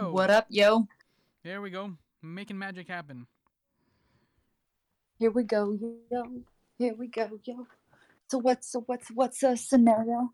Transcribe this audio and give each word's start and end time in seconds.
Yo. 0.00 0.12
What 0.12 0.30
up, 0.30 0.46
yo? 0.48 0.88
There 1.44 1.60
we 1.60 1.68
go. 1.68 1.92
Making 2.22 2.56
magic 2.58 2.88
happen. 2.88 3.26
Here 5.18 5.30
we 5.30 5.42
go, 5.42 5.76
yo. 6.10 6.22
Here 6.78 6.94
we 6.94 7.06
go, 7.08 7.38
yo. 7.44 7.66
So 8.28 8.38
what's 8.38 8.72
so 8.72 8.80
what's 8.86 9.08
what's 9.10 9.42
a 9.42 9.58
scenario? 9.58 10.32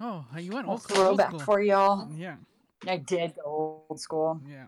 Oh, 0.00 0.24
you 0.38 0.50
went 0.52 0.64
I'll 0.64 0.72
old 0.72 0.82
school. 0.82 0.96
throw 0.96 1.08
old 1.08 1.18
back 1.18 1.28
school. 1.28 1.40
for 1.40 1.60
y'all. 1.60 2.08
Yeah, 2.16 2.36
I 2.88 2.96
did 2.96 3.34
go 3.36 3.82
old 3.90 4.00
school. 4.00 4.40
yeah. 4.48 4.66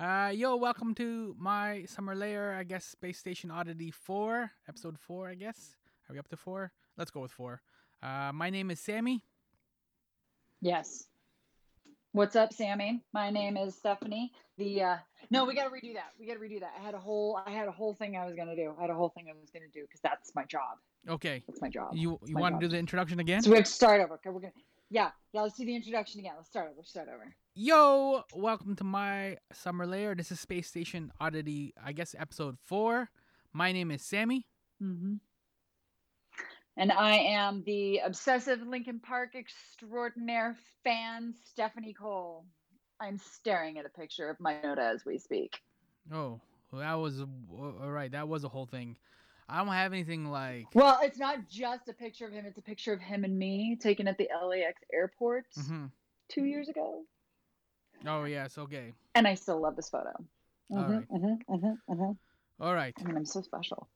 Uh, 0.00 0.30
yo, 0.30 0.56
welcome 0.56 0.94
to 0.94 1.36
my 1.38 1.84
summer 1.84 2.14
layer. 2.14 2.56
I 2.58 2.64
guess 2.64 2.86
Space 2.86 3.18
Station 3.18 3.50
Oddity 3.50 3.90
four, 3.90 4.50
episode 4.66 4.98
four. 4.98 5.28
I 5.28 5.34
guess. 5.34 5.76
Are 6.08 6.14
we 6.14 6.18
up 6.18 6.28
to 6.28 6.38
four? 6.38 6.72
Let's 6.96 7.10
go 7.10 7.20
with 7.20 7.32
four. 7.32 7.60
Uh, 8.02 8.30
my 8.32 8.48
name 8.48 8.70
is 8.70 8.80
Sammy. 8.80 9.24
Yes. 10.62 11.04
What's 12.12 12.36
up, 12.36 12.54
Sammy? 12.54 13.02
My 13.12 13.28
name 13.28 13.58
is 13.58 13.74
Stephanie. 13.74 14.32
The 14.56 14.82
uh 14.82 14.96
no, 15.30 15.44
we 15.44 15.54
gotta 15.54 15.68
redo 15.68 15.92
that. 15.92 16.12
We 16.18 16.26
gotta 16.26 16.40
redo 16.40 16.58
that. 16.60 16.72
I 16.78 16.82
had 16.82 16.94
a 16.94 16.98
whole 16.98 17.38
I 17.46 17.50
had 17.50 17.68
a 17.68 17.72
whole 17.72 17.92
thing 17.92 18.16
I 18.16 18.24
was 18.24 18.34
gonna 18.34 18.56
do. 18.56 18.74
I 18.78 18.80
had 18.80 18.90
a 18.90 18.94
whole 18.94 19.10
thing 19.10 19.26
I 19.28 19.38
was 19.38 19.50
gonna 19.50 19.66
do 19.72 19.82
because 19.82 20.00
that's 20.00 20.34
my 20.34 20.44
job. 20.46 20.78
Okay. 21.06 21.42
That's 21.46 21.60
my 21.60 21.68
job. 21.68 21.90
You 21.92 22.18
you 22.24 22.36
want 22.36 22.58
to 22.58 22.66
do 22.66 22.70
the 22.70 22.78
introduction 22.78 23.20
again? 23.20 23.42
So 23.42 23.50
we 23.50 23.56
have 23.56 23.66
to 23.66 23.70
start 23.70 24.00
over. 24.00 24.14
Okay, 24.14 24.30
we're 24.30 24.40
gonna 24.40 24.52
yeah, 24.90 25.10
yeah, 25.34 25.42
let's 25.42 25.58
do 25.58 25.66
the 25.66 25.76
introduction 25.76 26.20
again. 26.20 26.32
Let's 26.36 26.48
start 26.48 26.70
over. 26.72 26.82
Start 26.82 27.08
over. 27.14 27.34
Yo, 27.54 28.22
welcome 28.34 28.74
to 28.76 28.84
my 28.84 29.36
summer 29.52 29.86
layer. 29.86 30.14
This 30.14 30.32
is 30.32 30.40
Space 30.40 30.66
Station 30.66 31.12
Oddity. 31.20 31.74
I 31.84 31.92
guess 31.92 32.14
episode 32.18 32.56
four. 32.64 33.10
My 33.52 33.70
name 33.70 33.90
is 33.90 34.00
Sammy. 34.00 34.46
Mm-hmm. 34.82 35.16
And 36.78 36.92
I 36.92 37.16
am 37.16 37.64
the 37.64 37.98
obsessive 38.04 38.62
Linkin 38.62 39.00
Park 39.00 39.34
extraordinaire 39.34 40.56
fan, 40.84 41.34
Stephanie 41.50 41.92
Cole. 41.92 42.44
I'm 43.00 43.18
staring 43.18 43.78
at 43.78 43.84
a 43.84 43.88
picture 43.88 44.30
of 44.30 44.38
Mike 44.38 44.62
Shinoda 44.62 44.94
as 44.94 45.04
we 45.04 45.18
speak. 45.18 45.60
Oh, 46.12 46.40
that 46.72 46.94
was 46.94 47.20
all 47.20 47.90
right. 47.90 48.12
That 48.12 48.28
was 48.28 48.44
a 48.44 48.48
whole 48.48 48.66
thing. 48.66 48.96
I 49.48 49.58
don't 49.58 49.66
have 49.74 49.92
anything 49.92 50.30
like. 50.30 50.66
Well, 50.72 51.00
it's 51.02 51.18
not 51.18 51.48
just 51.48 51.88
a 51.88 51.92
picture 51.92 52.26
of 52.26 52.32
him, 52.32 52.44
it's 52.46 52.58
a 52.58 52.62
picture 52.62 52.92
of 52.92 53.00
him 53.00 53.24
and 53.24 53.36
me 53.36 53.76
taken 53.80 54.06
at 54.06 54.16
the 54.16 54.28
LAX 54.40 54.80
airport 54.92 55.46
hmm 55.56 55.86
two 56.28 56.44
years 56.44 56.68
ago. 56.68 57.02
Oh 58.06 58.22
yes, 58.24 58.56
okay. 58.56 58.92
And 59.16 59.26
I 59.26 59.34
still 59.34 59.60
love 59.60 59.74
this 59.74 59.90
photo. 59.90 60.12
All 60.76 60.78
Mhm, 60.78 60.90
right. 60.90 61.08
mhm, 61.10 61.38
mhm, 61.48 61.78
mhm. 61.90 62.16
All 62.60 62.74
right. 62.74 62.94
I 63.00 63.04
mean, 63.04 63.16
I'm 63.16 63.24
so 63.24 63.40
special. 63.42 63.88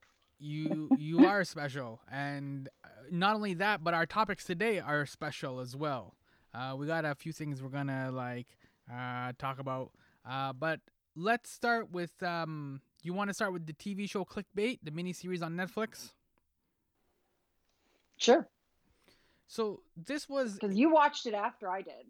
You 0.43 0.91
you 0.99 1.25
are 1.25 1.45
special, 1.45 2.01
and 2.11 2.69
uh, 2.85 2.89
not 3.13 3.37
only 3.37 3.55
that, 3.55 3.85
but 3.85 3.95
our 3.95 4.07
topics 4.07 4.45
today 4.45 4.81
are 4.81 5.07
special 5.07 5.61
as 5.61 5.77
well. 5.77 6.17
Uh, 6.53 6.75
we 6.77 6.89
got 6.89 7.05
a 7.05 7.15
few 7.15 7.31
things 7.31 7.63
we're 7.63 7.69
gonna 7.69 8.11
like 8.11 8.49
uh, 8.93 9.31
talk 9.39 9.61
about, 9.61 9.93
uh, 10.29 10.53
but 10.53 10.81
let's 11.15 11.49
start 11.49 11.93
with. 11.93 12.21
Um, 12.25 12.81
you 13.05 13.13
want 13.13 13.31
to 13.31 13.35
start 13.35 13.53
with 13.53 13.67
the 13.67 13.73
TV 13.73 14.11
show 14.11 14.25
Clickbait, 14.25 14.81
the 14.83 14.91
miniseries 14.91 15.43
on 15.43 15.55
Netflix? 15.55 16.11
Sure. 18.17 18.49
So 19.47 19.83
this 19.97 20.29
was 20.29 20.55
Because 20.55 20.77
you 20.77 20.91
watched 20.91 21.27
it 21.27 21.35
after 21.35 21.71
I 21.71 21.83
did. 21.83 22.07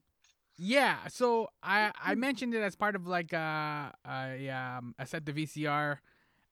Yeah, 0.56 1.08
so 1.08 1.48
I 1.62 1.92
I 2.02 2.14
mentioned 2.14 2.54
it 2.54 2.62
as 2.62 2.76
part 2.76 2.96
of 2.96 3.06
like 3.06 3.34
uh, 3.34 3.90
a 4.08 4.48
um 4.48 4.94
a 4.98 5.04
set 5.04 5.26
the 5.26 5.32
VCR, 5.32 5.98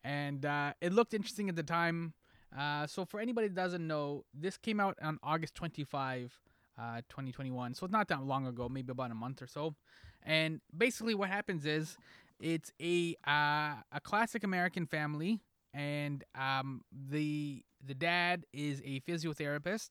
and 0.05 0.44
uh, 0.44 0.72
it 0.81 0.93
looked 0.93 1.15
interesting 1.15 1.49
at 1.49 1.56
the 1.56 1.62
time. 1.62 2.15
Uh, 2.56 2.87
so 2.87 3.05
for 3.05 3.21
anybody 3.21 3.49
that 3.49 3.55
doesn't 3.55 3.87
know, 3.87 4.25
this 4.34 4.56
came 4.56 4.81
out 4.81 4.99
on 5.03 5.19
August 5.22 5.55
25, 5.55 6.37
uh, 6.78 6.97
2021. 7.09 7.75
So 7.75 7.84
it's 7.84 7.93
not 7.93 8.09
that 8.09 8.25
long 8.25 8.47
ago, 8.47 8.69
maybe 8.69 8.91
about 8.91 9.10
a 9.10 9.15
month 9.15 9.41
or 9.43 9.47
so. 9.47 9.75
And 10.22 10.60
basically, 10.77 11.15
what 11.15 11.28
happens 11.28 11.65
is 11.65 11.97
it's 12.41 12.72
a 12.81 13.16
uh, 13.27 13.77
a 13.93 14.00
classic 14.03 14.44
American 14.44 14.87
family, 14.87 15.41
and 15.72 16.25
um 16.34 16.83
the 16.93 17.62
the 17.87 17.94
dad 17.94 18.44
is 18.53 18.83
a 18.84 19.00
physiotherapist, 19.00 19.91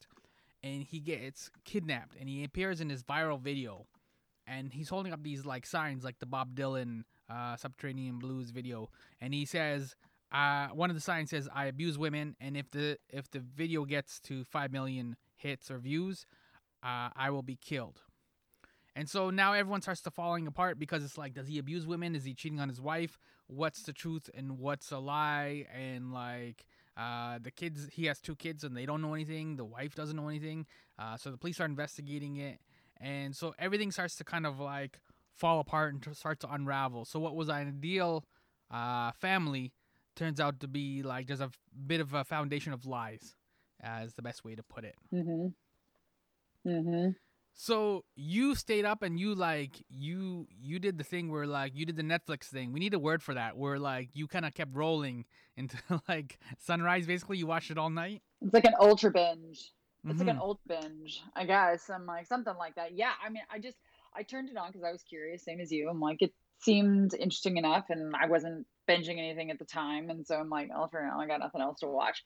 and 0.64 0.84
he 0.84 1.00
gets 1.00 1.50
kidnapped, 1.64 2.16
and 2.20 2.30
he 2.30 2.44
appears 2.44 2.82
in 2.82 2.90
this 2.90 3.02
viral 3.02 3.40
video 3.40 3.88
and 4.50 4.74
he's 4.74 4.90
holding 4.90 5.14
up 5.14 5.24
these 5.24 5.46
like 5.46 5.66
signs 5.66 6.04
like 6.04 6.20
the 6.20 6.26
Bob 6.26 6.56
Dylan 6.56 7.04
uh, 7.30 7.56
Subterranean 7.56 8.20
Blues 8.20 8.50
video 8.52 8.90
and 9.22 9.34
he 9.34 9.46
says 9.46 9.96
uh, 10.32 10.68
one 10.68 10.90
of 10.90 10.96
the 10.96 11.02
signs 11.02 11.32
says 11.32 11.50
I 11.54 11.66
abuse 11.66 11.98
women 11.98 12.36
and 12.40 12.56
if 12.56 12.70
the 12.72 12.98
if 13.10 13.30
the 13.32 13.40
video 13.40 13.86
gets 13.86 14.20
to 14.22 14.44
5 14.44 14.72
million 14.72 15.16
hits 15.36 15.72
or 15.72 15.80
views 15.80 16.26
uh, 16.84 17.10
I 17.16 17.30
will 17.30 17.42
be 17.42 17.56
killed. 17.56 18.02
And 18.96 19.10
so 19.10 19.30
now 19.30 19.54
everyone 19.54 19.82
starts 19.82 20.02
to 20.02 20.12
falling 20.12 20.48
apart 20.48 20.80
because 20.80 21.04
it's 21.04 21.18
like 21.18 21.34
does 21.34 21.48
he 21.48 21.58
abuse 21.58 21.86
women? 21.88 22.16
Is 22.16 22.26
he 22.26 22.34
cheating 22.34 22.60
on 22.60 22.70
his 22.70 22.82
wife? 22.82 23.18
What's 23.48 23.84
the 23.84 23.94
truth 23.94 24.30
and 24.34 24.60
what's 24.60 24.92
a 24.92 24.98
lie? 24.98 25.66
And 25.74 26.14
like 26.14 26.66
uh, 26.98 27.40
the 27.42 27.52
kids 27.52 27.88
he 27.94 28.06
has 28.06 28.20
two 28.20 28.36
kids 28.36 28.64
and 28.64 28.76
they 28.76 28.86
don't 28.86 29.02
know 29.02 29.14
anything. 29.14 29.56
The 29.56 29.66
wife 29.66 29.96
doesn't 29.96 30.16
know 30.16 30.28
anything. 30.28 30.66
Uh, 30.98 31.18
so 31.18 31.32
the 31.32 31.38
police 31.38 31.60
are 31.62 31.66
investigating 31.66 32.38
it. 32.38 32.60
And 32.98 33.36
so 33.36 33.56
everything 33.58 33.92
starts 33.92 34.16
to 34.18 34.26
kind 34.26 34.46
of 34.46 34.60
like 34.60 35.00
fall 35.36 35.60
apart 35.60 35.94
and 35.94 36.16
start 36.16 36.40
to 36.42 36.52
unravel. 36.52 37.06
So 37.06 37.20
what 37.20 37.36
was 37.36 37.50
an 37.50 37.56
ideal 37.56 38.26
uh, 38.72 39.12
family 39.14 39.74
turns 40.16 40.40
out 40.40 40.60
to 40.60 40.68
be 40.68 41.02
like 41.02 41.28
there's 41.28 41.42
a 41.42 41.52
bit 41.88 42.02
of 42.02 42.14
a 42.14 42.24
foundation 42.24 42.74
of 42.74 42.86
lies, 42.86 43.36
as 43.82 44.14
the 44.14 44.22
best 44.22 44.44
way 44.44 44.56
to 44.56 44.64
put 44.64 44.84
it. 44.84 44.96
Mm-hmm. 45.14 45.48
Mm-hmm. 46.70 47.10
So 47.54 48.06
you 48.16 48.56
stayed 48.56 48.86
up 48.86 49.02
and 49.02 49.20
you 49.20 49.36
like 49.36 49.84
you 49.90 50.48
you 50.62 50.80
did 50.80 50.98
the 50.98 51.04
thing 51.04 51.30
where 51.30 51.46
like 51.46 51.76
you 51.76 51.86
did 51.86 51.96
the 51.96 52.04
Netflix 52.04 52.46
thing. 52.46 52.72
We 52.72 52.80
need 52.80 52.94
a 52.94 53.00
word 53.00 53.24
for 53.24 53.34
that. 53.34 53.58
Where 53.58 53.80
like 53.80 54.10
you 54.14 54.28
kind 54.28 54.46
of 54.46 54.54
kept 54.54 54.76
rolling 54.76 55.26
into 55.58 55.78
like 56.08 56.40
sunrise. 56.58 57.06
Basically, 57.06 57.38
you 57.38 57.48
watched 57.48 57.72
it 57.72 57.78
all 57.78 57.90
night. 57.90 58.22
It's 58.42 58.54
like 58.54 58.66
an 58.66 58.76
ultra 58.80 59.12
binge. 59.12 59.74
It's 60.08 60.20
like 60.20 60.30
an 60.30 60.40
old 60.40 60.60
binge, 60.66 61.22
I 61.36 61.44
guess. 61.44 61.90
I'm 61.90 62.06
like 62.06 62.26
something 62.26 62.54
like 62.58 62.76
that. 62.76 62.94
Yeah, 62.94 63.12
I 63.24 63.30
mean, 63.30 63.44
I 63.52 63.60
just 63.60 63.78
I 64.20 64.24
turned 64.24 64.50
it 64.50 64.58
on 64.58 64.68
because 64.68 64.84
I 64.84 64.92
was 64.92 65.02
curious, 65.02 65.44
same 65.44 65.62
as 65.62 65.72
you. 65.72 65.90
I'm 65.90 66.02
like, 66.02 66.22
it 66.22 66.34
seemed 66.60 67.14
interesting 67.14 67.56
enough, 67.56 67.86
and 67.90 68.14
I 68.14 68.28
wasn't 68.28 68.68
binging 68.86 69.18
anything 69.18 69.50
at 69.50 69.60
the 69.60 69.66
time, 69.66 70.10
and 70.10 70.28
so 70.28 70.36
I'm 70.36 70.50
like, 70.50 70.70
I'll 70.76 70.90
turn 70.90 71.08
it 71.08 71.12
on. 71.12 71.22
I 71.22 71.26
got 71.26 71.40
nothing 71.40 71.62
else 71.62 71.80
to 71.80 71.88
watch. 71.88 72.22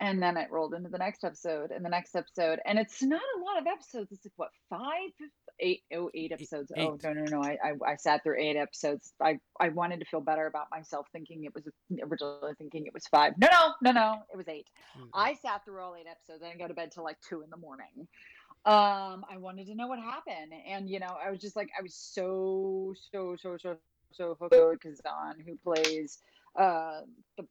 And 0.00 0.22
then 0.22 0.38
it 0.38 0.50
rolled 0.50 0.72
into 0.72 0.88
the 0.88 0.96
next 0.96 1.24
episode 1.24 1.72
and 1.72 1.84
the 1.84 1.90
next 1.90 2.16
episode, 2.16 2.58
and 2.64 2.78
it's 2.78 3.02
not 3.02 3.20
a 3.20 3.44
lot 3.44 3.60
of 3.60 3.66
episodes. 3.66 4.10
It's 4.12 4.24
like 4.24 4.32
what 4.36 4.48
five, 4.70 5.10
eight, 5.58 5.82
oh, 5.94 6.10
eight 6.14 6.32
episodes. 6.32 6.72
Oh 6.74 6.98
no, 7.04 7.12
no, 7.12 7.24
no! 7.24 7.42
I, 7.42 7.58
I 7.62 7.72
I 7.86 7.96
sat 7.96 8.22
through 8.22 8.40
eight 8.40 8.56
episodes. 8.56 9.12
I 9.20 9.40
I 9.60 9.68
wanted 9.68 10.00
to 10.00 10.06
feel 10.06 10.22
better 10.22 10.46
about 10.46 10.68
myself, 10.70 11.06
thinking 11.12 11.44
it 11.44 11.54
was 11.54 11.68
originally 12.02 12.54
thinking 12.56 12.86
it 12.86 12.94
was 12.94 13.06
five. 13.08 13.34
No, 13.36 13.48
no, 13.52 13.74
no, 13.82 13.92
no! 13.92 14.14
It 14.32 14.38
was 14.38 14.48
eight. 14.48 14.68
Hmm. 14.96 15.08
I 15.12 15.34
sat 15.34 15.66
through 15.66 15.82
all 15.82 15.94
eight 15.94 16.06
episodes. 16.10 16.42
I 16.42 16.48
didn't 16.48 16.60
go 16.60 16.68
to 16.68 16.72
bed 16.72 16.92
till 16.92 17.04
like 17.04 17.18
two 17.28 17.42
in 17.42 17.50
the 17.50 17.58
morning. 17.58 18.08
Um, 18.64 19.24
I 19.30 19.36
wanted 19.38 19.66
to 19.68 19.74
know 19.74 19.88
what 19.88 19.98
happened, 20.00 20.52
and 20.66 20.88
you 20.88 20.98
know, 21.00 21.16
I 21.24 21.30
was 21.30 21.40
just 21.40 21.56
like, 21.56 21.70
I 21.78 21.82
was 21.82 21.94
so, 21.94 22.94
so, 23.12 23.36
so, 23.36 23.56
so, 23.56 23.78
so 24.12 24.36
on 24.38 24.78
Kazan, 24.78 25.40
who 25.46 25.56
plays 25.56 26.18
uh 26.58 27.02
the 27.36 27.46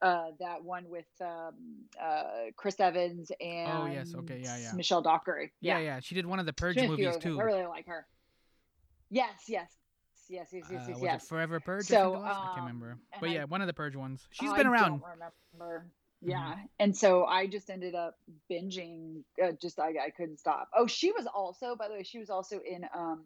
Uh, 0.00 0.26
that 0.38 0.62
one 0.62 0.84
with 0.88 1.06
um, 1.20 1.54
uh, 2.00 2.50
Chris 2.56 2.78
Evans 2.78 3.32
and 3.40 3.72
Oh, 3.72 3.86
yes. 3.86 4.14
Okay, 4.14 4.42
yeah, 4.44 4.56
yeah. 4.58 4.72
Michelle 4.74 5.02
Dockery. 5.02 5.52
yeah, 5.60 5.78
yeah. 5.78 5.98
She 5.98 6.14
did 6.14 6.24
one 6.24 6.38
of 6.38 6.46
the 6.46 6.52
Purge 6.52 6.76
She's 6.76 6.84
a 6.84 6.94
few 6.94 7.06
movies 7.06 7.20
too. 7.20 7.40
I 7.40 7.42
really 7.42 7.66
like 7.66 7.86
her. 7.88 8.06
Yes, 9.10 9.30
yes, 9.48 9.72
yes, 10.28 10.48
yes, 10.52 10.66
yes, 10.70 10.88
Uh, 10.88 10.92
was 10.92 11.02
yes. 11.02 11.24
it 11.24 11.28
Forever 11.28 11.58
Purge? 11.58 11.86
So, 11.86 12.14
it 12.14 12.18
was? 12.18 12.26
I 12.26 12.44
can't 12.46 12.58
um, 12.58 12.66
remember. 12.66 12.98
But 13.20 13.30
I- 13.30 13.32
yeah, 13.32 13.44
one 13.44 13.60
of 13.60 13.66
the 13.66 13.74
Purge 13.74 13.96
ones. 13.96 14.24
She's 14.30 14.50
I 14.50 14.56
been 14.56 14.68
around. 14.68 15.00
Don't 15.00 15.02
remember. 15.58 15.86
Yeah, 16.24 16.54
and 16.78 16.96
so 16.96 17.24
I 17.24 17.46
just 17.46 17.68
ended 17.68 17.94
up 17.94 18.16
binging. 18.50 19.22
Uh, 19.42 19.52
just 19.60 19.78
I, 19.80 19.88
I 20.06 20.10
couldn't 20.16 20.38
stop. 20.38 20.68
Oh, 20.76 20.86
she 20.86 21.10
was 21.12 21.26
also, 21.26 21.74
by 21.76 21.88
the 21.88 21.94
way, 21.94 22.02
she 22.04 22.18
was 22.18 22.30
also 22.30 22.60
in 22.60 22.84
um, 22.94 23.22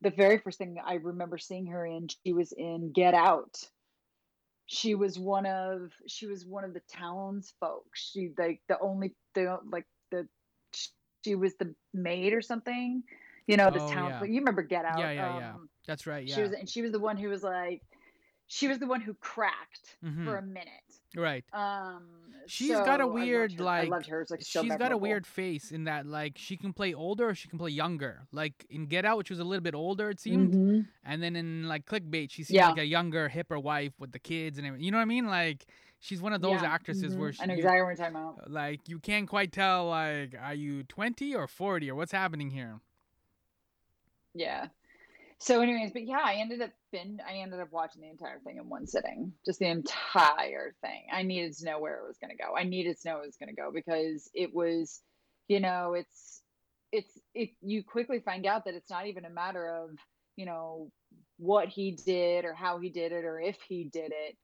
the 0.00 0.10
very 0.10 0.38
first 0.38 0.58
thing 0.58 0.76
I 0.84 0.94
remember 0.94 1.38
seeing 1.38 1.66
her 1.66 1.84
in. 1.84 2.08
She 2.24 2.32
was 2.32 2.52
in 2.52 2.92
Get 2.92 3.14
Out. 3.14 3.58
She 4.66 4.94
was 4.94 5.18
one 5.18 5.44
of 5.46 5.90
she 6.06 6.26
was 6.26 6.46
one 6.46 6.64
of 6.64 6.72
the 6.72 6.80
townsfolk. 6.90 7.84
She 7.94 8.30
like 8.38 8.62
the 8.68 8.78
only 8.80 9.14
the 9.34 9.58
like 9.70 9.86
the 10.10 10.26
she 11.24 11.34
was 11.34 11.54
the 11.56 11.74
maid 11.92 12.32
or 12.32 12.40
something. 12.42 13.02
You 13.46 13.58
know, 13.58 13.70
the 13.70 13.80
Oh, 13.82 13.88
town. 13.90 14.10
yeah. 14.10 14.24
You 14.24 14.38
remember 14.38 14.62
Get 14.62 14.86
Out? 14.86 14.98
Yeah, 14.98 15.10
yeah, 15.10 15.38
yeah. 15.38 15.50
um, 15.54 15.68
That's 15.86 16.06
right. 16.06 16.26
Yeah. 16.26 16.34
She 16.36 16.42
was, 16.42 16.52
and 16.52 16.68
she 16.68 16.80
was 16.80 16.92
the 16.92 16.98
one 16.98 17.18
who 17.18 17.28
was 17.28 17.42
like, 17.42 17.82
she 18.46 18.68
was 18.68 18.78
the 18.78 18.86
one 18.86 19.02
who 19.02 19.12
cracked 19.14 19.96
Mhm. 20.02 20.24
for 20.24 20.36
a 20.38 20.42
minute. 20.42 20.83
Right. 21.16 21.44
Um, 21.52 22.04
She's 22.46 22.68
got 22.72 23.00
a 23.00 23.04
so 23.04 23.08
weird, 23.08 23.52
her. 23.54 23.64
like- 23.64 23.86
I 23.86 23.88
loved 23.88 24.06
hers. 24.06 24.30
Like 24.30 24.42
so 24.42 24.62
She's 24.62 24.76
got 24.76 24.92
a 24.92 24.96
weird 24.98 25.26
face 25.26 25.72
in 25.72 25.84
that, 25.84 26.04
like, 26.06 26.34
she 26.36 26.58
can 26.58 26.74
play 26.74 26.92
older 26.92 27.30
or 27.30 27.34
she 27.34 27.48
can 27.48 27.58
play 27.58 27.70
younger. 27.70 28.26
Like 28.32 28.66
in 28.68 28.84
Get 28.86 29.04
Out, 29.06 29.16
which 29.16 29.30
was 29.30 29.38
a 29.38 29.44
little 29.44 29.62
bit 29.62 29.74
older, 29.74 30.10
it 30.10 30.20
seemed. 30.20 30.52
Mhm. 30.52 30.86
And 31.04 31.22
then 31.22 31.36
in 31.36 31.66
like 31.68 31.86
Clickbait, 31.86 32.30
she 32.30 32.42
seems 32.44 32.56
Yeah. 32.56 32.68
like 32.68 32.78
a 32.78 32.84
younger, 32.86 33.30
hipper 33.30 33.62
wife 33.62 33.92
with 33.98 34.12
the 34.12 34.18
kids 34.18 34.58
and 34.58 34.66
everything. 34.66 34.84
You 34.84 34.90
know 34.90 34.98
what 34.98 35.02
I 35.02 35.06
mean? 35.06 35.26
Like 35.26 35.64
she's 36.00 36.20
one 36.20 36.34
of 36.34 36.42
those 36.42 36.60
Yeah, 36.60 36.70
actresses 36.70 37.14
mhm. 37.14 37.18
where 37.18 37.32
she, 37.32 37.42
I 37.42 37.46
know 37.46 37.54
you- 37.54 37.58
exactly 37.60 37.82
what 37.82 37.96
talking 37.96 38.14
about. 38.16 38.50
like 38.50 38.88
you 38.90 38.98
can't 38.98 39.26
quite 39.26 39.50
tell 39.50 39.86
like 39.88 40.34
are 40.38 40.52
you 40.54 40.82
20 40.84 41.34
or 41.34 41.46
40 41.48 41.90
or 41.90 41.94
what's 41.94 42.12
happening 42.12 42.50
here. 42.50 42.80
Yeah. 44.34 44.68
So, 45.40 45.60
anyways, 45.60 45.92
but 45.92 46.06
yeah, 46.06 46.20
I 46.22 46.34
ended 46.34 46.62
up 46.62 46.70
been 46.92 47.18
I 47.28 47.38
ended 47.38 47.60
up 47.60 47.72
watching 47.72 48.02
the 48.02 48.08
entire 48.10 48.40
thing 48.40 48.56
in 48.58 48.68
one 48.68 48.86
sitting, 48.86 49.32
just 49.44 49.58
the 49.58 49.66
entire 49.68 50.74
thing. 50.80 51.06
I 51.12 51.22
needed 51.22 51.54
to 51.58 51.64
know 51.66 51.80
where 51.80 51.96
it 51.98 52.06
was 52.08 52.18
going 52.18 52.30
to 52.30 52.42
go. 52.42 52.56
I 52.56 52.64
needed 52.64 52.96
to 53.00 53.08
know 53.08 53.18
it 53.18 53.26
was 53.26 53.36
going 53.36 53.54
to 53.54 53.60
go 53.60 53.70
because 53.72 54.30
it 54.34 54.54
was, 54.54 55.00
you 55.48 55.60
know, 55.60 55.94
it's 55.94 56.42
it's 56.92 57.18
it. 57.34 57.50
You 57.62 57.82
quickly 57.84 58.20
find 58.20 58.46
out 58.46 58.64
that 58.64 58.74
it's 58.74 58.90
not 58.90 59.06
even 59.06 59.24
a 59.24 59.30
matter 59.30 59.68
of 59.68 59.90
you 60.36 60.46
know 60.46 60.90
what 61.38 61.68
he 61.68 61.92
did 62.06 62.44
or 62.44 62.54
how 62.54 62.78
he 62.78 62.90
did 62.90 63.12
it 63.12 63.24
or 63.24 63.40
if 63.40 63.56
he 63.68 63.84
did 63.92 64.12
it, 64.14 64.36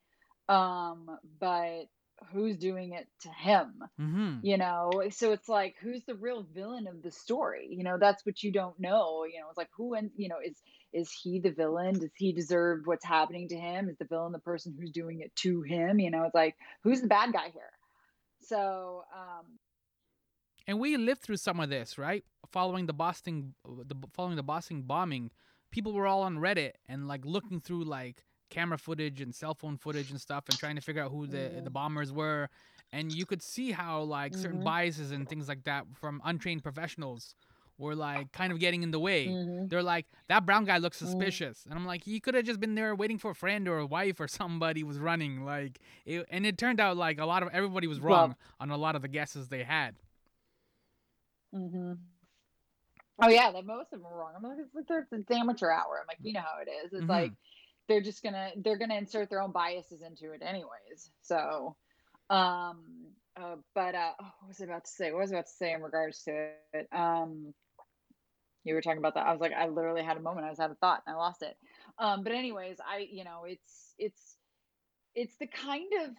um, 0.52 1.08
but 1.40 1.84
who's 2.32 2.58
doing 2.58 2.92
it 2.92 3.06
to 3.22 3.30
him 3.30 3.82
Mm-hmm. 4.00 4.38
you 4.42 4.58
know 4.58 5.02
so 5.10 5.32
it's 5.32 5.48
like 5.48 5.76
who's 5.82 6.04
the 6.06 6.14
real 6.14 6.46
villain 6.54 6.86
of 6.86 7.02
the 7.02 7.10
story 7.10 7.68
you 7.70 7.84
know 7.84 7.96
that's 7.98 8.24
what 8.24 8.42
you 8.42 8.52
don't 8.52 8.78
know 8.78 9.24
you 9.24 9.40
know 9.40 9.46
it's 9.48 9.58
like 9.58 9.70
who 9.76 9.94
and 9.94 10.10
you 10.16 10.28
know 10.28 10.36
is 10.44 10.56
is 10.92 11.10
he 11.12 11.40
the 11.40 11.50
villain 11.50 11.98
does 11.98 12.10
he 12.16 12.32
deserve 12.32 12.82
what's 12.84 13.04
happening 13.04 13.48
to 13.48 13.56
him 13.56 13.88
is 13.88 13.96
the 13.98 14.04
villain 14.04 14.32
the 14.32 14.38
person 14.38 14.76
who's 14.78 14.90
doing 14.90 15.20
it 15.20 15.34
to 15.36 15.62
him 15.62 15.98
you 15.98 16.10
know 16.10 16.24
it's 16.24 16.34
like 16.34 16.56
who's 16.82 17.00
the 17.00 17.06
bad 17.08 17.32
guy 17.32 17.48
here 17.50 17.70
so 18.40 19.04
um 19.16 19.58
And 20.66 20.78
we 20.78 20.96
lived 20.96 21.22
through 21.22 21.36
some 21.36 21.60
of 21.60 21.70
this, 21.70 21.98
right? 21.98 22.24
Following 22.52 22.86
the 22.86 22.92
Boston, 22.92 23.54
the 23.64 23.96
following 24.12 24.36
the 24.36 24.42
Boston 24.42 24.82
bombing, 24.82 25.30
people 25.70 25.92
were 25.92 26.06
all 26.06 26.22
on 26.22 26.38
Reddit 26.38 26.72
and 26.88 27.08
like 27.08 27.24
looking 27.24 27.60
through 27.60 27.84
like 27.84 28.24
camera 28.50 28.78
footage 28.78 29.20
and 29.20 29.34
cell 29.34 29.54
phone 29.54 29.76
footage 29.76 30.10
and 30.10 30.20
stuff 30.20 30.48
and 30.48 30.58
trying 30.58 30.74
to 30.76 30.82
figure 30.82 31.02
out 31.02 31.10
who 31.10 31.26
the 31.26 31.50
Mhm. 31.50 31.62
the 31.62 31.70
bombers 31.70 32.12
were. 32.12 32.48
And 32.92 33.14
you 33.14 33.24
could 33.26 33.42
see 33.42 33.70
how 33.72 34.02
like 34.02 34.36
certain 34.36 34.60
Mhm. 34.60 34.62
biases 34.62 35.12
and 35.12 35.28
things 35.28 35.48
like 35.48 35.64
that 35.64 35.86
from 35.94 36.20
untrained 36.24 36.62
professionals 36.62 37.34
were 37.80 37.94
like 37.96 38.30
kind 38.32 38.52
of 38.52 38.60
getting 38.60 38.82
in 38.82 38.90
the 38.92 39.00
way. 39.00 39.26
mhm. 39.26 39.68
They're 39.68 39.82
like, 39.82 40.06
that 40.28 40.46
brown 40.46 40.64
guy 40.66 40.78
looks 40.78 40.98
Mm. 40.98 41.06
suspicious. 41.06 41.64
And 41.64 41.74
I'm 41.74 41.86
like, 41.86 42.04
he 42.04 42.20
could 42.20 42.34
have 42.34 42.44
just 42.44 42.60
been 42.60 42.74
there 42.74 42.94
waiting 42.94 43.18
for 43.18 43.30
a 43.32 43.34
friend 43.34 43.66
or 43.66 43.78
a 43.78 43.86
wife 43.86 44.20
or 44.20 44.28
somebody 44.28 44.84
was 44.84 44.98
running. 44.98 45.44
Like, 45.44 45.80
it, 46.04 46.26
and 46.30 46.44
it 46.46 46.58
turned 46.58 46.78
out 46.80 46.96
like 46.96 47.18
a 47.18 47.24
lot 47.26 47.42
of 47.42 47.48
everybody 47.52 47.86
was 47.88 47.98
Well- 47.98 48.16
wrong 48.28 48.36
on 48.60 48.70
a 48.70 48.76
lot 48.76 48.94
of 48.94 49.02
the 49.02 49.08
guesses 49.08 49.48
they 49.48 49.64
had. 49.64 49.96
hmm 51.52 51.94
Oh 53.22 53.28
yeah, 53.28 53.50
that 53.52 53.66
most 53.66 53.92
of 53.92 53.98
them 54.00 54.06
are 54.06 54.16
wrong. 54.18 54.32
I'm 54.34 54.42
like, 54.42 54.56
it's 54.58 54.74
like 54.74 54.86
they're 54.86 55.06
it's 55.12 55.30
amateur 55.30 55.70
hour. 55.70 55.98
I'm 56.00 56.06
like, 56.08 56.16
you 56.22 56.32
know 56.32 56.40
how 56.40 56.58
it 56.66 56.70
is. 56.70 56.92
It's 56.94 57.04
Mhm. 57.04 57.08
like 57.08 57.32
they're 57.86 58.00
just 58.00 58.22
gonna 58.22 58.50
they're 58.56 58.78
gonna 58.78 58.94
insert 58.94 59.28
their 59.28 59.42
own 59.42 59.52
biases 59.52 60.00
into 60.00 60.32
it 60.32 60.40
anyways. 60.42 61.10
So, 61.20 61.76
um, 62.30 63.12
uh, 63.36 63.56
but 63.74 63.94
uh, 63.94 64.12
oh, 64.18 64.32
what 64.40 64.48
was 64.48 64.60
I 64.62 64.64
about 64.64 64.84
to 64.86 64.90
say? 64.90 65.12
What 65.12 65.20
was 65.20 65.32
I 65.32 65.36
about 65.36 65.46
to 65.48 65.52
say 65.52 65.72
in 65.74 65.82
regards 65.82 66.22
to 66.24 66.50
it? 66.72 66.88
Um, 66.92 67.52
you 68.64 68.74
were 68.74 68.82
talking 68.82 68.98
about 68.98 69.14
that. 69.14 69.26
I 69.26 69.32
was 69.32 69.40
like, 69.40 69.52
I 69.52 69.68
literally 69.68 70.02
had 70.02 70.16
a 70.16 70.20
moment. 70.20 70.46
I 70.46 70.50
was 70.50 70.58
had 70.58 70.70
a 70.70 70.74
thought 70.74 71.02
and 71.06 71.14
I 71.14 71.18
lost 71.18 71.42
it. 71.42 71.56
Um, 71.98 72.22
but 72.22 72.32
anyways, 72.32 72.78
I 72.86 73.06
you 73.10 73.24
know 73.24 73.44
it's 73.46 73.94
it's 73.98 74.36
it's 75.14 75.36
the 75.36 75.46
kind 75.46 75.90
of 76.04 76.10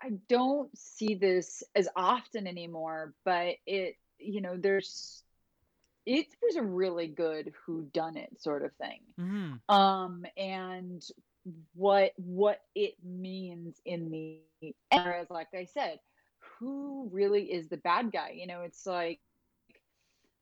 I 0.00 0.10
don't 0.28 0.70
see 0.78 1.14
this 1.14 1.62
as 1.74 1.88
often 1.96 2.46
anymore, 2.46 3.14
but 3.24 3.56
it, 3.66 3.96
you 4.18 4.40
know, 4.40 4.56
there's, 4.56 5.24
it 6.06 6.26
was 6.40 6.56
a 6.56 6.62
really 6.62 7.08
good 7.08 7.52
who 7.66 7.88
done 7.92 8.16
it 8.16 8.40
sort 8.40 8.64
of 8.64 8.72
thing. 8.74 9.00
Mm-hmm. 9.20 9.74
Um, 9.74 10.24
and 10.36 11.02
what, 11.74 12.12
what 12.16 12.60
it 12.74 12.94
means 13.04 13.80
in 13.84 14.10
the 14.10 14.74
era, 14.92 15.26
like 15.30 15.48
I 15.54 15.64
said, 15.64 15.98
who 16.58 17.08
really 17.12 17.44
is 17.44 17.68
the 17.68 17.76
bad 17.76 18.12
guy? 18.12 18.34
You 18.36 18.46
know, 18.46 18.60
it's 18.60 18.86
like, 18.86 19.18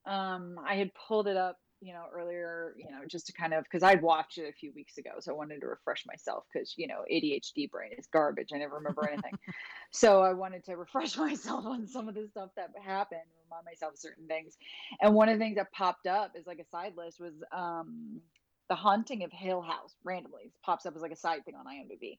um, 0.07 0.57
I 0.67 0.77
had 0.77 0.91
pulled 0.95 1.29
it 1.29 1.37
up, 1.37 1.59
you 1.81 1.93
know, 1.93 2.05
earlier, 2.13 2.75
you 2.79 2.91
know, 2.91 3.01
just 3.07 3.27
to 3.27 3.33
kind 3.33 3.53
of, 3.53 3.69
cause 3.71 3.83
I'd 3.83 4.01
watched 4.03 4.39
it 4.39 4.49
a 4.49 4.53
few 4.53 4.73
weeks 4.75 4.99
ago. 4.99 5.11
So 5.21 5.33
I 5.33 5.37
wanted 5.37 5.61
to 5.61 5.67
refresh 5.67 6.05
myself 6.07 6.45
cause, 6.53 6.75
you 6.77 6.87
know, 6.87 7.05
ADHD 7.13 7.71
brain 7.71 7.91
is 7.99 8.07
garbage. 8.07 8.51
I 8.55 8.59
never 8.59 8.77
remember 8.77 9.09
anything. 9.09 9.35
so 9.91 10.23
I 10.23 10.33
wanted 10.33 10.65
to 10.65 10.77
refresh 10.77 11.17
myself 11.19 11.67
on 11.67 11.87
some 11.87 12.09
of 12.09 12.15
the 12.15 12.29
stuff 12.29 12.51
that 12.57 12.71
happened, 12.83 13.21
remind 13.45 13.65
myself 13.65 13.95
of 13.95 13.99
certain 13.99 14.27
things. 14.27 14.57
And 15.01 15.15
one 15.15 15.29
of 15.29 15.39
the 15.39 15.45
things 15.45 15.57
that 15.57 15.73
popped 15.73 16.07
up 16.07 16.33
is 16.35 16.47
like 16.47 16.59
a 16.59 16.67
side 16.67 16.95
list 16.97 17.21
was, 17.21 17.35
um, 17.53 18.21
the 18.69 18.75
haunting 18.75 19.23
of 19.23 19.31
Hill 19.31 19.61
House 19.61 19.95
randomly 20.03 20.45
it 20.47 20.53
pops 20.65 20.87
up 20.87 20.97
as 20.97 21.03
like 21.03 21.13
a 21.13 21.17
side 21.17 21.45
thing 21.45 21.55
on 21.55 21.67
IMDb. 21.67 22.19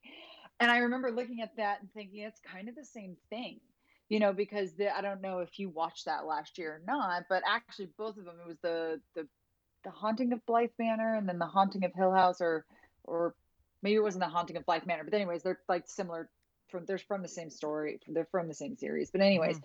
And 0.60 0.70
I 0.70 0.78
remember 0.78 1.10
looking 1.10 1.42
at 1.42 1.56
that 1.56 1.80
and 1.80 1.92
thinking 1.92 2.20
it's 2.20 2.40
kind 2.40 2.68
of 2.68 2.74
the 2.74 2.84
same 2.84 3.16
thing 3.28 3.60
you 4.08 4.18
know 4.18 4.32
because 4.32 4.72
the, 4.72 4.94
i 4.96 5.00
don't 5.00 5.20
know 5.20 5.38
if 5.40 5.58
you 5.58 5.68
watched 5.68 6.06
that 6.06 6.26
last 6.26 6.58
year 6.58 6.74
or 6.74 6.80
not 6.86 7.24
but 7.28 7.42
actually 7.46 7.88
both 7.98 8.16
of 8.16 8.24
them 8.24 8.36
it 8.42 8.46
was 8.46 8.58
the 8.62 9.00
the 9.14 9.26
the 9.84 9.90
haunting 9.90 10.32
of 10.32 10.44
bly 10.46 10.68
manor 10.78 11.14
and 11.14 11.28
then 11.28 11.38
the 11.38 11.46
haunting 11.46 11.84
of 11.84 11.94
hill 11.94 12.12
house 12.12 12.40
or 12.40 12.64
or 13.04 13.34
maybe 13.82 13.96
it 13.96 14.02
wasn't 14.02 14.22
the 14.22 14.28
haunting 14.28 14.56
of 14.56 14.64
bly 14.66 14.80
manor 14.86 15.04
but 15.04 15.14
anyways 15.14 15.42
they're 15.42 15.60
like 15.68 15.84
similar 15.86 16.28
from 16.70 16.84
they're 16.86 16.98
from 16.98 17.22
the 17.22 17.28
same 17.28 17.50
story 17.50 18.00
they're 18.08 18.28
from 18.30 18.48
the 18.48 18.54
same 18.54 18.76
series 18.76 19.10
but 19.10 19.20
anyways. 19.20 19.60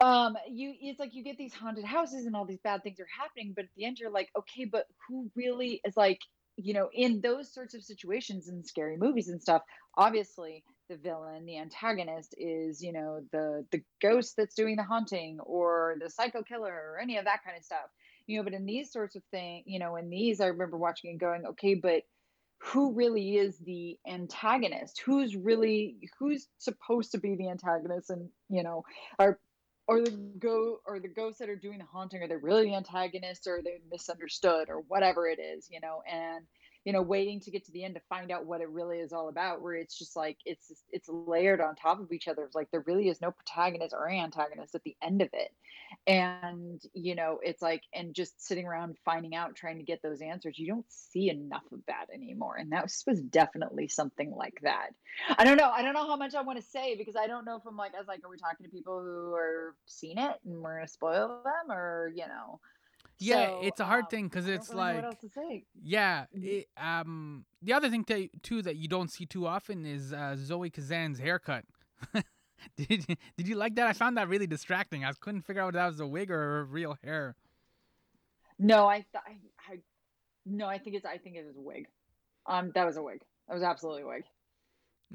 Um 0.00 0.36
you 0.50 0.74
it's 0.80 0.98
like 0.98 1.14
you 1.14 1.22
get 1.22 1.38
these 1.38 1.54
haunted 1.54 1.84
houses 1.84 2.26
and 2.26 2.34
all 2.34 2.44
these 2.44 2.58
bad 2.58 2.82
things 2.82 2.98
are 2.98 3.06
happening 3.16 3.52
but 3.54 3.64
at 3.66 3.70
the 3.76 3.84
end 3.84 3.98
you're 4.00 4.10
like 4.10 4.28
okay 4.36 4.64
but 4.64 4.86
who 5.06 5.30
really 5.36 5.80
is 5.84 5.96
like 5.96 6.18
you 6.56 6.74
know 6.74 6.90
in 6.92 7.20
those 7.20 7.52
sorts 7.52 7.74
of 7.74 7.82
situations 7.82 8.48
in 8.48 8.64
scary 8.64 8.96
movies 8.96 9.28
and 9.28 9.40
stuff 9.40 9.62
obviously 9.96 10.64
the 10.88 10.96
villain 10.96 11.46
the 11.46 11.58
antagonist 11.58 12.34
is 12.38 12.82
you 12.82 12.92
know 12.92 13.20
the 13.32 13.64
the 13.72 13.82
ghost 14.02 14.34
that's 14.36 14.54
doing 14.54 14.76
the 14.76 14.82
haunting 14.82 15.38
or 15.40 15.96
the 16.00 16.10
psycho 16.10 16.42
killer 16.42 16.72
or 16.72 16.98
any 17.00 17.16
of 17.16 17.24
that 17.24 17.42
kind 17.44 17.56
of 17.56 17.64
stuff. 17.64 17.90
You 18.26 18.38
know 18.38 18.44
but 18.44 18.54
in 18.54 18.66
these 18.66 18.90
sorts 18.90 19.16
of 19.16 19.22
things 19.30 19.64
you 19.66 19.78
know 19.78 19.96
in 19.96 20.08
these 20.08 20.40
i 20.40 20.46
remember 20.46 20.76
watching 20.76 21.10
and 21.10 21.20
going 21.20 21.46
okay 21.46 21.74
but 21.74 22.02
who 22.58 22.94
really 22.94 23.36
is 23.36 23.58
the 23.58 23.98
antagonist? 24.06 25.02
Who's 25.04 25.36
really 25.36 25.96
who's 26.18 26.48
supposed 26.58 27.12
to 27.12 27.18
be 27.18 27.36
the 27.36 27.50
antagonist? 27.50 28.10
And 28.10 28.28
you 28.48 28.62
know 28.62 28.84
are 29.18 29.38
or 29.86 30.00
the 30.00 30.12
go 30.38 30.78
or 30.86 30.98
the 30.98 31.08
ghosts 31.08 31.40
that 31.40 31.50
are 31.50 31.56
doing 31.56 31.78
the 31.78 31.84
haunting 31.84 32.22
are 32.22 32.28
they 32.28 32.36
really 32.36 32.68
the 32.68 32.74
antagonist 32.74 33.46
or 33.46 33.56
are 33.56 33.62
they 33.62 33.80
misunderstood 33.90 34.70
or 34.70 34.80
whatever 34.88 35.26
it 35.28 35.38
is 35.38 35.68
you 35.70 35.80
know? 35.80 36.02
And 36.10 36.46
you 36.84 36.92
know 36.92 37.02
waiting 37.02 37.40
to 37.40 37.50
get 37.50 37.64
to 37.64 37.72
the 37.72 37.84
end 37.84 37.94
to 37.94 38.00
find 38.08 38.30
out 38.30 38.46
what 38.46 38.60
it 38.60 38.68
really 38.68 38.98
is 38.98 39.12
all 39.12 39.28
about 39.28 39.62
where 39.62 39.74
it's 39.74 39.98
just 39.98 40.16
like 40.16 40.36
it's 40.44 40.72
it's 40.90 41.08
layered 41.08 41.60
on 41.60 41.74
top 41.74 42.00
of 42.00 42.12
each 42.12 42.28
other. 42.28 42.44
It's 42.44 42.54
like 42.54 42.70
there 42.70 42.84
really 42.86 43.08
is 43.08 43.20
no 43.20 43.30
protagonist 43.30 43.94
or 43.94 44.08
antagonist 44.08 44.74
at 44.74 44.84
the 44.84 44.96
end 45.02 45.22
of 45.22 45.28
it. 45.32 45.52
And 46.06 46.82
you 46.92 47.14
know 47.14 47.38
it's 47.42 47.62
like 47.62 47.82
and 47.94 48.14
just 48.14 48.46
sitting 48.46 48.66
around 48.66 48.96
finding 49.04 49.34
out 49.34 49.54
trying 49.54 49.78
to 49.78 49.84
get 49.84 50.02
those 50.02 50.20
answers 50.20 50.58
you 50.58 50.66
don't 50.66 50.84
see 50.88 51.30
enough 51.30 51.64
of 51.72 51.80
that 51.86 52.06
anymore. 52.12 52.56
And 52.56 52.72
that 52.72 52.84
was, 52.84 53.02
was 53.06 53.20
definitely 53.20 53.88
something 53.88 54.30
like 54.30 54.58
that. 54.62 54.90
I 55.38 55.44
don't 55.44 55.56
know. 55.56 55.70
I 55.70 55.82
don't 55.82 55.94
know 55.94 56.06
how 56.06 56.16
much 56.16 56.34
i 56.34 56.42
want 56.42 56.58
to 56.58 56.64
say 56.64 56.96
because 56.96 57.16
i 57.16 57.26
don't 57.26 57.44
know 57.44 57.56
if 57.56 57.62
i'm 57.66 57.76
like 57.76 57.92
as 57.98 58.06
like 58.06 58.20
are 58.24 58.30
we 58.30 58.36
talking 58.36 58.64
to 58.64 58.70
people 58.70 59.00
who 59.00 59.34
are 59.34 59.74
seen 59.86 60.18
it 60.18 60.36
and 60.44 60.60
we're 60.60 60.76
gonna 60.76 60.88
spoil 60.88 61.40
them 61.44 61.74
or 61.74 62.12
you 62.14 62.26
know 62.26 62.60
yeah, 63.18 63.46
so, 63.46 63.60
it's 63.62 63.80
a 63.80 63.84
hard 63.84 64.04
um, 64.04 64.10
thing 64.10 64.28
because 64.28 64.48
it's 64.48 64.70
really 64.70 64.80
like 64.80 64.94
what 64.96 65.04
else 65.04 65.20
to 65.20 65.28
say. 65.28 65.64
yeah. 65.82 66.26
Mhm. 66.36 66.44
It, 66.44 66.68
um, 66.76 67.44
the 67.62 67.72
other 67.72 67.88
thing 67.90 68.04
to, 68.04 68.28
too 68.42 68.62
that 68.62 68.76
you 68.76 68.88
don't 68.88 69.10
see 69.10 69.26
too 69.26 69.46
often 69.46 69.86
is 69.86 70.12
uh, 70.12 70.36
Zoe 70.36 70.70
Kazan's 70.70 71.18
haircut. 71.18 71.64
did 72.76 73.08
you, 73.08 73.16
did 73.36 73.48
you 73.48 73.56
like 73.56 73.76
that? 73.76 73.86
I 73.86 73.92
found 73.92 74.16
that 74.16 74.28
really 74.28 74.46
distracting. 74.46 75.04
I 75.04 75.12
couldn't 75.12 75.42
figure 75.42 75.62
out 75.62 75.68
if 75.68 75.74
that 75.74 75.86
was 75.86 76.00
a 76.00 76.06
wig 76.06 76.30
or 76.30 76.64
real 76.64 76.98
hair. 77.02 77.36
No, 78.58 78.86
I, 78.88 78.96
th- 78.96 79.06
I, 79.14 79.72
I, 79.72 79.78
no, 80.46 80.66
I 80.66 80.78
think 80.78 80.96
it's, 80.96 81.06
I 81.06 81.18
think 81.18 81.36
it 81.36 81.46
was 81.46 81.56
a 81.56 81.60
wig. 81.60 81.86
Um, 82.46 82.72
that 82.74 82.84
was 82.84 82.96
a 82.96 83.02
wig. 83.02 83.20
That 83.48 83.54
was 83.54 83.62
absolutely 83.62 84.02
a 84.02 84.06
wig. 84.06 84.24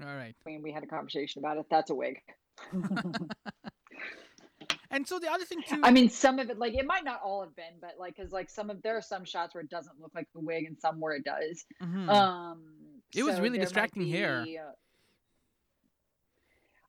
All 0.02 0.16
right. 0.16 0.36
I 0.46 0.50
mean, 0.50 0.62
we 0.62 0.72
had 0.72 0.84
a 0.84 0.88
conversation 0.88 1.40
about 1.40 1.58
it. 1.58 1.66
That's 1.70 1.90
a 1.90 1.96
wig. 1.96 2.22
And 4.92 5.08
so 5.08 5.20
the 5.20 5.32
other 5.32 5.46
thing 5.46 5.62
too. 5.68 5.82
I 5.84 5.92
mean, 5.92 6.10
some 6.10 6.40
of 6.40 6.50
it, 6.50 6.58
like, 6.58 6.74
it 6.74 6.86
might 6.86 7.04
not 7.04 7.22
all 7.24 7.42
have 7.42 7.56
been, 7.56 7.80
but 7.80 7.96
like, 8.00 8.18
cause 8.18 8.32
like 8.32 8.50
some 8.50 8.70
of 8.70 8.82
there 8.82 8.98
are 8.98 9.02
some 9.02 9.24
shots 9.24 9.54
where 9.54 9.64
it 9.64 9.70
doesn't 9.70 10.00
look 10.02 10.12
like 10.16 10.28
the 10.34 10.40
wig, 10.42 10.66
and 10.66 10.80
some 10.80 11.00
where 11.00 11.14
it 11.14 11.24
does. 11.24 11.64
Mhm. 11.82 12.10
Um, 12.10 13.02
It 13.16 13.24
was 13.24 13.40
really 13.40 13.60
distracting 13.60 14.08
hair. 14.08 14.44
be, 14.44 14.58
uh, 14.58 14.72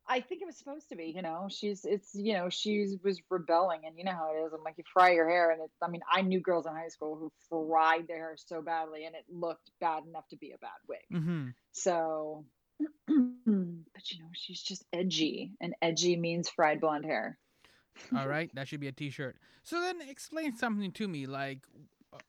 I 0.07 0.21
think 0.21 0.43
it 0.43 0.47
was 0.47 0.57
supposed 0.57 0.89
to 0.89 0.97
be, 0.97 1.13
you 1.15 1.23
know, 1.23 1.47
she's, 1.49 1.85
it's, 1.85 2.15
you 2.15 2.33
know, 2.33 2.49
she 2.49 2.99
was 3.05 3.21
rebelling, 3.31 3.83
and 3.87 3.97
you 3.97 4.03
know 4.03 4.11
how 4.13 4.35
it 4.35 4.45
is. 4.45 4.53
I'm 4.53 4.65
like, 4.65 4.75
you 4.77 4.83
fry 4.93 5.11
your 5.13 5.29
hair, 5.29 5.53
and 5.53 5.63
it's, 5.63 5.77
I 5.81 5.89
mean, 5.89 6.01
I 6.11 6.23
knew 6.23 6.41
girls 6.41 6.67
in 6.67 6.73
high 6.73 6.89
school 6.89 7.15
who 7.17 7.31
fried 7.49 8.09
their 8.09 8.17
hair 8.17 8.37
so 8.37 8.61
badly, 8.61 9.05
and 9.05 9.15
it 9.15 9.25
looked 9.29 9.71
bad 9.79 10.05
enough 10.07 10.27
to 10.31 10.37
be 10.37 10.51
a 10.51 10.59
bad 10.59 10.71
wig. 10.89 11.05
Mhm. 11.13 11.55
So, 11.73 12.45
but 13.07 14.11
you 14.11 14.19
know, 14.19 14.31
she's 14.33 14.61
just 14.63 14.85
edgy, 14.93 15.53
and 15.61 15.75
edgy 15.81 16.17
means 16.17 16.49
fried 16.49 16.81
blonde 16.81 17.05
hair. 17.05 17.39
All 18.17 18.29
right, 18.29 18.51
that 18.55 18.69
should 18.69 18.81
be 18.81 18.89
a 18.89 18.93
T-shirt. 18.93 19.37
So 19.63 19.81
then, 19.81 20.01
explain 20.09 20.57
something 20.57 20.91
to 20.93 21.09
me. 21.09 21.27
Like, 21.27 21.61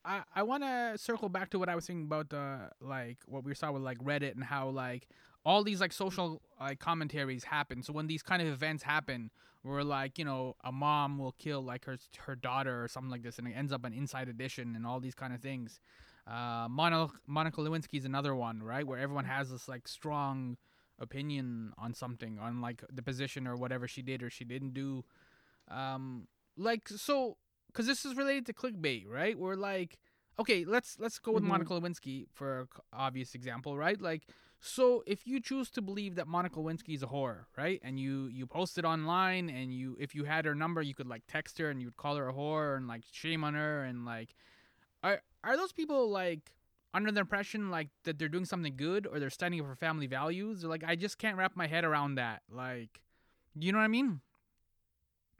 I 0.06 0.22
I 0.36 0.44
want 0.44 0.64
to 0.64 0.98
circle 0.98 1.30
back 1.30 1.50
to 1.52 1.60
what 1.60 1.70
I 1.70 1.76
was 1.76 1.86
saying 1.86 2.04
about 2.04 2.30
the 2.30 2.70
like 2.80 3.18
what 3.26 3.44
we 3.44 3.54
saw 3.56 3.72
with 3.72 3.82
like 3.82 4.00
Reddit 4.00 4.34
and 4.34 4.44
how 4.44 4.70
like 4.70 5.08
all 5.44 5.64
these 5.64 5.82
like 5.82 5.94
social 5.94 6.42
like 6.60 6.80
commentaries 6.80 7.44
happen. 7.44 7.84
So 7.84 7.94
when 7.94 8.08
these 8.08 8.22
kind 8.22 8.42
of 8.42 8.48
events 8.48 8.84
happen, 8.84 9.32
where 9.64 9.84
like 9.84 10.18
you 10.20 10.26
know 10.26 10.56
a 10.64 10.72
mom 10.72 11.18
will 11.18 11.34
kill 11.34 11.62
like 11.62 11.86
her 11.86 11.98
her 12.26 12.36
daughter 12.36 12.84
or 12.84 12.88
something 12.88 13.12
like 13.12 13.24
this, 13.24 13.38
and 13.40 13.48
it 13.48 13.52
ends 13.52 13.72
up 13.72 13.86
an 13.86 13.94
Inside 13.94 14.30
Edition 14.30 14.76
and 14.76 14.86
all 14.86 15.00
these 15.00 15.16
kind 15.16 15.34
of 15.34 15.42
things. 15.42 15.80
Uh, 16.28 16.68
Monica 16.70 17.14
Monica 17.28 17.62
Lewinsky 17.62 17.98
is 17.98 18.06
another 18.06 18.36
one, 18.36 18.62
right? 18.62 18.86
Where 18.86 19.00
everyone 19.00 19.26
has 19.26 19.50
this 19.50 19.68
like 19.68 19.88
strong 19.88 20.58
opinion 21.00 21.74
on 21.78 21.94
something, 21.94 22.38
on 22.38 22.62
like 22.62 22.84
the 22.94 23.02
position 23.02 23.48
or 23.48 23.56
whatever 23.56 23.88
she 23.88 24.02
did 24.04 24.22
or 24.22 24.30
she 24.30 24.46
didn't 24.46 24.74
do. 24.74 25.04
Um, 25.70 26.28
like 26.58 26.88
so, 26.90 27.38
because 27.68 27.88
this 27.88 28.06
is 28.06 28.16
related 28.16 28.46
to 28.48 28.54
clickbait, 28.54 29.08
right? 29.08 29.38
We're 29.38 29.56
like, 29.56 29.98
okay, 30.40 30.66
let's 30.66 30.98
let's 31.00 31.20
go 31.20 31.32
with 31.32 31.44
Mhm. 31.44 31.48
Monica 31.48 31.74
Lewinsky 31.74 32.28
for 32.34 32.68
obvious 32.94 33.34
example, 33.36 33.78
right? 33.78 34.00
Like, 34.02 34.28
so 34.60 35.04
if 35.08 35.26
you 35.26 35.40
choose 35.40 35.70
to 35.72 35.82
believe 35.82 36.16
that 36.16 36.28
Monica 36.28 36.60
Lewinsky 36.60 36.94
is 36.96 37.04
a 37.04 37.08
whore, 37.08 37.46
right, 37.58 37.80
and 37.84 38.00
you 38.00 38.28
you 38.28 38.46
post 38.46 38.78
it 38.78 38.86
online, 38.86 39.50
and 39.50 39.74
you 39.74 39.96
if 40.00 40.14
you 40.14 40.26
had 40.26 40.46
her 40.46 40.56
number, 40.56 40.82
you 40.82 40.94
could 40.94 41.08
like 41.08 41.24
text 41.28 41.58
her 41.60 41.70
and 41.70 41.82
you 41.82 41.88
would 41.88 41.98
call 41.98 42.16
her 42.18 42.28
a 42.30 42.34
whore 42.34 42.78
and 42.78 42.88
like 42.88 43.04
shame 43.12 43.44
on 43.44 43.54
her 43.54 43.84
and 43.84 44.06
like, 44.06 44.36
are 45.04 45.22
are 45.44 45.58
those 45.58 45.72
people 45.74 46.10
like? 46.10 46.54
Under 46.94 47.10
the 47.10 47.22
impression 47.22 47.72
like 47.72 47.88
that 48.04 48.20
they're 48.20 48.28
doing 48.28 48.44
something 48.44 48.76
good 48.76 49.08
or 49.08 49.18
they're 49.18 49.30
standing 49.30 49.62
up 49.62 49.66
for 49.68 49.76
family 49.78 50.08
values, 50.08 50.66
like 50.66 50.84
I 50.86 50.98
just 50.98 51.18
can't 51.18 51.38
wrap 51.38 51.56
my 51.56 51.66
head 51.66 51.86
around 51.86 52.16
that. 52.16 52.42
Like, 52.52 53.00
you 53.58 53.72
know 53.72 53.78
what 53.78 53.86
I 53.86 53.88
mean? 53.88 54.20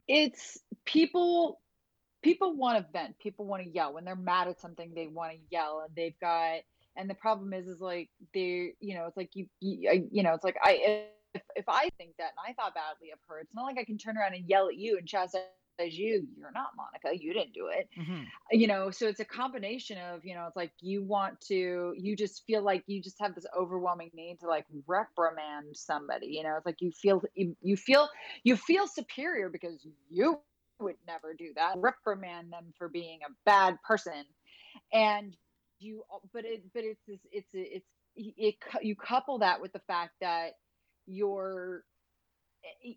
It's 0.08 0.58
people 0.84 1.60
people 2.22 2.56
want 2.56 2.78
to 2.78 2.92
vent 2.92 3.18
people 3.18 3.46
want 3.46 3.62
to 3.62 3.70
yell. 3.70 3.94
When 3.94 4.04
they're 4.04 4.16
mad 4.16 4.48
at 4.48 4.60
something 4.60 4.92
they 4.94 5.06
want 5.06 5.32
to 5.32 5.38
yell 5.50 5.82
and 5.86 5.94
they've 5.94 6.18
got 6.20 6.60
and 6.96 7.08
the 7.08 7.14
problem 7.14 7.52
is 7.52 7.66
is 7.66 7.80
like 7.80 8.10
they 8.34 8.74
you 8.80 8.94
know 8.94 9.06
it's 9.06 9.16
like 9.16 9.30
you 9.34 9.46
you, 9.60 10.08
you 10.10 10.22
know 10.22 10.34
it's 10.34 10.44
like 10.44 10.56
i 10.62 11.06
if, 11.34 11.42
if 11.56 11.64
i 11.68 11.88
think 11.96 12.10
that 12.18 12.32
and 12.36 12.46
i 12.46 12.52
thought 12.52 12.74
badly 12.74 13.10
of 13.12 13.18
her 13.28 13.40
it's 13.40 13.54
not 13.54 13.64
like 13.64 13.78
i 13.78 13.84
can 13.84 13.98
turn 13.98 14.16
around 14.16 14.34
and 14.34 14.48
yell 14.48 14.68
at 14.68 14.76
you 14.76 14.98
and 14.98 15.06
chastise 15.06 15.40
you 15.90 16.26
you're 16.36 16.52
not 16.52 16.70
monica 16.76 17.16
you 17.16 17.32
didn't 17.32 17.52
do 17.52 17.68
it. 17.68 17.88
Hmm 17.96 18.22
you 18.50 18.66
know 18.66 18.90
so 18.90 19.06
it's 19.06 19.20
a 19.20 19.24
combination 19.24 19.96
of 19.98 20.24
you 20.24 20.34
know 20.34 20.46
it's 20.46 20.56
like 20.56 20.72
you 20.80 21.02
want 21.02 21.40
to 21.40 21.94
you 21.96 22.14
just 22.14 22.44
feel 22.46 22.62
like 22.62 22.82
you 22.86 23.00
just 23.00 23.16
have 23.18 23.34
this 23.34 23.46
overwhelming 23.58 24.10
need 24.14 24.38
to 24.40 24.46
like 24.46 24.66
reprimand 24.86 25.74
somebody 25.74 26.26
you 26.26 26.42
know 26.42 26.54
it's 26.56 26.66
like 26.66 26.80
you 26.80 26.90
feel 26.92 27.22
you, 27.34 27.56
you 27.62 27.76
feel 27.76 28.08
you 28.44 28.56
feel 28.56 28.86
superior 28.86 29.48
because 29.48 29.86
you 30.10 30.38
would 30.80 30.96
never 31.06 31.34
do 31.34 31.52
that 31.54 31.74
reprimand 31.76 32.52
them 32.52 32.72
for 32.76 32.88
being 32.88 33.20
a 33.26 33.32
bad 33.46 33.78
person. 33.86 34.24
And 34.92 35.36
you 35.78 36.04
but 36.32 36.44
it 36.44 36.62
but 36.74 36.84
it's 36.84 37.00
this 37.06 37.20
it's 37.30 37.50
it's 37.52 37.86
it 38.16 38.54
you 38.82 38.96
couple 38.96 39.38
that 39.38 39.60
with 39.60 39.72
the 39.72 39.80
fact 39.80 40.12
that 40.20 40.52
you're 41.06 41.84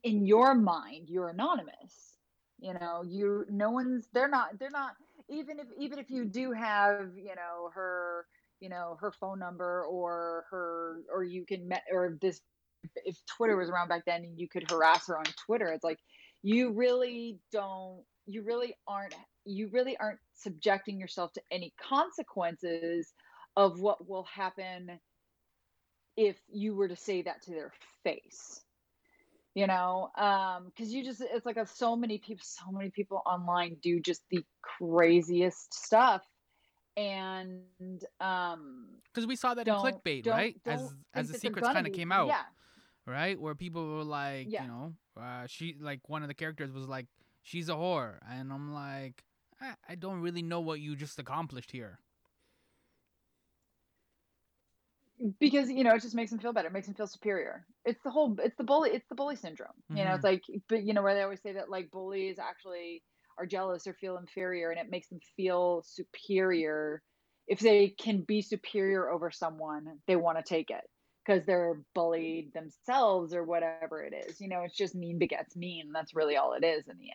in 0.03 0.25
your 0.25 0.53
mind 0.53 1.09
you're 1.09 1.29
anonymous 1.29 2.17
you 2.59 2.74
know 2.74 3.03
you 3.05 3.45
no 3.50 3.71
one's 3.71 4.07
they're 4.13 4.29
not 4.29 4.57
they're 4.59 4.69
not 4.71 4.93
even 5.29 5.59
if 5.59 5.67
even 5.77 6.00
if 6.00 6.09
you 6.09 6.25
do 6.25 6.51
have 6.51 7.12
you 7.17 7.35
know 7.35 7.69
her 7.74 8.25
you 8.59 8.69
know 8.69 8.97
her 9.00 9.12
phone 9.12 9.39
number 9.39 9.83
or 9.83 10.45
her 10.50 11.01
or 11.13 11.24
you 11.24 11.45
can 11.45 11.67
met 11.67 11.83
or 11.91 12.17
this 12.21 12.41
if 13.05 13.17
twitter 13.25 13.55
was 13.55 13.69
around 13.69 13.88
back 13.88 14.03
then 14.05 14.24
and 14.24 14.39
you 14.39 14.47
could 14.47 14.69
harass 14.69 15.07
her 15.07 15.17
on 15.17 15.25
twitter 15.45 15.71
it's 15.71 15.83
like 15.83 16.00
you 16.43 16.71
really 16.71 17.39
don't 17.51 18.03
you 18.27 18.43
really 18.43 18.75
aren't 18.88 19.15
you 19.45 19.69
really 19.71 19.97
aren't 19.97 20.19
subjecting 20.35 21.00
yourself 21.00 21.31
to 21.33 21.41
any 21.51 21.74
consequences 21.81 23.13
of 23.55 23.79
what 23.79 24.07
will 24.07 24.24
happen 24.24 25.00
if 26.17 26.38
you 26.51 26.75
were 26.75 26.88
to 26.88 26.95
say 26.95 27.21
that 27.24 27.41
to 27.43 27.51
their 27.51 27.71
face 28.03 28.62
you 29.55 29.65
know 29.67 30.12
um 30.17 30.65
because 30.65 30.93
you 30.93 31.03
just 31.03 31.21
it's 31.21 31.45
like 31.45 31.57
a, 31.57 31.65
so 31.65 31.95
many 31.95 32.17
people 32.17 32.43
so 32.43 32.69
many 32.71 32.89
people 32.89 33.21
online 33.25 33.75
do 33.81 34.00
just 34.00 34.21
the 34.29 34.43
craziest 34.62 35.74
stuff 35.74 36.21
and 36.97 37.63
um 38.19 38.88
Because 39.13 39.27
we 39.27 39.35
saw 39.35 39.53
that 39.53 39.67
in 39.67 39.74
clickbait, 39.75 40.24
don't- 40.24 40.33
right? 40.33 40.55
don't 40.63 40.74
As 40.75 40.93
as 41.13 41.27
the 41.29 41.39
secrets 41.39 41.67
kind 41.67 41.88
of 41.88 41.93
came 41.93 42.12
out, 42.12 42.27
yeah 42.27 42.43
right? 43.07 43.39
Where 43.39 43.53
people 43.55 43.95
were 43.97 44.03
like, 44.03 44.47
Yeah. 44.50 44.63
you 44.63 44.67
know, 44.67 44.93
uh, 45.15 45.45
she 45.47 45.75
like 45.79 46.09
one 46.09 46.24
of 46.24 46.27
the 46.27 46.33
characters 46.33 46.71
was 46.71 46.88
like, 46.88 47.05
she's 47.43 47.69
a 47.69 47.74
whore, 47.74 48.17
and 48.27 48.51
I'm 48.51 48.74
like, 48.74 49.24
I, 49.62 49.75
I 49.88 49.95
don't 49.95 50.21
really 50.21 50.41
know 50.41 50.59
what 50.59 50.79
you 50.79 50.95
just 50.95 51.19
accomplished 51.19 51.71
here. 51.71 52.00
Because 55.39 55.70
you 55.70 55.84
know 55.84 55.96
it 55.96 56.01
just 56.01 56.15
makes 56.15 56.32
them 56.32 56.39
feel 56.39 56.53
better 56.53 56.67
it 56.67 56.74
makes 56.74 56.88
them 56.88 56.96
feel 56.96 57.08
superior. 57.08 57.65
It's 57.86 58.01
the 58.03 58.12
whole 58.12 58.36
it's 58.44 58.58
the 58.58 58.63
bully 58.63 58.91
it's 58.91 59.08
the 59.10 59.15
bully 59.15 59.36
syndrome 59.36 59.70
you 59.89 60.03
know 60.03 60.13
it's 60.13 60.24
like 60.24 60.44
but 60.70 60.84
you 60.84 60.94
know 60.94 61.01
where 61.01 61.15
they 61.15 61.22
always 61.22 61.41
say 61.41 61.53
that 61.53 61.70
like 61.70 61.91
bullies 61.91 62.39
actually 62.39 63.03
are 63.38 63.46
jealous 63.46 63.88
or 63.88 63.94
feel 63.94 64.17
inferior 64.17 64.72
and 64.72 64.79
it 64.79 64.89
makes 64.89 65.10
them 65.10 65.20
feel 65.36 65.84
superior. 65.86 67.01
If 67.48 67.60
they 67.60 67.89
can 67.89 68.22
be 68.22 68.41
superior 68.41 69.10
over 69.10 69.32
someone 69.32 69.86
they 70.08 70.15
want 70.15 70.38
to 70.38 70.44
take 70.44 70.70
it 70.70 70.84
because 71.25 71.46
they're 71.46 71.82
bullied 71.94 72.53
themselves 72.53 73.34
or 73.34 73.44
whatever 73.44 74.03
it 74.03 74.13
is 74.27 74.39
you 74.39 74.50
know 74.50 74.62
it's 74.62 74.77
just 74.77 74.96
mean 74.96 75.20
begets 75.20 75.55
mean 75.55 75.91
that's 75.94 76.15
really 76.15 76.38
all 76.38 76.53
it 76.53 76.63
is 76.65 76.88
in 76.88 76.98
the 76.98 77.12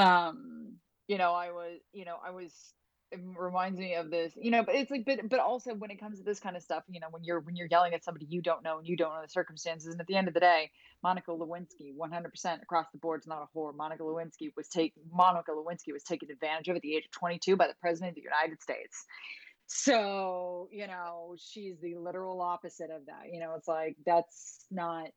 end. 0.00 0.06
Um 0.06 0.72
you 1.08 1.18
know 1.18 1.32
i 1.32 1.50
was 1.50 1.80
you 1.92 2.04
know 2.04 2.16
i 2.24 2.30
was 2.30 2.72
it 3.12 3.20
reminds 3.38 3.78
me 3.78 3.94
of 3.94 4.10
this 4.10 4.32
you 4.40 4.50
know 4.50 4.62
but 4.62 4.74
it's 4.74 4.90
like 4.90 5.04
but 5.04 5.18
but 5.28 5.38
also 5.38 5.74
when 5.74 5.90
it 5.90 6.00
comes 6.00 6.18
to 6.18 6.24
this 6.24 6.40
kind 6.40 6.56
of 6.56 6.62
stuff 6.62 6.82
you 6.88 6.98
know 6.98 7.08
when 7.10 7.22
you're 7.22 7.40
when 7.40 7.54
you're 7.54 7.68
yelling 7.70 7.92
at 7.92 8.02
somebody 8.02 8.26
you 8.28 8.40
don't 8.40 8.64
know 8.64 8.78
and 8.78 8.88
you 8.88 8.96
don't 8.96 9.14
know 9.14 9.22
the 9.22 9.28
circumstances 9.28 9.92
and 9.92 10.00
at 10.00 10.06
the 10.06 10.16
end 10.16 10.28
of 10.28 10.34
the 10.34 10.40
day 10.40 10.70
monica 11.02 11.30
lewinsky 11.30 11.94
100% 11.96 12.62
across 12.62 12.86
the 12.92 12.98
board 12.98 13.20
is 13.20 13.26
not 13.26 13.42
a 13.42 13.58
whore. 13.58 13.74
Monica 13.74 14.02
lewinsky 14.02 14.50
was 14.56 14.68
taken 14.68 15.02
monica 15.12 15.50
lewinsky 15.50 15.92
was 15.92 16.02
taken 16.02 16.30
advantage 16.30 16.68
of 16.68 16.76
at 16.76 16.82
the 16.82 16.96
age 16.96 17.04
of 17.04 17.10
22 17.10 17.56
by 17.56 17.66
the 17.66 17.74
president 17.80 18.10
of 18.10 18.14
the 18.14 18.22
united 18.22 18.60
states. 18.62 19.04
So 19.66 20.68
you 20.72 20.86
know 20.86 21.36
she's 21.38 21.78
the 21.80 21.96
literal 21.96 22.40
opposite 22.40 22.90
of 22.90 23.06
that 23.06 23.32
you 23.32 23.40
know 23.40 23.54
it's 23.56 23.68
like 23.68 23.96
that's 24.06 24.64
not 24.70 25.08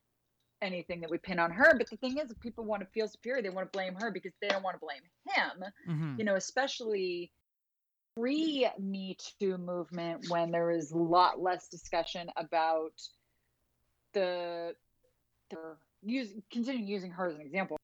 anything 0.61 1.01
that 1.01 1.11
we 1.11 1.17
pin 1.17 1.37
on 1.37 1.51
her 1.51 1.75
but 1.77 1.89
the 1.89 1.97
thing 1.97 2.17
is 2.17 2.31
if 2.31 2.39
people 2.39 2.63
want 2.63 2.81
to 2.81 2.87
feel 2.87 3.07
superior 3.07 3.41
they 3.41 3.49
want 3.49 3.71
to 3.71 3.77
blame 3.77 3.93
her 3.95 4.09
because 4.09 4.31
they 4.41 4.47
don't 4.47 4.63
want 4.63 4.75
to 4.75 4.79
blame 4.79 5.01
him. 5.35 5.71
Hmm 5.85 6.15
you 6.17 6.25
know 6.25 6.35
especially 6.35 7.31
pre 8.17 8.67
Me 8.79 9.17
Too 9.39 9.57
movement 9.57 10.29
when 10.29 10.51
there 10.51 10.67
was 10.67 10.91
a 10.91 10.98
lot 10.98 11.41
less 11.41 11.67
discussion 11.67 12.29
about 12.38 12.93
the 14.13 14.74
the 15.50 15.75
use 16.03 16.29
continuing 16.51 16.88
using 16.88 17.12
her 17.12 17.27
as 17.27 17.36
an 17.36 17.41
example. 17.41 17.77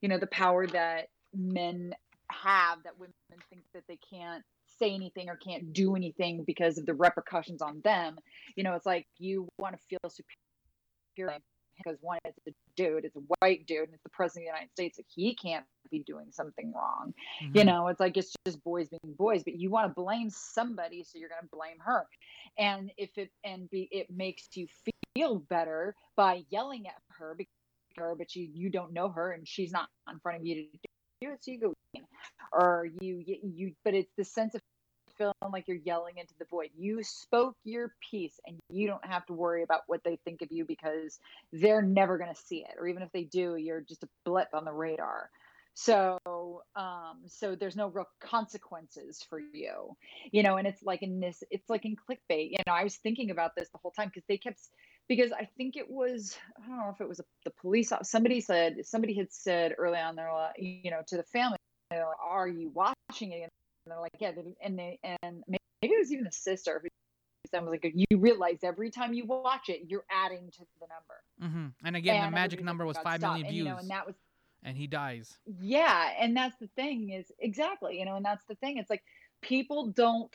You 0.00 0.08
know, 0.08 0.18
the 0.18 0.26
power 0.28 0.66
that 0.66 1.08
men 1.34 1.94
have 2.30 2.82
that 2.84 2.98
women 2.98 3.14
think 3.50 3.62
that 3.74 3.84
they 3.88 3.98
can't 4.10 4.44
say 4.78 4.94
anything 4.94 5.28
or 5.28 5.36
can't 5.36 5.72
do 5.72 5.96
anything 5.96 6.44
because 6.44 6.78
of 6.78 6.86
the 6.86 6.94
repercussions 6.94 7.62
on 7.62 7.80
them. 7.82 8.18
You 8.54 8.64
know, 8.64 8.74
it's 8.74 8.86
like 8.86 9.06
you 9.18 9.48
want 9.58 9.76
to 9.76 9.80
feel 9.88 10.10
superior 10.10 11.38
because 11.76 11.98
one, 12.00 12.18
it's 12.24 12.38
a 12.46 12.50
dude, 12.76 13.04
it's 13.04 13.16
a 13.16 13.22
white 13.40 13.66
dude, 13.66 13.84
and 13.84 13.94
it's 13.94 14.02
the 14.02 14.10
president 14.10 14.42
of 14.42 14.52
the 14.52 14.58
United 14.58 14.72
States. 14.72 14.98
Like 14.98 15.06
he 15.14 15.34
can't 15.34 15.64
be 15.90 16.00
doing 16.00 16.26
something 16.30 16.72
wrong. 16.72 17.14
Mm-hmm. 17.42 17.58
You 17.58 17.64
know, 17.64 17.88
it's 17.88 18.00
like 18.00 18.16
it's 18.16 18.34
just 18.46 18.62
boys 18.64 18.88
being 18.88 19.14
boys, 19.14 19.42
but 19.44 19.58
you 19.58 19.70
want 19.70 19.88
to 19.88 20.00
blame 20.00 20.30
somebody, 20.30 21.04
so 21.04 21.18
you're 21.18 21.28
going 21.28 21.42
to 21.42 21.48
blame 21.52 21.78
her. 21.80 22.06
And 22.58 22.90
if 22.96 23.16
it 23.16 23.30
and 23.44 23.68
be 23.70 23.88
it 23.90 24.08
makes 24.10 24.48
you 24.54 24.66
feel 25.14 25.36
better 25.50 25.94
by 26.16 26.44
yelling 26.50 26.86
at 26.86 26.94
her 27.18 27.34
because 27.36 27.52
her, 27.96 28.14
but 28.16 28.34
you 28.34 28.48
you 28.52 28.70
don't 28.70 28.92
know 28.92 29.08
her 29.08 29.32
and 29.32 29.46
she's 29.46 29.72
not 29.72 29.88
in 30.10 30.18
front 30.20 30.38
of 30.38 30.46
you 30.46 30.54
to 30.54 30.62
do 31.20 31.32
it, 31.32 31.44
so 31.44 31.50
you 31.50 31.58
go 31.58 31.74
or 32.52 32.86
you 33.00 33.22
you 33.26 33.72
but 33.84 33.94
it's 33.94 34.12
the 34.16 34.24
sense 34.24 34.54
of 34.54 34.60
feeling 35.18 35.34
like 35.52 35.66
you're 35.66 35.78
yelling 35.78 36.16
into 36.16 36.32
the 36.38 36.44
void. 36.44 36.70
You 36.78 37.02
spoke 37.02 37.56
your 37.64 37.92
piece 38.10 38.38
and 38.46 38.56
you 38.70 38.86
don't 38.86 39.04
have 39.04 39.26
to 39.26 39.32
worry 39.32 39.64
about 39.64 39.80
what 39.88 40.02
they 40.04 40.18
think 40.24 40.42
of 40.42 40.48
you 40.50 40.64
because 40.64 41.18
they're 41.52 41.82
never 41.82 42.16
going 42.16 42.32
to 42.32 42.40
see 42.40 42.58
it. 42.58 42.76
Or 42.78 42.86
even 42.86 43.02
if 43.02 43.10
they 43.12 43.24
do, 43.24 43.56
you're 43.56 43.80
just 43.80 44.04
a 44.04 44.08
blip 44.24 44.48
on 44.54 44.64
the 44.64 44.72
radar. 44.72 45.28
So, 45.80 46.18
um, 46.74 47.20
so 47.28 47.54
there's 47.54 47.76
no 47.76 47.86
real 47.86 48.08
consequences 48.18 49.24
for 49.30 49.38
you, 49.38 49.96
you 50.32 50.42
know, 50.42 50.56
and 50.56 50.66
it's 50.66 50.82
like 50.82 51.04
in 51.04 51.20
this, 51.20 51.44
it's 51.52 51.70
like 51.70 51.84
in 51.84 51.94
clickbait, 51.94 52.50
you 52.50 52.56
know, 52.66 52.72
I 52.72 52.82
was 52.82 52.96
thinking 52.96 53.30
about 53.30 53.54
this 53.56 53.68
the 53.68 53.78
whole 53.78 53.92
time 53.92 54.08
because 54.08 54.24
they 54.28 54.38
kept, 54.38 54.58
because 55.08 55.30
I 55.30 55.48
think 55.56 55.76
it 55.76 55.88
was, 55.88 56.36
I 56.60 56.66
don't 56.66 56.78
know 56.78 56.90
if 56.92 57.00
it 57.00 57.08
was 57.08 57.20
a, 57.20 57.24
the 57.44 57.52
police, 57.60 57.92
somebody 58.02 58.40
said, 58.40 58.84
somebody 58.86 59.14
had 59.14 59.32
said 59.32 59.72
early 59.78 60.00
on 60.00 60.16
their, 60.16 60.28
you 60.58 60.90
know, 60.90 61.02
to 61.06 61.16
the 61.16 61.22
family, 61.22 61.58
are 61.92 62.48
you 62.48 62.72
watching 62.74 63.30
it? 63.30 63.42
And 63.42 63.50
they're 63.86 64.00
like, 64.00 64.16
yeah. 64.18 64.32
And 64.60 64.76
they, 64.76 64.98
and 65.22 65.44
maybe 65.46 65.60
it 65.94 65.98
was 66.00 66.12
even 66.12 66.26
a 66.26 66.32
sister 66.32 66.80
who 66.82 66.88
said 67.52 67.62
was 67.62 67.70
like, 67.70 67.94
you 67.94 68.18
realize 68.18 68.58
every 68.64 68.90
time 68.90 69.14
you 69.14 69.26
watch 69.26 69.68
it, 69.68 69.82
you're 69.86 70.04
adding 70.10 70.50
to 70.50 70.66
the 70.80 70.88
number. 70.88 71.22
Mm-hmm. 71.40 71.86
And 71.86 71.96
again, 71.96 72.24
and 72.24 72.32
the 72.32 72.34
magic 72.34 72.64
number 72.64 72.84
was 72.84 72.98
five 72.98 73.20
million 73.20 73.46
views. 73.46 73.48
And, 73.48 73.56
you 73.56 73.64
know, 73.64 73.76
and 73.78 73.90
that 73.90 74.08
was, 74.08 74.16
and 74.62 74.76
he 74.76 74.86
dies. 74.86 75.38
Yeah, 75.60 76.10
and 76.18 76.36
that's 76.36 76.56
the 76.58 76.68
thing 76.76 77.10
is 77.10 77.30
exactly, 77.38 77.98
you 77.98 78.04
know, 78.04 78.16
and 78.16 78.24
that's 78.24 78.44
the 78.48 78.54
thing. 78.56 78.78
It's 78.78 78.90
like 78.90 79.02
people 79.42 79.88
don't 79.88 80.34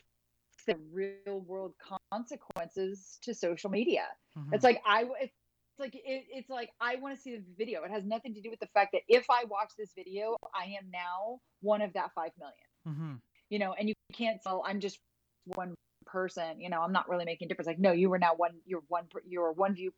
the 0.66 0.78
real 0.94 1.42
world 1.42 1.74
consequences 2.12 3.18
to 3.24 3.34
social 3.34 3.70
media. 3.70 4.06
Mm-hmm. 4.38 4.54
It's 4.54 4.64
like 4.64 4.82
I 4.86 5.06
it's 5.20 5.34
like 5.78 5.96
it, 5.96 6.02
it's 6.06 6.50
like 6.50 6.70
I 6.80 6.96
want 6.96 7.16
to 7.16 7.22
see 7.22 7.36
the 7.36 7.44
video. 7.58 7.84
It 7.84 7.92
has 7.92 8.06
nothing 8.06 8.34
to 8.36 8.42
do 8.42 8.50
with 8.50 8.60
the 8.60 8.70
fact 8.74 8.94
that 8.94 9.02
if 9.10 9.26
I 9.30 9.44
watch 9.46 9.72
this 9.78 9.92
video, 9.96 10.38
I 10.56 10.66
am 10.66 10.90
now 10.92 11.40
one 11.62 11.82
of 11.82 11.92
that 11.94 12.12
five 12.16 12.32
million. 12.40 12.56
Mm-hmm 12.88 13.16
you 13.54 13.60
know, 13.60 13.74
and 13.74 13.88
you 13.88 13.94
can't 14.14 14.42
tell 14.42 14.64
I'm 14.66 14.80
just 14.80 14.98
one 15.46 15.76
person, 16.08 16.60
you 16.60 16.72
know, 16.72 16.82
I'm 16.82 16.92
not 16.92 17.08
really 17.08 17.24
making 17.24 17.46
a 17.46 17.50
difference. 17.50 17.68
Like, 17.68 17.78
no, 17.78 17.92
you 17.92 18.10
were 18.10 18.18
now 18.18 18.34
one, 18.36 18.54
you're 18.66 18.82
one, 18.88 19.06
you're 19.28 19.52
one 19.52 19.76
view. 19.76 19.94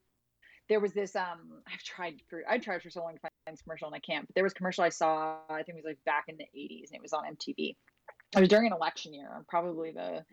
There 0.67 0.79
was 0.79 0.93
this, 0.93 1.15
um, 1.15 1.61
I've 1.71 1.83
tried 1.83 2.15
for, 2.29 2.43
I 2.49 2.57
tried 2.57 2.81
for 2.81 2.89
so 2.89 3.01
long 3.01 3.13
to 3.13 3.19
find 3.19 3.31
this 3.47 3.61
commercial 3.61 3.87
and 3.87 3.95
I 3.95 3.99
can't, 3.99 4.27
but 4.27 4.33
there 4.35 4.43
was 4.43 4.53
a 4.53 4.55
commercial 4.55 4.83
I 4.83 4.89
saw, 4.89 5.37
I 5.49 5.63
think 5.63 5.77
it 5.77 5.83
was 5.83 5.85
like 5.85 6.03
back 6.05 6.25
in 6.27 6.37
the 6.37 6.45
80s 6.57 6.87
and 6.87 6.95
it 6.95 7.01
was 7.01 7.13
on 7.13 7.23
MTV. 7.23 7.75
It 8.35 8.39
was 8.39 8.49
during 8.49 8.67
an 8.67 8.73
election 8.73 9.13
year, 9.13 9.29
probably 9.47 9.91
the 9.91 10.25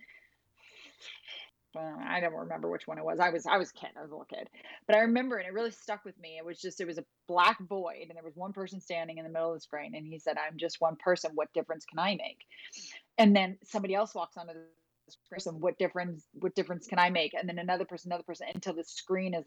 I 1.75 2.21
don't 2.21 2.35
remember 2.35 2.71
which 2.71 2.87
one 2.87 2.99
it 2.99 3.05
was. 3.05 3.19
I 3.19 3.31
was 3.31 3.47
I 3.47 3.57
was 3.57 3.71
a 3.71 3.73
kid. 3.73 3.91
I 3.97 4.03
was 4.03 4.11
a 4.11 4.15
little 4.15 4.27
kid, 4.27 4.49
but 4.87 4.97
I 4.97 5.01
remember, 5.01 5.39
and 5.39 5.47
it 5.47 5.55
really 5.55 5.71
stuck 5.71 6.05
with 6.05 6.19
me. 6.19 6.37
It 6.37 6.45
was 6.45 6.61
just 6.61 6.81
it 6.81 6.87
was 6.87 6.99
a 6.99 7.05
black 7.27 7.59
void, 7.67 8.07
and 8.09 8.17
there 8.17 8.25
was 8.25 8.37
one 8.37 8.53
person 8.53 8.81
standing 8.81 9.19
in 9.19 9.25
the 9.25 9.31
middle 9.31 9.51
of 9.51 9.57
the 9.57 9.61
screen, 9.61 9.95
and 9.95 10.07
he 10.07 10.19
said, 10.19 10.37
"I'm 10.37 10.59
just 10.59 10.81
one 10.81 10.97
person. 10.97 11.33
What 11.35 11.53
difference 11.55 11.85
can 11.87 11.99
I 11.99 12.17
make?" 12.17 12.39
And 13.17 13.35
then 13.35 13.59
somebody 13.65 13.95
else 13.95 14.15
walks 14.15 14.37
onto 14.37 14.53
the 14.53 14.67
screen. 15.39 15.61
What 15.61 15.79
difference? 15.79 16.27
What 16.35 16.55
difference 16.55 16.87
can 16.87 16.99
I 16.99 17.09
make? 17.09 17.33
And 17.33 17.49
then 17.49 17.59
another 17.59 17.87
person, 17.87 18.11
another 18.11 18.25
person, 18.25 18.49
until 18.55 18.75
the 18.75 18.85
screen 18.85 19.33
is 19.33 19.47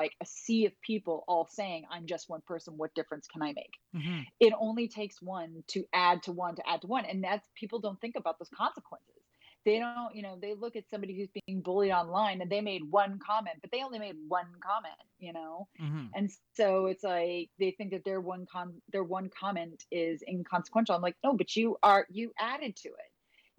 like 0.00 0.16
a 0.20 0.26
sea 0.26 0.66
of 0.66 0.72
people 0.80 1.24
all 1.28 1.46
saying, 1.50 1.84
I'm 1.90 2.06
just 2.06 2.28
one 2.28 2.40
person. 2.46 2.74
What 2.76 2.94
difference 2.94 3.28
can 3.28 3.42
I 3.42 3.52
make? 3.52 3.74
Mm-hmm. 3.94 4.20
It 4.40 4.52
only 4.58 4.88
takes 4.88 5.20
one 5.20 5.62
to 5.68 5.84
add 5.92 6.22
to 6.24 6.32
one 6.32 6.56
to 6.56 6.62
add 6.68 6.80
to 6.80 6.86
one. 6.86 7.04
And 7.04 7.22
that's 7.22 7.46
people 7.54 7.78
don't 7.78 8.00
think 8.00 8.16
about 8.16 8.38
those 8.38 8.48
consequences 8.48 9.20
they 9.64 9.78
don't 9.78 10.14
you 10.14 10.22
know 10.22 10.38
they 10.40 10.54
look 10.54 10.76
at 10.76 10.88
somebody 10.88 11.16
who's 11.16 11.28
being 11.46 11.60
bullied 11.60 11.92
online 11.92 12.40
and 12.40 12.50
they 12.50 12.60
made 12.60 12.82
one 12.90 13.18
comment 13.24 13.56
but 13.60 13.70
they 13.70 13.82
only 13.82 13.98
made 13.98 14.16
one 14.28 14.46
comment 14.64 14.94
you 15.18 15.32
know 15.32 15.68
mm-hmm. 15.80 16.06
and 16.14 16.30
so 16.54 16.86
it's 16.86 17.04
like 17.04 17.50
they 17.58 17.70
think 17.76 17.90
that 17.90 18.04
their 18.04 18.20
one 18.20 18.46
com 18.50 18.74
their 18.92 19.04
one 19.04 19.28
comment 19.38 19.84
is 19.90 20.22
inconsequential 20.26 20.94
i'm 20.94 21.02
like 21.02 21.16
no 21.22 21.34
but 21.34 21.54
you 21.56 21.76
are 21.82 22.06
you 22.10 22.32
added 22.38 22.74
to 22.76 22.88
it 22.88 23.09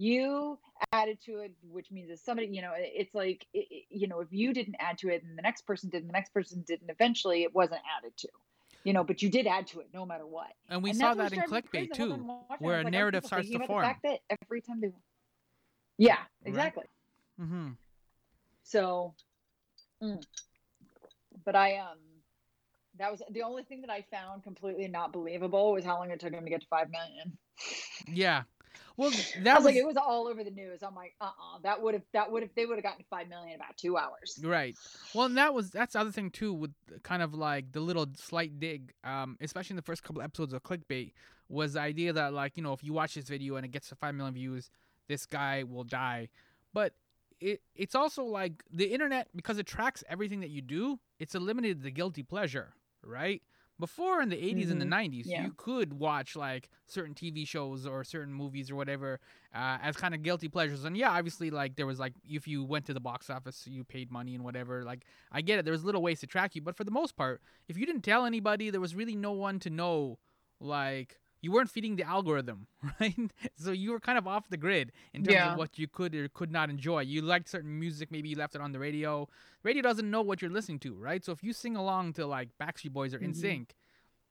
you 0.01 0.57
added 0.91 1.17
to 1.23 1.39
it 1.39 1.51
which 1.69 1.91
means 1.91 2.09
that 2.09 2.19
somebody 2.19 2.47
you 2.47 2.61
know 2.61 2.71
it's 2.75 3.13
like 3.13 3.45
it, 3.53 3.85
you 3.89 4.07
know 4.07 4.19
if 4.19 4.29
you 4.31 4.53
didn't 4.53 4.75
add 4.79 4.97
to 4.97 5.09
it 5.09 5.23
and 5.23 5.37
the 5.37 5.41
next 5.41 5.61
person 5.61 5.89
did 5.89 6.01
and 6.01 6.09
the 6.09 6.13
next 6.13 6.33
person 6.33 6.63
didn't 6.67 6.89
eventually 6.89 7.43
it 7.43 7.53
wasn't 7.53 7.81
added 7.97 8.11
to 8.17 8.27
you 8.83 8.93
know, 8.93 9.03
but 9.03 9.21
you 9.21 9.29
did 9.29 9.47
add 9.47 9.67
to 9.67 9.79
it 9.79 9.89
no 9.93 10.05
matter 10.05 10.25
what. 10.25 10.51
And 10.69 10.81
we 10.81 10.89
and 10.89 10.99
saw 10.99 11.13
that 11.13 11.33
in 11.33 11.41
clickbait 11.41 11.93
too, 11.93 12.13
where 12.59 12.79
a 12.79 12.83
like, 12.83 12.91
narrative 12.91 13.25
starts 13.25 13.49
to 13.49 13.59
form. 13.65 13.81
The 13.81 13.87
fact 13.87 14.03
that 14.03 14.19
every 14.43 14.61
time 14.61 14.81
they 14.81 14.91
yeah, 15.97 16.17
exactly. 16.45 16.85
Right? 17.37 17.47
Mm-hmm. 17.47 17.67
So, 18.63 19.13
mm. 20.01 20.23
but 21.45 21.55
I 21.55 21.77
um, 21.77 21.97
that 22.97 23.11
was 23.11 23.21
the 23.29 23.43
only 23.43 23.63
thing 23.63 23.81
that 23.81 23.91
I 23.91 24.03
found 24.09 24.43
completely 24.43 24.87
not 24.87 25.13
believable 25.13 25.73
was 25.73 25.85
how 25.85 25.97
long 25.97 26.09
it 26.09 26.19
took 26.19 26.33
him 26.33 26.43
to 26.43 26.49
get 26.49 26.61
to 26.61 26.67
five 26.67 26.87
million. 26.89 27.37
Yeah. 28.07 28.43
Well, 29.01 29.09
that 29.41 29.55
was, 29.55 29.63
was, 29.63 29.65
like 29.65 29.75
it 29.75 29.87
was 29.87 29.97
all 29.97 30.27
over 30.27 30.43
the 30.43 30.51
news. 30.51 30.83
I'm 30.83 30.93
like, 30.93 31.15
uh, 31.19 31.25
uh-uh, 31.25 31.55
uh 31.55 31.59
that 31.63 31.81
would 31.81 31.95
have 31.95 32.03
that 32.13 32.31
would 32.31 32.43
have 32.43 32.51
they 32.55 32.67
would 32.67 32.77
have 32.77 32.83
gotten 32.83 33.03
five 33.09 33.27
million 33.27 33.49
in 33.49 33.55
about 33.55 33.75
two 33.75 33.97
hours. 33.97 34.39
Right. 34.43 34.75
Well, 35.15 35.25
and 35.25 35.37
that 35.37 35.55
was 35.55 35.71
that's 35.71 35.93
the 35.93 35.99
other 35.99 36.11
thing 36.11 36.29
too 36.29 36.53
with 36.53 36.71
kind 37.01 37.23
of 37.23 37.33
like 37.33 37.71
the 37.71 37.79
little 37.79 38.05
slight 38.15 38.59
dig, 38.59 38.93
um, 39.03 39.37
especially 39.41 39.73
in 39.73 39.77
the 39.77 39.81
first 39.81 40.03
couple 40.03 40.21
episodes 40.21 40.53
of 40.53 40.61
clickbait, 40.61 41.13
was 41.49 41.73
the 41.73 41.81
idea 41.81 42.13
that 42.13 42.33
like 42.33 42.57
you 42.57 42.61
know 42.61 42.73
if 42.73 42.83
you 42.83 42.93
watch 42.93 43.15
this 43.15 43.27
video 43.27 43.55
and 43.55 43.65
it 43.65 43.71
gets 43.71 43.89
to 43.89 43.95
five 43.95 44.13
million 44.13 44.35
views, 44.35 44.69
this 45.07 45.25
guy 45.25 45.63
will 45.63 45.83
die. 45.83 46.29
But 46.71 46.93
it 47.39 47.61
it's 47.75 47.95
also 47.95 48.23
like 48.23 48.63
the 48.71 48.85
internet 48.85 49.29
because 49.35 49.57
it 49.57 49.65
tracks 49.65 50.03
everything 50.07 50.41
that 50.41 50.51
you 50.51 50.61
do. 50.61 50.99
It's 51.19 51.33
eliminated 51.33 51.81
the 51.81 51.91
guilty 51.91 52.21
pleasure, 52.21 52.73
right? 53.03 53.41
Before 53.81 54.21
in 54.21 54.29
the 54.29 54.35
80s 54.35 54.67
mm-hmm. 54.67 54.71
and 54.71 54.81
the 54.81 54.85
90s, 54.85 55.23
yeah. 55.25 55.43
you 55.43 55.53
could 55.57 55.91
watch 55.91 56.35
like 56.35 56.69
certain 56.85 57.15
TV 57.15 57.47
shows 57.47 57.87
or 57.87 58.03
certain 58.03 58.31
movies 58.31 58.69
or 58.69 58.75
whatever 58.75 59.19
uh, 59.55 59.79
as 59.81 59.97
kind 59.97 60.13
of 60.13 60.21
guilty 60.21 60.47
pleasures. 60.47 60.85
And 60.85 60.95
yeah, 60.95 61.09
obviously, 61.09 61.49
like 61.49 61.75
there 61.75 61.87
was 61.87 61.99
like 61.99 62.13
if 62.29 62.47
you 62.47 62.63
went 62.63 62.85
to 62.85 62.93
the 62.93 62.99
box 62.99 63.31
office, 63.31 63.65
you 63.65 63.83
paid 63.83 64.11
money 64.11 64.35
and 64.35 64.43
whatever. 64.43 64.83
Like 64.83 65.03
I 65.31 65.41
get 65.41 65.57
it, 65.57 65.65
there 65.65 65.71
was 65.71 65.83
little 65.83 66.03
ways 66.03 66.19
to 66.19 66.27
track 66.27 66.55
you, 66.55 66.61
but 66.61 66.77
for 66.77 66.83
the 66.83 66.91
most 66.91 67.15
part, 67.15 67.41
if 67.67 67.75
you 67.75 67.87
didn't 67.87 68.03
tell 68.03 68.25
anybody, 68.25 68.69
there 68.69 68.79
was 68.79 68.93
really 68.93 69.15
no 69.15 69.31
one 69.31 69.57
to 69.61 69.71
know 69.71 70.19
like 70.59 71.19
you 71.41 71.51
weren't 71.51 71.69
feeding 71.69 71.95
the 71.95 72.03
algorithm, 72.03 72.67
right? 72.99 73.15
So 73.55 73.71
you 73.71 73.91
were 73.91 73.99
kind 73.99 74.17
of 74.17 74.27
off 74.27 74.47
the 74.49 74.57
grid 74.57 74.91
in 75.13 75.23
terms 75.23 75.33
yeah. 75.33 75.51
of 75.53 75.57
what 75.57 75.77
you 75.79 75.87
could 75.87 76.13
or 76.15 76.27
could 76.29 76.51
not 76.51 76.69
enjoy. 76.69 77.01
You 77.01 77.21
liked 77.21 77.49
certain 77.49 77.79
music, 77.79 78.11
maybe 78.11 78.29
you 78.29 78.35
left 78.35 78.55
it 78.55 78.61
on 78.61 78.71
the 78.71 78.79
radio. 78.79 79.27
Radio 79.63 79.81
doesn't 79.81 80.09
know 80.09 80.21
what 80.21 80.41
you're 80.41 80.51
listening 80.51 80.79
to, 80.79 80.93
right? 80.93 81.23
So 81.25 81.31
if 81.31 81.43
you 81.43 81.53
sing 81.53 81.75
along 81.75 82.13
to 82.13 82.27
like 82.27 82.49
Backstreet 82.61 82.93
Boys 82.93 83.13
or 83.13 83.19
mm-hmm. 83.19 83.63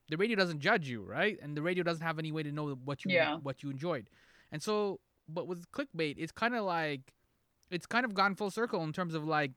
The 0.08 0.16
radio 0.16 0.36
doesn't 0.36 0.58
judge 0.58 0.88
you, 0.88 1.04
right? 1.04 1.38
And 1.40 1.56
the 1.56 1.62
radio 1.62 1.84
doesn't 1.84 2.04
have 2.04 2.18
any 2.18 2.32
way 2.32 2.42
to 2.42 2.50
know 2.50 2.76
what 2.84 3.04
you 3.04 3.12
yeah. 3.12 3.36
what 3.36 3.62
you 3.62 3.70
enjoyed. 3.70 4.08
And 4.50 4.60
so, 4.60 4.98
but 5.28 5.46
with 5.46 5.70
clickbait, 5.70 6.16
it's 6.18 6.32
kind 6.32 6.56
of 6.56 6.64
like 6.64 7.12
it's 7.70 7.86
kind 7.86 8.04
of 8.04 8.12
gone 8.12 8.34
full 8.34 8.50
circle 8.50 8.82
in 8.82 8.92
terms 8.92 9.14
of 9.14 9.24
like 9.24 9.52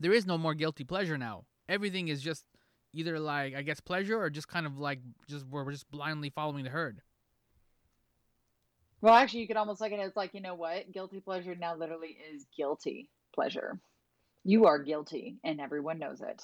there 0.00 0.12
is 0.12 0.26
no 0.26 0.36
more 0.36 0.54
guilty 0.54 0.82
pleasure 0.82 1.16
now. 1.16 1.44
Everything 1.68 2.08
is 2.08 2.22
just 2.22 2.44
either 2.92 3.18
like 3.18 3.54
I 3.54 3.62
guess 3.62 3.80
pleasure 3.80 4.20
or 4.20 4.30
just 4.30 4.48
kind 4.48 4.66
of 4.66 4.78
like 4.78 5.00
just 5.28 5.46
where 5.48 5.64
we're 5.64 5.72
just 5.72 5.90
blindly 5.90 6.30
following 6.30 6.64
the 6.64 6.70
herd. 6.70 7.00
Well, 9.00 9.14
actually, 9.14 9.40
you 9.40 9.48
could 9.48 9.56
almost 9.56 9.80
look 9.80 9.90
at 9.90 9.98
it 9.98 10.02
as 10.02 10.14
like, 10.14 10.32
you 10.32 10.40
know 10.40 10.54
what? 10.54 10.92
Guilty 10.92 11.18
pleasure 11.18 11.56
now 11.56 11.74
literally 11.74 12.16
is 12.32 12.46
guilty 12.56 13.08
pleasure. 13.34 13.80
You 14.44 14.66
are 14.66 14.78
guilty, 14.78 15.38
and 15.42 15.60
everyone 15.60 15.98
knows 15.98 16.20
it. 16.20 16.42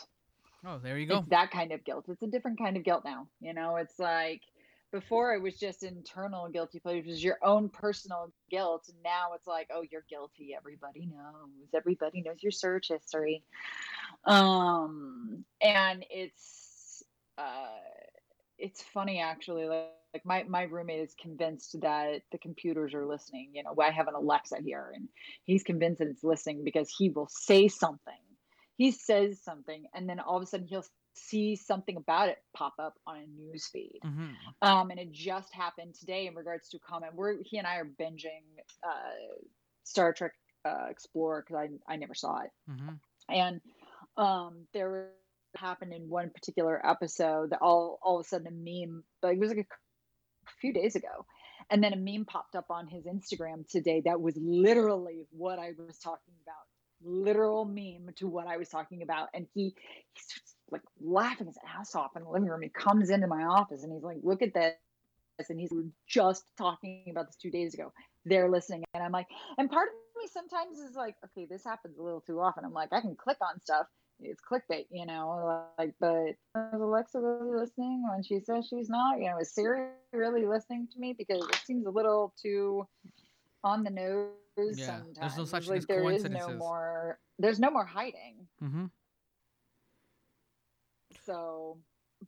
Oh, 0.66 0.78
there 0.82 0.98
you 0.98 1.06
go. 1.06 1.18
It's 1.18 1.28
that 1.28 1.52
kind 1.52 1.70
of 1.70 1.84
guilt. 1.84 2.06
It's 2.08 2.22
a 2.22 2.26
different 2.26 2.58
kind 2.58 2.76
of 2.76 2.82
guilt 2.82 3.02
now. 3.04 3.28
You 3.40 3.54
know, 3.54 3.76
it's 3.76 3.98
like 3.98 4.42
before 4.90 5.34
it 5.34 5.42
was 5.42 5.58
just 5.58 5.82
internal 5.82 6.48
guilty 6.48 6.80
pleasure, 6.80 6.98
it 6.98 7.06
was 7.06 7.22
your 7.22 7.38
own 7.42 7.68
personal 7.68 8.32
guilt. 8.50 8.84
And 8.88 9.02
now 9.02 9.32
it's 9.34 9.46
like, 9.46 9.68
oh, 9.72 9.84
you're 9.90 10.04
guilty. 10.08 10.54
Everybody 10.56 11.06
knows. 11.06 11.68
Everybody 11.74 12.22
knows 12.22 12.42
your 12.42 12.52
search 12.52 12.88
history. 12.88 13.42
Um, 14.24 15.44
and 15.60 16.04
it's 16.10 17.02
uh, 17.36 17.68
it's 18.58 18.82
funny 18.82 19.20
actually. 19.20 19.66
Like, 19.66 19.88
like 20.14 20.24
my 20.24 20.44
my 20.44 20.62
roommate 20.62 21.00
is 21.00 21.14
convinced 21.20 21.80
that 21.82 22.22
the 22.32 22.38
computers 22.38 22.94
are 22.94 23.06
listening. 23.06 23.50
You 23.52 23.62
know, 23.62 23.74
I 23.80 23.90
have 23.90 24.08
an 24.08 24.14
Alexa 24.14 24.56
here, 24.64 24.92
and 24.94 25.08
he's 25.44 25.62
convinced 25.62 25.98
that 25.98 26.08
it's 26.08 26.24
listening 26.24 26.64
because 26.64 26.92
he 26.96 27.10
will 27.10 27.28
say 27.30 27.68
something. 27.68 28.14
He 28.76 28.92
says 28.92 29.42
something, 29.42 29.84
and 29.94 30.08
then 30.08 30.20
all 30.20 30.36
of 30.36 30.42
a 30.42 30.46
sudden 30.46 30.66
he'll 30.66 30.84
see 31.18 31.56
something 31.56 31.96
about 31.96 32.28
it 32.28 32.38
pop 32.54 32.74
up 32.78 32.94
on 33.06 33.16
a 33.18 33.26
news 33.26 33.66
feed. 33.66 34.00
Mm-hmm. 34.04 34.32
Um, 34.62 34.90
and 34.90 34.98
it 35.00 35.12
just 35.12 35.52
happened 35.54 35.94
today 35.94 36.26
in 36.26 36.34
regards 36.34 36.68
to 36.70 36.78
a 36.78 36.80
comment. 36.80 37.14
We're 37.14 37.42
he 37.42 37.58
and 37.58 37.66
I 37.66 37.76
are 37.76 37.84
binging 37.84 38.44
uh, 38.82 39.36
Star 39.84 40.12
Trek 40.12 40.32
uh, 40.64 40.86
Explorer 40.90 41.44
because 41.46 41.68
I 41.88 41.92
I 41.92 41.96
never 41.96 42.14
saw 42.14 42.40
it, 42.40 42.50
Mm-hmm. 42.70 42.94
and 43.28 43.60
um, 44.16 44.66
there 44.74 45.10
happened 45.56 45.92
in 45.92 46.08
one 46.08 46.30
particular 46.30 46.80
episode 46.86 47.50
that 47.50 47.60
all 47.62 47.98
all 48.02 48.20
of 48.20 48.26
a 48.26 48.28
sudden 48.28 48.46
a 48.46 48.50
meme 48.50 49.02
like 49.22 49.36
it 49.36 49.40
was 49.40 49.48
like 49.50 49.66
a 50.46 50.50
few 50.60 50.72
days 50.72 50.94
ago 50.94 51.24
and 51.70 51.82
then 51.82 51.92
a 51.92 51.96
meme 51.96 52.24
popped 52.24 52.54
up 52.54 52.66
on 52.70 52.86
his 52.86 53.04
instagram 53.06 53.66
today 53.68 54.02
that 54.04 54.20
was 54.20 54.36
literally 54.40 55.24
what 55.30 55.58
i 55.58 55.72
was 55.78 55.98
talking 55.98 56.34
about 56.42 56.66
literal 57.02 57.64
meme 57.64 58.10
to 58.16 58.26
what 58.28 58.46
i 58.46 58.56
was 58.56 58.68
talking 58.68 59.02
about 59.02 59.28
and 59.34 59.46
he 59.54 59.74
he's 60.12 60.26
like 60.70 60.82
laughing 61.00 61.46
his 61.46 61.58
ass 61.78 61.94
off 61.94 62.10
in 62.16 62.22
the 62.22 62.28
living 62.28 62.48
room 62.48 62.62
he 62.62 62.68
comes 62.68 63.10
into 63.10 63.26
my 63.26 63.42
office 63.44 63.82
and 63.82 63.92
he's 63.92 64.02
like 64.02 64.18
look 64.22 64.42
at 64.42 64.54
this 64.54 64.74
and 65.48 65.60
he's 65.60 65.72
just 66.06 66.44
talking 66.56 67.04
about 67.10 67.26
this 67.26 67.36
two 67.36 67.50
days 67.50 67.74
ago 67.74 67.92
they're 68.24 68.50
listening 68.50 68.82
and 68.94 69.02
i'm 69.02 69.12
like 69.12 69.26
and 69.56 69.70
part 69.70 69.88
of 69.88 69.94
me 70.22 70.28
sometimes 70.32 70.78
is 70.78 70.96
like 70.96 71.14
okay 71.24 71.46
this 71.48 71.64
happens 71.64 71.98
a 71.98 72.02
little 72.02 72.20
too 72.20 72.40
often 72.40 72.64
i'm 72.64 72.72
like 72.72 72.92
i 72.92 73.00
can 73.00 73.14
click 73.14 73.38
on 73.40 73.60
stuff 73.60 73.86
it's 74.20 74.40
clickbait, 74.40 74.86
you 74.90 75.06
know, 75.06 75.68
like, 75.78 75.94
but 76.00 76.30
is 76.30 76.80
Alexa 76.80 77.20
really 77.20 77.60
listening 77.60 78.04
when 78.10 78.22
she 78.22 78.40
says 78.40 78.66
she's 78.68 78.88
not? 78.88 79.18
You 79.18 79.30
know, 79.30 79.38
is 79.38 79.52
Siri 79.52 79.90
really 80.12 80.46
listening 80.46 80.88
to 80.92 80.98
me? 80.98 81.14
Because 81.16 81.46
it 81.48 81.60
seems 81.64 81.86
a 81.86 81.90
little 81.90 82.34
too 82.40 82.86
on 83.62 83.84
the 83.84 83.90
nose 83.90 84.78
Yeah, 84.78 84.86
sometimes. 84.86 85.18
there's 85.18 85.36
no 85.36 85.44
such 85.44 85.64
thing 85.64 85.72
like 85.72 85.78
as 85.78 85.86
there 85.86 86.10
is 86.10 86.24
no 86.24 86.54
more, 86.54 87.18
there's 87.38 87.60
no 87.60 87.70
more 87.70 87.84
hiding. 87.84 88.46
Mm-hmm. 88.62 88.86
So, 91.28 91.76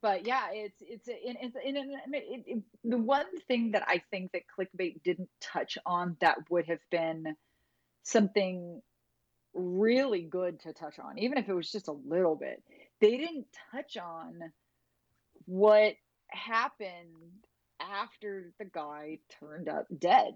but 0.03 0.27
yeah, 0.27 0.49
it's, 0.53 0.77
it's, 0.81 1.09
in, 1.09 1.37
it's, 1.41 1.57
in, 1.65 2.63
the 2.85 2.99
one 2.99 3.25
thing 3.49 3.73
that 3.73 3.85
I 3.89 4.03
think 4.11 4.33
that 4.33 4.43
clickbait 4.47 5.03
didn't 5.03 5.31
touch 5.41 5.79
on 5.87 6.17
that 6.21 6.37
would 6.51 6.67
have 6.67 6.81
been 6.91 7.35
something 8.03 8.83
really 9.55 10.23
good 10.23 10.61
to 10.61 10.73
touch 10.75 10.99
on, 10.99 11.19
even 11.19 11.39
if 11.39 11.49
it 11.49 11.55
was 11.55 11.73
just 11.73 11.89
a 11.89 11.93
little 11.93 12.37
bit. 12.37 12.63
They 13.01 13.17
didn't 13.17 13.47
touch 13.73 13.97
on 13.97 14.53
what 15.47 15.95
happened 16.29 17.09
after 17.81 18.53
the 18.59 18.67
guy 18.67 19.19
turned 19.41 19.69
up 19.69 19.87
dead. 19.99 20.35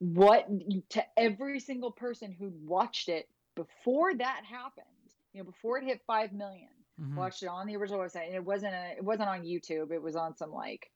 What 0.00 0.48
to 0.90 1.04
every 1.16 1.60
single 1.60 1.92
person 1.92 2.34
who 2.36 2.52
watched 2.64 3.08
it 3.08 3.28
before 3.54 4.14
that 4.14 4.42
happened, 4.44 4.86
you 5.32 5.40
know, 5.40 5.44
before 5.44 5.78
it 5.78 5.84
hit 5.84 6.00
five 6.06 6.32
million, 6.32 6.68
Mm-hmm. 7.00 7.16
watched 7.16 7.42
it 7.42 7.48
on 7.48 7.66
the 7.66 7.76
original 7.76 8.00
website, 8.00 8.26
and 8.26 8.34
it 8.34 8.44
wasn't 8.44 8.74
a, 8.74 8.96
it 8.98 9.04
wasn't 9.04 9.28
on 9.28 9.42
YouTube. 9.42 9.90
It 9.90 10.02
was 10.02 10.16
on 10.16 10.36
some 10.36 10.52
like 10.52 10.90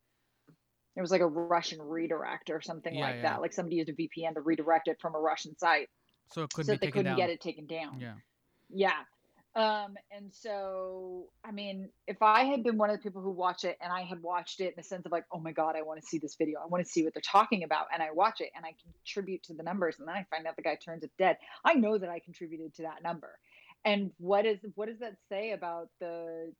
it 0.97 1.01
was 1.01 1.11
like 1.11 1.23
a 1.23 1.27
Russian 1.27 1.81
redirect 1.83 2.51
or 2.51 2.61
something 2.61 2.95
Yeah, 2.95 3.01
like 3.07 3.17
yeah. 3.17 3.23
that. 3.23 3.41
Like 3.41 3.53
somebody 3.53 3.77
used 3.77 3.89
a 3.89 3.95
VPN 3.95 4.35
to 4.35 4.41
redirect 4.41 4.89
it 4.89 4.99
from 5.01 5.15
a 5.15 5.19
Russian 5.19 5.57
site 5.59 5.89
So 6.31 6.43
it 6.45 6.53
could 6.53 6.67
so 6.67 6.73
be 6.75 6.79
they 6.79 6.87
couldn't 6.93 7.07
down. 7.07 7.17
get 7.17 7.31
it 7.31 7.41
taken 7.41 7.67
down. 7.67 7.99
Yeah. 8.01 8.15
Yeah. 8.71 8.93
Um, 9.57 9.95
and 10.11 10.33
so, 10.33 11.27
I 11.45 11.53
mean, 11.53 11.89
if 12.09 12.21
I 12.23 12.45
had 12.45 12.65
been 12.65 12.77
one 12.77 12.91
of 12.91 12.97
the 12.97 13.03
people 13.03 13.23
who 13.23 13.31
watch 13.31 13.63
it 13.65 13.77
and 13.81 13.93
I 13.93 14.03
had 14.03 14.21
watched 14.21 14.61
it 14.61 14.67
in 14.67 14.73
the 14.77 14.83
sense 14.83 15.07
of 15.07 15.13
like, 15.13 15.25
oh 15.33 15.39
my 15.39 15.53
God, 15.53 15.77
I 15.77 15.83
want 15.83 16.01
to 16.01 16.07
see 16.07 16.19
this 16.19 16.35
video. 16.35 16.59
I 16.61 16.67
want 16.67 16.85
to 16.85 16.91
see 16.91 17.05
what 17.05 17.15
they're 17.15 17.23
talking 17.25 17.63
about. 17.63 17.87
And 17.93 18.03
I 18.03 18.11
watch 18.13 18.41
it 18.41 18.51
and 18.57 18.65
I 18.65 18.75
contribute 18.83 19.45
to 19.45 19.55
the 19.55 19.63
numbers. 19.63 19.97
And 19.99 20.09
then 20.09 20.15
I 20.17 20.27
find 20.29 20.47
out 20.47 20.57
the 20.57 20.63
guy 20.63 20.75
turns 20.77 21.05
it 21.05 21.13
dead. 21.19 21.39
I 21.65 21.75
know 21.75 21.99
that 21.99 22.09
I 22.11 22.19
contributed 22.19 22.75
to 22.77 22.83
that 22.83 23.03
number. 23.05 23.31
And 23.85 24.11
what 24.19 24.47
is, 24.47 24.59
what 24.75 24.89
does 24.89 24.99
that 25.01 25.17
say 25.29 25.53
about 25.53 25.89
the, 26.01 26.53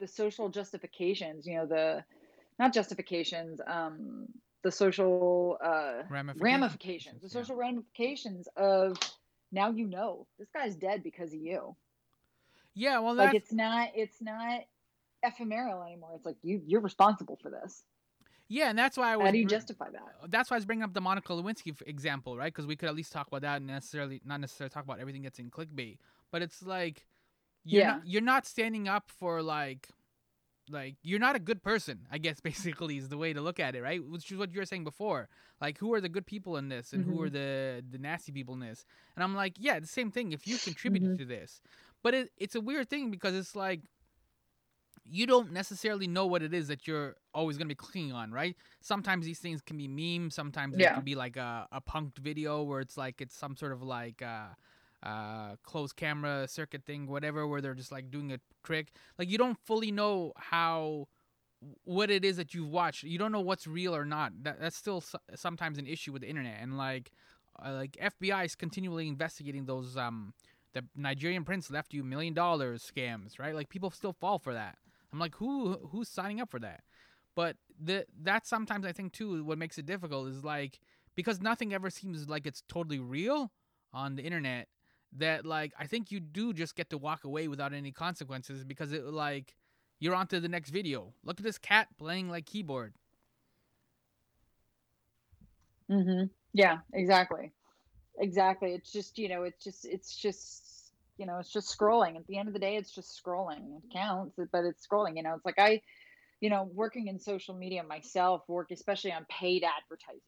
the 0.00 0.08
social 0.08 0.48
justifications, 0.48 1.46
you 1.46 1.56
know, 1.56 1.66
the, 1.66 2.04
not 2.58 2.72
justifications, 2.72 3.60
um, 3.66 4.26
the 4.62 4.70
social, 4.70 5.58
uh, 5.62 6.02
Ramifications. 6.08 6.42
ramifications, 6.42 7.22
the 7.22 7.28
Yeah. 7.28 7.42
social 7.42 7.56
ramifications 7.56 8.48
of 8.56 8.96
now 9.52 9.70
you 9.70 9.86
know 9.86 10.26
this 10.38 10.48
guy's 10.52 10.74
dead 10.76 11.02
because 11.02 11.32
of 11.32 11.40
you. 11.40 11.76
Yeah, 12.74 12.98
well, 12.98 13.14
Like 13.14 13.34
it's 13.34 13.52
not 13.52 13.90
it's 13.94 14.20
not 14.20 14.62
ephemeral 15.22 15.82
anymore. 15.82 16.10
It's 16.16 16.26
like 16.26 16.36
you 16.42 16.60
you're 16.66 16.80
responsible 16.80 17.38
for 17.40 17.50
this. 17.50 17.84
yeah, 18.48 18.68
and 18.70 18.78
that's 18.78 18.96
why 18.96 19.12
I 19.12 19.16
was. 19.16 19.26
How 19.26 19.32
do 19.32 19.38
you 19.38 19.46
justify 19.46 19.90
that? 19.90 20.30
that's 20.30 20.50
why 20.50 20.56
I 20.56 20.58
was 20.58 20.64
bringing 20.64 20.82
up 20.82 20.92
the 20.94 21.00
Monica 21.00 21.32
Lewinsky 21.32 21.74
example, 21.86 22.36
right? 22.36 22.52
Because 22.52 22.66
we 22.66 22.76
could 22.76 22.88
at 22.88 22.94
least 22.94 23.12
talk 23.12 23.26
about 23.28 23.42
that 23.42 23.56
and 23.58 23.66
necessarily 23.66 24.20
not 24.24 24.40
necessarily 24.40 24.70
talk 24.70 24.84
about 24.84 24.98
everything 25.00 25.22
that's 25.22 25.38
in 25.38 25.50
clickbait. 25.50 25.98
But 26.34 26.42
it's 26.42 26.64
like 26.64 27.06
you're 27.64 27.80
Yeah. 27.80 27.92
not, 27.92 28.06
you're 28.08 28.20
not 28.20 28.44
standing 28.44 28.88
up 28.88 29.08
for 29.08 29.40
like 29.40 29.86
like 30.68 30.96
you're 31.04 31.20
not 31.20 31.36
a 31.36 31.38
good 31.38 31.62
person. 31.62 32.08
I 32.10 32.18
guess 32.18 32.40
basically 32.50 32.96
is 32.96 33.08
the 33.08 33.16
way 33.16 33.32
to 33.32 33.40
look 33.40 33.60
at 33.60 33.76
it, 33.76 33.82
right? 33.82 34.04
Which 34.04 34.32
is 34.32 34.36
what 34.36 34.52
you 34.52 34.58
were 34.58 34.66
saying 34.66 34.82
before. 34.82 35.28
Like 35.60 35.78
who 35.78 35.94
are 35.94 36.00
the 36.00 36.08
good 36.08 36.26
people 36.26 36.56
in 36.56 36.70
this, 36.70 36.92
and 36.92 37.04
who 37.04 37.22
are 37.22 37.30
the 37.30 37.84
the 37.88 37.98
nasty 37.98 38.32
people 38.32 38.52
in 38.54 38.58
this? 38.58 38.84
And 39.14 39.22
I'm 39.22 39.36
like, 39.36 39.52
yeah, 39.60 39.78
the 39.78 39.86
same 39.86 40.10
thing. 40.10 40.32
If 40.32 40.44
you 40.44 40.58
contributed 40.58 41.16
to 41.18 41.24
this, 41.24 41.60
but 42.02 42.14
it, 42.14 42.30
it's 42.36 42.56
a 42.56 42.60
weird 42.60 42.90
thing 42.90 43.12
because 43.12 43.36
it's 43.36 43.54
like 43.54 43.82
you 45.04 45.28
don't 45.28 45.52
necessarily 45.52 46.08
know 46.08 46.26
what 46.26 46.42
it 46.42 46.52
is 46.52 46.66
that 46.66 46.88
you're 46.88 47.14
always 47.32 47.56
going 47.58 47.68
to 47.68 47.74
be 47.76 47.76
clicking 47.76 48.10
on, 48.12 48.32
right? 48.32 48.56
Sometimes 48.80 49.24
these 49.24 49.38
things 49.38 49.60
can 49.62 49.76
be 49.76 49.86
memes. 49.86 50.34
Sometimes 50.34 50.78
it 50.80 50.90
can 50.94 51.04
be 51.04 51.14
like 51.14 51.36
a, 51.36 51.68
a 51.70 51.80
punked 51.80 52.18
video 52.18 52.64
where 52.64 52.80
it's 52.80 52.96
like 52.96 53.20
it's 53.20 53.36
some 53.36 53.54
sort 53.54 53.70
of 53.70 53.82
like 53.84 54.20
uh, 54.20 54.48
uh, 55.04 55.56
closed 55.62 55.96
camera 55.96 56.48
circuit 56.48 56.84
thing, 56.84 57.06
whatever, 57.06 57.46
where 57.46 57.60
they're 57.60 57.74
just 57.74 57.92
like 57.92 58.10
doing 58.10 58.32
a 58.32 58.38
trick. 58.64 58.92
Like 59.18 59.30
you 59.30 59.38
don't 59.38 59.58
fully 59.64 59.92
know 59.92 60.32
how 60.36 61.08
what 61.84 62.10
it 62.10 62.24
is 62.24 62.36
that 62.36 62.54
you've 62.54 62.68
watched. 62.68 63.04
You 63.04 63.18
don't 63.18 63.32
know 63.32 63.40
what's 63.40 63.66
real 63.66 63.94
or 63.94 64.04
not. 64.04 64.32
That 64.42 64.60
that's 64.60 64.76
still 64.76 65.00
so- 65.00 65.18
sometimes 65.34 65.78
an 65.78 65.86
issue 65.86 66.12
with 66.12 66.22
the 66.22 66.28
internet. 66.28 66.56
And 66.60 66.76
like 66.76 67.12
uh, 67.64 67.72
like 67.72 67.96
FBI 68.00 68.44
is 68.46 68.54
continually 68.54 69.08
investigating 69.08 69.66
those 69.66 69.96
um 69.96 70.32
the 70.72 70.84
Nigerian 70.96 71.44
prince 71.44 71.70
left 71.70 71.94
you 71.94 72.02
million 72.02 72.34
dollars 72.34 72.90
scams, 72.94 73.38
right? 73.38 73.54
Like 73.54 73.68
people 73.68 73.90
still 73.90 74.12
fall 74.12 74.38
for 74.38 74.54
that. 74.54 74.78
I'm 75.12 75.18
like, 75.18 75.36
who 75.36 75.74
who's 75.92 76.08
signing 76.08 76.40
up 76.40 76.50
for 76.50 76.60
that? 76.60 76.80
But 77.34 77.56
the 77.78 78.06
that 78.22 78.46
sometimes 78.46 78.86
I 78.86 78.92
think 78.92 79.12
too 79.12 79.44
what 79.44 79.58
makes 79.58 79.78
it 79.78 79.86
difficult 79.86 80.28
is 80.28 80.44
like 80.44 80.80
because 81.14 81.40
nothing 81.40 81.72
ever 81.72 81.90
seems 81.90 82.28
like 82.28 82.46
it's 82.46 82.62
totally 82.68 82.98
real 82.98 83.52
on 83.92 84.16
the 84.16 84.22
internet 84.22 84.68
that 85.14 85.44
like 85.46 85.72
I 85.78 85.86
think 85.86 86.10
you 86.10 86.20
do 86.20 86.52
just 86.52 86.76
get 86.76 86.90
to 86.90 86.98
walk 86.98 87.24
away 87.24 87.48
without 87.48 87.72
any 87.72 87.92
consequences 87.92 88.64
because 88.64 88.92
it 88.92 89.04
like 89.04 89.54
you're 90.00 90.14
on 90.14 90.26
to 90.28 90.40
the 90.40 90.48
next 90.48 90.70
video. 90.70 91.14
Look 91.24 91.40
at 91.40 91.44
this 91.44 91.58
cat 91.58 91.88
playing 91.98 92.28
like 92.30 92.46
keyboard. 92.46 92.94
Mm-hmm. 95.90 96.26
Yeah, 96.52 96.78
exactly. 96.92 97.52
Exactly. 98.18 98.72
It's 98.72 98.92
just, 98.92 99.18
you 99.18 99.28
know, 99.28 99.42
it's 99.42 99.62
just 99.62 99.84
it's 99.84 100.16
just 100.16 100.74
you 101.16 101.26
know, 101.26 101.38
it's 101.38 101.52
just 101.52 101.76
scrolling. 101.78 102.16
At 102.16 102.26
the 102.26 102.38
end 102.38 102.48
of 102.48 102.54
the 102.54 102.60
day, 102.60 102.76
it's 102.76 102.90
just 102.90 103.22
scrolling. 103.22 103.76
It 103.76 103.92
counts, 103.92 104.34
but 104.36 104.64
it's 104.64 104.86
scrolling. 104.86 105.16
You 105.16 105.22
know, 105.22 105.34
it's 105.34 105.44
like 105.44 105.58
I, 105.58 105.80
you 106.40 106.50
know, 106.50 106.68
working 106.74 107.06
in 107.06 107.18
social 107.20 107.54
media 107.54 107.82
myself, 107.84 108.42
work 108.48 108.70
especially 108.72 109.12
on 109.12 109.24
paid 109.28 109.62
advertising, 109.64 110.20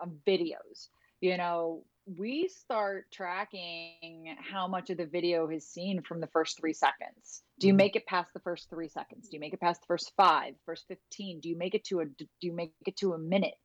on 0.00 0.16
videos. 0.26 0.88
You 1.20 1.36
know, 1.36 1.82
we 2.16 2.48
start 2.48 3.10
tracking 3.12 4.36
how 4.40 4.66
much 4.66 4.88
of 4.90 4.96
the 4.96 5.06
video 5.06 5.48
is 5.48 5.66
seen 5.68 6.02
from 6.02 6.20
the 6.20 6.26
first 6.28 6.58
three 6.58 6.72
seconds. 6.72 7.42
Do 7.58 7.66
you 7.66 7.74
Mhm. 7.74 7.76
make 7.76 7.96
it 7.96 8.06
past 8.06 8.32
the 8.32 8.40
first 8.40 8.70
three 8.70 8.88
seconds? 8.88 9.28
Do 9.28 9.36
you 9.36 9.40
make 9.40 9.52
it 9.52 9.60
past 9.60 9.82
the 9.82 9.86
first 9.86 10.14
five, 10.16 10.58
first 10.64 10.86
15? 10.88 11.40
Do 11.40 11.48
you 11.48 11.56
make 11.56 11.74
it 11.74 11.84
to 11.84 12.00
a, 12.00 12.06
do 12.06 12.26
you 12.40 12.52
make 12.52 12.74
it 12.86 12.96
to 12.98 13.12
a 13.12 13.18
minute? 13.18 13.58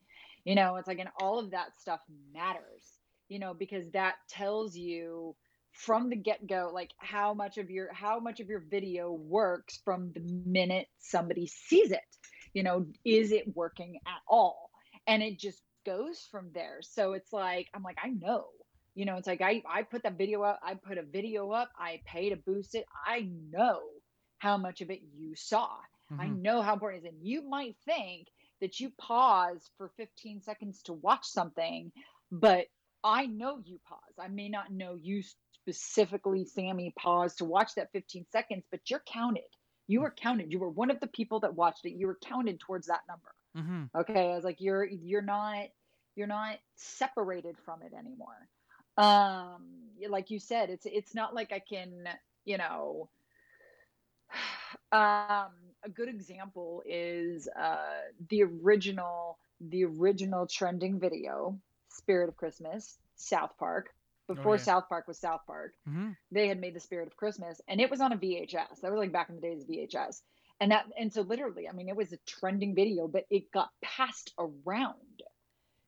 You 0.44 0.56
know, 0.56 0.76
it's 0.76 0.88
like, 0.88 1.00
and 1.00 1.10
all 1.22 1.40
of 1.40 1.52
that 1.52 1.78
stuff 1.80 2.02
matters, 2.34 3.00
you 3.30 3.40
know, 3.40 3.54
because 3.54 3.90
that 3.92 4.16
tells 4.28 4.76
you 4.76 5.36
from 5.72 6.10
the 6.10 6.16
get-go 6.16 6.70
like 6.72 6.94
how 6.98 7.34
much 7.34 7.58
of 7.58 7.72
your 7.72 7.92
how 7.94 8.20
much 8.20 8.40
of 8.40 8.48
your 8.48 8.60
video 8.60 9.12
works 9.12 9.80
from 9.84 10.12
the 10.14 10.20
minute 10.20 10.88
somebody 11.00 11.48
sees 11.48 11.92
it 11.92 12.00
you 12.54 12.62
know 12.62 12.86
is 13.04 13.32
it 13.32 13.56
working 13.56 14.00
at 14.06 14.22
all 14.28 14.70
and 15.08 15.24
it 15.24 15.40
just 15.40 15.64
goes 15.86 16.28
from 16.32 16.50
there 16.54 16.80
so 16.82 17.14
it's 17.14 17.34
like 17.34 17.68
i'm 17.74 17.84
like 17.84 17.98
i 18.04 18.10
know 18.10 18.46
you 18.96 19.06
know 19.06 19.18
it's 19.18 19.28
like 19.28 19.42
i 19.42 19.62
i 19.70 19.84
put 19.84 20.04
that 20.04 20.18
video 20.18 20.42
up 20.44 20.60
i 20.64 20.74
put 20.76 20.98
a 20.98 21.04
video 21.04 21.52
up 21.52 21.70
i 21.78 22.00
pay 22.06 22.30
to 22.30 22.36
boost 22.36 22.76
it 22.76 22.86
i 23.08 23.28
know 23.52 23.82
how 24.40 24.58
much 24.58 24.82
of 24.82 24.90
it 24.92 25.02
you 25.16 25.36
saw 25.36 25.70
i 26.20 26.28
Mhm. 26.28 26.42
know 26.42 26.62
how 26.62 26.74
important 26.74 27.04
it 27.04 27.08
is 27.08 27.14
and 27.14 27.24
you 27.28 27.42
might 27.48 27.76
think 27.86 28.28
that 28.62 28.80
you 28.80 28.92
pause 29.00 29.70
for 29.78 29.90
15 29.98 30.42
seconds 30.42 30.82
to 30.84 30.94
watch 30.94 31.26
something 31.26 31.92
but 32.32 32.68
i 33.04 33.26
know 33.26 33.60
you 33.66 33.80
pause 33.88 34.16
i 34.20 34.28
may 34.28 34.50
not 34.50 34.72
know 34.72 34.96
you 34.96 35.22
specifically 35.68 36.46
sammy 36.46 36.94
pause 36.98 37.36
to 37.36 37.46
watch 37.46 37.74
that 37.76 37.92
15 37.94 38.26
seconds 38.32 38.66
but 38.72 38.90
you're 38.90 39.04
counted 39.08 39.44
You 39.88 40.02
were 40.02 40.12
counted. 40.12 40.52
You 40.52 40.60
were 40.60 40.70
one 40.70 40.92
of 40.92 41.00
the 41.02 41.08
people 41.08 41.42
that 41.42 41.56
watched 41.56 41.86
it. 41.86 41.92
You 42.00 42.08
were 42.08 42.18
counted 42.24 42.60
towards 42.60 42.88
that 42.88 43.02
number. 43.08 43.34
Mm-hmm. 43.58 43.84
Okay, 43.96 44.32
I 44.32 44.36
was 44.36 44.44
like, 44.44 44.62
you're 44.62 44.86
you're 44.86 45.22
not 45.22 45.68
you're 46.16 46.28
not 46.28 46.58
separated 46.76 47.58
from 47.66 47.82
it 47.82 47.94
anymore. 47.94 48.48
Um, 48.98 49.64
like 50.10 50.30
you 50.32 50.40
said, 50.40 50.70
it's 50.70 50.86
it's 50.86 51.16
not 51.16 51.34
like 51.34 51.52
I 51.52 51.60
can, 51.60 52.08
you 52.46 52.58
know. 52.58 53.10
Um, 54.92 55.50
a 55.84 55.90
good 55.92 56.08
example 56.08 56.84
is 56.86 57.48
uh, 57.48 57.78
the 58.30 58.44
original 58.44 59.40
the 59.60 59.86
original 59.86 60.46
trending 60.46 61.00
video, 61.00 61.58
Spirit 61.90 62.30
of 62.30 62.38
Christmas, 62.38 62.98
South 63.16 63.58
Park. 63.58 63.90
Before 64.28 64.56
yeah. 64.56 64.62
South 64.62 64.90
Park 64.90 65.08
was 65.08 65.18
South 65.18 65.42
Park, 65.48 65.74
Mm-hmm. 65.90 66.12
they 66.32 66.48
had 66.48 66.60
made 66.62 66.76
the 66.76 66.80
Spirit 66.80 67.08
of 67.08 67.18
Christmas, 67.18 67.60
and 67.68 67.82
it 67.82 67.90
was 67.90 68.02
on 68.02 68.12
a 68.14 68.18
VHS. 68.18 68.82
That 68.82 68.92
was 68.92 69.00
like 69.00 69.12
back 69.12 69.30
in 69.30 69.36
the 69.36 69.42
days 69.42 69.64
of 69.64 69.68
VHS, 69.68 70.22
and 70.64 70.72
that 70.72 70.86
and 70.98 71.12
so 71.12 71.24
literally, 71.24 71.68
I 71.68 71.74
mean, 71.74 71.90
it 71.90 71.96
was 71.98 72.14
a 72.14 72.18
trending 72.26 72.74
video, 72.74 73.06
but 73.10 73.26
it 73.30 73.52
got 73.52 73.68
passed 73.84 74.34
around. 74.40 74.96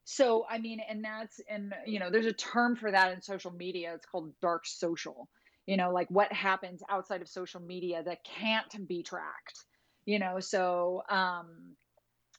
So 0.04 0.46
I 0.50 0.58
mean, 0.58 0.82
and 0.88 1.02
that's 1.02 1.40
and 1.50 1.74
you 1.86 2.00
know, 2.00 2.12
there's 2.12 2.26
a 2.26 2.34
term 2.34 2.76
for 2.76 2.92
that 2.92 3.14
in 3.14 3.22
social 3.22 3.52
media. 3.52 3.94
It's 3.96 4.06
called 4.06 4.34
dark 4.42 4.66
social. 4.66 5.30
You 5.66 5.78
know, 5.78 5.94
like 5.94 6.10
what 6.10 6.32
happens 6.34 6.84
outside 6.90 7.22
of 7.22 7.30
social 7.30 7.62
media 7.62 8.04
that 8.04 8.26
can't 8.26 8.86
be 8.86 9.02
tracked. 9.02 9.64
You 10.06 10.20
know, 10.20 10.42
so 10.42 11.04
um, 11.10 11.78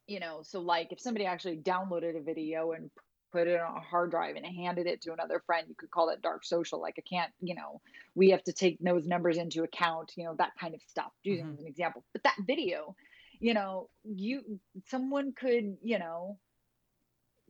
you 0.07 0.20
know, 0.20 0.40
so 0.42 0.61
like 0.61 0.92
if 0.92 1.01
somebody 1.01 1.25
actually 1.25 1.57
downloaded 1.57 2.18
a 2.18 2.22
video 2.22 2.72
and 2.72 2.90
put 3.33 3.49
it 3.49 3.61
on 3.61 3.77
a 3.77 3.81
hard 3.81 4.11
drive 4.11 4.37
and 4.37 4.47
handed 4.47 4.87
it 4.87 5.03
to 5.03 5.12
another 5.12 5.41
friend, 5.47 5.69
you 5.69 5.75
could 5.75 5.91
call 5.91 6.09
that 6.09 6.23
dark 6.23 6.45
social. 6.45 6.81
Like 6.81 6.95
I 6.99 7.03
can't, 7.03 7.33
you 7.41 7.55
know, 7.55 7.81
we 8.15 8.31
have 8.31 8.43
to 8.45 8.53
take 8.53 8.79
those 8.81 9.07
numbers 9.07 9.37
into 9.39 9.62
account, 9.62 10.12
you 10.17 10.25
know, 10.25 10.35
that 10.39 10.53
kind 10.61 10.75
of 10.75 10.83
stuff, 10.87 11.12
using 11.23 11.47
Mhm. 11.47 11.55
as 11.55 11.61
an 11.61 11.67
example. 11.67 12.05
But 12.12 12.23
that 12.25 12.37
video, 12.47 12.97
you 13.41 13.55
know, 13.55 13.91
you 14.05 14.61
someone 14.87 15.33
could, 15.33 15.79
you 15.83 15.99
know, 15.99 16.39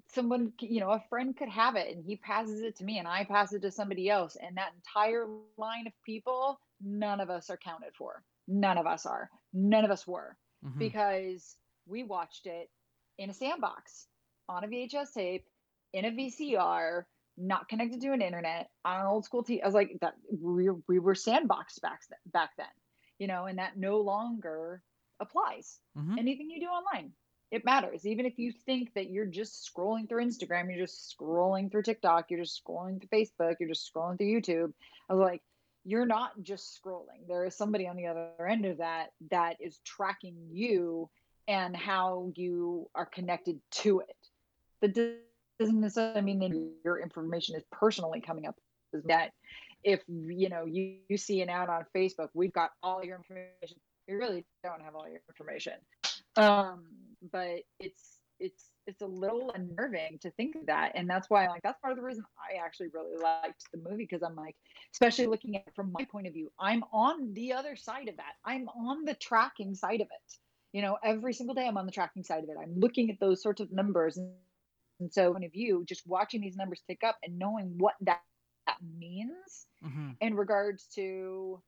someone 0.08 0.52
you 0.60 0.80
know 0.80 0.90
a 0.90 1.04
friend 1.08 1.36
could 1.36 1.48
have 1.48 1.76
it 1.76 1.94
and 1.94 2.04
he 2.04 2.16
passes 2.16 2.62
it 2.62 2.76
to 2.76 2.84
me 2.84 2.98
and 2.98 3.08
i 3.08 3.24
pass 3.24 3.52
it 3.52 3.62
to 3.62 3.70
somebody 3.70 4.08
else 4.08 4.36
and 4.36 4.56
that 4.56 4.72
entire 4.76 5.26
line 5.58 5.86
of 5.86 5.92
people 6.04 6.60
none 6.80 7.20
of 7.20 7.30
us 7.30 7.50
are 7.50 7.56
counted 7.56 7.94
for 7.96 8.22
none 8.46 8.78
of 8.78 8.86
us 8.86 9.04
are 9.06 9.30
none 9.52 9.84
of 9.84 9.90
us 9.90 10.06
were 10.06 10.36
Mm-hmm. 10.64 10.78
because 10.78 11.56
we 11.86 12.02
watched 12.04 12.46
it 12.46 12.70
in 13.18 13.30
a 13.30 13.34
sandbox 13.34 14.06
on 14.48 14.64
a 14.64 14.68
VHS 14.68 15.12
tape 15.12 15.46
in 15.96 16.04
a 16.04 16.10
VCR, 16.10 17.04
not 17.38 17.68
connected 17.68 18.00
to 18.02 18.12
an 18.12 18.22
internet 18.22 18.68
on 18.84 19.00
an 19.00 19.06
old 19.06 19.24
school 19.24 19.42
TV. 19.42 19.62
I 19.62 19.66
was 19.66 19.74
like, 19.74 19.96
that 20.02 20.14
we 20.30 20.68
we 20.86 20.98
were 20.98 21.14
sandboxed 21.14 21.80
back 21.82 22.00
th- 22.08 22.20
back 22.32 22.50
then, 22.56 22.66
you 23.18 23.26
know, 23.26 23.46
and 23.46 23.58
that 23.58 23.76
no 23.76 24.00
longer 24.00 24.82
applies. 25.20 25.78
Mhm. 25.96 26.18
Anything 26.18 26.50
you 26.50 26.60
do 26.60 26.66
online, 26.66 27.12
it 27.50 27.64
matters. 27.64 28.06
Even 28.06 28.26
if 28.26 28.38
you 28.38 28.52
think 28.52 28.92
that 28.94 29.08
you're 29.08 29.26
just 29.40 29.68
scrolling 29.68 30.06
through 30.08 30.24
Instagram, 30.24 30.68
you're 30.68 30.86
just 30.86 31.16
scrolling 31.18 31.70
through 31.70 31.82
TikTok, 31.82 32.30
you're 32.30 32.44
just 32.44 32.62
scrolling 32.62 33.00
through 33.00 33.18
Facebook, 33.18 33.56
you're 33.58 33.70
just 33.70 33.90
scrolling 33.90 34.18
through 34.18 34.40
YouTube. 34.40 34.72
I 35.08 35.14
was 35.14 35.22
like, 35.22 35.42
you're 35.84 36.06
not 36.06 36.42
just 36.42 36.78
scrolling. 36.78 37.26
There 37.28 37.46
is 37.46 37.56
somebody 37.56 37.86
on 37.86 37.96
the 37.96 38.08
other 38.08 38.46
end 38.46 38.66
of 38.66 38.78
that 38.78 39.12
that 39.30 39.56
is 39.60 39.78
tracking 39.84 40.36
you 40.50 41.08
and 41.48 41.76
how 41.76 42.32
you 42.34 42.90
are 42.94 43.06
connected 43.06 43.60
to 43.70 44.00
it. 44.00 44.16
That 44.80 44.94
doesn't 45.58 45.80
necessarily 45.80 46.22
mean 46.22 46.38
that 46.40 46.72
your 46.84 47.00
information 47.00 47.56
is 47.56 47.62
personally 47.72 48.20
coming 48.20 48.46
up. 48.46 48.56
That 49.04 49.32
if 49.84 50.02
you 50.08 50.48
know 50.48 50.64
you, 50.64 50.98
you 51.08 51.16
see 51.16 51.42
an 51.42 51.48
ad 51.48 51.68
on 51.68 51.84
Facebook, 51.94 52.28
we've 52.34 52.52
got 52.52 52.70
all 52.82 53.04
your 53.04 53.16
information. 53.16 53.78
You 54.08 54.18
really 54.18 54.44
don't 54.62 54.82
have 54.82 54.94
all 54.94 55.08
your 55.08 55.20
information. 55.28 55.74
Um, 56.36 56.84
but 57.32 57.60
it's 57.80 58.18
it's 58.38 58.70
it's 58.86 59.02
a 59.02 59.06
little 59.06 59.50
unnerving 59.54 60.18
to 60.22 60.30
think 60.32 60.54
of 60.54 60.66
that, 60.66 60.92
and 60.94 61.08
that's 61.08 61.28
why 61.28 61.46
like 61.48 61.62
that's 61.62 61.80
part 61.80 61.92
of 61.92 61.98
the 61.98 62.04
reason 62.04 62.24
I 62.38 62.64
actually 62.64 62.88
really 62.92 63.16
liked 63.16 63.64
the 63.72 63.78
movie 63.78 64.04
because 64.04 64.22
I'm 64.22 64.36
like, 64.36 64.54
especially 64.92 65.26
looking 65.26 65.56
at 65.56 65.74
from 65.74 65.92
my 65.92 66.04
point 66.04 66.26
of 66.26 66.32
view, 66.34 66.50
I'm 66.58 66.84
on 66.92 67.32
the 67.34 67.52
other 67.52 67.76
side 67.76 68.08
of 68.08 68.16
that. 68.16 68.34
I'm 68.44 68.68
on 68.68 69.04
the 69.04 69.14
tracking 69.14 69.74
side 69.74 70.00
of 70.00 70.08
it. 70.08 70.38
You 70.72 70.82
know, 70.82 70.98
every 71.02 71.32
single 71.32 71.54
day 71.54 71.66
I'm 71.66 71.78
on 71.78 71.86
the 71.86 71.92
tracking 71.92 72.22
side 72.22 72.44
of 72.44 72.50
it. 72.50 72.56
I'm 72.60 72.78
looking 72.78 73.10
at 73.10 73.18
those 73.18 73.42
sorts 73.42 73.60
of 73.60 73.72
numbers, 73.72 74.16
and, 74.18 74.30
and 75.00 75.12
so 75.12 75.32
one 75.32 75.44
of 75.44 75.54
you 75.54 75.84
just 75.86 76.02
watching 76.06 76.40
these 76.40 76.56
numbers 76.56 76.82
tick 76.86 77.02
up 77.04 77.16
and 77.22 77.38
knowing 77.38 77.74
what 77.78 77.94
that, 78.00 78.20
that 78.66 78.76
means 78.98 79.66
Mm-hmm. 79.84 80.10
in 80.20 80.34
regards 80.34 80.86
to 80.94 81.60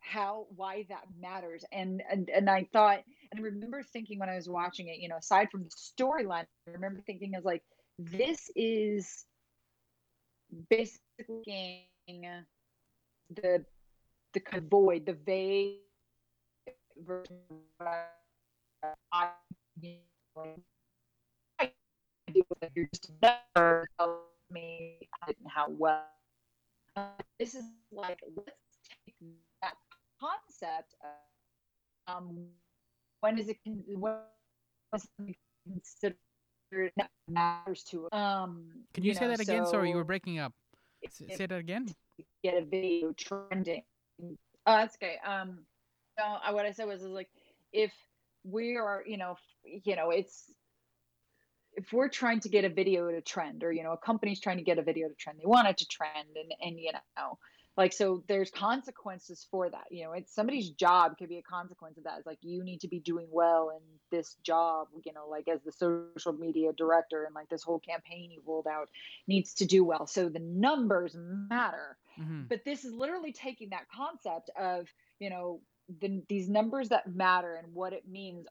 how 0.00 0.46
why 0.56 0.84
that 0.88 1.04
matters 1.20 1.64
and, 1.72 2.02
and 2.10 2.28
and 2.30 2.48
i 2.50 2.66
thought 2.72 2.98
and 3.30 3.40
i 3.40 3.42
remember 3.42 3.82
thinking 3.82 4.18
when 4.18 4.28
i 4.28 4.34
was 4.34 4.48
watching 4.48 4.88
it 4.88 4.98
you 4.98 5.08
know 5.08 5.16
aside 5.16 5.48
from 5.50 5.62
the 5.64 5.70
storyline 5.70 6.44
i 6.66 6.70
remember 6.70 7.00
thinking 7.06 7.34
as 7.36 7.44
like 7.44 7.62
this 7.98 8.50
is 8.56 9.24
basically 10.70 11.88
the 13.30 13.64
the 14.32 14.40
kind 14.40 14.62
of 14.62 14.68
void 14.70 15.06
the 15.06 15.14
vague 15.14 15.80
version 17.06 17.36
of 17.46 17.56
what 17.76 17.86
I, 19.12 19.26
you 19.80 19.94
know, 20.36 20.42
I 20.42 20.71
do 22.32 22.42
with 22.48 22.62
it. 22.62 22.72
You're 22.74 22.88
just 22.92 23.12
never 23.22 23.88
telling 23.98 24.20
me 24.50 25.08
how 25.48 25.68
well 25.70 26.04
uh, 26.96 27.06
this 27.38 27.54
is 27.54 27.64
like 27.92 28.20
let's 28.36 28.78
take 29.06 29.14
that 29.62 29.74
concept 30.20 30.94
of 31.02 32.14
um, 32.14 32.46
when 33.20 33.38
is 33.38 33.48
it 33.48 33.58
when 33.96 34.14
is 34.94 35.08
it 35.28 35.36
considered 35.66 36.92
that 36.96 37.10
matters 37.28 37.82
to 37.84 38.08
um 38.12 38.68
Can 38.94 39.04
you, 39.04 39.14
say 39.14 39.26
know, 39.26 39.30
that 39.32 39.40
again? 39.40 39.66
Sorry, 39.66 39.90
you 39.90 39.96
were 39.96 40.04
breaking 40.04 40.38
up. 40.38 40.52
if- 41.02 41.10
S- 41.10 41.22
if 41.28 41.36
say 41.36 41.46
that 41.46 41.58
again. 41.58 41.86
get 42.42 42.54
a 42.56 42.64
video 42.64 43.12
trending 43.16 43.82
oh 44.66 44.74
that's 44.76 44.96
okay 44.96 45.16
um 45.26 45.58
no 46.18 46.38
I, 46.44 46.52
what 46.52 46.66
i 46.66 46.70
said 46.72 46.86
was, 46.86 47.02
is 47.02 47.08
like 47.08 47.28
if 47.72 47.92
we 48.44 48.76
are 48.76 49.02
you 49.06 49.16
know 49.16 49.36
you 49.64 49.96
know 49.96 50.10
it's 50.10 50.50
if 51.74 51.92
we're 51.92 52.08
trying 52.08 52.40
to 52.40 52.48
get 52.48 52.64
a 52.64 52.68
video 52.68 53.10
to 53.10 53.20
trend 53.20 53.64
or 53.64 53.72
you 53.72 53.82
know 53.82 53.92
a 53.92 53.98
company's 53.98 54.40
trying 54.40 54.58
to 54.58 54.64
get 54.64 54.78
a 54.78 54.82
video 54.82 55.08
to 55.08 55.14
trend 55.14 55.38
they 55.38 55.46
want 55.46 55.68
it 55.68 55.78
to 55.78 55.86
trend 55.86 56.28
and 56.36 56.52
and 56.60 56.78
you 56.78 56.92
know 56.92 57.38
like 57.76 57.92
so 57.92 58.22
there's 58.28 58.50
consequences 58.50 59.46
for 59.50 59.70
that 59.70 59.84
you 59.90 60.04
know 60.04 60.12
it's 60.12 60.34
somebody's 60.34 60.70
job 60.70 61.16
could 61.18 61.28
be 61.28 61.38
a 61.38 61.42
consequence 61.42 61.96
of 61.96 62.04
that. 62.04 62.18
It's 62.18 62.26
like 62.26 62.38
you 62.42 62.62
need 62.62 62.80
to 62.80 62.88
be 62.88 63.00
doing 63.00 63.28
well 63.30 63.70
in 63.70 63.82
this 64.10 64.36
job 64.42 64.88
you 65.04 65.12
know 65.12 65.26
like 65.28 65.48
as 65.48 65.60
the 65.62 65.72
social 65.72 66.32
media 66.32 66.72
director 66.76 67.24
and 67.24 67.34
like 67.34 67.48
this 67.48 67.62
whole 67.62 67.78
campaign 67.78 68.30
you 68.30 68.42
rolled 68.46 68.66
out 68.66 68.88
needs 69.26 69.54
to 69.54 69.64
do 69.64 69.84
well. 69.84 70.06
So 70.06 70.28
the 70.28 70.40
numbers 70.40 71.16
matter. 71.18 71.96
Mm-hmm. 72.20 72.42
but 72.50 72.62
this 72.66 72.84
is 72.84 72.92
literally 72.92 73.32
taking 73.32 73.70
that 73.70 73.86
concept 73.88 74.50
of 74.60 74.86
you 75.18 75.30
know 75.30 75.62
the, 76.00 76.22
these 76.28 76.46
numbers 76.46 76.90
that 76.90 77.10
matter 77.10 77.54
and 77.54 77.72
what 77.72 77.94
it 77.94 78.06
means 78.06 78.46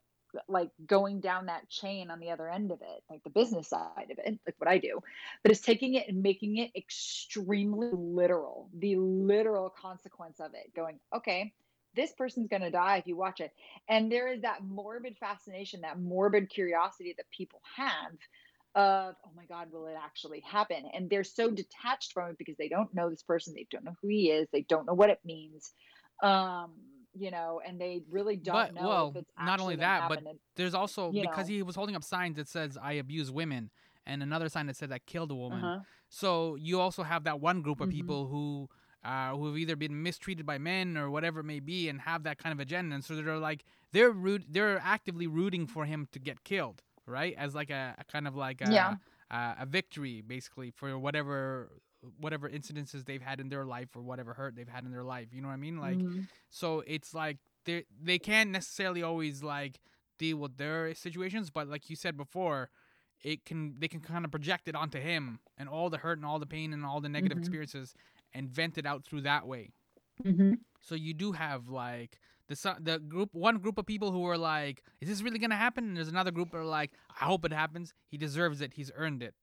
like 0.48 0.70
going 0.86 1.20
down 1.20 1.46
that 1.46 1.68
chain 1.68 2.10
on 2.10 2.20
the 2.20 2.30
other 2.30 2.48
end 2.48 2.70
of 2.70 2.80
it 2.80 3.02
like 3.10 3.22
the 3.24 3.30
business 3.30 3.68
side 3.68 4.10
of 4.10 4.18
it 4.18 4.38
like 4.46 4.54
what 4.58 4.68
i 4.68 4.78
do 4.78 5.00
but 5.42 5.52
it's 5.52 5.60
taking 5.60 5.94
it 5.94 6.08
and 6.08 6.22
making 6.22 6.56
it 6.56 6.70
extremely 6.76 7.90
literal 7.92 8.68
the 8.78 8.96
literal 8.96 9.68
consequence 9.70 10.40
of 10.40 10.52
it 10.54 10.74
going 10.74 10.98
okay 11.14 11.52
this 11.94 12.12
person's 12.12 12.48
going 12.48 12.62
to 12.62 12.70
die 12.70 12.96
if 12.96 13.06
you 13.06 13.16
watch 13.16 13.40
it. 13.40 13.52
And 13.88 14.10
there 14.10 14.28
is 14.28 14.42
that 14.42 14.64
morbid 14.64 15.16
fascination 15.18 15.82
that 15.82 16.00
morbid 16.00 16.48
curiosity 16.50 17.14
that 17.16 17.30
people 17.30 17.60
have 17.76 18.12
of 18.74 19.14
oh 19.26 19.30
my 19.36 19.44
god 19.44 19.70
will 19.70 19.86
it 19.86 19.96
actually 20.02 20.40
happen? 20.40 20.84
And 20.94 21.10
they're 21.10 21.24
so 21.24 21.50
detached 21.50 22.12
from 22.12 22.30
it 22.30 22.38
because 22.38 22.56
they 22.56 22.68
don't 22.68 22.94
know 22.94 23.10
this 23.10 23.22
person 23.22 23.54
they 23.54 23.66
don't 23.70 23.84
know 23.84 23.96
who 24.00 24.08
he 24.08 24.30
is 24.30 24.48
they 24.50 24.62
don't 24.62 24.86
know 24.86 24.94
what 24.94 25.10
it 25.10 25.20
means 25.24 25.72
um 26.22 26.72
you 27.14 27.30
know 27.30 27.60
and 27.66 27.80
they 27.80 28.02
really 28.10 28.36
don't 28.36 28.54
But, 28.54 28.74
know 28.74 28.88
well, 28.88 29.08
if 29.10 29.16
it's 29.22 29.30
not 29.38 29.60
only 29.60 29.76
that, 29.76 30.08
but. 30.08 30.18
And- 30.18 30.38
There's 30.56 30.74
also 30.74 31.10
because 31.12 31.48
know. 31.48 31.54
he 31.54 31.62
was 31.62 31.76
holding 31.76 31.96
up 31.96 32.04
signs 32.04 32.36
that 32.36 32.48
says 32.48 32.76
"I 32.80 32.92
abuse 32.94 33.30
women" 33.30 33.70
and 34.06 34.22
another 34.22 34.48
sign 34.48 34.66
that 34.66 34.76
said 34.76 34.90
"I 34.92 34.98
killed 34.98 35.30
a 35.30 35.34
woman." 35.34 35.64
uh-huh. 35.64 35.80
So 36.08 36.56
you 36.56 36.78
also 36.80 37.02
have 37.02 37.24
that 37.24 37.40
one 37.40 37.62
group 37.62 37.80
of 37.80 37.88
Mhm. 37.88 37.92
people 37.92 38.26
who 38.28 38.68
uh, 39.04 39.30
who 39.34 39.46
have 39.48 39.58
either 39.58 39.74
been 39.76 40.00
mistreated 40.02 40.46
by 40.46 40.58
men 40.58 40.96
or 40.96 41.10
whatever 41.10 41.40
it 41.40 41.44
may 41.44 41.58
be, 41.58 41.88
and 41.88 42.02
have 42.02 42.22
that 42.22 42.38
kind 42.38 42.52
of 42.52 42.60
agenda. 42.60 42.94
And 42.94 43.04
so 43.04 43.16
they're 43.16 43.38
like 43.38 43.64
they're 43.92 44.10
root 44.12 44.44
they're 44.48 44.78
actively 44.78 45.26
rooting 45.26 45.66
for 45.66 45.84
him 45.86 46.06
to 46.12 46.18
get 46.20 46.44
killed, 46.44 46.82
right? 47.06 47.34
As 47.36 47.54
like 47.54 47.70
a, 47.70 47.94
a 47.98 48.04
kind 48.04 48.28
of 48.28 48.36
like 48.36 48.60
a, 48.60 48.70
Yeah. 48.72 48.96
a 49.30 49.56
a 49.60 49.66
victory, 49.66 50.20
basically 50.20 50.70
for 50.70 50.96
whatever 50.98 51.72
whatever 52.18 52.48
incidences 52.48 53.04
they've 53.04 53.22
had 53.22 53.40
in 53.40 53.48
their 53.48 53.64
life 53.64 53.94
or 53.96 54.02
whatever 54.02 54.34
hurt 54.34 54.54
they've 54.56 54.68
had 54.68 54.84
in 54.84 54.90
their 54.90 55.04
life. 55.04 55.28
You 55.32 55.40
know 55.42 55.48
what 55.48 55.54
I 55.54 55.58
mean? 55.58 55.78
Like 55.78 56.04
Mhm. 56.04 56.28
so 56.50 56.80
it's 56.86 57.14
like 57.14 57.38
they 57.64 57.84
they 58.02 58.18
can't 58.18 58.50
necessarily 58.50 59.02
always 59.02 59.42
like 59.42 59.80
deal 60.18 60.36
with 60.38 60.56
their 60.56 60.94
situations, 60.94 61.50
but 61.50 61.68
like 61.68 61.88
you 61.90 61.96
said 61.96 62.16
before, 62.16 62.70
it 63.22 63.44
can 63.44 63.78
they 63.78 63.88
can 63.88 64.00
kind 64.00 64.24
of 64.24 64.30
project 64.30 64.68
it 64.68 64.74
onto 64.74 64.98
him 65.00 65.40
and 65.56 65.68
all 65.68 65.90
the 65.90 65.98
hurt 65.98 66.18
and 66.18 66.26
all 66.26 66.38
the 66.38 66.46
pain 66.46 66.72
and 66.72 66.84
all 66.84 67.00
the 67.00 67.08
negative 67.08 67.38
Mhm. 67.38 67.38
experiences 67.38 67.94
and 68.32 68.50
vent 68.50 68.78
it 68.78 68.86
out 68.86 69.04
through 69.04 69.22
that 69.22 69.46
way. 69.46 69.70
Mhm. 70.24 70.62
So 70.80 70.94
you 70.94 71.14
do 71.14 71.32
have 71.32 71.68
like 71.68 72.18
The 72.48 72.76
the 72.80 72.98
group 72.98 73.34
one 73.34 73.58
group 73.58 73.78
of 73.78 73.86
people 73.86 74.10
who 74.12 74.24
are 74.26 74.36
like, 74.36 74.82
"Is 75.00 75.08
this 75.08 75.22
really 75.22 75.38
gonna 75.38 75.56
happen?" 75.56 75.84
And 75.88 75.96
there's 75.96 76.08
another 76.08 76.30
group 76.32 76.50
that 76.50 76.58
are 76.58 76.64
like, 76.64 76.92
"I 77.08 77.24
hope 77.24 77.44
it 77.46 77.52
happens. 77.52 77.94
He 78.08 78.18
deserves 78.18 78.60
it. 78.60 78.74
He's 78.74 78.90
earned 78.94 79.22
it." 79.22 79.34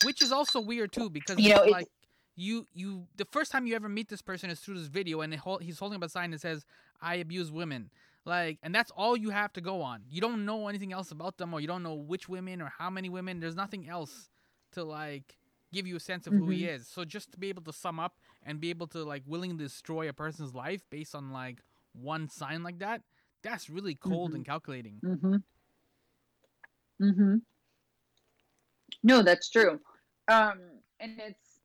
Which 0.00 0.22
is 0.22 0.32
also 0.32 0.60
weird 0.60 0.92
too 0.92 1.10
because 1.10 1.38
You 1.38 1.50
know, 1.54 1.62
like 1.72 1.88
you 2.36 2.66
you 2.74 3.06
the 3.16 3.24
first 3.24 3.50
time 3.50 3.66
you 3.66 3.74
ever 3.74 3.88
meet 3.88 4.08
this 4.08 4.22
person 4.22 4.50
is 4.50 4.60
through 4.60 4.78
this 4.78 4.88
video 4.88 5.20
and 5.22 5.32
it 5.32 5.40
hol- 5.40 5.58
he's 5.58 5.78
holding 5.78 5.96
up 5.96 6.02
a 6.02 6.08
sign 6.08 6.30
that 6.32 6.40
says 6.40 6.64
I 7.00 7.16
abuse 7.16 7.50
women. 7.50 7.90
Like 8.24 8.58
and 8.62 8.74
that's 8.74 8.90
all 8.90 9.16
you 9.16 9.30
have 9.30 9.52
to 9.54 9.60
go 9.60 9.80
on. 9.82 10.02
You 10.10 10.20
don't 10.20 10.44
know 10.44 10.68
anything 10.68 10.92
else 10.92 11.10
about 11.10 11.38
them 11.38 11.54
or 11.54 11.60
you 11.60 11.66
don't 11.66 11.82
know 11.82 11.94
which 11.94 12.28
women 12.28 12.60
or 12.60 12.72
how 12.78 12.90
many 12.90 13.08
women. 13.08 13.40
There's 13.40 13.56
nothing 13.56 13.88
else 13.88 14.28
to 14.72 14.84
like 14.84 15.36
give 15.72 15.86
you 15.86 15.96
a 15.96 16.00
sense 16.00 16.26
of 16.26 16.32
who 16.32 16.48
he 16.50 16.64
is. 16.66 16.86
So 16.86 17.04
just 17.04 17.32
to 17.32 17.38
be 17.38 17.48
able 17.48 17.62
to 17.62 17.72
sum 17.72 17.98
up 17.98 18.18
and 18.44 18.60
be 18.60 18.70
able 18.70 18.86
to 18.88 19.02
like 19.04 19.22
willingly 19.26 19.56
destroy 19.64 20.08
a 20.08 20.12
person's 20.12 20.54
life 20.54 20.82
based 20.90 21.14
on 21.14 21.30
like 21.32 21.62
one 21.92 22.28
sign 22.28 22.62
like 22.62 22.78
that, 22.80 23.02
that's 23.42 23.70
really 23.70 23.94
cold 23.94 24.32
and 24.34 24.44
calculating. 24.44 25.00
Mm-hmm. 25.02 25.36
Mm-hmm. 27.00 27.36
No, 29.02 29.22
that's 29.22 29.50
true. 29.50 29.80
Um, 30.28 30.60
and 31.00 31.12
it's 31.18 31.60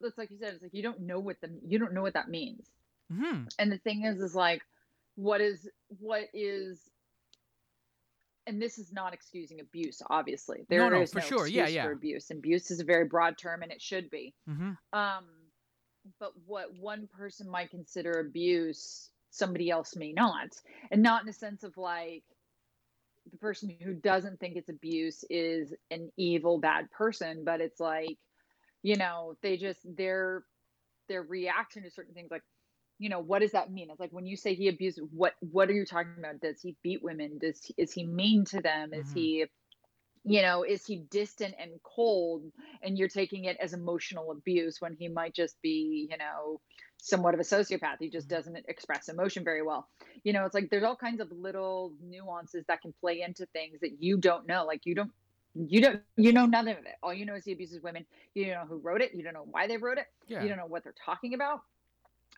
it's 0.00 0.18
like 0.18 0.30
you 0.30 0.38
said, 0.38 0.54
it's 0.54 0.62
like 0.62 0.74
you 0.74 0.82
don't 0.82 1.00
know 1.00 1.18
what 1.18 1.40
the 1.40 1.50
you 1.66 1.78
don't 1.78 1.92
know 1.92 2.02
what 2.02 2.14
that 2.14 2.28
means. 2.28 2.68
hmm 3.10 3.44
And 3.58 3.72
the 3.72 3.78
thing 3.78 4.04
is, 4.04 4.20
is 4.20 4.34
like, 4.34 4.62
what 5.16 5.40
is 5.40 5.68
what 6.00 6.24
is, 6.34 6.80
and 8.46 8.60
this 8.60 8.78
is 8.78 8.92
not 8.92 9.14
excusing 9.14 9.60
abuse. 9.60 10.02
Obviously, 10.08 10.64
there 10.68 10.94
is 10.94 11.14
no, 11.14 11.20
for 11.20 11.26
sure. 11.26 11.46
Yeah, 11.46 11.62
excuse 11.62 11.76
yeah. 11.76 11.84
For 11.84 11.92
abuse, 11.92 12.30
and 12.30 12.38
abuse 12.38 12.70
is 12.70 12.80
a 12.80 12.84
very 12.84 13.06
broad 13.06 13.38
term, 13.38 13.62
and 13.62 13.72
it 13.72 13.80
should 13.82 14.10
be. 14.10 14.34
hmm 14.46 14.72
Um, 14.92 15.24
but 16.20 16.32
what 16.46 16.72
one 16.78 17.08
person 17.08 17.50
might 17.50 17.70
consider 17.70 18.20
abuse, 18.20 19.10
somebody 19.30 19.70
else 19.70 19.96
may 19.96 20.12
not, 20.12 20.50
and 20.90 21.02
not 21.02 21.22
in 21.22 21.26
the 21.26 21.32
sense 21.32 21.64
of 21.64 21.76
like 21.76 22.22
the 23.30 23.38
person 23.38 23.70
who 23.70 23.94
doesn't 23.94 24.40
think 24.40 24.56
it's 24.56 24.68
abuse 24.68 25.24
is 25.30 25.74
an 25.90 26.10
evil 26.16 26.58
bad 26.60 26.90
person, 26.90 27.44
but 27.44 27.60
it's 27.60 27.80
like, 27.80 28.18
you 28.82 28.96
know, 28.96 29.36
they 29.42 29.56
just 29.56 29.80
their 29.96 30.44
their 31.08 31.22
reaction 31.22 31.82
to 31.84 31.90
certain 31.90 32.14
things 32.14 32.30
like 32.30 32.42
you 32.98 33.08
know 33.10 33.20
what 33.20 33.40
does 33.40 33.52
that 33.52 33.70
mean? 33.72 33.90
It's 33.90 34.00
like 34.00 34.12
when 34.12 34.26
you 34.26 34.36
say 34.36 34.54
he 34.54 34.68
abused 34.68 35.00
what 35.12 35.34
what 35.40 35.70
are 35.70 35.74
you 35.74 35.86
talking 35.86 36.14
about? 36.18 36.40
Does 36.40 36.60
he 36.62 36.76
beat 36.82 37.02
women? 37.02 37.38
Does 37.38 37.62
he, 37.64 37.74
is 37.78 37.92
he 37.92 38.06
mean 38.06 38.44
to 38.46 38.60
them? 38.62 38.92
Is 38.94 39.10
Mhm. 39.10 39.12
he 39.12 39.46
you 40.26 40.42
know 40.42 40.64
is 40.64 40.86
he 40.86 40.98
distant 41.10 41.54
and 41.60 41.72
cold 41.84 42.44
and 42.82 42.98
you're 42.98 43.08
taking 43.08 43.46
it 43.46 43.56
as 43.60 43.74
emotional 43.74 44.32
abuse 44.32 44.80
when 44.80 44.94
he 44.94 45.08
might 45.08 45.34
just 45.34 45.60
be 45.62 46.08
you 46.10 46.18
know 46.18 46.60
somewhat 46.98 47.34
of 47.34 47.40
a 47.40 47.44
sociopath. 47.44 47.98
He 48.00 48.10
just 48.10 48.28
Mhm. 48.28 48.30
doesn't 48.30 48.56
express 48.68 49.08
emotion 49.08 49.44
very 49.44 49.62
well. 49.62 49.88
You 50.24 50.34
know 50.34 50.46
it's 50.46 50.54
like 50.54 50.70
there's 50.70 50.84
all 50.84 50.96
kinds 50.96 51.20
of 51.20 51.32
little 51.32 51.94
nuances 52.02 52.66
that 52.68 52.82
can 52.82 52.94
play 53.00 53.22
into 53.22 53.46
things 53.46 53.80
that 53.82 54.02
you 54.02 54.18
don't 54.18 54.46
know. 54.48 54.66
Like 54.66 54.86
you 54.86 54.94
don't 54.96 55.12
you 55.54 55.80
don't 55.82 56.02
you 56.16 56.32
know 56.32 56.46
none 56.46 56.68
of 56.68 56.78
it. 56.78 56.96
All 57.02 57.14
you 57.14 57.26
know 57.26 57.36
is 57.36 57.44
he 57.46 57.52
abuses 57.52 57.82
women. 57.82 58.06
You 58.34 58.46
don't 58.46 58.54
know 58.54 58.66
who 58.68 58.78
wrote 58.78 59.02
it. 59.02 59.14
You 59.14 59.24
don't 59.24 59.34
know 59.34 59.46
why 59.50 59.68
they 59.68 59.78
wrote 59.78 59.98
it. 59.98 60.06
Yeah. 60.28 60.42
you 60.42 60.48
don't 60.48 60.58
know 60.58 60.66
what 60.66 60.84
they're 60.84 60.94
talking 61.04 61.34
about. 61.34 61.62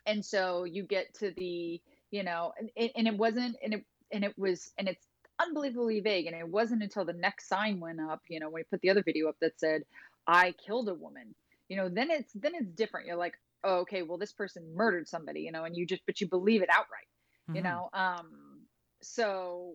And 0.07 0.25
so 0.25 0.65
you 0.65 0.83
get 0.83 1.13
to 1.15 1.31
the 1.31 1.81
you 2.11 2.23
know 2.23 2.53
and, 2.59 2.71
it- 2.75 2.93
and 2.95 3.07
it 3.07 3.17
wasn't 3.17 3.57
and 3.63 3.75
it 3.75 3.85
and 4.11 4.25
it 4.25 4.37
was 4.37 4.73
and 4.77 4.87
it's 4.89 5.05
unbelievably 5.39 6.01
vague 6.01 6.25
and 6.27 6.35
it 6.35 6.47
wasn't 6.47 6.83
until 6.83 7.05
the 7.05 7.13
next 7.13 7.47
sign 7.47 7.79
went 7.79 7.99
up 8.01 8.21
you 8.29 8.39
know 8.39 8.47
when 8.47 8.61
we 8.61 8.63
put 8.63 8.81
the 8.81 8.89
other 8.89 9.03
video 9.03 9.29
up 9.29 9.35
that 9.41 9.57
said 9.59 9.83
i 10.27 10.53
killed 10.65 10.89
a 10.89 10.93
woman. 10.93 11.33
You 11.69 11.77
know 11.77 11.87
then 11.89 12.09
it's 12.11 12.31
then 12.33 12.53
it's 12.55 12.71
different. 12.71 13.07
You're 13.07 13.15
like 13.15 13.35
oh, 13.63 13.77
okay 13.79 14.01
well 14.01 14.17
this 14.17 14.33
person 14.33 14.63
murdered 14.75 15.07
somebody 15.07 15.41
you 15.41 15.51
know 15.51 15.63
and 15.65 15.75
you 15.75 15.85
just 15.85 16.01
but 16.05 16.19
you 16.21 16.27
believe 16.27 16.61
it 16.61 16.69
outright 16.71 17.07
you 17.53 17.61
Mhm. 17.61 17.63
know? 17.63 17.89
Um 17.93 18.65
so 19.01 19.73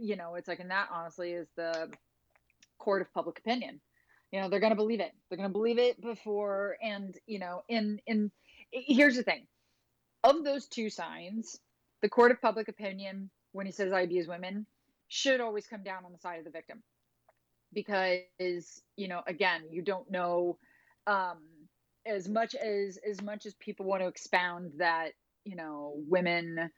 you 0.00 0.16
know 0.16 0.34
it's 0.36 0.48
like 0.48 0.60
and 0.60 0.70
that 0.70 0.88
honestly 0.92 1.32
is 1.32 1.48
the 1.56 1.90
court 2.78 3.02
of 3.02 3.12
public 3.12 3.38
opinion. 3.38 3.80
You 4.32 4.40
know 4.40 4.48
they're 4.48 4.60
going 4.60 4.70
to 4.70 4.76
believe 4.76 5.00
it. 5.00 5.12
They're 5.28 5.36
going 5.38 5.48
to 5.48 5.52
believe 5.52 5.78
it 5.78 6.00
before 6.00 6.76
and 6.82 7.16
you 7.26 7.38
know 7.38 7.62
in 7.68 8.00
in 8.06 8.30
here's 8.70 9.16
the 9.16 9.22
thing. 9.22 9.46
Of 10.24 10.44
those 10.44 10.66
two 10.68 10.90
signs 10.90 11.58
the 12.02 12.08
court 12.08 12.30
of 12.30 12.40
public 12.40 12.68
opinion 12.68 13.30
when 13.52 13.66
he 13.66 13.72
says 13.72 13.92
i 13.92 14.00
abuse 14.02 14.26
women 14.28 14.66
should 15.08 15.40
always 15.40 15.66
come 15.66 15.82
down 15.82 16.04
on 16.04 16.12
the 16.12 16.18
side 16.18 16.38
of 16.38 16.44
the 16.44 16.50
victim. 16.50 16.82
Because 17.72 18.82
you 18.96 19.08
know 19.08 19.22
again 19.26 19.62
you 19.70 19.82
don't 19.82 20.10
know 20.10 20.58
um 21.06 21.38
as 22.06 22.28
much 22.28 22.54
as 22.54 22.98
as 23.08 23.20
much 23.22 23.44
as 23.46 23.54
people 23.54 23.86
want 23.86 24.02
to 24.02 24.08
expound 24.08 24.72
that 24.78 25.12
you 25.44 25.56
know 25.56 25.94
women 26.08 26.70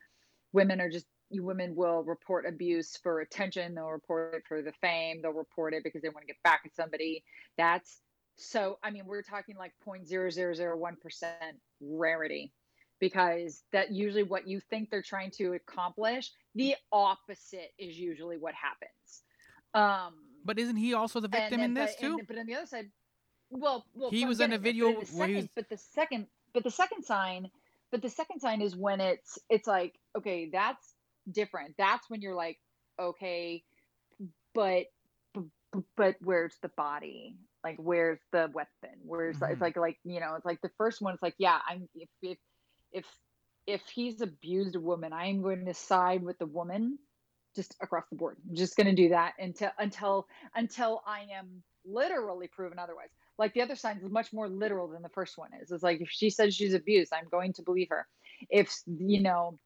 women 0.52 0.80
are 0.80 0.88
just 0.90 1.06
women 1.30 1.76
will 1.76 2.02
report 2.04 2.46
abuse 2.48 2.96
for 3.02 3.20
attention 3.20 3.74
they'll 3.74 3.88
report 3.88 4.34
it 4.34 4.42
for 4.48 4.62
the 4.62 4.72
fame 4.80 5.20
they'll 5.22 5.32
report 5.32 5.74
it 5.74 5.84
because 5.84 6.00
they 6.00 6.08
want 6.08 6.22
to 6.22 6.26
get 6.26 6.42
back 6.42 6.62
at 6.64 6.74
somebody. 6.74 7.22
That's 7.58 8.00
so 8.36 8.78
i 8.82 8.90
mean 8.90 9.04
we're 9.04 9.22
talking 9.22 9.56
like 9.56 9.72
0.0001% 9.86 11.32
rarity 11.80 12.52
because 13.00 13.62
that 13.72 13.90
usually 13.92 14.22
what 14.22 14.46
you 14.48 14.60
think 14.60 14.90
they're 14.90 15.02
trying 15.02 15.30
to 15.32 15.52
accomplish 15.54 16.32
the 16.54 16.74
opposite 16.92 17.72
is 17.78 17.98
usually 17.98 18.36
what 18.38 18.54
happens 18.54 19.22
um 19.74 20.14
But 20.44 20.58
isn't 20.58 20.76
he 20.76 20.94
also 20.94 21.20
the 21.20 21.28
victim 21.28 21.60
then- 21.60 21.70
in 21.70 21.74
this 21.74 21.94
but, 21.96 22.00
too? 22.06 22.18
and- 22.18 22.26
but 22.26 22.38
on 22.38 22.46
the 22.46 22.54
other 22.54 22.66
side, 22.66 22.90
well, 23.50 23.86
well, 23.94 24.10
He 24.10 24.24
was 24.26 24.40
in 24.40 24.52
a 24.52 24.58
but 24.58 24.62
video 24.62 24.88
the 24.88 24.92
where 25.16 25.26
he 25.28 25.34
second- 25.34 25.34
was- 25.36 25.48
But 25.54 25.68
the 25.70 25.76
second, 25.78 26.26
but 26.52 26.64
the 26.64 26.70
second 26.70 27.02
sign, 27.04 27.50
but 27.90 28.02
the 28.02 28.10
second 28.10 28.40
sign 28.40 28.60
is 28.62 28.76
when 28.76 29.00
it's 29.00 29.38
it's 29.48 29.66
like 29.66 29.98
okay, 30.16 30.50
that's 30.50 30.94
different. 31.30 31.74
That's 31.78 32.08
when 32.10 32.20
you're 32.20 32.34
like, 32.34 32.58
okay, 32.98 33.64
but 34.54 34.86
but, 35.34 35.44
but 35.96 36.16
where's 36.20 36.56
the 36.62 36.68
body? 36.70 37.36
Like 37.64 37.76
where's 37.78 38.20
the 38.32 38.50
weapon? 38.52 38.98
Where's 39.04 39.38
Mhm. 39.38 39.52
it's 39.52 39.60
like 39.60 39.76
like 39.76 39.98
you 40.04 40.20
know 40.20 40.34
it's 40.34 40.44
like 40.46 40.60
the 40.62 40.72
first 40.78 41.00
one. 41.00 41.14
It's 41.14 41.22
like 41.22 41.36
yeah, 41.38 41.60
I'm 41.68 41.88
if 41.94 42.08
if 42.22 42.38
if 42.92 43.04
if 43.66 43.82
he's 43.94 44.22
abused 44.22 44.76
a 44.76 44.80
woman, 44.80 45.12
I 45.12 45.26
am 45.26 45.42
going 45.42 45.66
to 45.66 45.74
side 45.74 46.22
with 46.22 46.38
the 46.38 46.46
woman 46.46 46.98
just 47.54 47.76
across 47.80 48.04
the 48.08 48.16
board. 48.16 48.36
I'm 48.48 48.56
just 48.56 48.76
going 48.76 48.86
to 48.86 48.94
do 48.94 49.10
that 49.10 49.34
until 49.38 49.70
until 49.78 50.26
until 50.54 51.02
I 51.06 51.26
am 51.36 51.62
literally 51.84 52.48
proven 52.48 52.78
otherwise. 52.78 53.08
Like 53.38 53.54
the 53.54 53.62
other 53.62 53.76
sign 53.76 53.98
is 53.98 54.10
much 54.10 54.32
more 54.32 54.48
literal 54.48 54.88
than 54.88 55.02
the 55.02 55.08
first 55.08 55.38
one 55.38 55.50
is. 55.60 55.70
It's 55.70 55.82
like 55.82 56.00
if 56.00 56.08
she 56.10 56.30
says 56.30 56.54
she's 56.54 56.74
abused, 56.74 57.12
I'm 57.12 57.28
going 57.30 57.52
to 57.54 57.62
believe 57.62 57.88
her. 57.90 58.06
If 58.48 58.74
you 58.86 59.20
know, 59.20 59.58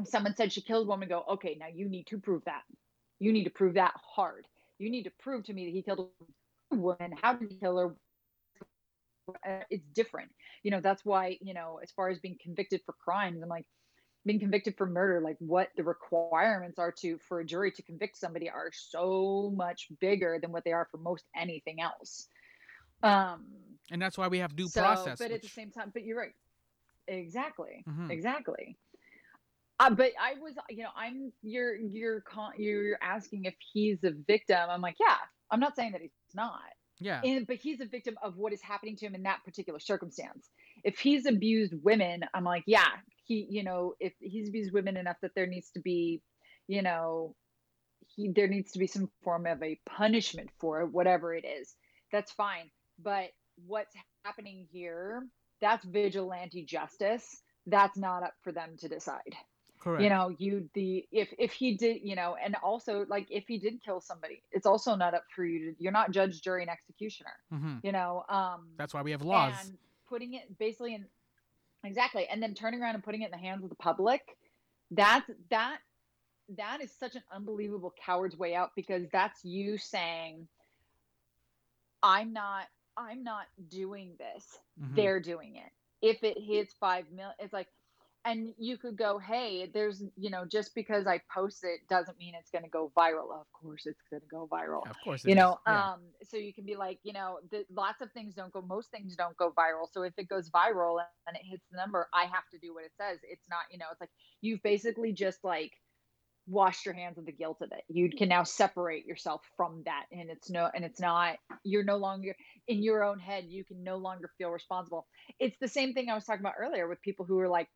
if 0.00 0.08
someone 0.08 0.34
said 0.34 0.52
she 0.52 0.60
killed 0.62 0.86
a 0.86 0.88
woman, 0.88 1.08
go 1.08 1.24
okay. 1.32 1.56
Now 1.58 1.66
you 1.72 1.88
need 1.88 2.06
to 2.08 2.18
prove 2.18 2.44
that. 2.44 2.62
You 3.18 3.32
need 3.32 3.44
to 3.44 3.50
prove 3.50 3.74
that 3.74 3.94
hard. 3.96 4.46
You 4.78 4.90
need 4.90 5.04
to 5.04 5.12
prove 5.20 5.44
to 5.44 5.52
me 5.52 5.66
that 5.66 5.72
he 5.72 5.82
killed 5.82 6.08
a 6.72 6.76
woman. 6.76 7.14
How 7.20 7.34
did 7.34 7.50
he 7.50 7.56
kill 7.56 7.78
her? 7.78 7.94
Uh, 9.28 9.60
It's 9.70 9.86
different. 9.94 10.30
You 10.62 10.70
know 10.70 10.80
that's 10.80 11.04
why 11.04 11.38
you 11.40 11.54
know 11.54 11.78
as 11.82 11.90
far 11.92 12.08
as 12.08 12.18
being 12.18 12.38
convicted 12.42 12.80
for 12.86 12.94
crimes, 13.04 13.42
I'm 13.42 13.48
like 13.48 13.66
being 14.24 14.38
convicted 14.38 14.76
for 14.76 14.86
murder 14.86 15.20
like 15.20 15.36
what 15.40 15.68
the 15.76 15.82
requirements 15.82 16.78
are 16.78 16.92
to 16.92 17.18
for 17.28 17.40
a 17.40 17.44
jury 17.44 17.72
to 17.72 17.82
convict 17.82 18.16
somebody 18.16 18.48
are 18.48 18.70
so 18.72 19.52
much 19.56 19.88
bigger 20.00 20.38
than 20.40 20.52
what 20.52 20.64
they 20.64 20.72
are 20.72 20.86
for 20.90 20.98
most 20.98 21.24
anything 21.34 21.80
else 21.80 22.28
um 23.02 23.44
and 23.90 24.00
that's 24.00 24.16
why 24.16 24.28
we 24.28 24.38
have 24.38 24.54
due 24.54 24.68
so, 24.68 24.80
process. 24.80 25.18
but 25.18 25.30
at 25.32 25.42
the 25.42 25.48
same 25.48 25.70
time 25.70 25.90
but 25.92 26.04
you're 26.04 26.18
right 26.18 26.34
exactly 27.08 27.84
Mhm. 27.88 28.10
exactly 28.10 28.78
uh, 29.80 29.90
but 29.90 30.12
i 30.20 30.34
was 30.34 30.54
you 30.70 30.84
know 30.84 30.90
i'm 30.94 31.32
you're 31.42 31.74
you're 31.74 32.20
con- 32.20 32.52
you're 32.56 32.98
asking 33.02 33.44
if 33.46 33.54
he's 33.72 34.04
a 34.04 34.12
victim 34.28 34.70
i'm 34.70 34.80
like 34.80 34.96
yeah 35.00 35.16
i'm 35.50 35.58
not 35.60 35.74
saying 35.74 35.92
that 35.92 36.00
he's 36.00 36.10
not 36.34 36.60
yeah. 37.02 37.20
and 37.24 37.46
but 37.46 37.56
he's 37.56 37.80
a 37.80 37.86
victim 37.86 38.16
of 38.22 38.36
what 38.36 38.52
is 38.52 38.62
happening 38.62 38.96
to 38.96 39.06
him 39.06 39.14
in 39.14 39.22
that 39.24 39.44
particular 39.44 39.78
circumstance. 39.78 40.48
If 40.84 40.98
he's 40.98 41.26
abused 41.26 41.74
women 41.82 42.24
i'm 42.34 42.44
like 42.44 42.64
yeah 42.66 42.88
he 43.24 43.46
you 43.50 43.62
know 43.62 43.94
if 44.00 44.12
he's 44.20 44.48
abused 44.48 44.72
women 44.72 44.96
enough 44.96 45.16
that 45.22 45.32
there 45.34 45.46
needs 45.46 45.70
to 45.70 45.80
be 45.80 46.22
you 46.68 46.82
know 46.82 47.34
he 48.14 48.30
there 48.34 48.48
needs 48.48 48.72
to 48.72 48.78
be 48.78 48.86
some 48.86 49.10
form 49.22 49.46
of 49.46 49.62
a 49.62 49.78
punishment 49.86 50.50
for 50.58 50.82
it 50.82 50.88
whatever 50.92 51.34
it 51.34 51.44
is 51.44 51.74
that's 52.12 52.30
fine. 52.30 52.70
But 53.02 53.30
what's 53.66 53.94
happening 54.24 54.66
here 54.70 55.22
that's 55.60 55.84
vigilante 55.84 56.64
justice. 56.64 57.24
That's 57.66 57.96
not 57.96 58.24
up 58.24 58.34
for 58.42 58.52
them 58.52 58.76
to 58.80 58.88
decide 58.88 59.36
Correct. 59.82 60.02
you 60.04 60.08
know 60.10 60.32
you 60.38 60.68
the 60.74 61.04
if 61.10 61.34
if 61.38 61.52
he 61.52 61.76
did 61.76 62.02
you 62.04 62.14
know 62.14 62.36
and 62.42 62.54
also 62.62 63.04
like 63.08 63.26
if 63.30 63.48
he 63.48 63.58
did 63.58 63.82
kill 63.84 64.00
somebody 64.00 64.40
it's 64.52 64.64
also 64.64 64.94
not 64.94 65.12
up 65.12 65.24
for 65.34 65.44
you 65.44 65.72
to 65.72 65.82
you're 65.82 65.90
not 65.92 66.12
judge 66.12 66.40
jury 66.40 66.62
and 66.62 66.70
executioner 66.70 67.32
hmm 67.50 67.78
you 67.82 67.90
know 67.90 68.24
um 68.28 68.68
That's 68.78 68.94
why 68.94 69.02
we 69.02 69.10
have 69.10 69.22
laws. 69.22 69.54
and 69.60 69.76
putting 70.08 70.34
it 70.34 70.56
basically 70.56 70.94
in 70.94 71.04
exactly 71.82 72.28
and 72.28 72.40
then 72.40 72.54
turning 72.54 72.80
around 72.80 72.94
and 72.94 73.02
putting 73.02 73.22
it 73.22 73.26
in 73.26 73.30
the 73.32 73.36
hands 73.38 73.64
of 73.64 73.70
the 73.70 73.74
public 73.76 74.22
that's 74.92 75.28
that 75.50 75.78
that 76.56 76.80
is 76.80 76.92
such 76.92 77.16
an 77.16 77.22
unbelievable 77.34 77.92
coward's 78.06 78.36
way 78.36 78.54
out 78.54 78.70
because 78.76 79.02
that's 79.12 79.44
you 79.44 79.78
saying 79.78 80.46
i'm 82.04 82.32
not 82.32 82.66
i'm 82.96 83.24
not 83.24 83.46
doing 83.68 84.12
this 84.18 84.46
Mhm. 84.80 84.94
they're 84.96 85.20
doing 85.20 85.56
it 85.56 85.72
if 86.06 86.22
it 86.22 86.38
hits 86.38 86.72
five 86.78 87.06
mil 87.10 87.30
it's 87.40 87.52
like 87.52 87.68
and 88.24 88.54
you 88.58 88.76
could 88.78 88.96
go, 88.96 89.18
hey, 89.18 89.68
there's, 89.72 90.02
you 90.16 90.30
know, 90.30 90.44
just 90.44 90.74
because 90.74 91.06
I 91.06 91.20
post 91.32 91.64
it 91.64 91.80
doesn't 91.88 92.18
mean 92.18 92.34
it's 92.38 92.50
going 92.50 92.64
to 92.64 92.70
go 92.70 92.92
viral. 92.96 93.32
Of 93.40 93.46
course, 93.52 93.86
it's 93.86 94.00
going 94.10 94.20
to 94.20 94.26
go 94.28 94.48
viral. 94.50 94.88
Of 94.88 94.96
course, 95.02 95.24
you 95.24 95.34
know, 95.34 95.58
yeah. 95.66 95.92
um, 95.92 96.00
so 96.22 96.36
you 96.36 96.54
can 96.54 96.64
be 96.64 96.76
like, 96.76 96.98
you 97.02 97.12
know, 97.12 97.38
the, 97.50 97.64
lots 97.74 98.00
of 98.00 98.12
things 98.12 98.34
don't 98.34 98.52
go, 98.52 98.62
most 98.62 98.90
things 98.90 99.16
don't 99.16 99.36
go 99.36 99.50
viral. 99.50 99.86
So 99.90 100.02
if 100.02 100.12
it 100.18 100.28
goes 100.28 100.50
viral 100.50 100.98
and 101.26 101.36
it 101.36 101.42
hits 101.44 101.64
the 101.70 101.76
number, 101.76 102.08
I 102.14 102.22
have 102.24 102.48
to 102.52 102.58
do 102.58 102.74
what 102.74 102.84
it 102.84 102.92
says. 102.96 103.18
It's 103.22 103.48
not, 103.50 103.60
you 103.70 103.78
know, 103.78 103.86
it's 103.90 104.00
like 104.00 104.10
you've 104.40 104.62
basically 104.62 105.12
just 105.12 105.38
like 105.42 105.72
washed 106.46 106.84
your 106.84 106.94
hands 106.94 107.18
of 107.18 107.26
the 107.26 107.32
guilt 107.32 107.58
of 107.60 107.70
it. 107.72 107.84
You 107.88 108.10
can 108.10 108.28
now 108.28 108.42
separate 108.44 109.06
yourself 109.06 109.42
from 109.56 109.82
that, 109.84 110.06
and 110.10 110.30
it's 110.30 110.50
no, 110.50 110.68
and 110.74 110.84
it's 110.84 111.00
not. 111.00 111.36
You're 111.64 111.84
no 111.84 111.96
longer 111.96 112.34
in 112.66 112.82
your 112.82 113.04
own 113.04 113.18
head. 113.18 113.44
You 113.48 113.64
can 113.64 113.82
no 113.84 113.96
longer 113.96 114.30
feel 114.38 114.50
responsible. 114.50 115.06
It's 115.38 115.56
the 115.60 115.68
same 115.68 115.94
thing 115.94 116.08
I 116.08 116.14
was 116.14 116.24
talking 116.24 116.40
about 116.40 116.54
earlier 116.58 116.88
with 116.88 117.00
people 117.02 117.24
who 117.24 117.38
are 117.38 117.48
like 117.48 117.68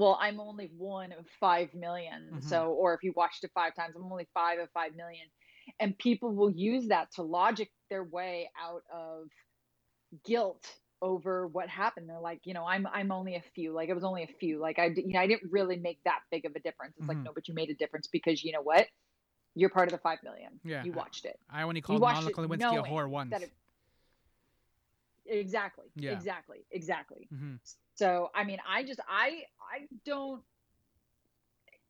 well, 0.00 0.18
I'm 0.20 0.40
only 0.40 0.66
one 0.76 1.12
of 1.12 1.26
5 1.38 1.74
million. 1.74 2.30
Mhm. 2.34 2.42
So, 2.44 2.72
or 2.72 2.94
if 2.94 3.02
you 3.02 3.12
watched 3.14 3.44
it 3.44 3.50
five 3.54 3.74
times, 3.74 3.94
I'm 3.96 4.04
only 4.10 4.28
five 4.34 4.58
of 4.58 4.70
5 4.72 4.94
million. 4.96 5.26
And 5.78 5.96
people 5.98 6.34
will 6.34 6.50
use 6.50 6.88
that 6.88 7.12
to 7.12 7.22
logic 7.22 7.70
their 7.90 8.02
way 8.04 8.50
out 8.58 8.82
of 8.92 9.28
guilt 10.24 10.66
over 11.02 11.46
what 11.46 11.68
happened. 11.68 12.08
They're 12.08 12.20
like, 12.20 12.40
you 12.44 12.54
know, 12.54 12.64
I'm 12.66 12.86
I'm 12.86 13.12
only 13.12 13.36
a 13.36 13.42
few. 13.54 13.72
Like 13.72 13.88
it 13.88 13.94
was 13.94 14.04
only 14.04 14.22
a 14.24 14.34
few. 14.38 14.58
Like 14.58 14.78
I, 14.78 14.86
you 14.86 15.12
know, 15.12 15.20
I 15.20 15.26
didn't 15.26 15.50
really 15.50 15.76
make 15.76 16.00
that 16.04 16.20
big 16.30 16.44
of 16.44 16.52
a 16.56 16.60
difference. 16.60 16.94
It's 16.96 17.04
Mhm. 17.04 17.08
like, 17.08 17.24
no, 17.24 17.32
but 17.34 17.48
you 17.48 17.54
made 17.54 17.70
a 17.70 17.74
difference 17.74 18.08
because 18.08 18.42
you 18.42 18.52
know 18.52 18.62
what? 18.62 18.88
You're 19.54 19.70
part 19.70 19.88
of 19.88 19.92
the 19.92 19.98
five 19.98 20.22
million. 20.22 20.60
Yeah, 20.64 20.84
you 20.84 20.92
watched 20.92 21.24
it. 21.24 21.38
I 21.50 21.62
only 21.62 21.80
called 21.80 22.02
Monica 22.02 22.40
Lewinsky 22.40 22.78
a 22.78 22.82
whore 22.82 23.08
once. 23.08 23.32
It, 23.42 23.52
exactly. 25.30 25.86
Yeah. 25.96 26.12
Exactly. 26.12 26.58
Exactly. 26.70 27.28
hmm 27.30 27.56
So 27.94 28.30
I 28.34 28.44
mean, 28.44 28.58
I 28.68 28.82
just 28.82 29.00
I 29.08 29.42
I 29.60 29.86
don't. 30.04 30.42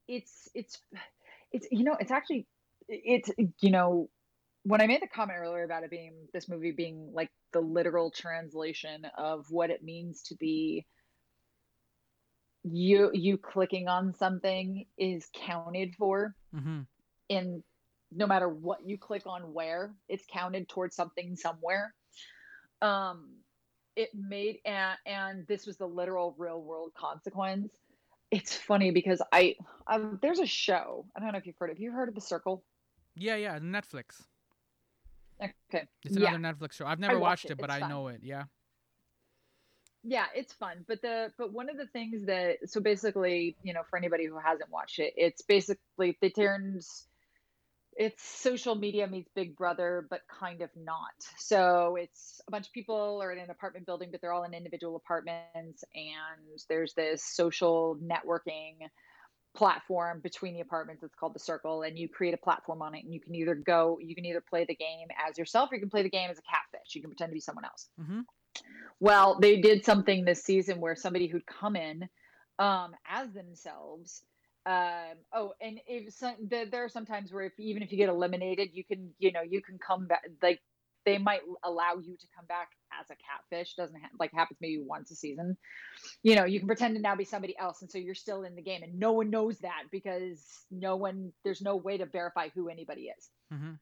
It's 0.09 0.49
it's 0.55 0.78
it's 1.53 1.66
you 1.70 1.84
know 1.84 1.97
it's 2.01 2.11
actually 2.11 2.47
it's 2.88 3.30
you 3.61 3.70
know 3.70 4.09
when 4.64 4.80
I 4.82 4.86
made 4.86 5.03
the 5.03 5.09
comment 5.09 5.38
earlier 5.41 5.64
about 5.64 5.84
it 5.84 5.91
being 5.91 6.14
this 6.32 6.49
movie 6.49 6.72
being 6.72 7.12
like 7.14 7.30
the 7.53 7.61
literal 7.61 8.11
translation 8.11 9.07
of 9.16 9.47
what 9.51 9.70
it 9.70 9.82
means 9.82 10.22
to 10.24 10.36
be 10.36 10.86
you 12.64 13.11
you 13.14 13.38
clicking 13.38 13.88
on 13.88 14.14
something 14.14 14.84
is 14.99 15.28
counted 15.34 15.95
for 15.97 16.34
hmm 16.53 16.80
in 17.28 17.62
no 18.12 18.26
matter 18.26 18.49
what 18.49 18.84
you 18.84 18.99
click 18.99 19.22
on 19.26 19.53
where 19.55 19.95
it's 20.09 20.24
counted 20.32 20.68
towards 20.68 20.97
something 20.97 21.36
somewhere 21.36 21.95
um 22.83 23.28
it 23.97 24.11
made 24.14 24.59
and 24.64 24.97
and 25.07 25.47
this 25.47 25.66
was 25.66 25.76
the 25.76 25.87
literal 25.87 26.35
real 26.39 26.62
world 26.62 26.93
consequence 26.97 27.72
it's 28.31 28.55
funny 28.57 28.91
because 28.91 29.20
i 29.33 29.55
um, 29.87 30.18
there's 30.22 30.39
a 30.39 30.47
show 30.47 31.05
i 31.16 31.20
don't 31.20 31.33
know 31.33 31.39
if 31.39 31.47
you've 31.47 31.57
heard 31.59 31.70
of 31.70 31.76
have 31.76 31.83
you 31.83 31.93
heard 31.93 32.09
of 32.09 32.14
the 32.14 32.20
circle 32.20 32.64
Yeah, 33.14 33.37
yeah, 33.37 33.59
Netflix. 33.59 34.26
okay 35.43 35.87
It's 36.05 36.16
yeah 36.16 36.37
another 36.37 36.39
Netflix 36.39 36.72
show. 36.74 36.87
I've 36.87 36.99
never 37.01 37.18
watched 37.18 37.45
watched 37.45 37.45
it. 37.47 37.53
it, 37.53 37.61
but 37.61 37.70
It's 37.70 37.76
I 37.76 37.81
fun. 37.81 37.89
know 37.89 38.09
it. 38.09 38.20
Yeah. 38.22 38.45
yeah 40.03 40.26
it's 40.35 40.53
fun 40.55 40.85
but 40.89 41.01
the 41.03 41.33
but 41.39 41.53
one 41.53 41.68
of 41.68 41.76
the 41.76 41.87
things 41.89 42.24
that 42.26 42.57
so 42.66 42.81
basically 42.81 43.57
you 43.62 43.72
know 43.74 43.83
for 43.89 43.99
anybody 43.99 44.26
who 44.26 44.39
hasn't 44.39 44.70
watched 44.70 44.99
it 44.99 45.12
it's 45.16 45.43
basically 45.43 46.16
they 46.20 46.31
turns 46.31 47.07
it's 48.01 48.26
social 48.26 48.74
media 48.74 49.07
meets 49.07 49.30
big 49.34 49.55
brother 49.57 50.07
but 50.09 50.20
kind 50.40 50.62
of 50.62 50.70
not. 50.74 51.12
So 51.36 51.96
it's 52.01 52.40
a 52.48 52.51
bunch 52.51 52.66
of 52.66 52.72
people 52.72 53.20
are 53.22 53.30
in 53.30 53.38
an 53.38 53.51
apartment 53.51 53.84
building 53.84 54.09
but 54.11 54.22
they're 54.22 54.32
all 54.32 54.44
in 54.44 54.55
individual 54.55 54.96
apartments 54.96 55.84
and 55.94 56.62
there's 56.68 56.94
this 56.94 57.22
social 57.22 57.98
networking 58.03 58.76
platform 59.55 60.20
between 60.20 60.55
the 60.55 60.61
apartments. 60.61 61.03
It's 61.03 61.14
called 61.14 61.34
the 61.34 61.40
circle 61.40 61.82
and 61.82 61.98
you 61.98 62.09
create 62.09 62.32
a 62.32 62.38
platform 62.38 62.80
on 62.80 62.94
it 62.94 63.05
and 63.05 63.12
you 63.12 63.20
can 63.20 63.34
either 63.34 63.55
go 63.55 63.98
you 64.01 64.14
can 64.14 64.24
either 64.24 64.42
play 64.48 64.64
the 64.64 64.74
game 64.74 65.09
as 65.28 65.36
yourself 65.36 65.70
or 65.70 65.74
you 65.74 65.80
can 65.82 65.90
play 65.90 66.03
the 66.03 66.11
game 66.11 66.30
as 66.30 66.38
a 66.38 66.42
catfish. 66.42 66.94
You 66.94 67.03
can 67.03 67.11
pretend 67.11 67.30
to 67.30 67.34
be 67.34 67.40
someone 67.40 67.66
else. 67.66 67.90
Hmm 68.03 68.20
well, 68.98 69.38
they 69.40 69.61
did 69.61 69.84
something 69.84 70.24
this 70.24 70.44
season 70.44 70.80
where 70.80 70.94
somebody 70.94 71.26
who'd 71.26 71.46
come 71.46 71.74
in 71.74 72.09
um, 72.59 72.92
as 73.09 73.32
themselves. 73.32 74.22
Um, 74.66 75.16
oh, 75.32 75.54
and 75.61 75.80
if 75.86 76.12
some, 76.14 76.34
there, 76.42 76.66
there 76.66 76.84
are 76.84 76.88
sometimes 76.88 77.32
where 77.32 77.44
if 77.44 77.52
even 77.58 77.82
if 77.82 77.92
you 77.92 77.98
get 77.98 78.08
eliminated, 78.08 78.70
you 78.72 78.84
can 78.84 79.11
you 79.18 79.32
know 79.32 79.42
you 79.42 79.62
can 79.62 79.78
come 79.78 80.06
back. 80.06 80.22
Like 80.42 80.61
they 81.06 81.18
might 81.18 81.40
allow 81.64 81.94
you 81.94 82.16
to 82.16 82.26
come 82.36 82.46
back 82.46 82.68
as 83.00 83.11
a 83.11 83.16
catfish. 83.16 83.74
Doesn't 83.74 83.96
ha- 84.00 84.11
like 84.18 84.32
happens 84.32 84.58
maybe 84.61 84.82
once 84.82 85.11
a 85.11 85.16
season. 85.16 85.56
You 86.22 86.36
know, 86.36 86.44
you 86.44 86.58
can 86.58 86.68
pretend 86.68 86.94
to 86.96 87.00
now 87.00 87.16
be 87.16 87.24
somebody 87.24 87.56
else, 87.58 87.82
and 87.82 87.90
so 87.90 87.98
you're 87.98 88.14
still 88.14 88.42
in 88.42 88.54
the 88.54 88.62
game, 88.62 88.82
and 88.82 88.98
no 88.98 89.12
one 89.12 89.30
knows 89.30 89.58
that 89.61 89.84
because 89.90 90.44
no 90.70 90.96
one 90.96 91.32
there's 91.44 91.62
no 91.62 91.76
way 91.76 91.98
to 91.98 92.06
verify 92.06 92.48
who 92.54 92.68
anybody 92.68 93.11
is. 93.16 93.30
hmm 93.50 93.72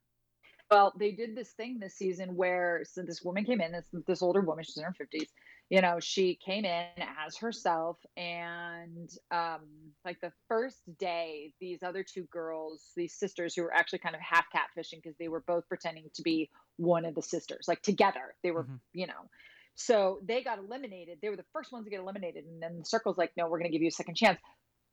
Well, 0.70 0.92
they 0.98 1.12
did 1.12 1.34
this 1.34 1.52
thing 1.52 1.78
this 1.80 1.96
season 1.96 2.36
where 2.36 2.82
so 2.84 3.02
this 3.02 3.22
woman 3.22 3.44
came 3.44 3.60
in, 3.60 3.72
this 3.72 3.86
this 4.06 4.22
older 4.22 4.40
woman, 4.42 4.64
she's 4.64 4.76
in 4.76 4.84
her 4.84 4.92
fifties. 4.92 5.30
You 5.70 5.82
know, 5.82 6.00
she 6.00 6.34
came 6.34 6.64
in 6.64 6.86
as 7.26 7.36
herself, 7.36 7.98
and 8.16 9.10
um, 9.30 9.60
like 10.04 10.18
the 10.22 10.32
first 10.48 10.80
day, 10.98 11.52
these 11.60 11.82
other 11.82 12.02
two 12.02 12.24
girls, 12.24 12.92
these 12.96 13.14
sisters 13.14 13.54
who 13.54 13.62
were 13.62 13.74
actually 13.74 13.98
kind 13.98 14.14
of 14.14 14.22
half 14.22 14.46
catfishing 14.54 15.02
because 15.02 15.16
they 15.18 15.28
were 15.28 15.44
both 15.46 15.68
pretending 15.68 16.08
to 16.14 16.22
be 16.22 16.50
one 16.78 17.04
of 17.04 17.14
the 17.14 17.22
sisters, 17.22 17.66
like 17.68 17.82
together. 17.82 18.34
They 18.42 18.50
were, 18.50 18.64
Mhm. 18.64 18.80
you 18.94 19.06
know. 19.06 19.28
So 19.74 20.20
they 20.24 20.42
got 20.42 20.58
eliminated. 20.58 21.18
They 21.20 21.28
were 21.28 21.36
the 21.36 21.44
first 21.52 21.70
ones 21.70 21.84
to 21.84 21.90
get 21.90 22.00
eliminated, 22.00 22.46
and 22.46 22.62
then 22.62 22.78
the 22.78 22.84
circle's 22.86 23.18
like, 23.18 23.36
"No, 23.36 23.48
we're 23.48 23.58
going 23.58 23.70
to 23.70 23.76
give 23.76 23.82
you 23.82 23.88
a 23.88 23.92
second 23.92 24.14
chance." 24.14 24.40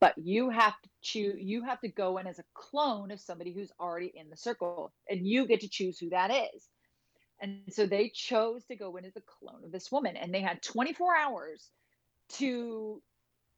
but 0.01 0.13
you 0.17 0.49
have 0.49 0.73
to 0.81 0.89
choose 1.01 1.35
you 1.39 1.63
have 1.63 1.79
to 1.81 1.87
go 1.87 2.17
in 2.17 2.27
as 2.27 2.39
a 2.39 2.43
clone 2.53 3.11
of 3.11 3.19
somebody 3.19 3.53
who's 3.53 3.71
already 3.79 4.11
in 4.13 4.29
the 4.29 4.37
circle 4.37 4.91
and 5.09 5.25
you 5.25 5.47
get 5.47 5.61
to 5.61 5.69
choose 5.69 5.97
who 5.97 6.09
that 6.09 6.31
is 6.31 6.67
and 7.41 7.61
so 7.69 7.85
they 7.85 8.09
chose 8.09 8.63
to 8.65 8.75
go 8.75 8.95
in 8.97 9.05
as 9.05 9.15
a 9.15 9.21
clone 9.21 9.63
of 9.63 9.71
this 9.71 9.91
woman 9.91 10.15
and 10.15 10.33
they 10.33 10.41
had 10.41 10.61
24 10.61 11.15
hours 11.15 11.69
to 12.29 13.01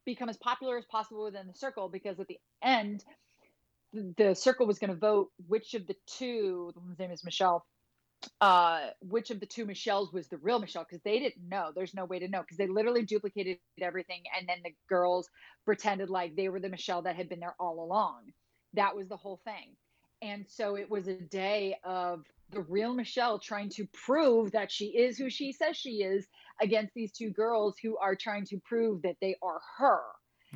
become 0.04 0.28
as 0.28 0.36
popular 0.36 0.78
as 0.78 0.84
possible 0.86 1.24
within 1.24 1.46
the 1.46 1.54
circle 1.54 1.88
because 1.88 2.18
at 2.18 2.28
the 2.28 2.38
end 2.62 3.04
the, 3.92 4.14
the 4.16 4.34
circle 4.34 4.66
was 4.66 4.78
going 4.78 4.90
to 4.90 4.96
vote 4.96 5.30
which 5.46 5.74
of 5.74 5.86
the 5.86 5.96
two 6.06 6.72
the 6.74 7.02
name 7.02 7.12
is 7.12 7.24
michelle 7.24 7.64
uh 8.40 8.88
which 9.00 9.30
of 9.30 9.40
the 9.40 9.46
two 9.46 9.64
michelles 9.64 10.12
was 10.12 10.28
the 10.28 10.38
real 10.38 10.58
michelle 10.58 10.84
because 10.88 11.02
they 11.04 11.18
didn't 11.18 11.48
know. 11.48 11.70
There's 11.74 11.94
no 11.94 12.04
way 12.04 12.18
to 12.18 12.28
know 12.28 12.40
because 12.40 12.56
they 12.56 12.66
literally 12.66 13.04
duplicated 13.04 13.58
everything 13.80 14.22
and 14.36 14.48
then 14.48 14.58
the 14.64 14.74
girls 14.88 15.28
pretended 15.64 16.10
like 16.10 16.34
they 16.34 16.48
were 16.48 16.60
the 16.60 16.68
michelle 16.68 17.02
that 17.02 17.16
had 17.16 17.28
been 17.28 17.40
there 17.40 17.54
all 17.60 17.82
along. 17.82 18.32
That 18.74 18.96
was 18.96 19.08
the 19.08 19.16
whole 19.16 19.40
thing 19.44 19.76
and 20.22 20.44
so 20.48 20.76
it 20.76 20.90
was 20.90 21.08
a 21.08 21.14
day 21.14 21.76
of 21.84 22.24
the 22.50 22.60
real 22.60 22.94
michelle 22.94 23.38
trying 23.38 23.68
to 23.68 23.86
prove 23.92 24.52
that 24.52 24.70
she 24.70 24.86
is 24.86 25.18
who 25.18 25.28
she 25.28 25.52
says 25.52 25.76
she 25.76 26.02
is 26.02 26.26
against 26.60 26.94
these 26.94 27.12
two 27.12 27.30
girls 27.30 27.76
who 27.82 27.96
are 27.98 28.14
trying 28.14 28.44
to 28.46 28.58
prove 28.58 29.02
that 29.02 29.16
they 29.20 29.36
are 29.42 29.60
her. 29.78 30.00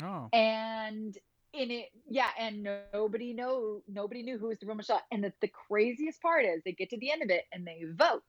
Oh. 0.02 0.28
and 0.32 1.16
in 1.52 1.70
it 1.70 1.88
yeah 2.08 2.28
and 2.38 2.66
nobody 2.94 3.34
know 3.34 3.82
nobody 3.86 4.22
knew 4.22 4.38
who 4.38 4.48
was 4.48 4.58
the 4.58 4.66
real 4.66 4.76
michelle. 4.76 5.02
And 5.10 5.22
the, 5.22 5.32
the 5.42 5.48
craziest 5.68 6.20
part 6.22 6.46
is 6.46 6.62
they 6.64 6.72
get 6.72 6.90
to 6.90 6.98
the 6.98 7.12
end 7.12 7.22
of 7.22 7.30
it 7.30 7.44
and 7.52 7.66
they 7.66 7.82
vote. 7.90 8.22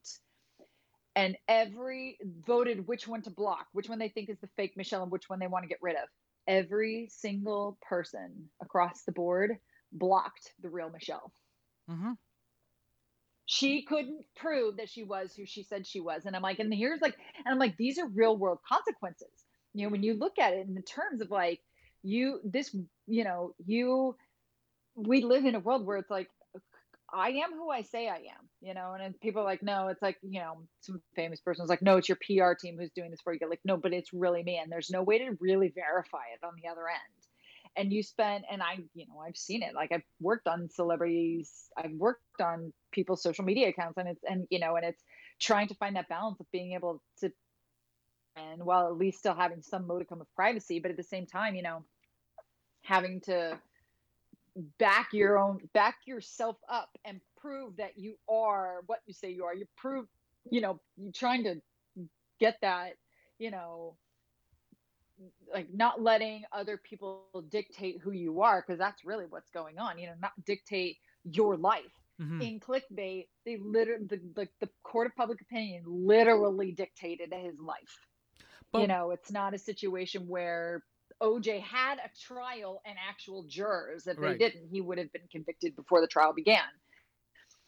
And 1.15 1.37
every 1.47 2.17
voted 2.45 2.87
which 2.87 3.07
one 3.07 3.21
to 3.21 3.29
block 3.29 3.67
which 3.71 3.87
one 3.87 3.99
they 3.99 4.09
think 4.09 4.29
is 4.29 4.39
the 4.39 4.49
fake 4.57 4.75
michelle 4.75 5.03
and 5.03 5.11
which 5.11 5.29
one 5.29 5.39
they 5.39 5.47
want 5.47 5.63
to 5.63 5.69
get 5.69 5.81
rid 5.81 5.95
of. 5.95 6.09
Every 6.47 7.07
single 7.09 7.77
person 7.81 8.49
across 8.61 9.03
the 9.03 9.13
board 9.13 9.57
blocked 9.93 10.53
the 10.61 10.69
real 10.69 10.89
michelle. 10.89 11.31
Hmm 11.87 12.13
she 13.45 13.83
couldn't 13.83 14.23
prove 14.35 14.77
that 14.77 14.89
she 14.89 15.03
was 15.03 15.33
who 15.35 15.45
she 15.45 15.63
said 15.63 15.85
she 15.85 15.99
was. 15.99 16.25
And 16.25 16.35
i'm 16.35 16.41
like 16.41 16.59
and 16.59 16.73
here's 16.73 17.01
like 17.01 17.15
and 17.37 17.51
i'm 17.51 17.59
like 17.59 17.77
these 17.77 17.99
are 17.99 18.07
real 18.07 18.37
world 18.37 18.59
consequences. 18.67 19.45
You 19.73 19.85
know 19.85 19.91
when 19.91 20.03
you 20.03 20.13
look 20.13 20.39
at 20.39 20.53
it 20.53 20.67
in 20.67 20.75
the 20.75 20.81
terms 20.81 21.21
of 21.21 21.31
like 21.31 21.59
you 22.03 22.39
this 22.43 22.75
you 23.07 23.23
know 23.23 23.53
you 23.65 24.15
we 24.95 25.21
live 25.21 25.45
in 25.45 25.55
a 25.55 25.59
world 25.59 25.85
where 25.85 25.97
it's 25.97 26.11
like 26.11 26.29
i 27.13 27.29
am 27.29 27.51
who 27.53 27.69
i 27.69 27.81
say 27.81 28.07
i 28.07 28.17
am 28.17 28.49
you 28.61 28.73
know? 28.73 28.95
And 28.97 29.19
people 29.19 29.41
are 29.41 29.45
like 29.45 29.61
no 29.61 29.89
it's 29.89 30.01
like 30.01 30.17
you 30.21 30.39
know 30.39 30.59
some 30.79 31.01
famous 31.15 31.41
person 31.41 31.63
was 31.63 31.69
like 31.69 31.81
no 31.81 31.97
it's 31.97 32.07
your 32.07 32.17
pr 32.17 32.57
team 32.59 32.77
who's 32.79 32.91
doing 32.95 33.11
this 33.11 33.21
for 33.21 33.33
you. 33.33 33.39
Like 33.49 33.59
no 33.65 33.75
but 33.75 33.93
it's 33.93 34.13
really 34.13 34.43
me. 34.43 34.57
And 34.57 34.71
there's 34.71 34.89
no 34.89 35.03
way 35.03 35.17
to 35.19 35.37
really 35.39 35.73
verify 35.75 36.23
it 36.33 36.45
on 36.45 36.53
the 36.55 36.69
other 36.69 36.87
end 36.87 37.22
and 37.75 37.91
you 37.91 38.03
spent 38.03 38.43
and 38.51 38.61
i 38.61 38.77
you 38.93 39.05
know 39.07 39.19
i've 39.19 39.37
seen 39.37 39.63
it 39.63 39.73
like 39.73 39.91
i've 39.91 40.03
worked 40.19 40.47
on 40.47 40.69
celebrities 40.69 41.69
i've 41.77 41.91
worked 41.93 42.41
on 42.41 42.71
people's 42.91 43.21
social 43.21 43.43
media 43.43 43.69
accounts 43.69 43.97
and 43.97 44.07
it's 44.07 44.23
and 44.29 44.47
you 44.49 44.59
know 44.59 44.75
and 44.75 44.85
it's 44.85 45.03
trying 45.39 45.67
to 45.67 45.75
find 45.75 45.95
that 45.95 46.07
balance 46.09 46.39
of 46.39 46.45
being 46.51 46.73
able 46.73 47.01
to 47.19 47.31
and 48.35 48.63
while 48.63 48.87
at 48.87 48.97
least 48.97 49.19
still 49.19 49.35
having 49.35 49.61
some 49.61 49.87
modicum 49.87 50.21
of 50.21 50.27
privacy 50.35 50.79
but 50.79 50.91
at 50.91 50.97
the 50.97 51.03
same 51.03 51.25
time 51.25 51.55
you 51.55 51.63
know 51.63 51.83
having 52.83 53.21
to 53.21 53.57
back 54.77 55.09
your 55.13 55.39
own 55.39 55.57
back 55.73 55.95
yourself 56.05 56.57
up 56.69 56.89
and 57.05 57.19
prove 57.37 57.75
that 57.77 57.97
you 57.97 58.15
are 58.29 58.81
what 58.85 58.99
you 59.05 59.13
say 59.13 59.29
you 59.31 59.43
are. 59.45 59.53
You 59.53 59.65
prove 59.75 60.05
you 60.49 60.61
know 60.61 60.79
you're 60.97 61.11
trying 61.11 61.43
to 61.43 61.55
get 62.39 62.57
that 62.61 62.93
you 63.39 63.51
know 63.51 63.95
like 65.53 65.67
not 65.73 66.01
letting 66.01 66.43
other 66.51 66.77
people 66.77 67.25
dictate 67.49 67.99
who 68.01 68.11
you 68.11 68.41
are 68.41 68.61
because 68.65 68.79
that's 68.79 69.05
really 69.05 69.25
what's 69.29 69.49
going 69.51 69.77
on 69.77 69.97
you 69.99 70.07
know 70.07 70.13
not 70.21 70.31
dictate 70.45 70.97
your 71.23 71.55
life 71.57 71.83
Mhm. 72.21 72.41
in 72.43 72.59
clickbait 72.59 73.27
they 73.45 73.57
literally 73.57 74.05
the, 74.05 74.17
the, 74.35 74.47
the 74.61 74.69
court 74.83 75.07
of 75.07 75.15
public 75.15 75.41
opinion 75.41 75.83
literally 75.87 76.71
dictated 76.71 77.33
his 77.33 77.57
life 77.59 78.07
But- 78.71 78.81
you 78.81 78.87
know 78.87 79.11
it's 79.11 79.31
not 79.31 79.53
a 79.53 79.57
situation 79.57 80.27
where 80.27 80.83
oj 81.21 81.59
had 81.61 81.97
a 81.99 82.09
trial 82.19 82.81
and 82.85 82.95
actual 83.09 83.45
jurors 83.47 84.07
if 84.07 84.17
Right. 84.17 84.37
they 84.37 84.49
didn't 84.49 84.67
he 84.69 84.81
would 84.81 84.97
have 84.97 85.11
been 85.11 85.27
convicted 85.31 85.75
before 85.75 86.01
the 86.01 86.07
trial 86.07 86.33
began 86.33 86.63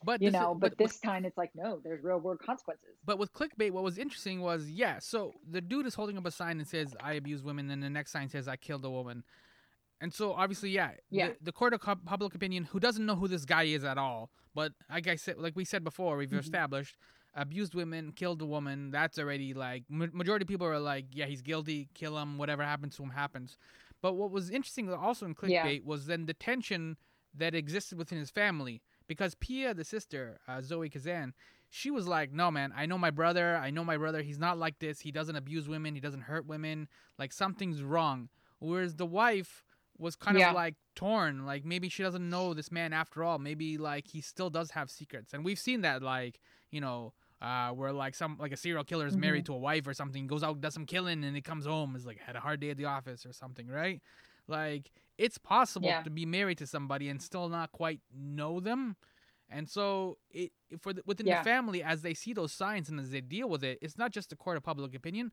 But 0.05 0.21
you 0.21 0.29
this 0.29 0.35
is- 0.37 0.41
know 0.41 0.53
but, 0.53 0.71
but 0.71 0.77
this 0.77 0.99
time 0.99 1.25
it's 1.25 1.37
like 1.37 1.51
no 1.55 1.79
there's 1.83 2.03
real 2.03 2.19
world 2.19 2.39
consequences 2.39 2.95
But 3.03 3.17
with 3.17 3.33
clickbait, 3.33 3.71
what 3.71 3.83
was 3.83 3.97
interesting 3.97 4.39
was, 4.41 4.69
yeah, 4.69 4.99
so 4.99 5.33
the 5.49 5.61
dude 5.61 5.85
is 5.87 5.95
holding 5.95 6.17
up 6.17 6.25
a 6.25 6.31
sign 6.31 6.59
that 6.59 6.67
says, 6.67 6.95
I 7.01 7.13
abuse 7.13 7.41
women, 7.43 7.69
and 7.71 7.81
the 7.83 7.89
next 7.89 8.11
sign 8.11 8.29
says, 8.29 8.47
I 8.47 8.55
killed 8.55 8.85
a 8.85 8.89
woman. 8.89 9.23
And 10.01 10.13
so, 10.13 10.33
obviously, 10.33 10.69
yeah, 10.71 10.91
Yeah. 11.09 11.29
The, 11.29 11.35
the 11.45 11.51
court 11.51 11.73
of 11.73 11.81
public 12.05 12.35
opinion, 12.35 12.65
who 12.65 12.79
doesn't 12.79 13.05
know 13.05 13.15
who 13.15 13.27
this 13.27 13.45
guy 13.45 13.63
is 13.63 13.83
at 13.83 13.97
all, 13.97 14.29
but 14.53 14.73
like 14.91 15.07
I 15.07 15.15
said, 15.15 15.37
like 15.37 15.55
we 15.55 15.65
said 15.65 15.83
before, 15.83 16.17
we've 16.17 16.29
Mhm. 16.29 16.39
established, 16.39 16.97
abused 17.33 17.73
women, 17.75 18.11
killed 18.11 18.41
a 18.41 18.45
woman, 18.45 18.91
that's 18.91 19.17
already 19.17 19.53
like, 19.53 19.83
majority 19.89 20.43
of 20.43 20.47
people 20.47 20.67
are 20.67 20.79
like, 20.79 21.05
yeah, 21.11 21.25
he's 21.25 21.41
guilty, 21.41 21.89
kill 21.93 22.17
him, 22.19 22.37
whatever 22.37 22.63
happens 22.63 22.95
to 22.97 23.03
him 23.03 23.09
happens. 23.11 23.57
But 24.01 24.13
what 24.13 24.31
was 24.31 24.49
interesting 24.49 24.91
also 24.93 25.25
in 25.25 25.35
Yeah. 25.47 25.65
clickbait 25.65 25.83
was 25.85 26.05
then 26.07 26.25
the 26.25 26.33
tension 26.33 26.97
that 27.33 27.55
existed 27.55 27.97
within 27.97 28.17
his 28.19 28.29
family. 28.31 28.81
Because 29.07 29.35
Pia, 29.35 29.73
the 29.73 29.83
sister, 29.83 30.39
uh, 30.47 30.61
Zoe 30.61 30.89
Kazan, 30.89 31.33
she 31.69 31.91
was 31.91 32.07
like, 32.07 32.31
"No, 32.31 32.49
man, 32.51 32.73
I 32.75 32.85
know 32.85 32.97
my 32.97 33.11
brother. 33.11 33.55
I 33.57 33.69
know 33.69 33.83
my 33.83 33.97
brother. 33.97 34.21
He's 34.21 34.39
not 34.39 34.57
like 34.57 34.79
this. 34.79 35.01
He 35.01 35.11
doesn't 35.11 35.35
abuse 35.35 35.67
women. 35.67 35.93
He 35.95 36.01
doesn't 36.01 36.21
hurt 36.21 36.45
women. 36.45 36.87
Like 37.19 37.31
something's 37.33 37.83
wrong." 37.83 38.29
Whereas 38.59 38.95
the 38.95 39.05
wife 39.05 39.63
was 39.97 40.15
kind 40.15 40.37
Yeah. 40.37 40.49
of 40.49 40.55
like 40.55 40.75
torn. 40.95 41.45
Like 41.45 41.65
maybe 41.65 41.87
she 41.89 42.01
doesn't 42.03 42.27
know 42.29 42.53
this 42.53 42.71
man 42.71 42.93
after 42.93 43.23
all. 43.23 43.37
Maybe 43.39 43.77
like 43.77 44.07
he 44.07 44.21
still 44.21 44.49
does 44.49 44.71
have 44.71 44.89
secrets, 44.89 45.33
and 45.33 45.43
we've 45.45 45.59
seen 45.59 45.81
that. 45.81 46.01
Like 46.01 46.39
you 46.71 46.81
know. 46.81 47.13
Uh, 47.41 47.69
where 47.71 47.91
like 47.91 48.15
some 48.15 48.37
like 48.39 48.53
a 48.53 48.57
serial 48.57 48.83
killer 48.83 49.05
is 49.05 49.17
married 49.17 49.45
to 49.45 49.53
a 49.53 49.57
wife 49.57 49.85
or 49.85 49.93
something, 49.93 50.25
goes 50.25 50.41
out 50.41 50.61
does 50.61 50.73
some 50.73 50.85
killing, 50.85 51.21
and 51.23 51.35
he 51.35 51.41
comes 51.41 51.65
home 51.65 51.93
is 51.95 52.05
like 52.05 52.17
had 52.17 52.35
a 52.35 52.39
hard 52.39 52.61
day 52.61 52.69
at 52.69 52.77
the 52.77 52.85
office 52.85 53.25
or 53.25 53.33
something, 53.33 53.67
right? 53.67 54.01
Like 54.47 54.91
it's 55.17 55.37
possible 55.37 55.87
Yeah. 55.87 56.03
to 56.03 56.09
be 56.09 56.25
married 56.25 56.57
to 56.59 56.67
somebody 56.67 57.09
and 57.09 57.21
still 57.21 57.49
not 57.49 57.71
quite 57.71 58.01
know 58.13 58.59
them, 58.59 58.95
and 59.49 59.69
so 59.69 60.17
it 60.29 60.51
for 60.81 60.93
the, 60.93 61.01
within 61.05 61.25
Yeah. 61.27 61.39
the 61.41 61.43
family 61.49 61.81
as 61.83 62.01
they 62.01 62.13
see 62.13 62.33
those 62.33 62.51
signs 62.51 62.89
and 62.89 62.99
as 62.99 63.11
they 63.11 63.21
deal 63.21 63.49
with 63.49 63.63
it, 63.63 63.79
it's 63.81 63.97
not 63.97 64.11
just 64.11 64.29
the 64.29 64.35
court 64.35 64.57
of 64.57 64.63
public 64.63 64.93
opinion. 64.93 65.31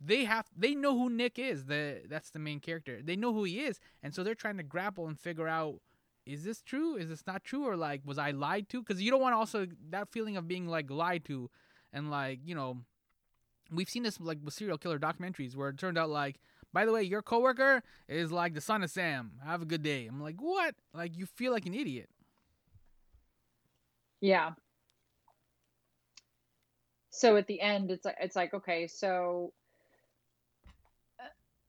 They 0.00 0.24
have 0.24 0.46
they 0.56 0.74
know 0.74 0.96
who 0.98 1.10
Nick 1.10 1.38
is. 1.38 1.66
The 1.66 2.02
that's 2.08 2.30
the 2.30 2.38
main 2.38 2.60
character. 2.60 3.00
They 3.02 3.16
know 3.16 3.32
who 3.32 3.44
he 3.44 3.60
is, 3.60 3.78
and 4.02 4.14
so 4.14 4.24
they're 4.24 4.34
trying 4.34 4.56
to 4.56 4.62
grapple 4.62 5.06
and 5.06 5.18
figure 5.18 5.48
out 5.48 5.80
is 6.26 6.44
this 6.44 6.60
true? 6.62 6.96
Is 6.96 7.08
this 7.08 7.26
not 7.26 7.44
true? 7.44 7.64
Or 7.66 7.76
like 7.76 8.02
was 8.04 8.18
I 8.18 8.30
lied 8.32 8.68
to? 8.70 8.82
Because 8.82 9.00
you 9.02 9.10
don't 9.10 9.20
want 9.22 9.34
also 9.34 9.66
that 9.90 10.10
feeling 10.10 10.36
of 10.36 10.46
being 10.48 10.66
like 10.66 10.90
lied 10.90 11.24
to, 11.26 11.50
and 11.92 12.10
like 12.10 12.40
you 12.44 12.54
know, 12.54 12.82
we've 13.70 13.88
seen 13.88 14.02
this 14.02 14.20
like 14.20 14.38
with 14.42 14.54
serial 14.54 14.78
killer 14.78 14.98
documentaries 14.98 15.54
where 15.56 15.68
it 15.70 15.78
turned 15.78 15.96
out 15.98 16.10
like. 16.10 16.38
By 16.72 16.84
the 16.84 16.92
way, 16.92 17.02
your 17.02 17.22
coworker 17.22 17.82
is 18.08 18.30
like 18.30 18.54
the 18.54 18.60
son 18.60 18.82
of 18.82 18.90
Sam. 18.90 19.32
Have 19.44 19.62
a 19.62 19.64
good 19.64 19.82
day. 19.82 20.06
I'm 20.06 20.20
like, 20.20 20.36
what? 20.38 20.74
Like, 20.94 21.16
you 21.16 21.26
feel 21.26 21.52
like 21.52 21.66
an 21.66 21.74
idiot. 21.74 22.08
Yeah. 24.20 24.52
So 27.10 27.36
at 27.36 27.46
the 27.46 27.60
end, 27.60 27.90
it's 27.90 28.04
like 28.04 28.16
it's 28.20 28.36
like 28.36 28.54
okay, 28.54 28.86
so 28.86 29.52
uh, 31.18 31.24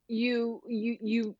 you 0.07 0.61
you 0.67 0.97
you. 1.01 1.35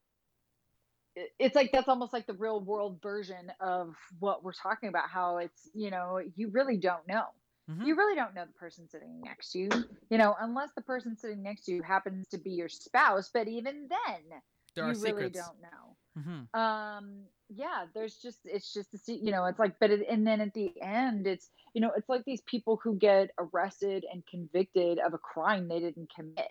It's 1.38 1.56
like 1.56 1.72
that's 1.72 1.88
almost 1.88 2.14
like 2.14 2.26
the 2.26 2.34
real 2.34 2.62
world 2.62 3.00
version 3.04 3.52
of 3.60 3.96
what 4.20 4.44
we're 4.44 4.54
talking 4.54 4.90
about. 4.90 5.10
How 5.10 5.38
it's 5.38 5.70
you 5.74 5.92
know 5.92 6.20
you 6.36 6.50
really 6.50 6.78
don't 6.78 7.08
know. 7.08 7.26
Mhm. 7.72 7.86
You 7.86 7.96
really 7.96 8.16
don't 8.16 8.34
know 8.36 8.46
the 8.46 8.54
person 8.54 8.88
sitting 8.90 9.22
next 9.22 9.52
to 9.54 9.60
you. 9.60 9.70
You 10.10 10.18
know, 10.18 10.36
unless 10.40 10.72
the 10.76 10.82
person 10.82 11.18
sitting 11.18 11.42
next 11.44 11.66
to 11.66 11.72
you 11.72 11.82
happens 11.82 12.28
to 12.30 12.38
be 12.38 12.52
your 12.52 12.70
spouse. 12.70 13.30
But 13.34 13.48
even 13.48 13.90
then, 13.90 14.42
There 14.76 14.86
you 14.86 14.92
are 14.92 14.94
really 14.94 15.30
secrets. 15.30 15.40
don't 15.40 15.62
know 15.62 15.98
hmm 16.16 16.42
um 16.54 17.24
yeah 17.50 17.86
there's 17.94 18.18
just 18.18 18.40
it's 18.46 18.74
just 18.74 18.92
the 18.92 19.14
you 19.14 19.32
know 19.32 19.46
it's 19.46 19.60
like 19.60 19.80
but 19.80 19.92
it, 19.92 20.06
and 20.10 20.28
then 20.28 20.42
at 20.42 20.54
the 20.54 20.72
end 20.82 21.28
it's 21.28 21.50
you 21.74 21.82
know 21.82 21.92
it's 21.96 22.10
like 22.10 22.24
these 22.26 22.42
people 22.42 22.80
who 22.84 22.96
get 22.96 23.32
arrested 23.40 24.06
and 24.12 24.26
convicted 24.28 25.00
of 25.00 25.14
a 25.14 25.18
crime 25.18 25.68
they 25.68 25.80
didn't 25.80 26.12
commit 26.14 26.50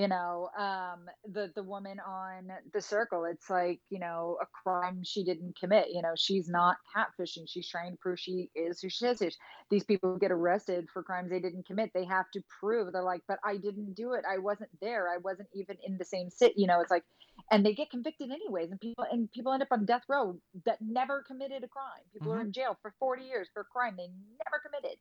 you 0.00 0.08
know 0.08 0.50
um 0.58 1.06
the 1.34 1.52
the 1.56 1.64
woman 1.64 2.00
on 2.00 2.50
the 2.74 2.82
circle 2.82 3.26
it's 3.30 3.50
like 3.50 3.82
you 3.90 4.00
know 4.00 4.38
a 4.42 4.46
crime 4.62 5.02
she 5.04 5.24
didn't 5.24 5.58
commit 5.58 5.88
you 5.90 6.02
know 6.02 6.14
she's 6.16 6.48
not 6.48 6.78
catfishing 6.96 7.44
she's 7.48 7.68
trying 7.68 7.92
to 7.92 7.98
prove 8.00 8.18
she 8.20 8.50
is 8.56 8.80
who 8.80 8.90
she 8.90 9.06
is 9.06 9.38
these 9.70 9.84
people 9.84 10.16
get 10.18 10.32
arrested 10.32 10.88
for 10.92 11.02
crimes 11.02 11.30
they 11.30 11.40
didn't 11.40 11.66
commit 11.66 11.90
they 11.94 12.04
have 12.04 12.30
to 12.32 12.42
prove 12.60 12.92
they're 12.92 13.02
like 13.02 13.22
but 13.28 13.38
i 13.44 13.56
didn't 13.56 13.94
do 13.94 14.12
it 14.14 14.24
i 14.30 14.38
wasn't 14.38 14.70
there 14.80 15.08
i 15.12 15.18
wasn't 15.18 15.48
even 15.54 15.76
in 15.84 15.98
the 15.98 16.04
same 16.04 16.30
sit 16.30 16.54
you 16.56 16.66
know 16.66 16.80
it's 16.80 16.90
like 16.90 17.04
and 17.50 17.64
they 17.66 17.74
get 17.74 17.90
convicted 17.90 18.30
anyways 18.30 18.70
and 18.70 18.80
people 18.80 19.04
and 19.10 19.30
people 19.32 19.52
end 19.52 19.62
up 19.62 19.68
on 19.72 19.84
death 19.84 20.04
row 20.08 20.38
that 20.64 20.78
never 20.80 21.22
committed 21.26 21.64
a 21.64 21.68
crime 21.68 22.04
people 22.12 22.32
are 22.32 22.40
Mhm. 22.40 22.44
in 22.44 22.52
jail 22.52 22.76
for 22.82 22.94
40 22.98 23.24
years 23.24 23.50
for 23.52 23.62
a 23.62 23.66
crime 23.66 23.96
they 23.96 24.08
never 24.08 24.60
committed 24.64 24.98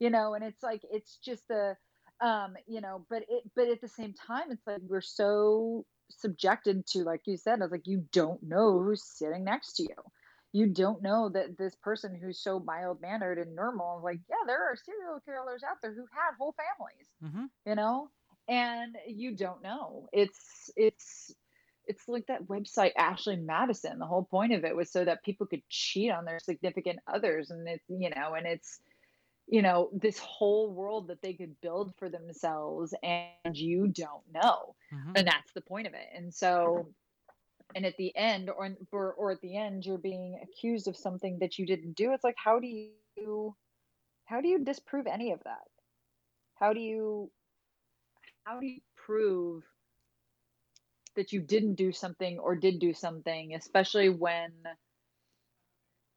you 0.00 0.10
know 0.10 0.34
and 0.34 0.44
it's 0.44 0.62
like 0.62 0.82
it's 0.90 1.18
just 1.18 1.50
a 1.50 1.76
um 2.22 2.56
you 2.66 2.80
know 2.80 3.06
but 3.10 3.22
it 3.28 3.44
but 3.56 3.68
at 3.68 3.80
the 3.82 3.88
same 3.88 4.14
time 4.14 4.50
it's 4.50 4.66
like 4.66 4.80
we're 4.88 5.02
so 5.02 5.84
subjected 6.10 6.86
to 6.86 7.00
like 7.04 7.22
you 7.26 7.36
said 7.36 7.60
it's 7.62 7.72
like 7.72 7.86
you 7.86 8.04
don't 8.12 8.42
know 8.42 8.80
who's 8.80 9.04
sitting 9.04 9.44
next 9.44 9.74
to 9.74 9.84
you. 9.84 9.96
You 10.52 10.68
don't 10.68 11.02
know 11.02 11.30
that 11.30 11.58
this 11.58 11.74
person 11.76 12.14
who's 12.20 12.38
so 12.42 12.60
mild 12.60 13.00
mannered 13.00 13.38
and 13.38 13.56
normal 13.56 14.00
like 14.04 14.20
yeah 14.30 14.36
there 14.46 14.62
are 14.70 14.76
serial 14.76 15.20
killers 15.20 15.62
out 15.68 15.78
there 15.82 15.94
who 15.94 16.06
had 16.12 16.36
whole 16.38 16.54
families 16.56 17.08
hmm 17.22 17.46
you 17.66 17.74
know 17.76 18.08
and 18.48 18.96
you 19.06 19.36
don't 19.36 19.62
know. 19.62 20.08
It's 20.12 20.70
it's 20.76 21.34
it's 21.86 22.08
like 22.08 22.26
that 22.26 22.44
website 22.44 22.92
ashley 22.96 23.36
madison 23.36 23.98
the 23.98 24.06
whole 24.06 24.24
point 24.24 24.52
of 24.52 24.64
it 24.64 24.76
was 24.76 24.90
so 24.90 25.04
that 25.04 25.24
people 25.24 25.46
could 25.46 25.62
cheat 25.68 26.10
on 26.12 26.24
their 26.24 26.38
significant 26.38 27.00
others 27.12 27.50
and 27.50 27.66
it's 27.68 27.84
you 27.88 28.10
know 28.10 28.34
and 28.34 28.46
it's 28.46 28.80
you 29.52 29.62
know 29.62 29.90
this 29.92 30.18
whole 30.18 30.72
world 30.72 31.08
that 31.08 31.22
they 31.22 31.34
could 31.34 31.60
build 31.60 31.94
for 31.98 32.08
themselves 32.08 32.94
and 33.04 33.56
you 33.56 33.88
don't 33.88 34.24
know 34.32 34.74
hmm 34.90 35.12
and 35.14 35.26
that's 35.26 35.52
the 35.52 35.60
point 35.60 35.86
of 35.86 35.94
it 35.94 36.08
and 36.16 36.34
so 36.34 36.88
and 37.74 37.86
at 37.86 37.96
the 37.98 38.16
end 38.16 38.50
or 38.50 38.76
or, 38.92 39.12
or 39.12 39.30
at 39.32 39.40
the 39.42 39.56
end 39.56 39.84
you're 39.86 39.98
being 39.98 40.40
accused 40.42 40.88
of 40.88 40.96
something 40.96 41.38
that 41.40 41.58
you 41.58 41.66
didn't 41.66 41.94
do 41.94 42.12
it's 42.12 42.24
like 42.24 42.36
how 42.38 42.58
do 42.58 42.66
you 42.66 43.54
how 44.24 44.40
do 44.40 44.48
you 44.48 44.64
disprove 44.64 45.06
any 45.06 45.32
of 45.32 45.40
that? 45.44 45.68
How 46.54 46.72
do 46.72 46.80
you 46.80 47.30
how 48.44 48.60
do 48.60 48.66
you 48.66 48.80
prove 48.96 49.62
that 51.14 51.32
you 51.32 51.40
didn't 51.40 51.74
do 51.74 51.92
something 51.92 52.38
or 52.38 52.56
did 52.56 52.78
do 52.78 52.94
something 52.94 53.54
especially 53.54 54.08
when 54.08 54.52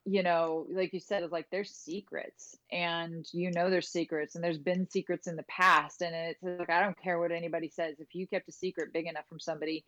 you 0.06 0.22
know 0.22 0.68
like 0.72 0.94
you 0.94 1.00
said 1.00 1.24
it's 1.24 1.32
like 1.32 1.48
there's 1.52 1.72
secrets 1.72 2.56
and 2.72 3.26
you 3.34 3.52
know 3.52 3.70
there's 3.70 3.90
secrets 3.90 4.36
and 4.36 4.44
there's 4.44 4.60
been 4.60 4.88
secrets 4.90 5.28
in 5.28 5.36
the 5.36 5.44
past 5.44 6.02
and 6.02 6.16
it's 6.16 6.44
like 6.44 6.70
i 6.70 6.82
don't 6.82 7.02
care 7.02 7.20
what 7.20 7.32
anybody 7.32 7.68
says 7.68 7.96
if 8.00 8.14
you 8.14 8.28
kept 8.28 8.48
a 8.48 8.52
secret 8.52 8.94
big 8.94 9.08
enough 9.08 9.28
from 9.28 9.40
somebody 9.40 9.84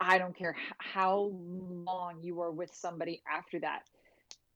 i 0.00 0.18
don't 0.18 0.36
care 0.36 0.54
how 0.78 1.32
long 1.32 2.18
you 2.22 2.34
were 2.34 2.52
with 2.52 2.70
somebody 2.74 3.22
after 3.32 3.58
that 3.58 3.82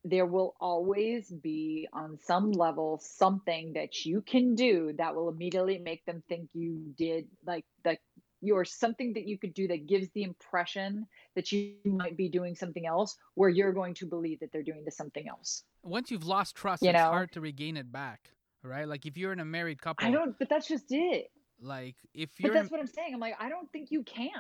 there 0.05 0.27
will 0.27 0.55
always 0.61 1.31
be 1.31 1.89
on 1.93 2.19
some 2.25 2.51
level 2.51 3.01
something 3.03 3.73
that 3.75 4.05
you 4.05 4.21
can 4.21 4.55
do 4.55 4.93
that 4.99 5.15
will 5.15 5.29
immediately 5.29 5.79
make 5.79 6.05
them 6.05 6.23
think 6.29 6.49
you 6.53 6.93
did 6.99 7.27
like 7.47 7.65
like 7.85 8.01
you're 8.43 8.65
something 8.65 9.15
that 9.15 9.27
you 9.27 9.39
could 9.39 9.55
do 9.55 9.69
that 9.69 9.87
gives 9.87 10.09
the 10.11 10.25
impression 10.25 11.07
that 11.37 11.51
you 11.53 11.77
might 11.85 12.17
be 12.17 12.29
doing 12.29 12.55
something 12.55 12.87
else 12.87 13.17
where 13.35 13.49
you're 13.49 13.73
going 13.73 13.95
to 13.95 14.05
believe 14.05 14.41
that 14.41 14.53
they're 14.53 14.63
doing 14.63 14.85
the 14.85 14.91
something 14.91 15.29
else 15.29 15.63
Once 15.83 16.11
you've 16.11 16.27
lost 16.27 16.55
trust, 16.57 16.83
You 16.83 16.91
it's 16.91 16.99
know? 16.99 17.11
hard 17.11 17.33
to 17.33 17.41
regain 17.41 17.77
it 17.77 17.91
back, 17.91 18.31
right? 18.63 18.87
Like 18.87 19.07
if 19.07 19.17
you're 19.17 19.33
in 19.33 19.41
a 19.41 19.45
married 19.45 19.81
couple, 19.81 20.07
i 20.07 20.11
don't 20.11 20.39
but 20.39 20.49
that's 20.49 20.69
just 20.69 20.87
it 20.91 21.31
like 21.61 21.97
if 22.13 22.31
you're, 22.41 22.53
in, 22.53 22.59
that's 22.59 22.71
what 22.71 22.81
i'm 22.81 22.87
saying 22.89 23.15
i'm 23.15 23.21
like 23.21 23.37
i 23.39 23.49
don't 23.49 23.71
think 23.71 23.91
you 23.93 24.03
can 24.03 24.33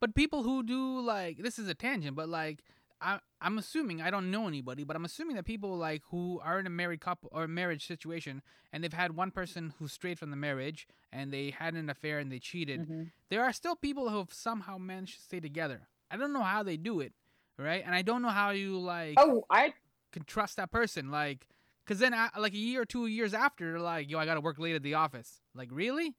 but 0.00 0.14
people 0.14 0.42
who 0.42 0.62
do 0.62 1.00
like 1.00 1.38
this 1.38 1.58
is 1.58 1.68
a 1.68 1.74
tangent, 1.74 2.16
but 2.16 2.28
like 2.28 2.62
I, 3.04 3.20
I'm 3.40 3.58
assuming 3.58 4.00
I 4.00 4.10
don't 4.10 4.30
know 4.30 4.48
anybody, 4.48 4.82
but 4.82 4.96
I'm 4.96 5.04
assuming 5.04 5.36
that 5.36 5.44
people 5.44 5.76
like 5.76 6.02
who 6.10 6.40
are 6.42 6.58
in 6.58 6.66
a 6.66 6.70
married 6.70 7.00
couple 7.00 7.28
or 7.32 7.46
marriage 7.46 7.86
situation 7.86 8.42
and 8.72 8.82
they've 8.82 8.92
had 8.92 9.14
one 9.14 9.30
person 9.30 9.74
who 9.78 9.86
strayed 9.88 10.18
from 10.18 10.30
the 10.30 10.36
marriage 10.36 10.88
and 11.12 11.32
they 11.32 11.50
had 11.50 11.74
an 11.74 11.90
affair 11.90 12.18
and 12.18 12.32
they 12.32 12.38
cheated. 12.38 12.88
Mhm. 12.88 13.10
There 13.28 13.44
are 13.44 13.52
still 13.52 13.76
people 13.76 14.08
who 14.08 14.18
have 14.18 14.32
somehow 14.32 14.78
managed 14.78 15.16
to 15.16 15.22
stay 15.22 15.40
together. 15.40 15.88
I 16.10 16.16
don't 16.16 16.32
know 16.32 16.42
how 16.42 16.62
they 16.62 16.76
do 16.76 17.00
it, 17.00 17.12
right? 17.58 17.82
And 17.84 17.94
I 17.94 18.02
don't 18.02 18.22
know 18.22 18.30
how 18.30 18.50
you 18.50 18.78
like 18.78 19.14
oh 19.18 19.44
i 19.50 19.74
can 20.12 20.24
trust 20.24 20.56
that 20.56 20.70
person, 20.70 21.10
like, 21.10 21.48
cause 21.86 21.98
then 21.98 22.14
uh, 22.14 22.28
like 22.38 22.54
a 22.54 22.56
year 22.56 22.82
or 22.82 22.84
two 22.86 23.06
years 23.08 23.34
after, 23.34 23.80
like, 23.80 24.08
yo, 24.08 24.18
I 24.18 24.26
gotta 24.26 24.40
work 24.40 24.60
late 24.60 24.76
at 24.76 24.82
the 24.84 24.94
office. 24.94 25.40
Like, 25.54 25.68
really? 25.72 26.14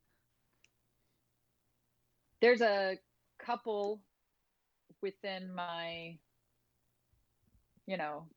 there's 2.42 2.62
a 2.62 2.98
couple 3.40 4.02
within 5.02 5.54
my 5.54 6.18
you 7.88 7.98
know 7.98 8.28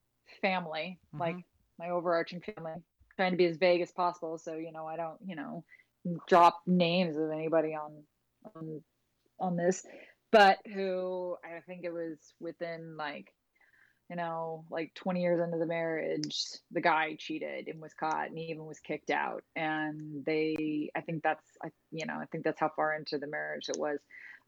family 0.43 0.99
Mhm. 1.15 1.19
like 1.21 1.37
my 1.79 1.91
overarching 1.91 2.41
family 2.41 2.73
trying 3.17 3.33
to 3.33 3.37
be 3.39 3.47
as 3.47 3.57
vague 3.57 3.81
as 3.81 3.93
possible. 3.93 4.39
So 4.39 4.55
you 4.55 4.73
know 4.73 4.87
i 4.87 4.97
don't 4.97 5.19
you 5.25 5.37
know 5.37 5.65
drop 6.29 6.61
names 6.67 7.17
of 7.17 7.31
anybody 7.31 7.75
on 7.75 8.05
on 8.55 8.83
on 9.41 9.57
this 9.57 9.85
but 10.31 10.59
who 10.73 11.37
i 11.45 11.61
think 11.67 11.85
it 11.85 11.93
was 11.93 12.19
within 12.41 12.97
like 12.97 13.33
you 14.11 14.17
know 14.17 14.65
like 14.71 14.95
20 14.95 15.21
years 15.21 15.41
into 15.43 15.59
the 15.59 15.67
marriage 15.67 16.37
the 16.71 16.81
guy 16.81 17.17
cheated 17.19 17.69
and 17.69 17.81
was 17.81 17.93
caught 17.95 18.29
and 18.29 18.39
even 18.39 18.65
was 18.65 18.79
kicked 18.81 19.11
out. 19.11 19.43
And 19.57 20.25
they 20.25 20.91
i 20.97 21.01
think 21.01 21.23
that's 21.23 21.45
I, 21.63 21.69
you 21.91 22.07
know 22.07 22.15
i 22.15 22.25
think 22.27 22.45
that's 22.45 22.61
how 22.61 22.71
far 22.75 22.95
into 22.95 23.19
the 23.19 23.27
marriage 23.27 23.69
it 23.69 23.79
was 23.79 23.99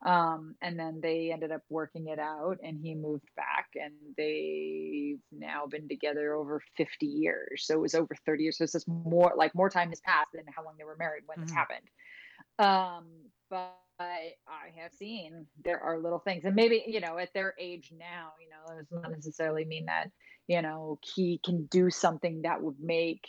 um, 0.07 0.57
and 0.62 0.78
then 0.78 1.01
they 1.03 1.30
ended 1.32 1.53
up 1.53 1.62
working 1.68 2.09
it 2.09 2.18
out 2.18 2.59
and 2.62 2.78
he 2.80 2.94
moved 2.94 3.28
back 3.36 3.68
and 3.74 3.94
they've 4.16 5.20
now 5.32 5.66
been 5.66 5.88
together 5.88 6.34
over 6.34 6.61
50 6.76 7.07
years 7.07 7.66
so 7.66 7.74
it 7.74 7.80
was 7.80 7.94
over 7.94 8.14
30 8.26 8.44
years 8.44 8.59
so 8.59 8.64
it's 8.64 8.72
just 8.72 8.88
more 8.88 9.34
like 9.36 9.55
more 9.55 9.70
time 9.70 9.90
has 9.90 10.01
passed 10.01 10.30
than 10.32 10.44
how 10.55 10.64
long 10.64 10.76
they 10.78 10.84
were 10.84 10.96
married 10.96 11.24
when 11.26 11.38
this 11.40 11.51
Mhm. 11.51 11.55
happened 11.55 11.88
um, 12.59 13.30
but 13.48 13.76
I 13.98 14.72
have 14.76 14.92
seen 14.94 15.46
there 15.64 15.80
are 15.80 15.98
little 15.98 16.20
things, 16.20 16.44
and 16.44 16.55
maybe 16.55 16.84
you 16.86 17.01
know 17.01 17.18
at 17.18 17.32
their 17.34 17.55
age 17.59 17.92
now, 17.96 18.32
you 18.40 18.48
know, 18.48 18.78
it 18.78 18.78
does 18.78 18.88
not 19.03 19.11
necessarily 19.12 19.64
mean 19.64 19.86
that 19.86 20.11
you 20.48 20.62
know 20.62 20.98
he 21.14 21.40
can 21.44 21.66
do 21.66 21.90
something 21.90 22.42
that 22.42 22.62
would 22.62 22.80
make 22.80 23.28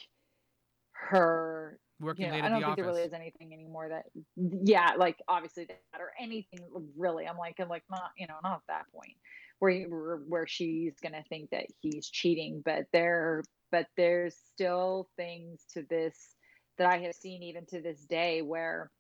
her. 0.93 1.80
Working 2.01 2.25
You 2.25 2.31
know, 2.31 2.33
late 2.33 2.43
I 2.43 2.49
don't 2.49 2.59
the 2.59 2.65
think 2.65 2.75
there 2.75 2.85
really 2.85 3.03
is 3.03 3.13
anything 3.13 3.53
anymore 3.53 3.89
that, 3.89 4.05
yeah, 4.35 4.93
like 4.97 5.21
obviously 5.27 5.65
that 5.65 5.81
or 5.99 6.11
anything 6.19 6.59
really. 6.97 7.27
I'm 7.27 7.37
like, 7.37 7.59
I'm 7.59 7.69
like 7.69 7.83
not, 7.89 8.11
you 8.17 8.27
know, 8.27 8.35
not 8.43 8.57
at 8.57 8.67
that 8.67 8.91
point 8.93 9.17
where 9.59 10.17
where 10.27 10.47
she's 10.47 10.99
gonna 11.01 11.23
think 11.29 11.51
that 11.51 11.67
he's 11.81 12.09
cheating, 12.09 12.61
but 12.65 12.87
there, 12.91 13.43
but 13.71 13.87
there's 13.97 14.35
still 14.35 15.09
things 15.15 15.65
to 15.73 15.83
this 15.89 16.35
that 16.77 16.87
I 16.91 16.99
have 16.99 17.15
seen 17.15 17.43
even 17.43 17.65
to 17.67 17.81
this 17.81 18.05
day 18.05 18.41
where 18.41 18.91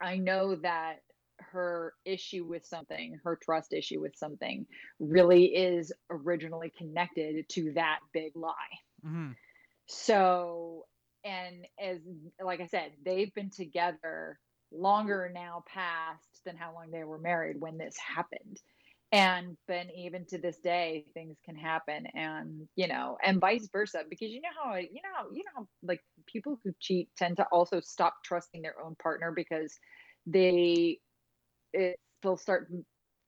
I 0.00 0.18
know 0.18 0.56
that 0.56 1.00
her 1.40 1.94
issue 2.04 2.44
with 2.46 2.64
something, 2.66 3.20
her 3.24 3.36
trust 3.42 3.72
issue 3.72 4.00
with 4.00 4.16
something, 4.16 4.66
really 4.98 5.54
is 5.54 5.92
originally 6.10 6.70
connected 6.70 7.48
to 7.50 7.72
that 7.74 8.00
big 8.12 8.36
lie. 8.36 8.54
hmm 9.02 9.32
So, 9.88 10.86
and 11.26 11.66
as 11.78 11.98
like 12.42 12.60
I 12.60 12.66
said, 12.66 12.92
they've 13.04 13.34
been 13.34 13.50
together 13.50 14.38
longer 14.72 15.30
now 15.34 15.64
past 15.66 16.40
than 16.44 16.56
how 16.56 16.72
long 16.74 16.90
they 16.90 17.04
were 17.04 17.18
married 17.18 17.60
when 17.60 17.78
this 17.78 17.96
happened. 17.96 18.60
And 19.12 19.56
then 19.68 19.88
even 19.96 20.24
to 20.26 20.38
this 20.38 20.58
day, 20.58 21.04
things 21.14 21.36
can 21.44 21.54
happen, 21.54 22.06
and 22.14 22.68
you 22.74 22.88
know, 22.88 23.16
and 23.24 23.40
vice 23.40 23.68
versa, 23.72 24.02
because 24.08 24.30
you 24.30 24.40
know 24.40 24.48
how 24.62 24.76
you 24.76 25.00
know 25.02 25.30
you 25.32 25.42
know 25.54 25.68
like 25.82 26.00
people 26.26 26.58
who 26.64 26.72
cheat 26.80 27.08
tend 27.16 27.36
to 27.36 27.44
also 27.52 27.80
stop 27.80 28.16
trusting 28.24 28.62
their 28.62 28.74
own 28.84 28.96
partner 28.96 29.32
because 29.34 29.78
they 30.26 30.98
it, 31.72 31.98
they'll 32.22 32.36
start 32.36 32.68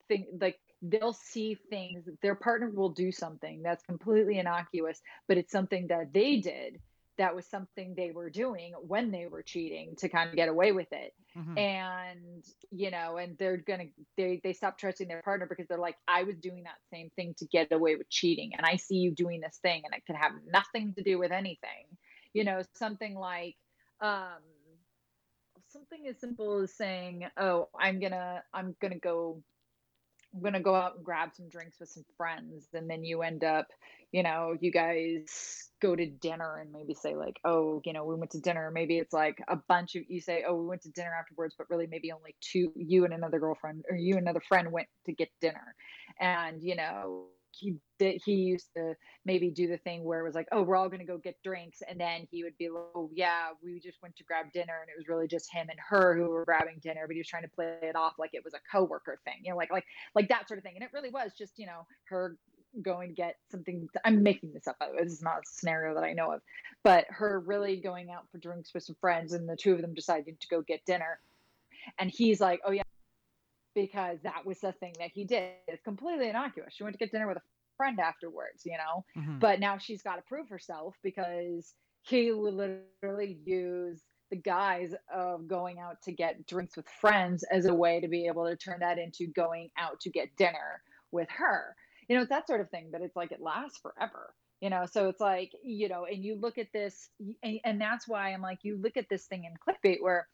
think 0.09 0.27
like 0.41 0.59
they'll 0.83 1.13
see 1.13 1.57
things 1.71 2.09
their 2.23 2.35
partner 2.35 2.71
will 2.71 2.91
do 2.91 3.13
something 3.13 3.63
that's 3.63 3.85
completely 3.85 4.39
innocuous 4.39 5.01
but 5.27 5.37
it's 5.37 5.53
something 5.53 5.87
that 5.89 6.13
they 6.13 6.37
did 6.37 6.79
that 7.19 7.35
was 7.35 7.47
something 7.47 7.95
they 7.97 8.11
were 8.13 8.31
doing 8.31 8.73
when 8.87 9.11
they 9.11 9.27
were 9.27 9.43
cheating 9.43 9.97
to 9.99 10.09
kind 10.09 10.31
of 10.31 10.37
get 10.37 10.49
away 10.49 10.73
with 10.73 10.93
it. 10.93 11.15
Hmm 11.35 11.57
and 11.57 12.45
you 12.71 12.91
know 12.91 13.17
and 13.17 13.37
they're 13.39 13.57
gonna 13.57 13.85
they 14.17 14.41
they 14.45 14.53
stop 14.53 14.79
trusting 14.79 15.09
their 15.09 15.23
partner 15.23 15.47
because 15.49 15.67
they're 15.69 15.79
like 15.79 15.97
i 16.07 16.23
was 16.23 16.37
doing 16.37 16.63
that 16.65 16.79
same 16.93 17.11
thing 17.17 17.35
to 17.37 17.47
get 17.47 17.73
away 17.73 17.97
with 17.97 18.09
cheating 18.09 18.53
and 18.57 18.65
i 18.65 18.77
see 18.77 18.97
you 18.97 19.11
doing 19.13 19.41
this 19.41 19.59
thing 19.61 19.83
and 19.85 19.95
it 19.95 20.05
can 20.07 20.17
have 20.17 20.33
nothing 20.51 20.95
to 20.95 21.03
do 21.03 21.19
with 21.19 21.33
anything. 21.33 21.87
You 22.35 22.45
know 22.45 22.63
something 22.75 23.15
like 23.15 23.57
um 24.01 24.43
something 25.69 26.07
as 26.09 26.19
simple 26.21 26.61
as 26.61 26.75
saying 26.75 27.27
oh 27.37 27.69
i'm 27.79 28.01
gonna 28.01 28.43
i'm 28.55 28.75
gonna 28.81 28.99
go 28.99 29.43
I'm 30.35 30.43
gonna 30.43 30.61
go 30.61 30.75
out 30.75 30.97
and 30.97 31.05
grab 31.05 31.31
some 31.35 31.49
drinks 31.49 31.79
with 31.81 31.89
some 31.89 32.05
friends, 32.17 32.69
and 32.75 32.89
then 32.89 33.05
you 33.05 33.23
end 33.23 33.45
up, 33.45 33.67
you 34.13 34.23
know, 34.23 34.57
you 34.61 34.71
guys 34.71 35.71
go 35.81 35.95
to 35.97 36.07
dinner 36.07 36.59
and 36.59 36.73
maybe 36.73 36.95
say 36.95 37.15
like, 37.15 37.37
oh, 37.45 37.81
you 37.85 37.93
know, 37.93 38.05
we 38.05 38.15
went 38.17 38.33
to 38.33 38.41
dinner. 38.41 38.71
Maybe 38.71 38.99
it's 38.99 39.13
like 39.13 39.39
a 39.49 39.57
bunch 39.69 39.95
of 39.95 40.03
you 40.09 40.21
say, 40.21 40.45
oh, 40.47 40.55
we 40.55 40.67
went 40.67 40.83
to 40.83 40.91
dinner 40.91 41.13
afterwards, 41.19 41.55
but 41.57 41.71
really 41.71 41.87
maybe 41.87 42.13
only 42.13 42.35
two, 42.41 42.73
you 42.77 43.05
and 43.05 43.15
another 43.15 43.39
girlfriend 43.39 43.85
or 43.91 43.97
you 43.97 44.15
and 44.17 44.23
another 44.23 44.43
friend 44.49 44.71
went 44.73 44.89
to 45.07 45.13
get 45.13 45.31
dinner, 45.41 45.75
and 46.21 46.63
you 46.63 46.77
know. 46.77 47.27
He 47.53 47.77
did. 47.99 48.21
He 48.25 48.35
used 48.35 48.69
to 48.77 48.95
maybe 49.25 49.51
do 49.51 49.67
the 49.67 49.79
thing 49.79 50.05
where 50.05 50.21
it 50.21 50.25
was 50.25 50.35
like, 50.35 50.49
"Oh, 50.53 50.63
we're 50.63 50.77
all 50.77 50.89
going 50.89 51.01
to 51.01 51.07
go 51.07 51.19
get 51.19 51.43
drinks," 51.43 51.83
and 51.89 51.99
then 51.99 52.27
he 52.31 52.45
would 52.45 52.57
be 52.59 52.69
like, 52.69 52.85
"Oh, 52.95 53.11
yeah, 53.13 53.49
we 53.63 53.81
just 53.81 54.01
went 54.03 54.17
to 54.17 54.25
grab 54.25 54.53
dinner, 54.53 54.79
and 54.81 54.89
it 54.89 54.97
was 54.97 55.09
really 55.09 55.27
just 55.27 55.53
him 55.53 55.69
and 55.71 55.79
her 55.89 56.17
who 56.17 56.29
were 56.29 56.45
grabbing 56.45 56.79
dinner." 56.83 57.07
But 57.07 57.15
he 57.15 57.21
was 57.21 57.29
trying 57.29 57.43
to 57.43 57.49
play 57.49 57.79
it 57.83 57.97
off 57.97 58.15
like 58.19 58.31
it 58.33 58.45
was 58.45 58.55
a 58.55 58.61
coworker 58.71 59.19
thing, 59.25 59.41
you 59.43 59.51
know, 59.51 59.57
like 59.57 59.73
like 59.73 59.85
like 60.15 60.29
that 60.29 60.49
sort 60.49 60.59
of 60.59 60.65
thing. 60.65 60.75
And 60.77 60.85
it 60.85 60.91
really 60.93 61.11
was 61.11 61.33
just, 61.37 61.59
you 61.59 61.67
know, 61.67 61.87
her 62.05 62.37
going 62.83 63.09
to 63.09 63.15
get 63.15 63.37
something. 63.51 63.89
I'm 64.05 64.23
making 64.23 64.53
this 64.53 64.67
up, 64.67 64.79
by 64.79 64.87
the 64.87 64.93
way. 64.93 65.03
This 65.03 65.13
is 65.13 65.23
not 65.23 65.39
a 65.39 65.43
scenario 65.45 65.95
that 65.95 66.05
I 66.05 66.13
know 66.13 66.33
of, 66.33 66.43
but 66.85 67.07
her 67.09 67.41
really 67.41 67.81
going 67.81 68.11
out 68.11 68.31
for 68.31 68.39
drinks 68.39 68.73
with 68.75 68.85
some 68.85 68.97
friends, 69.01 69.33
and 69.33 69.49
the 69.49 69.57
two 69.57 69.73
of 69.73 69.81
them 69.81 69.95
decided 69.95 70.41
to 70.41 70.49
go 70.49 70.63
get 70.63 70.85
dinner. 70.85 71.19
And 71.99 72.11
he's 72.11 72.41
like, 72.41 72.61
oh, 72.67 72.73
yeah, 72.73 72.83
because 73.87 74.19
that 74.23 74.45
was 74.45 74.59
the 74.61 74.73
thing 74.73 74.95
that 74.99 75.11
he 75.13 75.25
did. 75.25 75.53
It's 75.69 75.83
completely 75.83 76.29
innocuous. 76.29 76.75
She 76.75 76.83
went 76.83 76.95
to 76.95 76.99
get 76.99 77.13
dinner 77.13 77.29
with 77.29 77.37
a 77.37 77.43
friend 77.77 78.01
afterwards, 78.01 78.63
you 78.65 78.77
know? 78.77 79.05
hmm 79.15 79.39
But 79.39 79.61
now 79.61 79.79
she's 79.79 80.03
got 80.03 80.17
to 80.17 80.23
prove 80.23 80.49
herself 80.49 80.97
because 81.03 81.75
he 82.03 82.33
literally 82.33 83.39
used 83.45 84.03
the 84.31 84.37
guise 84.37 84.95
of 85.15 85.47
going 85.47 85.79
out 85.79 86.03
to 86.03 86.13
get 86.13 86.47
drinks 86.47 86.77
with 86.77 86.89
friends 87.01 87.45
as 87.51 87.67
a 87.67 87.75
way 87.75 88.01
to 88.01 88.09
be 88.09 88.27
able 88.27 88.47
to 88.47 88.57
turn 88.57 88.81
that 88.81 88.99
into 88.99 89.27
going 89.27 89.71
out 89.79 90.01
to 90.01 90.11
get 90.11 90.37
dinner 90.37 90.83
with 91.13 91.29
her. 91.31 91.75
You 92.09 92.17
know, 92.17 92.23
it's 92.23 92.31
that 92.31 92.47
sort 92.47 92.61
of 92.61 92.71
thing, 92.71 92.89
but 92.91 93.01
it's 93.01 93.17
like 93.17 93.33
it 93.33 93.41
lasts 93.41 93.79
forever. 93.79 94.35
You 94.61 94.71
know, 94.71 94.87
so 94.91 95.09
it's 95.09 95.21
like, 95.21 95.53
you 95.63 95.89
know, 95.89 96.05
and 96.05 96.25
you 96.25 96.35
look 96.35 96.59
at 96.59 96.67
this, 96.73 97.11
and, 97.45 97.61
and 97.65 97.81
that's 97.81 98.09
why 98.09 98.33
I'm 98.33 98.43
like, 98.43 98.59
you 98.63 98.77
look 98.83 98.97
at 98.97 99.09
this 99.09 99.27
thing 99.27 99.45
in 99.45 99.55
clickbait 99.65 99.99
where, 100.01 100.27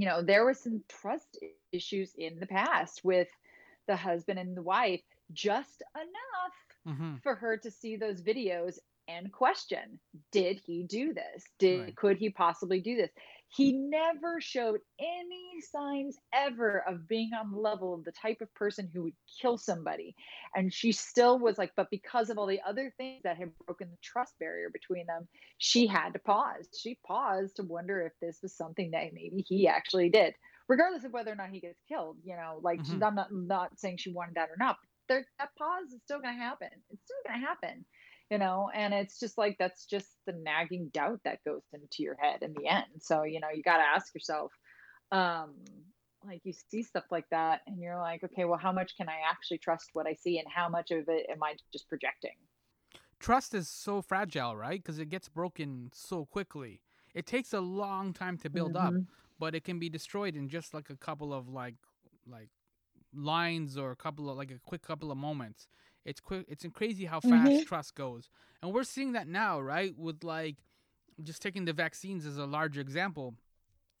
you 0.00 0.06
know, 0.06 0.22
there 0.22 0.46
was 0.46 0.62
some 0.62 0.84
trust 0.88 1.38
issues 1.42 2.14
in 2.16 2.38
the 2.40 2.46
past 2.46 3.04
with 3.04 3.28
the 3.62 3.96
husband 3.96 4.38
and 4.38 4.56
the 4.56 4.62
wife, 4.62 5.02
just 5.32 5.82
enough 5.94 6.54
hmm 6.84 7.16
for 7.22 7.34
her 7.34 7.56
to 7.58 7.70
see 7.70 7.96
those 7.96 8.22
videos 8.22 8.78
and 9.08 9.32
question 9.32 10.00
did 10.32 10.58
he 10.64 10.84
do 10.84 11.14
this? 11.14 11.44
Did 11.58 11.84
Right. 11.84 11.96
could 11.96 12.18
he 12.18 12.30
possibly 12.30 12.80
do 12.80 12.96
this 12.96 13.10
he 13.48 13.72
never 13.72 14.40
showed 14.40 14.80
any 14.98 15.60
signs 15.60 16.18
ever 16.32 16.84
of 16.88 17.08
being 17.08 17.30
on 17.32 17.50
the 17.52 17.58
level 17.58 17.94
of 17.94 18.04
the 18.04 18.12
type 18.12 18.38
of 18.40 18.52
person 18.54 18.90
who 18.92 19.04
would 19.04 19.14
kill 19.40 19.56
somebody 19.56 20.14
and 20.54 20.72
she 20.72 20.92
still 20.92 21.38
was 21.38 21.58
like 21.58 21.72
but 21.76 21.90
because 21.90 22.30
of 22.30 22.38
all 22.38 22.46
the 22.46 22.60
other 22.66 22.92
things 22.96 23.22
that 23.22 23.36
had 23.36 23.50
broken 23.66 23.88
the 23.90 23.96
trust 24.02 24.34
barrier 24.38 24.68
between 24.72 25.06
them 25.06 25.28
she 25.58 25.86
had 25.86 26.12
to 26.12 26.18
pause 26.18 26.68
she 26.76 26.98
paused 27.06 27.56
to 27.56 27.62
wonder 27.62 28.02
if 28.02 28.12
this 28.20 28.38
was 28.42 28.52
something 28.56 28.90
that 28.90 29.12
maybe 29.12 29.44
he 29.48 29.68
actually 29.68 30.08
did 30.10 30.34
regardless 30.68 31.04
of 31.04 31.12
whether 31.12 31.32
or 31.32 31.36
not 31.36 31.50
he 31.50 31.60
gets 31.60 31.80
killed 31.88 32.16
you 32.24 32.36
know 32.36 32.58
like 32.62 32.80
Mhm. 32.80 33.02
i'm 33.02 33.14
not 33.14 33.32
not 33.32 33.78
saying 33.78 33.96
she 33.96 34.12
wanted 34.12 34.34
that 34.34 34.50
or 34.50 34.56
not 34.58 34.76
there, 35.08 35.24
that 35.38 35.50
pause 35.56 35.92
is 35.92 36.00
still 36.02 36.20
going 36.20 36.34
to 36.34 36.42
happen. 36.42 36.68
It's 36.90 37.02
still 37.04 37.16
going 37.26 37.40
to 37.40 37.46
happen, 37.46 37.84
you 38.30 38.38
know. 38.38 38.70
And 38.74 38.94
it's 38.94 39.18
just 39.18 39.38
like 39.38 39.56
that's 39.58 39.86
just 39.86 40.08
the 40.26 40.32
nagging 40.32 40.90
doubt 40.92 41.20
that 41.24 41.44
goes 41.44 41.62
into 41.72 42.02
your 42.02 42.16
head 42.20 42.42
in 42.42 42.52
the 42.54 42.66
end. 42.68 42.86
So 43.00 43.22
you 43.22 43.40
know, 43.40 43.48
you 43.54 43.62
got 43.62 43.78
to 43.78 43.84
ask 43.84 44.14
yourself, 44.14 44.52
um, 45.12 45.54
like 46.24 46.40
you 46.44 46.52
see 46.52 46.82
stuff 46.82 47.04
like 47.10 47.28
that, 47.30 47.60
and 47.66 47.80
you're 47.80 47.98
like, 47.98 48.24
okay, 48.24 48.44
well, 48.44 48.58
how 48.58 48.72
much 48.72 48.96
can 48.96 49.08
I 49.08 49.16
actually 49.30 49.58
trust 49.58 49.90
what 49.92 50.06
I 50.06 50.14
see, 50.14 50.38
and 50.38 50.48
how 50.48 50.68
much 50.68 50.90
of 50.90 51.08
it 51.08 51.26
am 51.30 51.42
I 51.42 51.54
just 51.72 51.88
projecting? 51.88 52.36
Trust 53.18 53.54
is 53.54 53.68
so 53.68 54.02
fragile, 54.02 54.56
right? 54.56 54.82
Because 54.82 54.98
it 54.98 55.08
gets 55.08 55.28
broken 55.28 55.90
so 55.94 56.26
quickly. 56.26 56.80
It 57.14 57.26
takes 57.26 57.52
a 57.54 57.60
long 57.60 58.12
time 58.12 58.36
to 58.38 58.50
build 58.50 58.76
up, 58.76 58.92
Mhm. 58.92 59.06
but 59.38 59.54
it 59.54 59.64
can 59.64 59.78
be 59.78 59.88
destroyed 59.88 60.36
in 60.36 60.48
just 60.48 60.74
like 60.74 60.90
a 60.90 60.96
couple 60.96 61.32
of 61.32 61.48
like 61.48 61.76
like 62.26 62.50
lines 63.14 63.78
or 63.78 63.90
a 63.90 63.96
couple 63.96 64.28
of 64.28 64.36
like 64.36 64.50
a 64.50 64.58
quick 64.58 64.82
couple 64.82 65.10
of 65.10 65.16
moments. 65.16 65.68
It's 66.06 66.20
quick. 66.20 66.46
It's 66.48 66.64
crazy 66.72 67.04
how 67.06 67.20
fast 67.20 67.62
Mhm. 67.62 67.66
trust 67.66 67.94
goes, 67.96 68.30
and 68.62 68.72
we're 68.72 68.84
seeing 68.84 69.12
that 69.12 69.26
now, 69.26 69.60
right? 69.60 69.94
With 69.98 70.22
like 70.24 70.56
just 71.22 71.42
taking 71.42 71.64
the 71.64 71.72
vaccines 71.72 72.24
as 72.24 72.38
a 72.38 72.46
larger 72.46 72.80
example, 72.80 73.34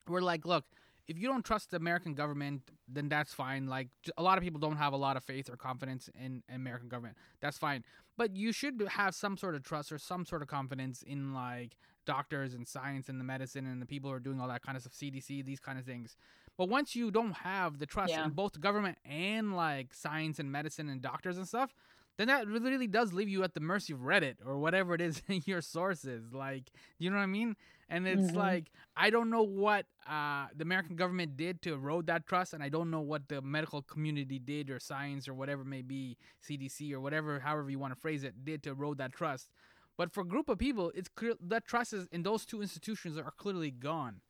we're 0.06 0.20
like, 0.20 0.46
look, 0.46 0.64
if 1.08 1.18
you 1.18 1.26
don't 1.28 1.44
trust 1.44 1.70
the 1.70 1.76
American 1.76 2.14
government, 2.14 2.70
then 2.86 3.08
that's 3.08 3.32
fine. 3.34 3.66
Like 3.66 3.88
a 4.16 4.22
lot 4.22 4.38
of 4.38 4.44
people 4.44 4.60
don't 4.60 4.76
have 4.76 4.92
a 4.92 4.96
lot 4.96 5.16
of 5.16 5.24
faith 5.24 5.48
or 5.50 5.56
confidence 5.56 6.08
in 6.14 6.42
American 6.48 6.88
government. 6.88 7.16
That's 7.40 7.58
fine, 7.58 7.84
but 8.16 8.36
you 8.36 8.52
should 8.52 8.80
have 8.90 9.14
some 9.14 9.36
sort 9.36 9.54
of 9.56 9.62
trust 9.64 9.90
or 9.90 9.98
some 9.98 10.24
sort 10.24 10.42
of 10.42 10.48
confidence 10.48 11.02
in 11.02 11.34
like 11.34 11.76
doctors 12.04 12.54
and 12.54 12.68
science 12.68 13.08
and 13.08 13.18
the 13.18 13.24
medicine 13.24 13.66
and 13.66 13.82
the 13.82 13.86
people 13.86 14.10
who 14.10 14.14
are 14.16 14.20
doing 14.20 14.40
all 14.40 14.46
that 14.48 14.62
kind 14.62 14.76
of 14.76 14.82
stuff, 14.82 14.94
CDC, 14.94 15.42
these 15.44 15.58
kind 15.60 15.76
of 15.78 15.84
things, 15.84 16.16
But 16.58 16.68
once 16.70 16.96
you 16.96 17.10
don't 17.10 17.32
have 17.32 17.78
the 17.78 17.84
trust 17.86 18.12
Yeah. 18.12 18.24
in 18.24 18.30
both 18.30 18.60
government 18.60 18.96
and 19.04 19.54
like 19.56 19.92
science 19.92 20.38
and 20.38 20.50
medicine 20.50 20.88
and 20.88 21.02
doctors 21.02 21.36
and 21.36 21.46
stuff, 21.46 21.74
then 22.18 22.28
that 22.28 22.46
really, 22.46 22.86
does 22.86 23.12
leave 23.12 23.28
you 23.28 23.42
at 23.42 23.54
the 23.54 23.60
mercy 23.60 23.92
of 23.92 24.00
Reddit 24.00 24.36
or 24.44 24.58
whatever 24.58 24.94
it 24.94 25.00
is 25.00 25.22
in 25.28 25.42
your 25.46 25.60
sources. 25.60 26.32
Like, 26.32 26.70
you 26.98 27.10
know 27.10 27.16
what 27.16 27.22
I 27.22 27.26
mean? 27.26 27.56
And 27.88 28.06
it's 28.06 28.34
Mhm. 28.34 28.34
like 28.34 28.70
I 28.96 29.10
don't 29.10 29.30
know 29.30 29.42
what 29.42 29.86
uh, 30.08 30.46
the 30.54 30.62
American 30.62 30.96
government 30.96 31.36
did 31.36 31.62
to 31.62 31.74
erode 31.74 32.06
that 32.06 32.26
trust, 32.26 32.52
and 32.52 32.62
I 32.62 32.68
don't 32.68 32.90
know 32.90 33.00
what 33.00 33.28
the 33.28 33.40
medical 33.42 33.82
community 33.82 34.38
did 34.38 34.70
or 34.70 34.78
science 34.78 35.28
or 35.28 35.34
whatever 35.34 35.62
it 35.62 35.66
may 35.66 35.82
be, 35.82 36.16
CDC 36.40 36.92
or 36.92 37.00
whatever, 37.00 37.38
however 37.40 37.70
you 37.70 37.78
want 37.78 37.94
to 37.94 38.00
phrase 38.00 38.24
it, 38.24 38.44
did 38.44 38.62
to 38.64 38.70
erode 38.70 38.98
that 38.98 39.12
trust. 39.12 39.48
But 39.96 40.12
for 40.12 40.20
a 40.22 40.24
group 40.26 40.48
of 40.48 40.58
people, 40.58 40.92
it's 40.94 41.08
clear 41.08 41.34
that 41.48 41.64
trust 41.66 41.92
is 41.92 42.06
in 42.12 42.22
those 42.22 42.44
two 42.44 42.60
institutions 42.62 43.16
are 43.18 43.32
clearly 43.36 43.70
gone, 43.70 44.20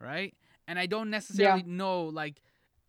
right? 0.00 0.34
And 0.66 0.78
I 0.78 0.86
don't 0.86 1.10
necessarily 1.10 1.62
know 1.62 2.04
like 2.04 2.40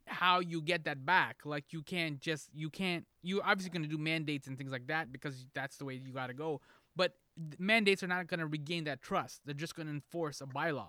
how 0.05 0.39
you 0.39 0.61
get 0.61 0.85
that 0.85 1.05
back. 1.05 1.37
Like 1.45 1.65
you 1.71 1.81
can't 1.81 2.19
just 2.19 2.49
you 2.53 2.69
can't 2.69 3.05
you 3.21 3.41
obviously 3.41 3.71
going 3.71 3.83
to 3.83 3.89
do 3.89 3.97
mandates 3.97 4.47
and 4.47 4.57
things 4.57 4.71
like 4.71 4.87
that 4.87 5.11
because 5.11 5.45
that's 5.53 5.77
the 5.77 5.85
way 5.85 5.95
you 5.95 6.11
got 6.11 6.27
to 6.27 6.33
go. 6.33 6.61
But 6.95 7.15
mandates 7.57 8.03
are 8.03 8.07
not 8.07 8.27
going 8.27 8.39
to 8.39 8.47
regain 8.47 8.83
that 8.85 9.01
trust. 9.01 9.41
They're 9.45 9.55
just 9.55 9.75
going 9.75 9.87
to 9.87 9.93
enforce 9.93 10.41
a 10.41 10.45
bylaw. 10.45 10.87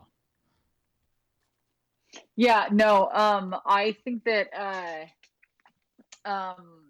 Yeah, 2.36 2.68
no, 2.70 3.08
um, 3.12 3.56
I 3.66 3.96
think 4.04 4.24
that 4.24 4.48
uh, 4.56 6.28
um, 6.28 6.83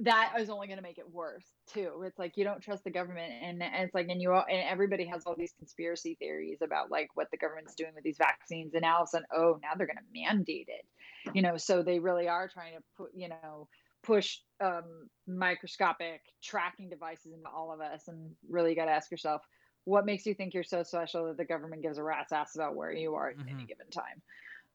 that 0.00 0.34
is 0.38 0.48
only 0.48 0.68
going 0.68 0.78
to 0.78 0.82
make 0.82 0.98
it 0.98 1.10
worse 1.10 1.46
too. 1.66 2.02
It's 2.04 2.18
like 2.18 2.36
you 2.36 2.44
don't 2.44 2.60
trust 2.60 2.84
the 2.84 2.90
government, 2.90 3.32
and, 3.42 3.62
and 3.62 3.84
it's 3.84 3.94
like, 3.94 4.08
and 4.08 4.22
you 4.22 4.32
all, 4.32 4.44
and 4.48 4.62
everybody 4.68 5.06
has 5.06 5.24
all 5.26 5.34
these 5.36 5.52
conspiracy 5.58 6.14
theories 6.18 6.62
about 6.62 6.90
like 6.90 7.08
what 7.14 7.30
the 7.30 7.36
government's 7.36 7.74
doing 7.74 7.94
with 7.94 8.04
these 8.04 8.18
vaccines, 8.18 8.74
and 8.74 8.82
now 8.82 8.96
all 8.96 9.02
of 9.02 9.08
a 9.08 9.10
sudden, 9.10 9.26
oh, 9.34 9.58
now 9.62 9.74
they're 9.76 9.86
going 9.86 9.96
to 9.96 10.02
mandate 10.12 10.68
it, 10.68 10.86
you 11.34 11.42
know. 11.42 11.56
So 11.56 11.82
they 11.82 11.98
really 11.98 12.28
are 12.28 12.48
trying 12.48 12.76
to 12.76 12.82
put, 12.96 13.10
you 13.14 13.28
know, 13.28 13.68
push 14.02 14.38
um, 14.60 15.10
microscopic 15.26 16.22
tracking 16.42 16.88
devices 16.90 17.32
into 17.32 17.48
all 17.48 17.72
of 17.72 17.80
us, 17.80 18.08
and 18.08 18.36
really 18.48 18.74
got 18.74 18.84
to 18.84 18.92
ask 18.92 19.10
yourself, 19.10 19.42
what 19.84 20.06
makes 20.06 20.26
you 20.26 20.34
think 20.34 20.54
you're 20.54 20.62
so 20.62 20.82
special 20.84 21.26
that 21.26 21.36
the 21.38 21.44
government 21.44 21.82
gives 21.82 21.98
a 21.98 22.02
rat's 22.04 22.30
ass 22.32 22.54
about 22.54 22.76
where 22.76 22.92
you 22.92 23.14
are 23.14 23.30
at 23.30 23.36
any 23.48 23.64
Mhm. 23.64 23.66
given 23.66 23.88
time? 23.90 24.22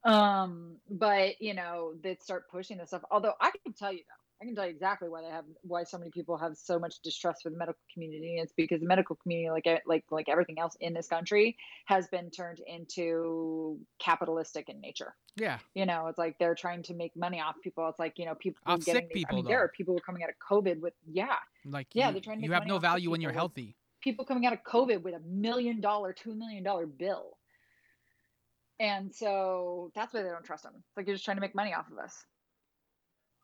Um, 0.04 0.82
but 0.90 1.42
you 1.42 1.54
know, 1.54 1.94
they 2.02 2.18
start 2.18 2.50
pushing 2.50 2.78
this 2.78 2.90
stuff. 2.90 3.04
Although 3.10 3.36
I 3.40 3.52
can 3.64 3.74
tell 3.74 3.94
you 3.94 4.00
though, 4.00 4.24
I 4.44 4.46
can 4.46 4.56
tell 4.56 4.66
you 4.66 4.72
exactly 4.72 5.08
why 5.08 5.22
they 5.22 5.30
have 5.30 5.46
why 5.62 5.86
so 5.86 5.98
many 5.98 6.12
people 6.12 6.36
have 6.36 6.58
so 6.58 6.78
much 6.78 6.96
distrust 7.02 7.44
for 7.44 7.50
the 7.50 7.56
medical 7.56 7.80
community. 7.94 8.36
It's 8.40 8.52
because 8.52 8.82
the 8.82 8.86
medical 8.88 9.16
community, 9.16 9.50
like 9.50 9.82
like 9.86 10.04
like 10.12 10.28
everything 10.28 10.60
else 10.60 10.76
in 10.82 10.94
this 10.94 11.08
country, 11.08 11.56
has 11.86 12.10
been 12.10 12.30
turned 12.30 12.60
into 12.68 13.80
capitalistic 14.00 14.68
in 14.68 14.82
nature. 14.82 15.16
Yeah, 15.38 15.60
You 15.76 15.86
know, 15.86 16.08
it's 16.08 16.18
like 16.18 16.38
they're 16.40 16.56
trying 16.56 16.84
to 16.84 16.94
make 16.94 17.16
money 17.16 17.40
off 17.40 17.56
people. 17.64 17.88
It's 17.88 18.00
like 18.00 18.20
you 18.20 18.26
know, 18.26 18.36
people 18.36 18.60
Off 18.66 18.84
getting 18.84 19.04
sick 19.04 19.10
these- 19.14 19.24
people, 19.24 19.36
I 19.38 19.38
mean, 19.38 19.46
there 19.46 19.64
are 19.64 19.70
people 19.70 19.98
coming 20.06 20.24
out 20.24 20.30
of 20.30 20.36
COVID 20.46 20.82
with 20.82 20.94
yeah, 21.10 21.38
like 21.64 21.88
Yeah, 21.94 22.08
you, 22.08 22.14
they're 22.14 22.22
trying 22.22 22.40
to 22.40 22.44
you 22.44 22.50
make 22.50 22.56
have 22.56 22.64
money 22.64 22.70
no 22.74 22.80
value 22.80 23.12
when 23.12 23.22
you're 23.22 23.32
healthy. 23.32 23.78
people 24.02 24.26
coming 24.26 24.46
out 24.46 24.52
of 24.52 24.62
COVID 24.64 25.04
with 25.04 25.16
a 25.16 25.22
million 25.22 25.80
dollar, 25.80 26.12
two 26.12 26.36
million 26.36 26.64
dollar 26.64 26.86
bill. 26.86 27.38
And 28.82 29.16
so 29.16 29.92
that's 29.96 30.14
why 30.14 30.22
they 30.22 30.30
don't 30.30 30.44
trust 30.44 30.64
them. 30.64 30.74
It's 30.76 30.98
like 30.98 31.08
you're 31.08 31.16
just 31.16 31.24
trying 31.24 31.38
to 31.38 31.42
make 31.42 31.56
money 31.56 31.74
off 31.74 31.90
of 31.90 31.98
us. 31.98 32.26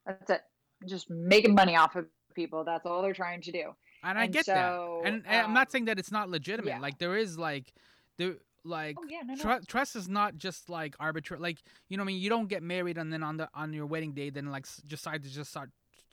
That's 0.05 0.29
it. 0.29 0.41
Just 0.87 1.09
making 1.09 1.53
money 1.55 1.75
off 1.75 1.95
of 1.95 2.05
people. 2.33 2.63
That's 2.63 2.85
all 2.85 3.01
they're 3.01 3.13
trying 3.13 3.41
to 3.41 3.51
do. 3.51 3.75
And 4.03 4.17
I 4.17 4.23
And 4.23 4.33
get 4.33 4.45
so, 4.45 4.53
that. 4.53 5.07
And, 5.07 5.23
and 5.27 5.47
I'm 5.47 5.53
not 5.53 5.67
um, 5.67 5.71
saying 5.71 5.85
that 5.85 5.99
it's 5.99 6.11
not 6.11 6.29
legitimate. 6.29 6.69
yeah. 6.69 6.79
Like 6.79 6.97
there 6.99 7.17
is 7.17 7.37
like 7.37 7.73
there 8.17 8.35
like 8.63 8.97
Oh 8.99 9.05
yeah, 9.09 9.21
no, 9.25 9.33
no. 9.33 9.41
Tru- 9.41 9.61
trust 9.67 9.95
is 9.95 10.07
not 10.07 10.37
just 10.37 10.69
like 10.69 10.95
arbitrary. 10.99 11.41
Like 11.41 11.59
you 11.89 11.97
know, 11.97 12.03
what 12.03 12.09
I 12.09 12.13
mean, 12.13 12.21
you 12.21 12.29
don't 12.29 12.47
get 12.47 12.63
married 12.63 12.97
and 12.97 13.11
then 13.11 13.23
on 13.23 13.37
the 13.37 13.49
on 13.53 13.73
your 13.73 13.85
wedding 13.85 14.13
day, 14.13 14.29
then 14.29 14.45
like 14.51 14.65
decide 14.87 15.23
to 15.23 15.29
just 15.29 15.49
start 15.49 15.69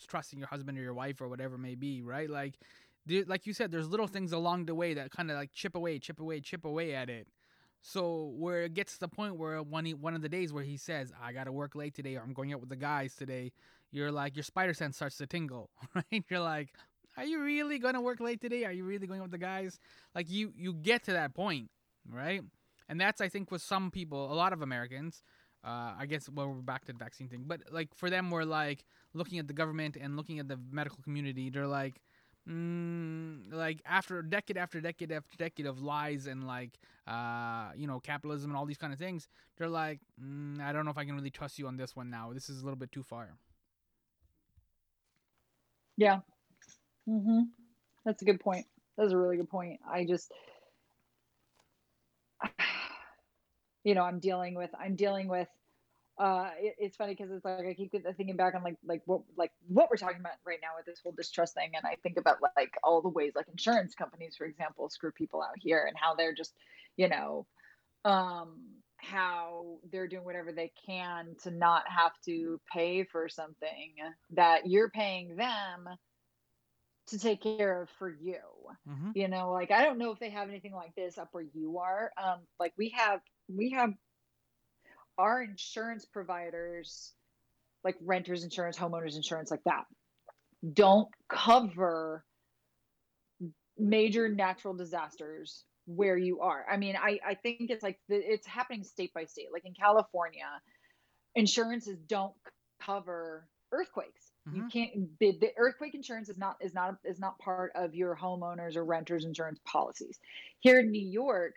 trusting 0.09 0.39
your 0.39 0.49
husband 0.49 0.79
or 0.79 0.83
your 0.83 0.95
wife 0.95 1.21
or 1.21 1.29
whatever 1.29 1.55
it 1.55 1.61
may 1.61 1.75
be, 1.75 2.03
right? 2.03 2.29
Like, 2.29 2.55
there, 3.07 3.25
like 3.27 3.47
you 3.47 3.53
said, 3.53 3.71
there's 3.71 3.89
little 3.89 4.07
things 4.07 4.33
along 4.33 4.67
the 4.67 4.75
way 4.75 4.95
that 4.95 5.11
kind 5.11 5.31
of 5.31 5.37
like 5.37 5.53
chip 5.55 5.75
away, 5.75 5.99
chip 5.99 6.21
away, 6.21 6.41
chip 6.41 6.65
away 6.65 6.95
at 6.95 7.09
it. 7.09 7.29
So 7.83 8.33
where 8.37 8.63
it 8.65 8.75
gets 8.75 8.95
to 8.95 9.01
the 9.01 9.09
point 9.09 9.37
where 9.37 9.63
one 9.63 9.87
one 9.87 10.15
of 10.15 10.23
the 10.23 10.29
days 10.29 10.53
where 10.53 10.65
he 10.65 10.77
says, 10.77 11.13
"I 11.23 11.33
got 11.33 11.45
to 11.45 11.53
work 11.53 11.75
late 11.77 11.95
today," 11.95 12.17
or 12.17 12.21
"I'm 12.23 12.33
going 12.33 12.53
out 12.53 12.61
with 12.61 12.69
the 12.69 12.77
guys 12.77 13.15
today," 13.15 13.53
you're 13.91 14.13
like 14.13 14.37
your 14.37 14.43
spider 14.43 14.75
sense 14.75 14.97
starts 14.97 15.17
to 15.19 15.27
tingle, 15.27 15.71
right? 15.95 16.25
You're 16.29 16.41
like, 16.41 16.75
"Are 17.17 17.25
you 17.25 17.43
really 17.43 17.79
gonna 17.79 18.01
work 18.01 18.21
late 18.21 18.41
today? 18.41 18.65
Are 18.65 18.73
you 18.73 18.85
really 18.85 19.07
going 19.07 19.23
with 19.23 19.31
the 19.31 19.39
guys?" 19.39 19.79
Like 20.15 20.31
you 20.31 20.53
you 20.57 20.73
get 20.75 21.05
to 21.05 21.13
that 21.13 21.35
point, 21.35 21.71
right? 22.11 22.43
And 22.89 23.01
that's 23.01 23.21
I 23.21 23.29
think 23.29 23.51
with 23.51 23.63
some 23.63 23.91
people, 23.91 24.33
a 24.33 24.35
lot 24.35 24.53
of 24.53 24.63
Americans. 24.63 25.23
Uh, 25.65 25.95
I 25.99 26.07
guess 26.07 26.29
well 26.29 26.49
we're 26.49 26.55
back 26.63 26.85
to 26.85 26.93
the 26.93 26.99
vaccine 26.99 27.29
thing, 27.29 27.45
but 27.47 27.61
like 27.73 27.93
for 27.95 28.09
them, 28.09 28.31
we're 28.31 28.45
like 28.45 28.85
looking 29.15 29.39
at 29.41 29.49
the 29.49 29.55
government 29.55 29.97
and 30.01 30.17
looking 30.17 30.39
at 30.39 30.47
the 30.47 30.59
medical 30.71 30.99
community. 31.03 31.51
They're 31.51 31.67
like, 31.67 32.01
mm, 32.49 33.53
like 33.53 33.83
after 33.85 34.23
decade 34.23 34.57
after 34.57 34.81
decade 34.81 35.11
after 35.11 35.37
decade 35.37 35.67
of 35.67 35.83
lies 35.83 36.27
and 36.27 36.47
like 36.47 36.79
uh, 37.09 37.71
you 37.77 37.87
know 37.87 37.99
capitalism 37.99 38.51
and 38.51 38.57
all 38.57 38.67
these 38.67 38.79
kind 38.79 38.93
of 38.93 38.99
things, 38.99 39.29
they're 39.57 39.69
like, 39.69 40.01
mm, 40.23 40.61
I 40.61 40.73
don't 40.73 40.85
know 40.85 40.93
if 40.93 40.99
I 40.99 41.05
can 41.05 41.17
really 41.17 41.31
trust 41.31 41.59
you 41.59 41.67
on 41.67 41.77
this 41.77 41.97
one 41.97 42.11
now. 42.11 42.33
This 42.33 42.49
is 42.49 42.61
a 42.61 42.65
little 42.65 42.79
bit 42.79 42.93
too 42.93 43.03
far. 43.03 43.31
Yeah. 45.97 46.21
hmm 47.07 47.43
That's 48.05 48.23
a 48.23 48.25
good 48.25 48.41
point. 48.41 48.67
That's 48.97 49.13
a 49.13 49.19
really 49.19 49.37
good 49.37 49.51
point. 49.51 49.81
I 49.91 50.05
just, 50.07 50.33
you 53.85 53.95
know, 53.95 54.03
I'm 54.03 54.19
dealing 54.21 54.55
with, 54.55 54.71
I'm 54.79 54.97
dealing 54.97 55.29
with, 55.29 55.49
uh, 56.19 56.51
it, 56.61 56.77
it's 56.79 56.97
funny 56.97 57.15
because 57.15 57.31
it's 57.33 57.45
like 57.45 57.67
I 57.67 57.75
keep 57.75 57.93
thinking 57.93 58.37
back 58.37 58.55
on 58.55 58.63
like 58.63 58.77
like 58.87 59.03
what 59.07 59.23
like 59.37 59.53
what 59.69 59.91
we're 59.91 59.97
talking 59.99 60.21
about 60.21 60.33
right 60.47 60.59
now 60.63 60.69
with 60.77 60.87
this 60.87 61.01
whole 61.03 61.13
distrust 61.13 61.55
thing, 61.55 61.73
and 61.77 61.87
I 61.87 61.97
think 62.03 62.19
about 62.19 62.39
like 62.57 62.73
all 62.85 63.03
the 63.03 63.09
ways 63.11 63.33
like 63.37 63.49
insurance 63.49 63.95
companies, 63.95 64.37
for 64.37 64.47
example, 64.47 64.89
screw 64.91 65.13
people 65.13 65.43
out 65.43 65.57
here, 65.59 65.85
and 65.87 65.97
how 65.97 66.15
they're 66.15 66.35
just, 66.35 66.55
you 66.97 67.09
know, 67.09 67.47
um, 68.05 68.61
how 68.99 69.79
they're 69.91 70.09
doing 70.09 70.25
whatever 70.25 70.53
they 70.53 70.73
can 70.87 71.37
to 71.43 71.51
not 71.51 71.83
have 71.89 72.13
to 72.25 72.61
pay 72.73 73.05
for 73.05 73.29
something 73.29 73.95
that 74.31 74.67
you're 74.67 74.91
paying 74.91 75.37
them 75.37 75.89
to 77.09 77.19
take 77.19 77.43
care 77.43 77.83
of 77.83 77.91
for 77.99 78.09
you. 78.11 78.41
Mm-hmm. 78.89 79.11
You 79.15 79.29
know, 79.29 79.53
like 79.53 79.71
I 79.71 79.85
don't 79.85 79.99
know 79.99 80.13
if 80.13 80.19
they 80.19 80.31
have 80.31 80.49
anything 80.49 80.75
like 80.75 80.95
this 80.97 81.19
up 81.19 81.29
where 81.33 81.45
you 81.55 81.79
are. 81.79 82.11
Um, 82.23 82.41
like 82.59 82.73
we 82.77 82.95
have, 82.97 83.21
we 83.49 83.71
have 83.71 83.91
our 85.19 85.43
insurance 85.43 86.05
providers, 86.05 87.13
like 87.85 87.97
renters 88.01 88.45
insurance, 88.45 88.77
homeowners 88.77 89.17
insurance, 89.17 89.51
like 89.51 89.65
that, 89.65 89.85
don't 90.73 91.09
cover 91.29 92.25
major 93.79 94.29
natural 94.29 94.75
disasters 94.75 95.65
where 95.87 96.19
you 96.19 96.41
are. 96.41 96.67
I 96.71 96.77
mean, 96.77 96.97
I, 96.97 97.21
I 97.27 97.35
think 97.37 97.71
it's 97.71 97.83
like 97.83 98.01
the, 98.09 98.17
it's 98.17 98.47
happening 98.47 98.85
state 98.85 99.13
by 99.15 99.25
state. 99.27 99.49
Like 99.53 99.65
in 99.65 99.75
California, 99.75 100.47
insurances 101.35 101.99
don't 101.99 102.35
cover 102.81 103.49
earthquakes. 103.73 104.33
You 104.51 104.65
Mhm. 104.65 104.71
can't 104.73 105.19
the, 105.19 105.37
the 105.41 105.51
earthquake 105.59 105.95
insurance 105.95 106.29
is 106.29 106.39
not 106.39 106.57
is 106.61 106.73
not 106.75 106.97
is 107.05 107.19
not 107.19 107.39
part 107.39 107.73
of 107.75 107.95
your 107.95 108.17
homeowners 108.17 108.77
or 108.77 108.85
renters 108.85 109.25
insurance 109.25 109.61
policies. 109.67 110.19
Here 110.61 110.81
in 110.81 110.91
New 110.91 111.07
York, 111.07 111.55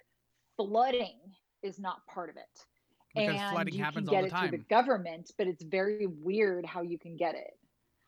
flooding 0.58 1.20
is 1.64 1.80
not 1.80 2.06
part 2.08 2.30
of 2.30 2.38
it. 2.38 2.66
Because 3.14 3.44
and 3.44 3.44
flooding 3.44 3.76
you 3.76 3.86
happens 3.86 4.08
can 4.08 4.08
all 4.08 4.18
get 4.18 4.24
the 4.24 4.26
it 4.26 4.38
through 4.38 4.50
the 4.50 4.58
time. 4.58 4.66
government, 4.70 5.32
but 5.38 5.48
it's 5.48 5.64
very 5.64 6.06
weird 6.08 6.66
how 6.66 6.82
you 6.82 7.00
can 7.00 7.18
get 7.18 7.36
it. 7.36 7.60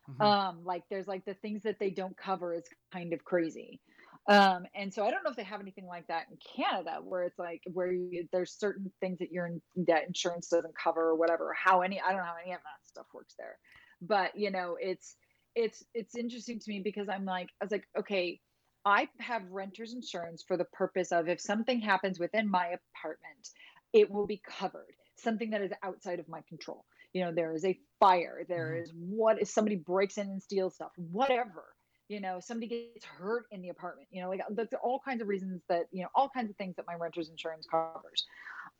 Mhm. 0.08 0.32
Um, 0.34 0.64
like 0.64 0.84
there's 0.90 1.08
like 1.08 1.24
the 1.24 1.34
things 1.34 1.62
that 1.64 1.78
they 1.80 1.90
don't 1.90 2.16
cover 2.16 2.54
is 2.54 2.64
kind 2.92 3.12
of 3.12 3.24
crazy. 3.24 3.80
Um, 4.28 4.66
and 4.74 4.94
so 4.94 5.04
I 5.04 5.10
don't 5.10 5.24
know 5.24 5.30
if 5.30 5.36
they 5.36 5.42
have 5.42 5.60
anything 5.60 5.86
like 5.86 6.06
that 6.06 6.26
in 6.30 6.36
Canada 6.56 6.98
where 7.02 7.24
it's 7.24 7.38
like 7.38 7.60
where 7.72 7.90
you, 7.90 8.28
there's 8.32 8.52
certain 8.52 8.92
things 9.00 9.18
that 9.18 9.32
you're 9.32 9.50
that 9.88 10.06
insurance 10.06 10.48
doesn't 10.48 10.74
cover 10.76 11.10
or 11.10 11.16
whatever. 11.16 11.52
How 11.52 11.80
any 11.80 12.00
I 12.00 12.08
don't 12.10 12.18
know 12.18 12.24
how 12.24 12.36
any 12.42 12.52
of 12.52 12.60
that 12.60 12.86
stuff 12.86 13.06
works 13.12 13.34
there, 13.36 13.58
but 14.00 14.36
you 14.36 14.50
know 14.52 14.76
it's 14.80 15.16
it's 15.56 15.82
it's 15.92 16.14
interesting 16.14 16.60
to 16.60 16.70
me 16.70 16.80
because 16.80 17.08
I'm 17.08 17.24
like 17.24 17.48
I 17.60 17.64
was 17.64 17.72
like 17.72 17.88
okay, 17.98 18.40
I 18.84 19.08
have 19.18 19.42
renters 19.50 19.92
insurance 19.92 20.44
for 20.46 20.56
the 20.56 20.66
purpose 20.66 21.10
of 21.10 21.28
if 21.28 21.40
something 21.40 21.80
happens 21.80 22.20
within 22.20 22.48
my 22.48 22.66
apartment, 22.66 23.48
it 23.92 24.08
will 24.10 24.26
be 24.26 24.40
covered. 24.48 24.94
Something 25.18 25.50
that 25.50 25.62
is 25.62 25.72
outside 25.82 26.20
of 26.20 26.28
my 26.28 26.42
control. 26.48 26.84
You 27.12 27.24
know, 27.24 27.32
there 27.34 27.54
is 27.54 27.64
a 27.64 27.78
fire. 27.98 28.44
There 28.48 28.76
Mhm. 28.76 28.82
is 28.82 28.92
what 28.94 29.42
if 29.42 29.48
somebody 29.48 29.76
breaks 29.76 30.16
in 30.16 30.28
and 30.28 30.42
steals 30.42 30.76
stuff, 30.76 30.92
whatever. 30.96 31.64
You 32.12 32.20
know, 32.20 32.40
somebody 32.40 32.92
gets 32.94 33.06
hurt 33.06 33.46
in 33.50 33.62
the 33.62 33.70
apartment. 33.70 34.06
You 34.10 34.20
know, 34.22 34.28
like 34.28 34.42
that's 34.50 34.74
all 34.82 35.00
kinds 35.02 35.22
of 35.22 35.28
reasons 35.28 35.62
that 35.70 35.86
you 35.92 36.02
know, 36.02 36.08
all 36.14 36.28
kinds 36.28 36.50
of 36.50 36.56
things 36.56 36.76
that 36.76 36.86
my 36.86 36.94
renter's 36.94 37.30
insurance 37.30 37.66
covers. 37.70 38.26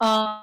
Um, 0.01 0.43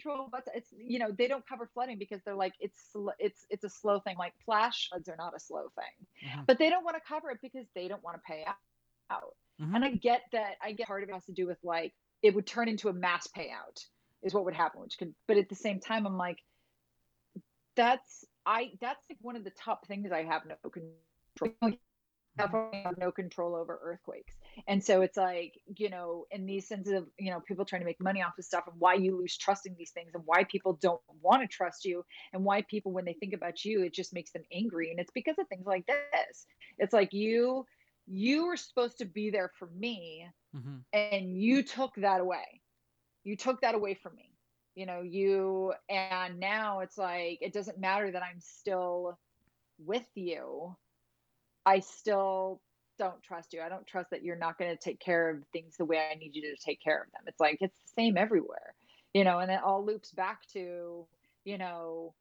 control 0.00 0.28
but 0.30 0.44
it's 0.54 0.68
you 0.76 0.98
know 0.98 1.10
they 1.16 1.26
don't 1.26 1.46
cover 1.48 1.68
flooding 1.72 1.98
because 1.98 2.20
they're 2.24 2.34
like 2.34 2.52
it's 2.60 2.78
sl- 2.92 3.16
it's 3.18 3.44
it's 3.50 3.64
a 3.64 3.68
slow 3.68 3.98
thing 4.00 4.16
like 4.18 4.32
flash 4.44 4.88
floods 4.88 5.08
are 5.08 5.16
not 5.16 5.34
a 5.34 5.40
slow 5.40 5.68
thing 5.74 6.30
Mhm. 6.30 6.46
but 6.46 6.58
they 6.58 6.70
don't 6.70 6.84
want 6.84 6.96
to 6.96 7.02
cover 7.06 7.30
it 7.30 7.38
because 7.42 7.66
they 7.74 7.88
don't 7.88 8.02
want 8.02 8.16
to 8.16 8.22
pay 8.26 8.44
out 9.10 9.22
Mhm. 9.60 9.74
and 9.76 9.84
i 9.84 9.90
get 9.90 10.22
that 10.32 10.56
i 10.62 10.72
get 10.72 10.86
part 10.86 11.02
of 11.02 11.08
it 11.08 11.12
has 11.12 11.24
to 11.26 11.32
do 11.32 11.46
with 11.46 11.58
like 11.62 11.94
it 12.22 12.34
would 12.34 12.46
turn 12.46 12.68
into 12.68 12.88
a 12.88 12.92
mass 12.92 13.26
payout 13.28 13.84
is 14.22 14.34
what 14.34 14.44
would 14.44 14.54
happen 14.54 14.80
which 14.80 14.98
could 14.98 15.14
but 15.26 15.36
at 15.38 15.48
the 15.48 15.54
same 15.54 15.80
time 15.80 16.06
i'm 16.06 16.18
like 16.18 16.38
that's 17.76 18.24
i 18.50 18.70
that's 18.80 19.04
like 19.08 19.18
one 19.20 19.36
of 19.36 19.44
the 19.44 19.50
top 19.50 19.86
things 19.86 20.10
i 20.12 20.22
have 20.22 20.42
no 20.46 20.56
control 20.70 21.72
California 22.38 22.82
have 22.84 22.98
no 22.98 23.10
control 23.10 23.54
over 23.54 23.78
earthquakes. 23.82 24.34
And 24.66 24.82
so 24.82 25.02
it's 25.02 25.16
like, 25.16 25.54
you 25.76 25.90
know, 25.90 26.26
in 26.30 26.46
these 26.46 26.68
sensitive, 26.68 27.06
you 27.18 27.30
know, 27.30 27.40
people 27.40 27.64
trying 27.64 27.82
to 27.82 27.86
make 27.86 28.00
money 28.00 28.22
off 28.22 28.38
of 28.38 28.44
stuff 28.44 28.64
and 28.66 28.78
why 28.78 28.94
you 28.94 29.18
lose 29.18 29.36
trust 29.36 29.66
in 29.66 29.74
these 29.76 29.90
things 29.90 30.12
and 30.14 30.22
why 30.26 30.44
people 30.44 30.78
don't 30.80 31.00
want 31.20 31.42
to 31.42 31.48
trust 31.48 31.84
you 31.84 32.04
and 32.32 32.44
why 32.44 32.62
people, 32.62 32.92
when 32.92 33.04
they 33.04 33.14
think 33.14 33.34
about 33.34 33.64
you, 33.64 33.82
it 33.82 33.94
just 33.94 34.14
makes 34.14 34.32
them 34.32 34.42
angry. 34.52 34.90
And 34.90 35.00
it's 35.00 35.12
because 35.12 35.36
of 35.38 35.48
things 35.48 35.66
like 35.66 35.86
this. 35.86 36.46
It's 36.78 36.92
like 36.92 37.12
you, 37.12 37.66
you 38.06 38.46
were 38.46 38.56
supposed 38.56 38.98
to 38.98 39.04
be 39.04 39.30
there 39.30 39.50
for 39.58 39.68
me 39.76 40.26
mm-hmm. 40.56 40.78
and 40.92 41.40
you 41.40 41.62
took 41.62 41.94
that 41.96 42.20
away. 42.20 42.60
You 43.24 43.36
took 43.36 43.60
that 43.60 43.74
away 43.74 43.94
from 43.94 44.16
me. 44.16 44.29
You 44.80 44.86
know, 44.86 45.02
you, 45.02 45.74
and 45.90 46.40
now 46.40 46.80
it's 46.80 46.98
like, 46.98 47.38
it 47.42 47.52
doesn't 47.52 47.78
matter 47.78 48.10
that 48.12 48.22
I'm 48.22 48.40
still 48.40 49.18
with 49.78 50.08
you 50.14 50.76
I 51.66 51.80
still 51.80 52.60
don't 52.98 53.22
trust 53.22 53.52
you. 53.52 53.60
I 53.62 53.68
don't 53.68 53.86
trust 53.86 54.10
that 54.10 54.22
you're 54.22 54.36
not 54.36 54.58
going 54.58 54.70
to 54.76 54.82
take 54.82 55.00
care 55.00 55.30
of 55.30 55.44
things 55.52 55.76
the 55.76 55.84
way 55.84 55.98
I 55.98 56.14
need 56.16 56.34
you 56.34 56.42
to 56.42 56.62
take 56.64 56.82
care 56.82 57.02
of 57.02 57.10
them. 57.12 57.22
It's 57.26 57.40
like 57.40 57.58
it's 57.60 57.78
the 57.78 58.02
same 58.02 58.16
everywhere, 58.16 58.74
you 59.14 59.24
know, 59.24 59.38
and 59.38 59.50
it 59.50 59.60
all 59.64 59.84
loops 59.84 60.12
back 60.12 60.40
to, 60.52 61.06
you 61.44 61.58
know, 61.58 62.14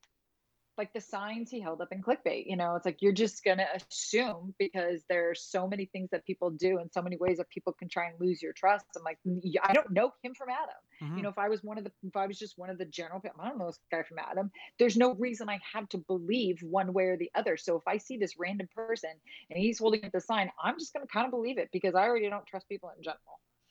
like 0.79 0.93
the 0.93 1.01
signs 1.01 1.51
he 1.51 1.59
held 1.59 1.81
up 1.81 1.89
in 1.91 2.01
clickbait 2.01 2.45
you 2.47 2.55
know 2.55 2.75
it's 2.75 2.85
like 2.85 3.01
you're 3.01 3.11
just 3.11 3.43
going 3.43 3.57
to 3.57 3.67
assume 3.91 4.55
because 4.57 5.03
there 5.09 5.29
are 5.29 5.35
so 5.35 5.67
many 5.67 5.85
things 5.85 6.09
that 6.11 6.25
people 6.25 6.49
do 6.49 6.79
and 6.79 6.89
so 6.91 7.01
many 7.01 7.17
ways 7.17 7.37
that 7.37 7.49
people 7.49 7.73
can 7.73 7.89
try 7.89 8.07
and 8.07 8.15
lose 8.19 8.41
your 8.41 8.53
trust. 8.53 8.85
I'm 8.95 9.03
like 9.03 9.19
i 9.63 9.73
don't 9.73 9.91
know 9.91 10.11
him 10.23 10.33
from 10.33 10.49
adam. 10.49 10.69
Mm-hmm. 11.03 11.17
you 11.17 11.23
know 11.23 11.29
if 11.29 11.37
i 11.37 11.49
was 11.49 11.63
one 11.63 11.77
of 11.77 11.83
the 11.83 11.91
if 12.03 12.15
i 12.15 12.25
was 12.25 12.39
just 12.39 12.57
one 12.57 12.69
of 12.69 12.77
the 12.77 12.85
general 12.85 13.21
i 13.39 13.47
don't 13.47 13.59
know 13.59 13.67
this 13.67 13.79
guy 13.91 14.03
from 14.03 14.19
adam. 14.19 14.49
There's 14.79 14.97
no 14.97 15.13
reason 15.15 15.49
i 15.49 15.59
have 15.73 15.87
to 15.89 15.97
believe 15.97 16.59
one 16.61 16.93
way 16.93 17.03
or 17.03 17.17
the 17.17 17.29
other. 17.35 17.57
So 17.57 17.75
if 17.75 17.83
i 17.85 17.97
see 17.97 18.17
this 18.17 18.39
random 18.39 18.69
person 18.73 19.11
and 19.49 19.59
he's 19.59 19.79
holding 19.79 20.05
up 20.05 20.13
the 20.13 20.21
sign 20.21 20.49
i'm 20.63 20.79
just 20.79 20.93
going 20.93 21.05
to 21.05 21.11
kind 21.11 21.25
of 21.25 21.31
believe 21.31 21.57
it 21.57 21.69
because 21.73 21.93
i 21.93 22.03
already 22.03 22.29
don't 22.29 22.47
trust 22.47 22.69
people 22.69 22.89
in 22.97 23.03
general. 23.03 23.19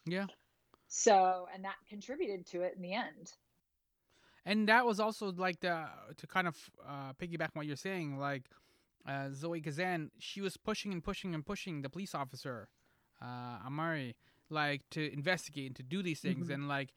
Yeah. 0.04 0.26
So 0.88 1.46
and 1.54 1.64
that 1.64 1.76
contributed 1.88 2.46
to 2.48 2.62
it 2.62 2.74
in 2.76 2.82
the 2.82 2.92
end 2.94 3.32
and 4.48 4.66
that 4.66 4.86
was 4.86 4.98
also 4.98 5.30
like 5.30 5.60
the 5.60 5.84
to 6.16 6.26
kind 6.26 6.48
of 6.48 6.56
uh, 6.88 7.12
piggyback 7.20 7.50
on 7.54 7.56
what 7.60 7.66
you're 7.66 7.76
saying, 7.76 8.18
like 8.18 8.44
uh, 9.06 9.28
Zoe 9.34 9.60
Kazan, 9.60 10.10
she 10.18 10.40
was 10.40 10.56
pushing 10.56 10.90
and 10.92 11.04
pushing 11.04 11.34
and 11.34 11.44
pushing 11.44 11.82
the 11.82 11.90
police 11.90 12.14
officer, 12.14 12.68
uh, 13.20 13.68
Amini, 13.68 14.14
like 14.48 14.80
to 14.90 15.12
investigate 15.12 15.66
and 15.66 15.76
to 15.76 15.82
do 15.82 16.02
these 16.02 16.20
things, 16.20 16.44
mm-hmm. 16.46 16.54
and 16.54 16.68
like 16.68 16.94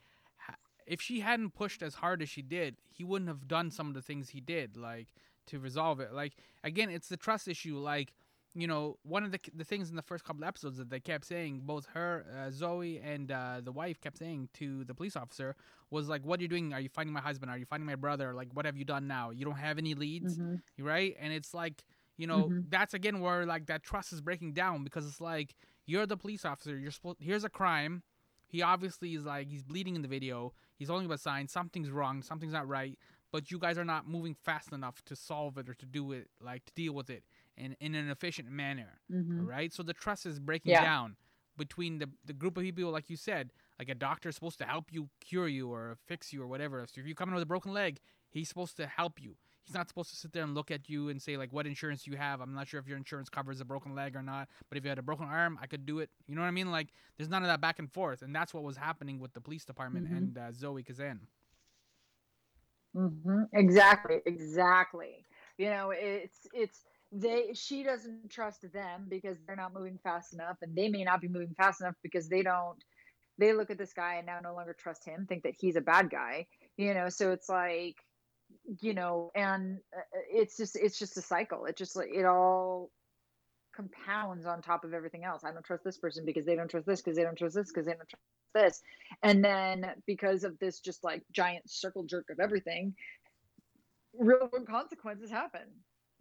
if 0.88 1.02
she 1.02 1.20
hadn't 1.20 1.54
pushed 1.54 1.82
as 1.82 1.96
hard 1.96 2.22
as 2.22 2.30
she 2.30 2.42
did, 2.42 2.78
he 2.90 3.04
wouldn't 3.04 3.28
have 3.28 3.50
done 3.50 3.70
some 3.70 3.88
of 3.90 3.96
the 3.96 4.02
things 4.02 4.30
he 4.30 4.40
did, 4.40 4.78
like 4.78 5.10
to 5.48 5.60
resolve 5.60 6.00
it. 6.00 6.14
Like 6.14 6.34
again, 6.64 6.90
it's 6.90 7.10
the 7.10 7.18
trust 7.18 7.50
issue, 7.50 7.78
like 7.78 8.14
you 8.54 8.68
know, 8.68 8.98
one 9.04 9.24
of 9.24 9.32
the 9.32 9.40
the 9.54 9.64
things 9.64 9.90
in 9.90 9.96
the 9.96 10.02
first 10.02 10.26
couple 10.26 10.44
episodes 10.44 10.78
that 10.78 10.90
they 10.90 11.00
kept 11.00 11.26
saying, 11.26 11.62
both 11.64 11.86
her, 11.94 12.26
uh, 12.38 12.52
Zoe, 12.52 13.00
and 13.00 13.32
uh, 13.32 13.62
the 13.64 13.72
wife 13.72 14.02
kept 14.02 14.18
saying 14.18 14.50
to 14.56 14.84
the 14.84 14.94
police 14.94 15.16
officer 15.16 15.56
was 15.90 16.10
like, 16.10 16.26
"What 16.26 16.40
are 16.40 16.44
you 16.44 16.50
doing? 16.50 16.74
Are 16.74 16.80
you 16.80 16.90
finding 16.90 17.14
my 17.14 17.22
husband? 17.22 17.50
Are 17.50 17.58
you 17.58 17.66
finding 17.66 17.88
my 17.88 17.96
brother? 17.96 18.34
Like, 18.34 18.50
what 18.54 18.66
have 18.66 18.76
you 18.76 18.84
done 18.84 19.08
now? 19.08 19.30
You 19.30 19.46
don't 19.46 19.58
have 19.58 19.78
any 19.78 19.94
leads, 19.94 20.38
mm-hmm. 20.38 20.84
right?" 20.84 21.16
And 21.20 21.32
it's 21.32 21.54
like, 21.54 21.86
you 22.18 22.28
know, 22.28 22.44
mm-hmm. 22.44 22.60
that's 22.70 22.94
again 22.94 23.22
where 23.22 23.46
like 23.46 23.68
that 23.68 23.84
trust 23.84 24.12
is 24.12 24.20
breaking 24.20 24.54
down 24.54 24.84
because 24.84 25.08
it's 25.08 25.22
like 25.22 25.56
you're 25.86 26.06
the 26.06 26.18
police 26.18 26.44
officer. 26.44 26.78
You're 26.78 26.92
supposed 26.92 27.20
here's 27.22 27.46
a 27.46 27.50
crime. 27.50 28.04
He 28.48 28.62
obviously 28.62 29.16
is 29.16 29.24
like 29.24 29.48
he's 29.48 29.64
bleeding 29.64 29.96
in 29.96 30.02
the 30.02 30.10
video. 30.10 30.54
He's 30.76 30.90
holding 30.90 31.08
up 31.08 31.16
a 31.16 31.18
sign. 31.18 31.48
Something's 31.48 31.90
wrong. 31.90 32.22
Something's 32.22 32.54
not 32.54 32.68
right. 32.68 32.98
But 33.32 33.50
you 33.50 33.60
guys 33.60 33.78
are 33.78 33.86
not 33.86 34.10
moving 34.10 34.36
fast 34.36 34.74
enough 34.74 35.02
to 35.06 35.16
solve 35.16 35.58
it 35.58 35.70
or 35.70 35.74
to 35.76 35.86
do 35.86 36.12
it, 36.12 36.28
like 36.42 36.66
to 36.66 36.74
deal 36.74 36.92
with 36.92 37.10
it 37.10 37.24
in, 37.58 37.76
in 37.80 37.96
an 37.96 38.10
efficient 38.10 38.50
manner, 38.50 39.00
mm-hmm. 39.12 39.46
right? 39.46 39.74
So 39.74 39.84
the 39.84 39.94
trust 39.94 40.26
is 40.26 40.40
breaking 40.40 40.72
yeah. 40.72 40.84
down 40.84 41.16
between 41.58 42.00
the, 42.00 42.10
the 42.26 42.34
group 42.34 42.58
of 42.58 42.64
people, 42.64 42.92
like 42.92 43.10
you 43.10 43.18
said, 43.18 43.52
like 43.78 43.90
a 43.90 43.96
doctor 43.96 44.30
is 44.30 44.36
supposed 44.36 44.58
to 44.60 44.66
help 44.66 44.86
you 44.92 45.10
cure 45.20 45.48
you 45.48 45.72
or 45.72 45.98
fix 46.08 46.32
you 46.34 46.42
or 46.42 46.48
whatever. 46.48 46.86
So 46.92 47.02
if 47.02 47.08
you 47.08 47.16
come 47.16 47.30
in 47.30 47.36
with 47.36 47.44
a 47.44 47.48
broken 47.48 47.74
leg, 47.74 48.00
he's 48.30 48.48
supposed 48.48 48.78
to 48.78 48.88
help 48.88 49.22
you. 49.22 49.36
He's 49.64 49.76
not 49.76 49.88
supposed 49.88 50.10
to 50.10 50.16
sit 50.16 50.34
there 50.34 50.44
and 50.44 50.56
look 50.56 50.72
at 50.72 50.90
you 50.90 51.10
and 51.10 51.22
say 51.22 51.38
like, 51.38 51.54
"What 51.54 51.68
insurance 51.68 52.08
you 52.08 52.18
have?" 52.18 52.42
I'm 52.42 52.54
not 52.54 52.68
sure 52.68 52.80
if 52.80 52.88
your 52.88 52.98
insurance 52.98 53.30
covers 53.30 53.62
a 53.62 53.66
broken 53.66 53.94
leg 53.94 54.16
or 54.16 54.24
not. 54.24 54.50
But 54.70 54.78
if 54.80 54.84
you 54.84 54.90
had 54.90 54.98
a 54.98 55.04
broken 55.04 55.28
arm, 55.28 55.60
I 55.62 55.68
could 55.68 55.86
do 55.86 56.00
it. 56.00 56.10
You 56.28 56.34
know 56.36 56.42
what 56.42 56.48
I 56.48 56.52
mean? 56.52 56.72
Like, 56.72 56.88
there's 57.18 57.30
none 57.30 57.44
of 57.44 57.48
that 57.48 57.62
back 57.62 57.78
and 57.78 57.92
forth, 57.92 58.24
and 58.24 58.36
that's 58.36 58.56
what 58.56 58.64
was 58.64 58.76
happening 58.76 59.20
with 59.20 59.34
the 59.34 59.42
police 59.42 59.64
department 59.64 60.08
mm-hmm. 60.08 60.18
and 60.18 60.38
uh, 60.38 60.52
Zoe 60.52 60.82
Kazan. 60.82 61.28
Mm-hmm. 62.96 63.44
Exactly, 63.54 64.18
exactly. 64.26 65.26
You 65.58 65.70
know, 65.70 65.92
it's 65.96 66.48
it's 66.54 66.86
they 67.12 67.52
she 67.54 67.84
doesn't 67.84 68.30
trust 68.30 68.66
them 68.74 69.06
because 69.10 69.38
they're 69.46 69.56
not 69.56 69.74
moving 69.74 70.00
fast 70.04 70.34
enough 70.34 70.58
and 70.62 70.76
they 70.76 70.88
may 70.90 71.04
not 71.04 71.22
be 71.22 71.28
moving 71.28 71.54
fast 71.58 71.82
enough 71.82 71.96
because 72.04 72.30
they 72.30 72.42
don't 72.42 72.78
they 73.38 73.54
look 73.54 73.70
at 73.70 73.78
this 73.78 73.94
guy 73.94 74.16
and 74.16 74.26
now 74.26 74.40
no 74.44 74.54
longer 74.54 74.76
trust 74.78 75.06
him 75.06 75.26
think 75.28 75.44
that 75.44 75.54
he's 75.60 75.76
a 75.76 75.82
bad 75.82 76.10
guy 76.10 76.46
you 76.78 76.94
know? 76.94 77.10
So 77.10 77.32
it's 77.32 77.50
like 77.50 77.96
you 78.82 78.94
know 78.94 79.32
and 79.36 79.80
uh, 79.96 80.02
it's 80.32 80.58
just 80.58 80.76
it's 80.76 81.00
just 81.00 81.18
a 81.18 81.22
cycle. 81.22 81.66
It 81.66 81.78
just 81.78 81.98
it 81.98 82.26
all 82.26 82.92
compounds 83.76 84.46
on 84.46 84.62
top 84.62 84.84
of 84.84 84.94
everything 84.94 85.24
else. 85.24 85.44
I 85.46 85.52
don't 85.52 85.64
trust 85.64 85.84
this 85.84 85.98
person 85.98 86.26
because 86.26 86.46
they 86.46 86.56
don't 86.56 86.70
trust 86.70 86.88
this 86.88 87.02
because 87.02 87.18
they 87.18 87.24
don't 87.24 87.38
trust 87.38 87.56
this 87.56 87.70
because 87.70 87.86
they 87.86 87.94
don't 87.94 88.10
trust 88.10 88.24
this. 88.54 88.82
And 89.24 89.44
then 89.44 89.86
because 90.06 90.44
of 90.44 90.60
this 90.60 90.80
just 90.80 91.04
like 91.04 91.24
giant 91.32 91.70
circle 91.70 92.04
jerk 92.04 92.30
of 92.30 92.40
everything 92.40 92.96
real 94.14 94.50
world 94.52 94.68
consequences 94.68 95.32
happen 95.32 95.62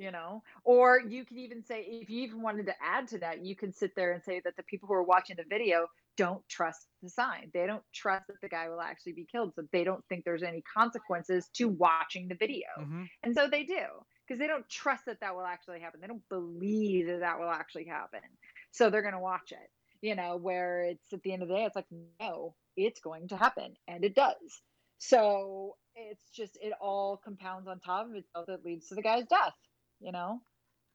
you 0.00 0.10
know? 0.10 0.42
Or 0.64 1.00
you 1.00 1.24
could 1.24 1.36
even 1.36 1.62
say 1.62 1.86
if 1.86 2.08
you 2.08 2.22
even 2.22 2.42
wanted 2.42 2.66
to 2.66 2.74
add 2.82 3.08
to 3.08 3.18
that 3.18 3.44
you 3.44 3.54
could 3.54 3.76
sit 3.76 3.94
there 3.94 4.12
and 4.12 4.22
say 4.22 4.40
that 4.44 4.56
the 4.56 4.62
people 4.62 4.88
who 4.88 4.94
are 4.94 5.02
watching 5.02 5.36
the 5.36 5.44
video 5.48 5.86
don't 6.16 6.46
trust 6.48 6.86
the 7.02 7.10
sign. 7.10 7.50
They 7.52 7.66
don't 7.66 7.82
trust 7.94 8.26
that 8.28 8.40
the 8.42 8.48
guy 8.48 8.68
will 8.68 8.80
actually 8.80 9.12
be 9.12 9.26
killed 9.30 9.52
so 9.54 9.62
they 9.72 9.84
don't 9.84 10.04
think 10.08 10.24
there's 10.24 10.42
any 10.42 10.62
consequences 10.62 11.48
to 11.54 11.68
watching 11.68 12.28
the 12.28 12.34
video. 12.34 12.66
Mm-hmm. 12.80 13.04
and 13.22 13.34
so 13.34 13.48
they 13.48 13.64
do 13.64 13.84
because 14.26 14.40
they 14.40 14.46
don't 14.46 14.68
trust 14.68 15.04
that 15.06 15.20
that 15.20 15.34
will 15.34 15.44
actually 15.44 15.80
happen. 15.80 16.00
They 16.00 16.06
don't 16.06 16.28
believe 16.28 17.06
that 17.08 17.20
that 17.20 17.38
will 17.38 17.50
actually 17.50 17.86
happen. 17.86 18.20
So 18.70 18.88
they're 18.88 19.02
going 19.02 19.14
to 19.14 19.20
watch 19.20 19.52
it 19.52 19.70
you 20.02 20.14
know 20.14 20.36
where 20.36 20.84
it's 20.84 21.12
at 21.12 21.22
the 21.22 21.30
end 21.30 21.42
of 21.42 21.48
the 21.48 21.54
day 21.54 21.64
it's 21.64 21.76
like 21.76 21.84
no 22.18 22.54
it's 22.74 23.00
going 23.00 23.28
to 23.28 23.36
happen 23.36 23.74
and 23.86 24.04
it 24.04 24.14
does. 24.14 24.62
So 24.98 25.76
it's 25.94 26.30
just 26.34 26.58
it 26.60 26.72
all 26.80 27.20
compounds 27.22 27.66
on 27.68 27.80
top 27.80 28.06
of 28.06 28.14
itself 28.14 28.46
that 28.46 28.64
leads 28.64 28.88
to 28.88 28.94
the 28.94 29.02
guy's 29.02 29.26
death 29.26 29.54
you 30.00 30.12
know? 30.12 30.40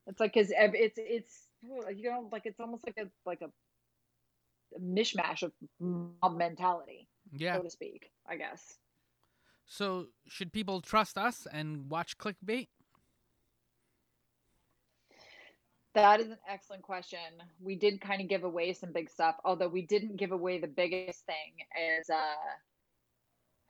It's 0.07 0.19
like 0.19 0.33
because 0.33 0.51
it's 0.55 0.97
it's 0.97 1.47
you 1.61 2.11
know 2.11 2.29
like 2.31 2.45
it's 2.45 2.59
almost 2.59 2.85
like 2.85 2.97
a 2.97 3.09
like 3.25 3.41
a, 3.41 3.49
mishmash 4.79 5.41
of 5.41 5.53
mob 5.79 6.37
mentality 6.37 7.07
yeah. 7.31 7.55
so 7.55 7.63
to 7.63 7.69
speak 7.69 8.11
i 8.27 8.35
guess. 8.35 8.77
So 9.65 10.07
should 10.27 10.53
people 10.53 10.81
trust 10.81 11.17
us 11.17 11.47
and 11.51 11.89
watch 11.89 12.17
clickbait? 12.19 12.67
That 15.95 16.19
is 16.19 16.27
an 16.27 16.37
excellent 16.47 16.83
question. 16.83 17.17
We 17.59 17.75
did 17.75 17.99
kind 17.99 18.21
of 18.21 18.27
give 18.27 18.43
away 18.43 18.73
some 18.73 18.91
big 18.91 19.09
stuff 19.09 19.35
although 19.43 19.69
we 19.69 19.81
didn't 19.81 20.17
give 20.17 20.31
away 20.31 20.59
the 20.59 20.67
biggest 20.67 21.25
thing 21.25 21.65
is 21.99 22.09
uh 22.09 22.35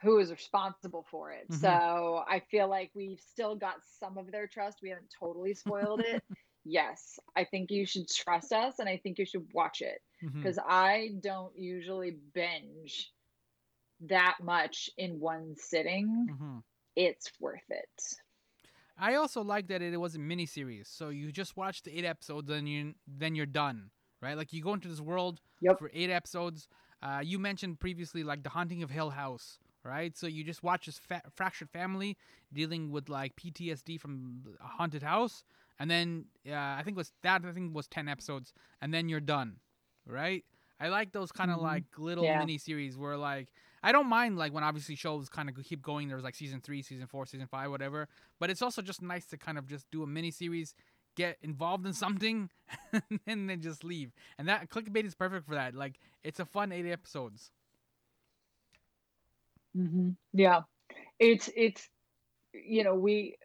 who 0.06 0.20
is 0.20 0.32
responsible 0.32 1.06
for 1.10 1.32
it. 1.32 1.50
Mm-hmm. 1.50 1.62
So 1.62 2.24
I 2.30 2.42
feel 2.52 2.70
like 2.70 2.92
we've 2.94 3.20
still 3.20 3.56
got 3.56 3.76
some 4.00 4.18
of 4.18 4.32
their 4.32 4.48
trust. 4.48 4.80
We 4.82 4.90
haven't 4.90 5.14
totally 5.20 5.54
spoiled 5.54 6.02
it. 6.02 6.24
yes, 6.64 7.20
I 7.36 7.44
think 7.44 7.72
you 7.72 7.86
should 7.86 8.08
trust 8.08 8.54
us 8.54 8.80
and 8.80 8.88
I 8.88 8.98
think 8.98 9.18
you 9.20 9.26
should 9.26 9.48
watch 9.54 9.82
it 9.82 10.02
because 10.22 10.58
mm-hmm. 10.58 10.72
I 10.72 11.10
don't 11.20 11.58
usually 11.58 12.18
binge 12.34 13.12
that 14.02 14.38
much 14.42 14.90
in 14.98 15.20
one 15.20 15.56
sitting. 15.58 16.28
Mm-hmm. 16.32 16.58
It's 16.96 17.32
worth 17.40 17.70
it. 17.70 18.16
I 18.98 19.16
also 19.16 19.42
like 19.42 19.68
that 19.68 19.82
it 19.82 20.00
was 20.00 20.16
a 20.16 20.20
mini 20.20 20.46
series, 20.46 20.88
so 20.88 21.10
you 21.10 21.30
just 21.30 21.58
watch 21.58 21.84
the 21.84 21.98
eight 21.98 22.06
episodes 22.06 22.50
and 22.50 22.70
you 22.70 22.94
then 23.06 23.36
you're 23.36 23.46
done, 23.46 23.90
right? 24.22 24.38
Like 24.38 24.54
you 24.54 24.62
go 24.62 24.74
into 24.74 24.88
this 24.88 25.02
world 25.02 25.42
yep. 25.60 25.80
for 25.80 25.92
eight 25.94 26.10
episodes. 26.10 26.70
Uh, 27.04 27.20
you 27.22 27.38
mentioned 27.38 27.80
previously 27.82 28.24
like 28.24 28.44
the 28.44 28.50
Haunting 28.50 28.84
of 28.84 28.90
Hill 28.90 29.10
House, 29.10 29.60
right? 29.86 30.18
So 30.18 30.28
you 30.28 30.44
just 30.44 30.64
watch 30.64 30.88
this 30.88 30.98
fa- 30.98 31.22
fractured 31.34 31.70
family 31.70 32.18
dealing 32.52 32.92
with 32.92 33.08
like 33.08 33.36
PTSD 33.36 34.00
from 34.00 34.44
a 34.62 34.68
haunted 34.68 35.04
house, 35.04 35.44
and 35.80 35.90
then 35.90 36.26
uh, 36.50 36.54
I 36.54 36.82
think 36.84 36.98
was 36.98 37.12
that 37.24 37.44
I 37.46 37.52
think 37.52 37.76
was 37.76 37.88
ten 37.88 38.10
episodes, 38.10 38.54
and 38.82 38.94
then 38.94 39.08
you're 39.08 39.20
done, 39.20 39.58
right? 40.08 40.44
I 40.80 40.90
like 40.90 41.12
those 41.14 41.32
kind 41.32 41.52
of 41.52 41.58
mm-hmm. 41.58 41.66
like 41.66 41.84
little 41.98 42.26
yeah. 42.26 42.40
mini 42.40 42.58
series 42.58 42.98
where 42.98 43.16
like 43.16 43.48
I 43.84 43.92
don't 43.92 44.08
mind 44.08 44.38
like 44.38 44.54
when 44.54 44.64
obviously 44.64 44.96
shows 44.96 45.30
kind 45.30 45.48
of 45.48 45.56
keep 45.64 45.82
going. 45.82 46.08
There's 46.08 46.24
like 46.24 46.36
season 46.36 46.60
three, 46.62 46.82
season 46.82 47.08
four, 47.08 47.26
season 47.26 47.48
five, 47.48 47.70
whatever. 47.70 48.08
But 48.40 48.50
it's 48.50 48.62
also 48.62 48.82
just 48.82 49.02
nice 49.02 49.28
to 49.28 49.38
kind 49.38 49.58
of 49.58 49.68
just 49.68 49.86
do 49.92 50.04
a 50.04 50.08
mini 50.08 50.32
series, 50.32 50.74
get 51.16 51.38
involved 51.42 51.86
in 51.86 51.94
something, 51.94 52.50
and 53.28 53.50
then 53.50 53.62
just 53.62 53.84
leave. 53.84 54.12
And 54.38 54.50
that 54.50 54.70
clickbait 54.70 55.06
is 55.06 55.16
perfect 55.16 55.48
for 55.48 55.56
that. 55.56 55.76
Like 55.76 56.00
it's 56.24 56.40
a 56.40 56.46
fun 56.46 56.72
eight 56.72 56.90
episodes. 56.90 57.52
Hmm 59.76 60.12
Yeah, 60.34 60.62
it's 61.20 61.50
it's 61.56 61.90
you 62.54 62.84
know 62.84 62.96
we 62.96 63.38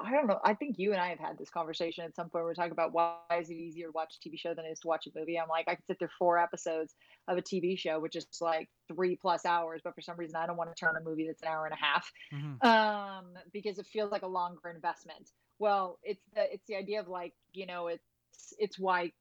I 0.00 0.12
don't 0.12 0.28
know. 0.28 0.40
I 0.44 0.54
think 0.54 0.78
you 0.78 0.92
and 0.92 1.00
I 1.00 1.10
have 1.10 1.18
had 1.20 1.38
this 1.38 1.50
conversation 1.50 2.04
at 2.04 2.16
some 2.16 2.30
point. 2.30 2.44
We're 2.46 2.54
talking 2.54 2.72
about 2.72 2.94
why 2.94 3.18
is 3.38 3.50
it 3.50 3.54
easier 3.54 3.88
to 3.88 3.92
watch 3.92 4.16
a 4.16 4.20
TV 4.20 4.38
show 4.38 4.54
than 4.54 4.64
it 4.66 4.70
is 4.70 4.80
to 4.80 4.88
watch 4.88 5.06
a 5.06 5.10
movie. 5.14 5.38
I'm 5.38 5.48
like, 5.50 5.68
I 5.68 5.76
could 5.76 5.86
sit 5.86 5.98
through 5.98 6.08
four 6.18 6.38
episodes 6.38 6.94
of 7.28 7.38
a 7.38 7.42
TV 7.42 7.76
show, 7.76 8.00
which 8.00 8.16
is 8.16 8.26
like 8.40 8.70
three 8.88 9.16
plus 9.16 9.46
hours, 9.46 9.82
but 9.84 9.94
for 9.94 10.02
some 10.02 10.16
reason, 10.16 10.36
I 10.36 10.46
don't 10.46 10.56
want 10.56 10.74
to 10.74 10.80
turn 10.80 10.96
a 10.96 11.02
movie 11.02 11.26
that's 11.26 11.42
an 11.42 11.48
hour 11.48 11.66
and 11.66 11.74
a 11.74 11.76
half 11.76 12.10
hmm 12.30 12.62
um, 12.62 13.34
because 13.52 13.78
it 13.78 13.86
feels 13.86 14.10
like 14.12 14.22
a 14.22 14.28
longer 14.28 14.70
investment. 14.70 15.30
Well, 15.58 15.98
it's 16.02 16.24
the 16.34 16.52
it's 16.52 16.66
the 16.66 16.76
idea 16.76 17.00
of 17.00 17.08
like 17.08 17.34
you 17.52 17.66
know 17.66 17.88
it's 17.88 18.04
it's 18.58 18.78
why 18.78 19.12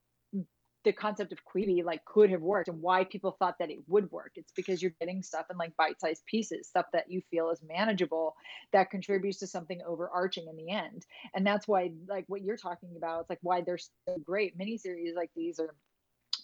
the 0.86 0.94
concept 0.94 1.34
of 1.34 1.40
Quibi 1.44 1.84
like 1.84 2.06
could 2.06 2.30
have 2.30 2.42
worked 2.42 2.70
and 2.70 2.82
why 2.82 3.04
people 3.04 3.36
thought 3.38 3.58
that 3.60 3.70
it 3.70 3.80
would 3.88 4.12
work. 4.12 4.32
It's 4.36 4.54
because 4.54 4.82
you're 4.82 4.94
getting 5.00 5.22
stuff 5.24 5.46
in 5.52 5.58
like 5.58 5.76
bite-sized 5.76 6.26
pieces, 6.26 6.68
stuff 6.68 6.86
that 6.94 7.12
you 7.12 7.22
feel 7.30 7.50
is 7.50 7.62
manageable 7.68 8.36
that 8.72 8.90
contributes 8.90 9.40
to 9.40 9.48
something 9.48 9.82
overarching 9.86 10.48
in 10.48 10.56
the 10.56 10.72
end. 10.72 11.06
And 11.36 11.46
that's 11.46 11.68
why 11.68 11.92
like 12.08 12.26
what 12.28 12.42
you're 12.42 12.58
talking 12.58 12.92
about, 12.96 13.22
it's 13.22 13.30
like 13.30 13.40
why 13.42 13.62
they're 13.62 13.78
so 13.78 14.18
great. 14.24 14.58
Miniseries 14.58 15.16
like 15.16 15.32
these 15.36 15.60
are 15.60 15.76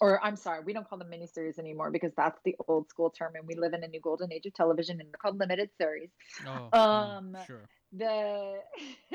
or 0.00 0.22
I'm 0.22 0.36
sorry, 0.36 0.62
we 0.62 0.74
don't 0.74 0.86
call 0.86 0.98
them 0.98 1.10
miniseries 1.10 1.58
anymore 1.58 1.90
because 1.90 2.12
that's 2.16 2.38
the 2.44 2.54
old 2.68 2.90
school 2.90 3.08
term 3.10 3.32
and 3.34 3.46
we 3.46 3.54
live 3.54 3.72
in 3.72 3.82
a 3.82 3.88
new 3.88 4.00
golden 4.00 4.32
age 4.32 4.44
of 4.44 4.52
television 4.52 5.00
and 5.00 5.08
they're 5.08 5.18
called 5.20 5.38
limited 5.38 5.70
series. 5.78 6.10
Oh, 6.46 6.68
mm, 6.74 6.78
Um 6.78 7.36
sure. 7.46 7.68
the 7.92 8.58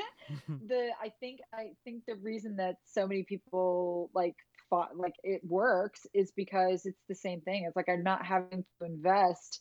the 0.66 0.90
I 1.00 1.12
think 1.20 1.40
I 1.54 1.74
think 1.84 2.02
the 2.08 2.16
reason 2.16 2.56
that 2.56 2.76
so 2.84 3.06
many 3.06 3.22
people 3.22 4.10
like 4.14 4.34
thought 4.72 4.96
like 4.96 5.16
it 5.22 5.42
works 5.44 6.06
is 6.14 6.32
because 6.32 6.86
it's 6.86 7.04
the 7.08 7.14
same 7.14 7.42
thing. 7.42 7.64
It's 7.66 7.76
like 7.76 7.90
I'm 7.90 8.02
not 8.02 8.24
having 8.24 8.64
to 8.80 8.86
invest 8.86 9.60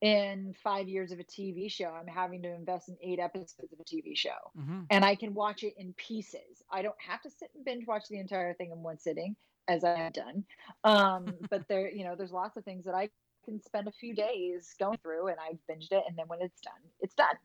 in 0.00 0.54
five 0.62 0.88
years 0.88 1.12
of 1.12 1.18
a 1.18 1.24
TV 1.24 1.68
show. 1.68 1.88
I'm 1.88 2.06
having 2.06 2.42
to 2.44 2.54
invest 2.54 2.88
in 2.88 2.96
eight 3.02 3.18
episodes 3.18 3.72
of 3.72 3.80
a 3.80 3.84
TV 3.84 4.16
show. 4.16 4.52
hmm 4.56 4.82
And 4.90 5.04
I 5.04 5.16
can 5.16 5.34
watch 5.34 5.64
it 5.64 5.74
in 5.76 5.94
pieces. 5.94 6.62
I 6.70 6.82
don't 6.82 7.00
have 7.00 7.22
to 7.22 7.30
sit 7.30 7.50
and 7.56 7.64
binge 7.64 7.86
watch 7.88 8.04
the 8.08 8.18
entire 8.20 8.54
thing 8.54 8.70
in 8.70 8.82
one 8.82 8.98
sitting, 8.98 9.36
as 9.68 9.84
I 9.84 9.96
have 9.96 10.12
done. 10.12 10.44
Um, 10.84 11.34
but 11.50 11.66
there, 11.68 11.90
you 11.90 12.04
know, 12.04 12.14
there's 12.16 12.32
lots 12.32 12.56
of 12.56 12.64
things 12.64 12.84
that 12.84 12.94
I 12.94 13.10
can 13.44 13.60
spend 13.62 13.88
a 13.88 13.92
few 13.92 14.14
days 14.14 14.74
going 14.78 14.98
through 15.02 15.28
and 15.28 15.38
I've 15.40 15.58
binged 15.70 15.92
it 15.92 16.04
and 16.08 16.16
then 16.16 16.28
when 16.28 16.40
it's 16.40 16.60
done, 16.60 16.82
it's 17.00 17.14
done 17.14 17.36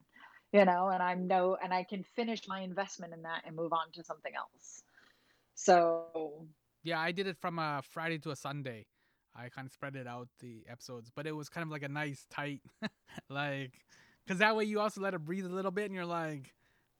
you 0.53 0.65
know, 0.65 0.89
and 0.89 1.03
I'm 1.03 1.27
no, 1.27 1.57
and 1.61 1.73
I 1.73 1.83
can 1.83 2.03
finish 2.03 2.47
my 2.47 2.61
investment 2.61 3.13
in 3.13 3.23
that 3.23 3.43
and 3.45 3.55
move 3.55 3.73
on 3.73 3.91
to 3.93 4.03
something 4.03 4.33
else. 4.35 4.83
So, 5.55 6.47
Yeah, 6.87 7.01
I 7.01 7.11
did 7.11 7.27
it 7.27 7.35
from 7.37 7.59
a 7.59 7.81
Friday 7.83 8.17
to 8.19 8.31
a 8.31 8.35
Sunday. 8.37 8.85
I 9.35 9.49
kind 9.49 9.65
of 9.65 9.73
spread 9.73 9.97
it 9.97 10.07
out 10.07 10.29
the 10.39 10.63
episodes, 10.69 11.11
but 11.13 11.27
it 11.27 11.33
was 11.33 11.49
kind 11.49 11.63
of 11.65 11.69
like 11.69 11.83
a 11.83 11.89
nice 11.89 12.25
tight, 12.29 12.61
like, 13.29 13.73
because 14.25 14.39
that 14.39 14.55
way 14.55 14.63
you 14.63 14.79
also 14.79 15.01
let 15.01 15.13
it 15.13 15.25
breathe 15.25 15.45
a 15.45 15.49
little 15.49 15.69
bit, 15.69 15.87
and 15.87 15.93
you're 15.93 16.05
like, 16.05 16.53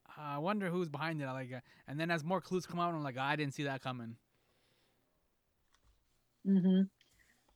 uh, 0.10 0.36
I 0.36 0.38
wonder 0.40 0.70
who's 0.70 0.90
behind 0.90 1.22
it. 1.22 1.26
I 1.26 1.32
like, 1.32 1.54
uh, 1.54 1.62
and 1.88 1.98
then 1.98 2.12
as 2.12 2.26
more 2.26 2.42
clues 2.42 2.66
come 2.66 2.82
out, 2.82 2.94
I'm 2.94 3.02
like, 3.02 3.18
I 3.18 3.38
didn't 3.38 3.54
see 3.54 3.64
that 3.64 3.82
coming. 3.82 4.18
Mm-hmm. 6.46 6.82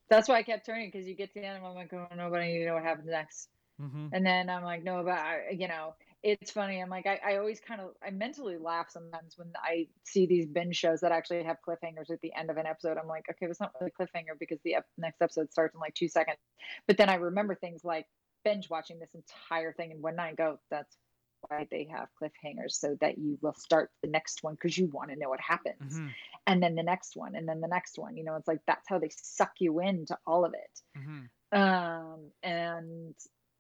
that's 0.10 0.30
why 0.30 0.36
I 0.36 0.44
kept 0.44 0.66
turning 0.66 0.90
because 0.90 1.08
you 1.08 1.16
get 1.16 1.34
to 1.34 1.40
the 1.42 1.46
end 1.46 1.58
and 1.58 1.66
I'm 1.66 1.76
like, 1.76 1.94
oh, 1.94 2.08
nobody 2.16 2.54
need 2.54 2.60
to 2.60 2.66
know 2.68 2.76
what 2.76 2.84
happens 2.84 3.08
next. 3.10 3.50
hmm 3.78 4.08
And 4.14 4.26
then 4.26 4.50
I'm 4.50 4.64
like, 4.64 4.84
no, 4.86 5.04
but 5.04 5.14
I, 5.18 5.50
you 5.52 5.68
know, 5.68 5.96
it's 6.24 6.52
funny. 6.52 6.80
I'm 6.82 6.90
like, 6.90 7.08
I, 7.08 7.20
I 7.26 7.38
always 7.38 7.60
kind 7.60 7.82
of, 7.82 7.92
I 8.06 8.12
mentally 8.12 8.58
laugh 8.58 8.90
sometimes 8.90 9.38
when 9.38 9.52
I 9.56 9.88
see 10.04 10.26
these 10.26 10.46
binge 10.46 10.76
shows 10.76 11.02
that 11.02 11.12
actually 11.12 11.44
have 11.44 11.58
cliffhangers 11.68 12.12
at 12.12 12.22
the 12.22 12.34
end 12.34 12.50
of 12.50 12.58
an 12.58 12.66
episode. 12.66 12.98
I'm 12.98 13.08
like, 13.08 13.26
okay, 13.30 13.48
it's 13.48 13.60
not 13.60 13.74
really 13.80 13.92
a 13.98 14.04
cliffhanger 14.04 14.38
because 14.40 14.60
the 14.64 14.76
ep- 14.76 14.86
next 14.98 15.22
episode 15.22 15.52
starts 15.52 15.74
in 15.74 15.82
like 15.82 15.96
two 15.96 16.08
seconds. 16.08 16.38
But 16.88 16.98
then 16.98 17.10
I 17.10 17.16
remember 17.16 17.56
things 17.56 17.84
like 17.84 18.08
binge 18.44 18.70
watching 18.70 19.00
this 19.00 19.14
entire 19.16 19.74
thing 19.74 19.92
in 19.92 20.02
one 20.02 20.16
night. 20.16 20.38
Go, 20.38 20.60
that's 20.70 20.96
why 21.48 21.68
they 21.72 21.90
have 21.92 22.08
cliffhangers 22.22 22.74
so 22.74 22.98
that 23.02 23.18
you 23.18 23.38
will 23.42 23.56
start 23.56 23.90
the 24.04 24.10
next 24.10 24.44
one 24.44 24.54
because 24.54 24.78
you 24.78 24.88
want 24.88 25.10
to 25.10 25.16
know 25.16 25.30
what 25.30 25.42
happens, 25.42 25.98
hmm 25.98 26.08
and 26.48 26.62
then 26.62 26.74
the 26.74 26.84
next 26.84 27.16
one, 27.16 27.36
and 27.36 27.48
then 27.48 27.62
the 27.62 27.68
next 27.68 28.00
one. 28.00 28.18
You 28.18 28.24
know, 28.24 28.36
it's 28.36 28.48
like 28.48 28.62
that's 28.68 28.88
how 28.90 29.00
they 29.00 29.12
suck 29.22 29.54
you 29.60 29.80
into 29.80 30.18
all 30.26 30.46
of 30.46 30.54
it 30.54 30.82
hmm 30.98 31.22
um 31.54 32.32
and 32.44 33.14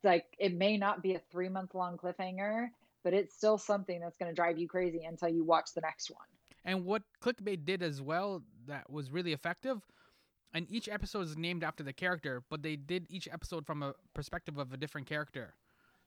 like 0.03 0.25
it 0.39 0.53
may 0.55 0.77
not 0.77 1.01
be 1.03 1.15
a 1.15 1.19
three 1.31 1.49
month 1.49 1.73
long 1.75 1.97
cliffhanger 1.97 2.67
but 3.03 3.13
it's 3.13 3.35
still 3.35 3.57
something 3.57 3.99
that's 3.99 4.17
going 4.17 4.29
to 4.29 4.35
drive 4.35 4.57
you 4.57 4.67
crazy 4.67 5.03
until 5.05 5.29
you 5.29 5.43
watch 5.43 5.73
the 5.73 5.81
next 5.81 6.09
one 6.11 6.27
And 6.63 6.85
what 6.85 7.03
Clickbait 7.21 7.65
did 7.65 7.81
as 7.81 8.01
well 8.01 8.43
that 8.67 8.89
was 8.89 9.11
really 9.11 9.33
effective, 9.33 9.81
and 10.53 10.65
each 10.69 10.87
episode 10.87 11.21
is 11.21 11.37
named 11.37 11.63
after 11.63 11.83
the 11.83 11.93
character, 11.93 12.43
but 12.49 12.61
they 12.61 12.75
did 12.75 13.07
each 13.09 13.27
episode 13.31 13.65
from 13.65 13.83
a 13.83 13.93
perspective 14.13 14.57
of 14.57 14.73
a 14.73 14.77
different 14.77 15.07
character. 15.07 15.55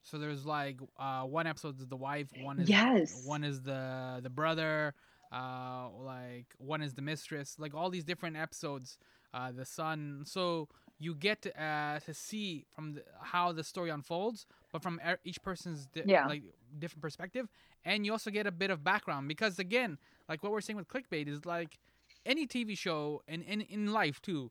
So 0.02 0.18
there's 0.18 0.44
like 0.46 0.78
uh, 0.98 1.22
one 1.24 1.46
episode 1.46 1.80
is 1.80 1.86
the 1.88 1.96
wife, 1.96 2.28
one 2.36 2.58
is 2.60 2.72
Yes. 2.72 3.24
one 3.24 3.44
is 3.44 3.62
the 3.62 4.20
the 4.22 4.30
brother, 4.30 4.94
uh, 5.32 5.88
like 5.90 6.46
one 6.58 6.82
is 6.82 6.94
the 6.94 7.02
mistress, 7.02 7.56
like 7.58 7.74
all 7.74 7.90
these 7.90 8.04
different 8.04 8.36
episodes, 8.36 8.98
uh, 9.34 9.52
the 9.52 9.64
son. 9.64 10.22
So 10.24 10.68
you 11.04 11.14
get 11.14 11.42
to, 11.42 11.50
uh, 11.62 11.98
to 12.00 12.12
see 12.14 12.66
from 12.74 12.94
the, 12.94 13.02
how 13.32 13.52
the 13.52 13.62
story 13.62 13.90
unfolds, 13.90 14.46
but 14.72 14.82
from 14.82 15.00
e- 15.08 15.14
each 15.24 15.40
person's 15.42 15.86
di- 15.86 16.02
Yeah. 16.06 16.26
like 16.26 16.42
different 16.78 17.02
perspective, 17.02 17.48
and 17.84 18.04
you 18.06 18.12
also 18.12 18.30
get 18.30 18.46
a 18.46 18.52
bit 18.52 18.70
of 18.70 18.82
background 18.82 19.28
because 19.28 19.58
again, 19.58 19.98
like 20.28 20.42
what 20.42 20.50
we're 20.52 20.60
saying 20.62 20.76
with 20.78 20.88
clickbait 20.88 21.28
is 21.28 21.44
like 21.44 21.78
any 22.24 22.46
TV 22.46 22.76
show 22.76 23.22
and 23.28 23.42
in, 23.42 23.60
in 23.62 23.92
life 23.92 24.20
too, 24.22 24.50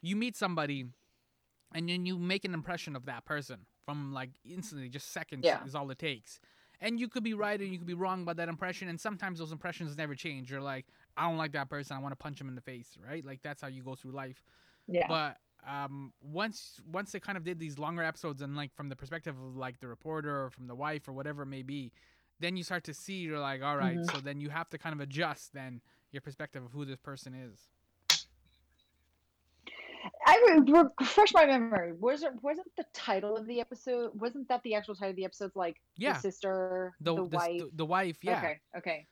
you 0.00 0.16
meet 0.16 0.36
somebody 0.36 0.86
and 1.74 1.88
then 1.88 2.06
you 2.06 2.18
make 2.18 2.44
an 2.44 2.54
impression 2.54 2.96
of 2.96 3.04
that 3.06 3.24
person 3.24 3.66
from 3.84 4.12
like 4.14 4.30
instantly 4.44 4.88
just 4.88 5.12
seconds 5.12 5.42
Yeah. 5.44 5.64
is 5.64 5.74
all 5.74 5.90
it 5.90 5.98
takes. 5.98 6.40
And 6.82 6.98
you 6.98 7.08
could 7.08 7.22
be 7.22 7.34
right 7.34 7.60
and 7.60 7.70
you 7.70 7.78
could 7.78 7.86
be 7.86 7.94
wrong 8.04 8.22
about 8.22 8.36
that 8.38 8.48
impression 8.48 8.88
and 8.88 8.98
sometimes 8.98 9.38
those 9.38 9.52
impressions 9.52 9.96
never 9.98 10.14
change. 10.14 10.50
You're 10.50 10.62
like 10.62 10.86
i 11.16 11.28
don't 11.28 11.36
like 11.36 11.52
that 11.52 11.68
person. 11.68 11.94
I 11.96 12.00
want 12.00 12.12
to 12.12 12.16
punch 12.16 12.40
him 12.40 12.48
in 12.48 12.54
the 12.54 12.62
face 12.62 12.96
right? 13.06 13.24
Like 13.24 13.42
that's 13.42 13.60
how 13.60 13.68
you 13.68 13.82
go 13.82 13.94
through 13.94 14.12
life. 14.12 14.42
Yeah. 14.88 15.06
But 15.06 15.36
um 15.68 16.12
once 16.22 16.80
once 16.90 17.12
they 17.12 17.20
kind 17.20 17.36
of 17.38 17.44
did 17.44 17.58
these 17.58 17.78
longer 17.78 18.02
episodes 18.02 18.40
and 18.42 18.56
like 18.56 18.74
from 18.74 18.88
the 18.88 18.96
perspective 18.96 19.34
of 19.38 19.56
like 19.56 19.78
the 19.80 19.88
reporter 19.88 20.44
or 20.44 20.50
from 20.50 20.66
the 20.66 20.74
wife 20.74 21.06
or 21.08 21.12
whatever 21.12 21.42
it 21.42 21.46
may 21.46 21.62
be 21.62 21.92
then 22.40 22.56
you 22.56 22.62
start 22.62 22.84
to 22.84 22.94
see 22.94 23.14
you're 23.16 23.38
like 23.38 23.62
all 23.62 23.76
right, 23.76 23.98
Mhm. 23.98 24.10
so 24.10 24.18
then 24.20 24.40
you 24.40 24.48
have 24.50 24.68
to 24.70 24.78
kind 24.78 24.94
of 24.94 25.00
adjust 25.00 25.52
then 25.52 25.80
your 26.12 26.22
perspective 26.22 26.64
of 26.64 26.72
who 26.72 26.84
this 26.84 26.98
person 26.98 27.34
is 27.34 27.68
i 30.26 30.60
re- 30.66 30.82
refresh 30.98 31.32
my 31.34 31.44
memory 31.44 31.92
was 31.98 32.22
it 32.22 32.32
wasn't 32.42 32.66
the 32.76 32.84
title 32.94 33.36
of 33.36 33.46
the 33.46 33.60
episode 33.60 34.10
wasn't 34.14 34.48
that 34.48 34.62
the 34.62 34.74
actual 34.74 34.94
title 34.94 35.10
of 35.10 35.16
the 35.16 35.24
episode's 35.24 35.54
like 35.56 35.76
Yeah. 35.96 36.14
the 36.14 36.20
sister 36.20 36.94
the 37.00 37.14
the, 37.14 37.28
the, 37.28 37.36
wife 37.36 37.58
the, 37.58 37.70
the 37.74 37.84
wife 37.86 38.16
yeah 38.22 38.38
okay 38.38 38.58
okay 38.76 39.06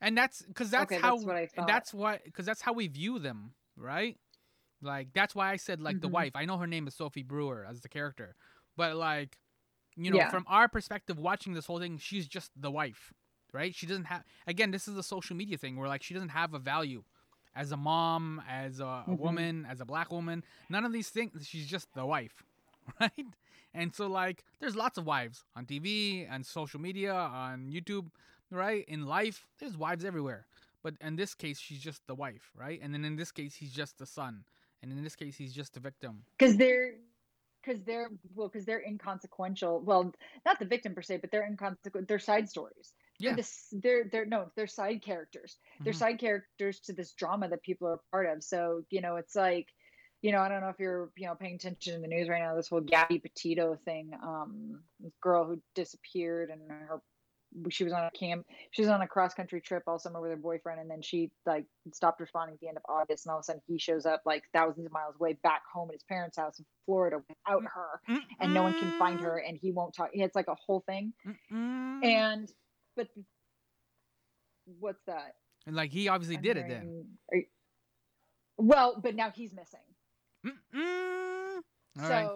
and 0.00 0.16
that's 0.16 0.40
because 0.42 0.70
that's 0.70 0.90
Okay, 0.92 1.00
how 1.00 1.16
that's 1.16 1.24
what 1.26 1.36
I 1.36 1.46
thought. 1.46 1.66
that's 1.66 1.92
what 1.92 2.24
because 2.24 2.46
that's 2.46 2.62
how 2.62 2.72
we 2.72 2.88
view 2.88 3.18
them 3.18 3.52
right 3.76 4.16
like 4.82 5.08
that's 5.14 5.34
why 5.34 5.50
i 5.50 5.56
said 5.56 5.80
like 5.80 6.00
the 6.00 6.08
Mhm. 6.08 6.12
wife. 6.12 6.32
I 6.34 6.44
know 6.44 6.56
her 6.58 6.66
name 6.66 6.86
is 6.88 6.94
sophie 6.94 7.22
brewer 7.22 7.66
as 7.68 7.80
the 7.80 7.88
character 7.88 8.34
but 8.76 8.96
like 8.96 9.38
you 9.96 10.10
know 10.10 10.18
Yeah. 10.18 10.30
from 10.30 10.44
our 10.48 10.68
perspective 10.68 11.18
watching 11.18 11.52
this 11.54 11.66
whole 11.66 11.78
thing 11.80 11.98
she's 11.98 12.26
just 12.28 12.50
the 12.56 12.70
wife 12.70 13.12
right? 13.52 13.74
She 13.74 13.84
doesn't 13.86 14.04
have 14.04 14.22
again 14.46 14.70
this 14.70 14.86
is 14.86 14.96
a 14.96 15.02
social 15.02 15.34
media 15.36 15.58
thing 15.58 15.76
where 15.76 15.88
like 15.88 16.02
she 16.04 16.14
doesn't 16.14 16.28
have 16.30 16.54
a 16.54 16.58
value 16.60 17.02
as 17.54 17.72
a 17.72 17.76
mom 17.76 18.40
as 18.48 18.78
a, 18.78 18.84
a 18.84 19.04
Mhm. 19.08 19.18
woman 19.18 19.66
as 19.68 19.80
a 19.80 19.84
black 19.84 20.12
woman. 20.12 20.44
None 20.68 20.84
of 20.84 20.92
these 20.92 21.08
things 21.10 21.46
she's 21.48 21.66
just 21.66 21.92
the 21.94 22.06
wife 22.06 22.44
right? 23.00 23.26
And 23.74 23.92
so 23.94 24.06
like 24.06 24.44
there's 24.60 24.76
lots 24.76 24.98
of 24.98 25.04
wives 25.06 25.44
on 25.56 25.66
tv 25.66 26.26
and 26.30 26.46
social 26.46 26.80
media 26.80 27.12
on 27.12 27.68
youtube 27.70 28.06
right? 28.52 28.84
In 28.88 29.06
life 29.06 29.46
there's 29.58 29.76
wives 29.76 30.04
everywhere. 30.04 30.46
But 30.82 30.94
in 31.00 31.16
this 31.16 31.34
case 31.34 31.58
she's 31.58 31.80
just 31.82 32.06
the 32.06 32.14
wife 32.14 32.52
right? 32.56 32.78
And 32.80 32.94
then 32.94 33.04
in 33.04 33.16
this 33.16 33.32
case 33.32 33.56
he's 33.56 33.72
just 33.72 33.98
the 33.98 34.06
son 34.06 34.44
and 34.82 34.92
in 34.92 35.02
this 35.02 35.16
case 35.16 35.36
he's 35.36 35.52
just 35.52 35.74
the 35.74 35.80
victim. 35.80 36.22
Because 36.38 36.56
they're 36.56 36.94
because 37.62 37.82
they're 37.82 38.08
well 38.34 38.48
because 38.48 38.64
they're 38.64 38.82
inconsequential. 38.82 39.80
Well 39.80 40.12
not 40.44 40.58
the 40.58 40.64
victim 40.66 40.94
per 40.94 41.02
se 41.02 41.18
but 41.18 41.30
they're 41.30 41.46
inconsequential 41.46 42.06
they're 42.08 42.18
side 42.18 42.48
stories. 42.48 42.94
Yeah. 43.18 43.30
they're, 43.30 43.36
this, 43.36 43.66
they're 43.72 44.04
they're 44.10 44.26
no 44.26 44.50
they're 44.56 44.66
side 44.66 45.02
characters. 45.02 45.58
They're 45.80 45.92
Mhm. 45.92 45.96
side 45.96 46.18
characters 46.18 46.80
to 46.80 46.92
this 46.92 47.12
drama 47.12 47.48
that 47.48 47.62
people 47.62 47.88
are 47.88 48.00
part 48.10 48.26
of. 48.26 48.42
So 48.42 48.82
you 48.90 49.00
know 49.00 49.16
it's 49.16 49.36
like 49.36 49.68
you 50.22 50.32
know 50.32 50.40
i 50.40 50.48
don't 50.50 50.60
know 50.60 50.68
if 50.68 50.78
you're 50.78 51.10
you 51.16 51.26
know 51.26 51.34
paying 51.34 51.54
attention 51.54 51.94
to 51.94 52.00
the 52.00 52.06
news 52.06 52.28
right 52.28 52.42
now 52.42 52.54
this 52.54 52.68
whole 52.68 52.82
gabby 52.82 53.18
petito 53.18 53.78
thing 53.86 54.10
um 54.22 54.78
girl 55.22 55.46
who 55.46 55.58
disappeared 55.74 56.50
and 56.50 56.60
her 56.70 57.00
she 57.68 57.82
was 57.84 57.92
on 57.92 58.04
a 58.04 58.10
camp 58.12 58.46
she 58.70 58.82
was 58.82 58.88
on 58.88 59.02
a 59.02 59.06
cross 59.08 59.34
country 59.34 59.60
trip 59.60 59.82
all 59.86 59.98
summer 59.98 60.20
with 60.20 60.30
her 60.30 60.36
boyfriend 60.36 60.80
and 60.80 60.90
then 60.90 61.02
she 61.02 61.30
like 61.46 61.64
stopped 61.92 62.20
responding 62.20 62.54
at 62.54 62.60
the 62.60 62.68
end 62.68 62.76
of 62.76 62.82
august 62.88 63.26
and 63.26 63.32
all 63.32 63.38
of 63.38 63.42
a 63.42 63.44
sudden 63.44 63.60
he 63.66 63.78
shows 63.78 64.06
up 64.06 64.22
like 64.24 64.44
thousands 64.52 64.86
of 64.86 64.92
miles 64.92 65.14
away 65.16 65.32
back 65.42 65.62
home 65.72 65.88
at 65.88 65.94
his 65.94 66.02
parents 66.04 66.36
house 66.36 66.58
in 66.60 66.64
florida 66.86 67.16
without 67.28 67.62
mm, 67.62 67.66
her 67.74 68.20
and 68.40 68.54
no 68.54 68.62
one 68.62 68.72
can 68.74 68.92
find 68.98 69.20
her 69.20 69.38
and 69.38 69.58
he 69.60 69.72
won't 69.72 69.92
talk 69.94 70.10
it's 70.12 70.36
like 70.36 70.48
a 70.48 70.54
whole 70.54 70.82
thing 70.86 71.12
Mm-mm. 71.26 72.04
and 72.04 72.52
but 72.96 73.08
what's 74.78 75.02
that 75.06 75.34
and 75.66 75.74
like 75.74 75.90
he 75.90 76.08
obviously 76.08 76.36
I'm 76.36 76.42
did 76.42 76.56
it 76.56 76.68
then 76.68 77.04
you- 77.32 77.44
well 78.58 79.00
but 79.02 79.14
now 79.16 79.30
he's 79.34 79.52
missing 79.52 79.80
Mm-mm. 80.46 81.56
All 81.98 82.06
so 82.06 82.08
right. 82.08 82.28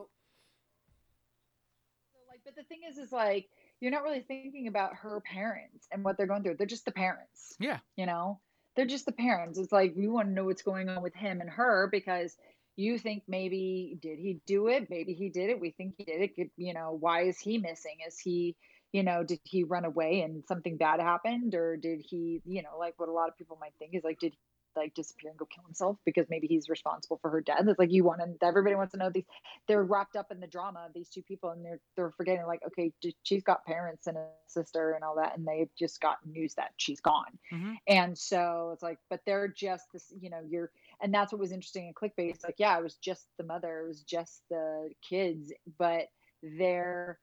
but 2.45 2.57
the 2.57 2.63
thing 2.65 2.81
is, 2.89 2.99
is 2.99 3.13
like 3.13 3.49
you're 3.85 3.93
not 3.93 4.03
really 4.03 4.25
thinking 4.27 4.67
about 4.67 4.95
her 4.97 5.21
parents 5.21 5.87
and 5.93 6.03
what 6.03 6.17
they're 6.17 6.27
going 6.27 6.43
through. 6.43 6.57
They're 6.57 6.67
just 6.67 6.87
the 6.87 6.91
parents. 6.91 7.55
Yeah. 7.61 7.81
You 7.99 8.07
know, 8.07 8.41
they're 8.75 8.87
just 8.87 9.05
the 9.05 9.13
parents. 9.13 9.59
It's 9.59 9.73
like 9.73 9.93
you 9.95 10.11
want 10.11 10.29
to 10.29 10.33
know 10.33 10.45
what's 10.45 10.63
going 10.63 10.89
on 10.89 11.03
with 11.03 11.15
him 11.15 11.43
and 11.43 11.51
her 11.51 11.91
because 11.93 12.35
you 12.77 12.99
think 12.99 13.25
maybe 13.29 13.99
did 14.01 14.19
he 14.19 14.41
do 14.47 14.69
it? 14.69 14.89
Maybe 14.89 15.13
he 15.13 15.29
did 15.29 15.51
it. 15.51 15.61
We 15.61 15.71
think 15.71 15.97
he 15.99 16.05
did 16.05 16.31
it. 16.35 16.51
You 16.57 16.73
know, 16.73 16.97
why 16.99 17.25
is 17.25 17.39
he 17.39 17.59
missing? 17.59 17.97
Is 18.09 18.19
he, 18.19 18.57
you 18.93 19.03
know, 19.03 19.23
did 19.23 19.41
he 19.43 19.65
run 19.65 19.85
away 19.85 20.23
and 20.23 20.43
something 20.49 20.79
bad 20.79 21.01
happened, 21.01 21.55
or 21.55 21.77
did 21.77 22.01
he, 22.09 22.41
you 22.47 22.63
know, 22.63 22.79
like 22.79 22.95
what 22.97 23.11
a 23.11 23.13
lot 23.13 23.29
of 23.29 23.37
people 23.37 23.59
might 23.61 23.75
think 23.79 23.95
is 23.95 24.03
like, 24.03 24.19
did 24.19 24.33
like 24.77 24.95
disappear 24.95 25.31
and 25.31 25.39
go 25.39 25.47
kill 25.47 25.65
himself 25.65 25.99
because 26.05 26.27
maybe 26.29 26.47
he's 26.47 26.69
responsible 26.69 27.19
for 27.21 27.31
her 27.31 27.41
death. 27.41 27.63
It's 27.67 27.79
like 27.79 27.93
you 27.93 28.05
want 28.05 28.21
to 28.21 28.47
everybody 28.47 28.75
wants 28.75 28.93
to 28.93 28.99
know 28.99 29.11
these 29.11 29.25
they're 29.69 29.85
wrapped 29.85 30.17
up 30.17 30.31
in 30.31 30.41
the 30.41 30.47
drama 30.47 30.85
of 30.87 30.93
these 30.95 31.09
two 31.09 31.23
people 31.23 31.51
and 31.51 31.65
they're 31.65 31.81
they're 31.97 32.11
forgetting 32.11 32.47
like 32.47 32.61
okay 32.67 32.93
she's 33.23 33.43
got 33.43 33.65
parents 33.65 34.07
and 34.07 34.17
a 34.17 34.27
sister 34.47 34.93
and 34.93 35.05
all 35.05 35.17
that 35.17 35.37
and 35.37 35.47
they've 35.47 35.71
just 35.79 36.01
got 36.01 36.19
news 36.27 36.55
that 36.55 36.73
she's 36.77 37.01
gone. 37.01 37.39
Mhm. 37.53 37.77
And 37.87 38.17
so 38.17 38.71
it's 38.73 38.83
like 38.83 38.99
but 39.11 39.21
they're 39.27 39.49
just 39.49 39.85
this 39.93 40.13
you 40.21 40.31
know 40.31 40.41
you're 40.49 40.71
and 41.01 41.13
that's 41.13 41.33
what 41.33 41.41
was 41.41 41.53
interesting 41.53 41.87
in 41.89 41.95
clickbait. 41.95 42.31
It's 42.31 42.45
like 42.45 42.57
yeah, 42.59 42.77
it 42.79 42.83
was 42.83 42.95
just 42.97 43.27
the 43.39 43.45
mother, 43.45 43.81
it 43.81 43.89
was 43.89 44.03
just 44.03 44.43
the 44.51 44.91
kids, 45.09 45.53
but 45.79 46.09
they're 46.43 47.19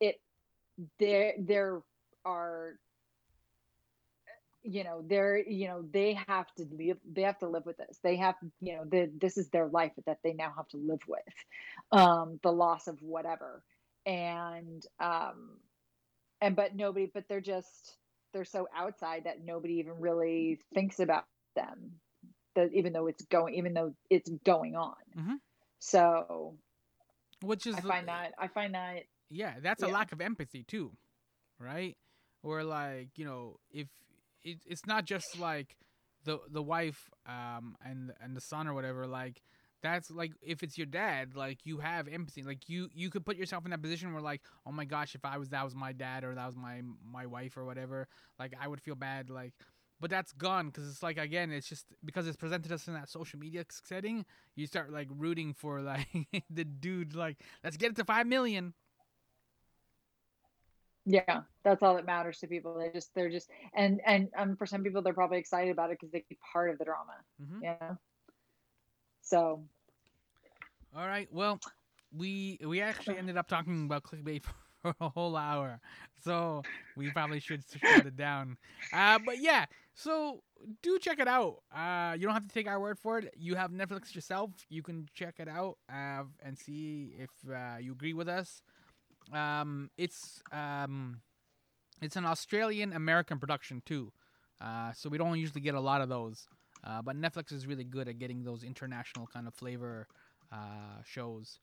it 0.00 0.20
there 0.98 1.34
there 1.38 1.82
are 2.24 2.78
you 4.68 4.84
know 4.84 5.02
they're 5.08 5.38
you 5.48 5.68
know 5.68 5.84
they 5.92 6.14
have 6.14 6.46
to 6.56 6.66
live 6.72 6.98
they 7.10 7.22
have 7.22 7.38
to 7.38 7.48
live 7.48 7.66
with 7.66 7.76
this 7.78 7.98
they 8.02 8.16
have 8.16 8.36
you 8.60 8.76
know 8.76 8.84
the, 8.84 9.10
this 9.20 9.36
is 9.38 9.48
their 9.50 9.68
life 9.68 9.92
that 10.06 10.18
they 10.24 10.34
now 10.34 10.52
have 10.56 10.68
to 10.68 10.78
live 10.78 11.00
with 11.08 11.20
um 11.92 12.38
the 12.42 12.52
loss 12.52 12.86
of 12.88 13.00
whatever 13.02 13.64
and 14.06 14.84
um 15.00 15.58
and 16.40 16.56
but 16.56 16.76
nobody 16.76 17.10
but 17.12 17.24
they're 17.28 17.40
just 17.40 17.98
they're 18.32 18.44
so 18.44 18.68
outside 18.76 19.24
that 19.24 19.44
nobody 19.44 19.74
even 19.74 19.94
really 20.00 20.60
thinks 20.74 21.00
about 21.00 21.24
them 21.56 22.00
that 22.56 22.72
even 22.74 22.92
though 22.92 23.06
it's 23.08 23.24
going 23.26 23.54
even 23.54 23.74
though 23.74 23.94
it's 24.10 24.30
going 24.44 24.76
on 24.76 24.96
Mhm. 25.16 25.38
so 25.80 26.58
Which 27.42 27.66
is 27.66 27.80
i 27.86 27.90
find 27.90 28.08
that 28.08 28.34
i 28.38 28.48
find 28.48 28.74
that 28.74 29.04
yeah, 29.30 29.54
that's 29.60 29.82
a 29.82 29.88
Yeah. 29.88 29.88
lack 29.88 30.12
of 30.12 30.20
empathy 30.20 30.62
too, 30.64 30.92
right? 31.58 31.96
Or 32.42 32.64
like 32.64 33.10
you 33.16 33.24
know, 33.24 33.58
if 33.70 33.88
it, 34.44 34.58
it's 34.66 34.86
not 34.86 35.04
just 35.04 35.38
like 35.38 35.76
the 36.24 36.38
the 36.50 36.62
wife 36.62 37.10
um 37.26 37.76
and 37.84 38.12
and 38.20 38.36
the 38.36 38.40
son 38.40 38.66
or 38.68 38.74
whatever, 38.74 39.06
like 39.06 39.42
that's 39.82 40.10
like 40.10 40.32
if 40.42 40.62
it's 40.62 40.76
your 40.76 40.86
dad, 40.86 41.36
like 41.36 41.64
you 41.64 41.78
have 41.78 42.08
empathy, 42.08 42.42
like 42.42 42.68
you 42.68 42.88
you 42.92 43.10
could 43.10 43.24
put 43.24 43.36
yourself 43.36 43.64
in 43.64 43.70
that 43.70 43.82
position 43.82 44.12
where 44.12 44.22
like, 44.22 44.42
oh 44.66 44.72
my 44.72 44.84
gosh, 44.84 45.14
if 45.14 45.24
I 45.24 45.38
was 45.38 45.50
that 45.50 45.64
was 45.64 45.74
my 45.74 45.92
dad 45.92 46.24
or 46.24 46.34
that 46.34 46.46
was 46.46 46.56
my 46.56 46.82
my 47.04 47.26
wife 47.26 47.56
or 47.56 47.64
whatever, 47.64 48.08
like 48.38 48.54
I 48.60 48.68
would 48.68 48.80
feel 48.80 48.94
bad, 48.96 49.30
like. 49.30 49.54
But 50.00 50.10
that's 50.10 50.30
gone 50.30 50.66
because 50.66 50.88
it's 50.88 51.02
like 51.02 51.18
again, 51.18 51.50
it's 51.50 51.68
just 51.68 51.86
because 52.04 52.28
it's 52.28 52.36
presented 52.36 52.70
us 52.70 52.86
in 52.86 52.94
that 52.94 53.08
social 53.08 53.36
media 53.40 53.64
setting. 53.84 54.24
You 54.54 54.68
start 54.68 54.92
like 54.92 55.08
rooting 55.10 55.54
for 55.54 55.80
like 55.82 56.06
the 56.50 56.64
dude, 56.64 57.14
like 57.16 57.38
let's 57.64 57.76
get 57.76 57.90
it 57.90 57.96
to 57.96 58.04
five 58.04 58.26
million. 58.28 58.74
Yeah, 61.08 61.42
that's 61.64 61.82
all 61.82 61.96
that 61.96 62.06
matters 62.06 62.40
to 62.40 62.48
people. 62.48 62.78
They 62.78 62.90
just 62.90 63.14
they're 63.14 63.30
just 63.30 63.50
and 63.74 64.00
and 64.04 64.28
um 64.36 64.56
for 64.56 64.66
some 64.66 64.84
people 64.84 65.02
they're 65.02 65.14
probably 65.14 65.38
excited 65.38 65.70
about 65.72 65.90
it 65.90 65.98
because 66.00 66.12
they 66.12 66.24
be 66.28 66.38
part 66.52 66.70
of 66.70 66.78
the 66.78 66.84
drama. 66.84 67.14
Mhm. 67.42 67.62
You 67.62 67.76
know. 67.80 67.98
So 69.22 69.64
All 70.94 71.06
right. 71.06 71.28
Well, 71.32 71.60
we 72.12 72.58
we 72.64 72.80
actually 72.80 73.18
ended 73.18 73.36
up 73.36 73.48
talking 73.48 73.84
about 73.86 74.04
clickbait 74.04 74.44
for 74.82 74.94
a 75.00 75.08
whole 75.10 75.36
hour, 75.36 75.80
so 76.20 76.66
we 76.96 77.10
probably 77.10 77.40
should 77.40 77.64
shut 77.68 78.06
it 78.06 78.16
down. 78.16 78.58
Uh, 78.92 79.18
but 79.18 79.38
yeah, 79.38 79.66
so 79.94 80.42
do 80.82 80.98
check 80.98 81.18
it 81.18 81.28
out. 81.28 81.62
Uh, 81.74 82.14
you 82.18 82.24
don't 82.24 82.34
have 82.34 82.46
to 82.46 82.54
take 82.54 82.68
our 82.68 82.80
word 82.80 82.98
for 82.98 83.18
it. 83.18 83.34
You 83.36 83.54
have 83.56 83.70
Netflix 83.72 84.14
yourself. 84.14 84.50
You 84.68 84.82
can 84.82 85.08
check 85.14 85.36
it 85.38 85.48
out 85.48 85.78
uh, 85.92 86.24
and 86.42 86.58
see 86.58 87.14
if 87.18 87.30
uh, 87.50 87.76
you 87.80 87.92
agree 87.92 88.14
with 88.14 88.28
us. 88.28 88.62
Um, 89.32 89.90
it's 89.96 90.42
um, 90.52 91.20
it's 92.00 92.16
an 92.16 92.24
Australian 92.24 92.92
American 92.92 93.38
production 93.38 93.82
too, 93.84 94.12
uh, 94.60 94.92
so 94.92 95.08
we 95.08 95.18
don't 95.18 95.38
usually 95.38 95.60
get 95.60 95.74
a 95.74 95.80
lot 95.80 96.00
of 96.00 96.08
those. 96.08 96.48
Uh, 96.84 97.02
but 97.02 97.16
Netflix 97.16 97.52
is 97.52 97.66
really 97.66 97.84
good 97.84 98.08
at 98.08 98.18
getting 98.18 98.44
those 98.44 98.62
international 98.62 99.26
kind 99.26 99.48
of 99.48 99.54
flavor 99.54 100.06
uh, 100.52 101.02
shows. 101.04 101.58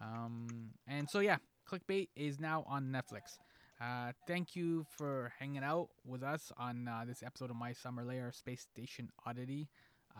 Um, 0.00 0.70
and 0.86 1.10
so 1.10 1.20
yeah, 1.20 1.36
Clickbait 1.68 2.08
is 2.16 2.38
now 2.38 2.64
on 2.68 2.86
Netflix. 2.86 3.38
Uh, 3.80 4.12
thank 4.26 4.54
you 4.54 4.86
for 4.96 5.32
hanging 5.38 5.64
out 5.64 5.88
with 6.04 6.22
us 6.22 6.52
on 6.58 6.86
uh, 6.86 7.04
this 7.06 7.22
episode 7.22 7.50
of 7.50 7.56
My 7.56 7.72
Summer 7.72 8.04
Layer 8.04 8.30
Space 8.30 8.66
Station 8.72 9.10
Oddity. 9.26 9.68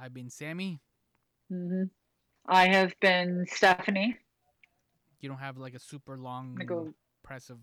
I've 0.00 0.14
been 0.14 0.30
Sammy. 0.30 0.80
mhm. 1.52 1.90
I 2.46 2.68
have 2.68 2.98
been 3.00 3.46
Stephanie. 3.48 4.16
You 5.20 5.28
don't 5.28 5.38
have 5.38 5.58
like 5.58 5.74
a 5.74 5.78
super 5.78 6.16
long 6.16 6.54
go. 6.66 6.92
press 7.22 7.50
of. 7.50 7.58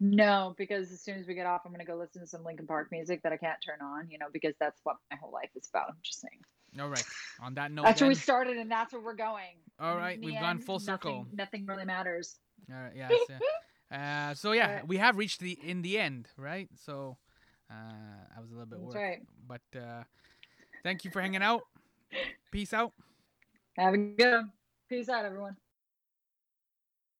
No, 0.00 0.54
because 0.58 0.92
as 0.92 1.00
soon 1.00 1.18
as 1.18 1.26
we 1.26 1.34
get 1.34 1.46
off, 1.46 1.62
I'm 1.64 1.72
gonna 1.72 1.84
go 1.84 1.96
listen 1.96 2.20
to 2.20 2.26
some 2.26 2.44
Linkin 2.44 2.66
Park 2.66 2.88
music 2.90 3.22
that 3.22 3.32
I 3.32 3.36
can't 3.36 3.58
turn 3.64 3.78
on. 3.80 4.08
You 4.10 4.18
know, 4.18 4.26
because 4.32 4.54
that's 4.60 4.80
what 4.84 4.96
my 5.10 5.16
whole 5.16 5.32
life 5.32 5.50
is 5.56 5.68
about. 5.72 5.88
I'm 5.88 5.96
just 6.02 6.20
saying. 6.20 6.40
All 6.80 6.88
right. 6.88 7.04
On 7.40 7.54
that 7.54 7.70
note, 7.70 7.84
That's 7.84 8.00
where 8.00 8.08
we 8.08 8.14
started, 8.16 8.56
and 8.56 8.70
that's 8.70 8.92
where 8.92 9.02
we're 9.02 9.14
going. 9.14 9.60
All 9.78 9.96
right, 9.96 10.18
we've 10.20 10.34
gone 10.34 10.56
end, 10.56 10.64
full 10.64 10.80
circle. 10.80 11.18
Nothing, 11.18 11.36
nothing 11.36 11.66
really 11.66 11.84
matters. 11.84 12.38
All 12.70 12.80
right, 12.80 12.92
yes. 12.96 13.12
yeah. 13.28 13.38
Uh, 13.92 14.34
so 14.34 14.52
yeah, 14.52 14.66
Alright. 14.66 14.88
we 14.88 14.96
have 14.96 15.16
reached 15.16 15.40
the 15.40 15.56
in 15.62 15.82
the 15.82 15.98
end, 15.98 16.26
right? 16.36 16.68
So 16.74 17.16
uh, 17.70 17.74
I 18.36 18.40
was 18.40 18.50
a 18.50 18.54
little 18.54 18.66
bit 18.66 18.80
That's 18.80 18.94
worried, 18.94 19.20
right. 19.48 19.60
but 19.72 19.78
uh, 19.78 20.02
thank 20.82 21.04
you 21.04 21.10
for 21.12 21.20
hanging 21.20 21.42
out. 21.42 21.60
Peace 22.50 22.72
out. 22.72 22.92
Have 23.76 23.94
a 23.94 23.98
good 23.98 24.32
one. 24.32 24.52
Peace 24.88 25.08
out, 25.08 25.24
everyone. 25.24 25.56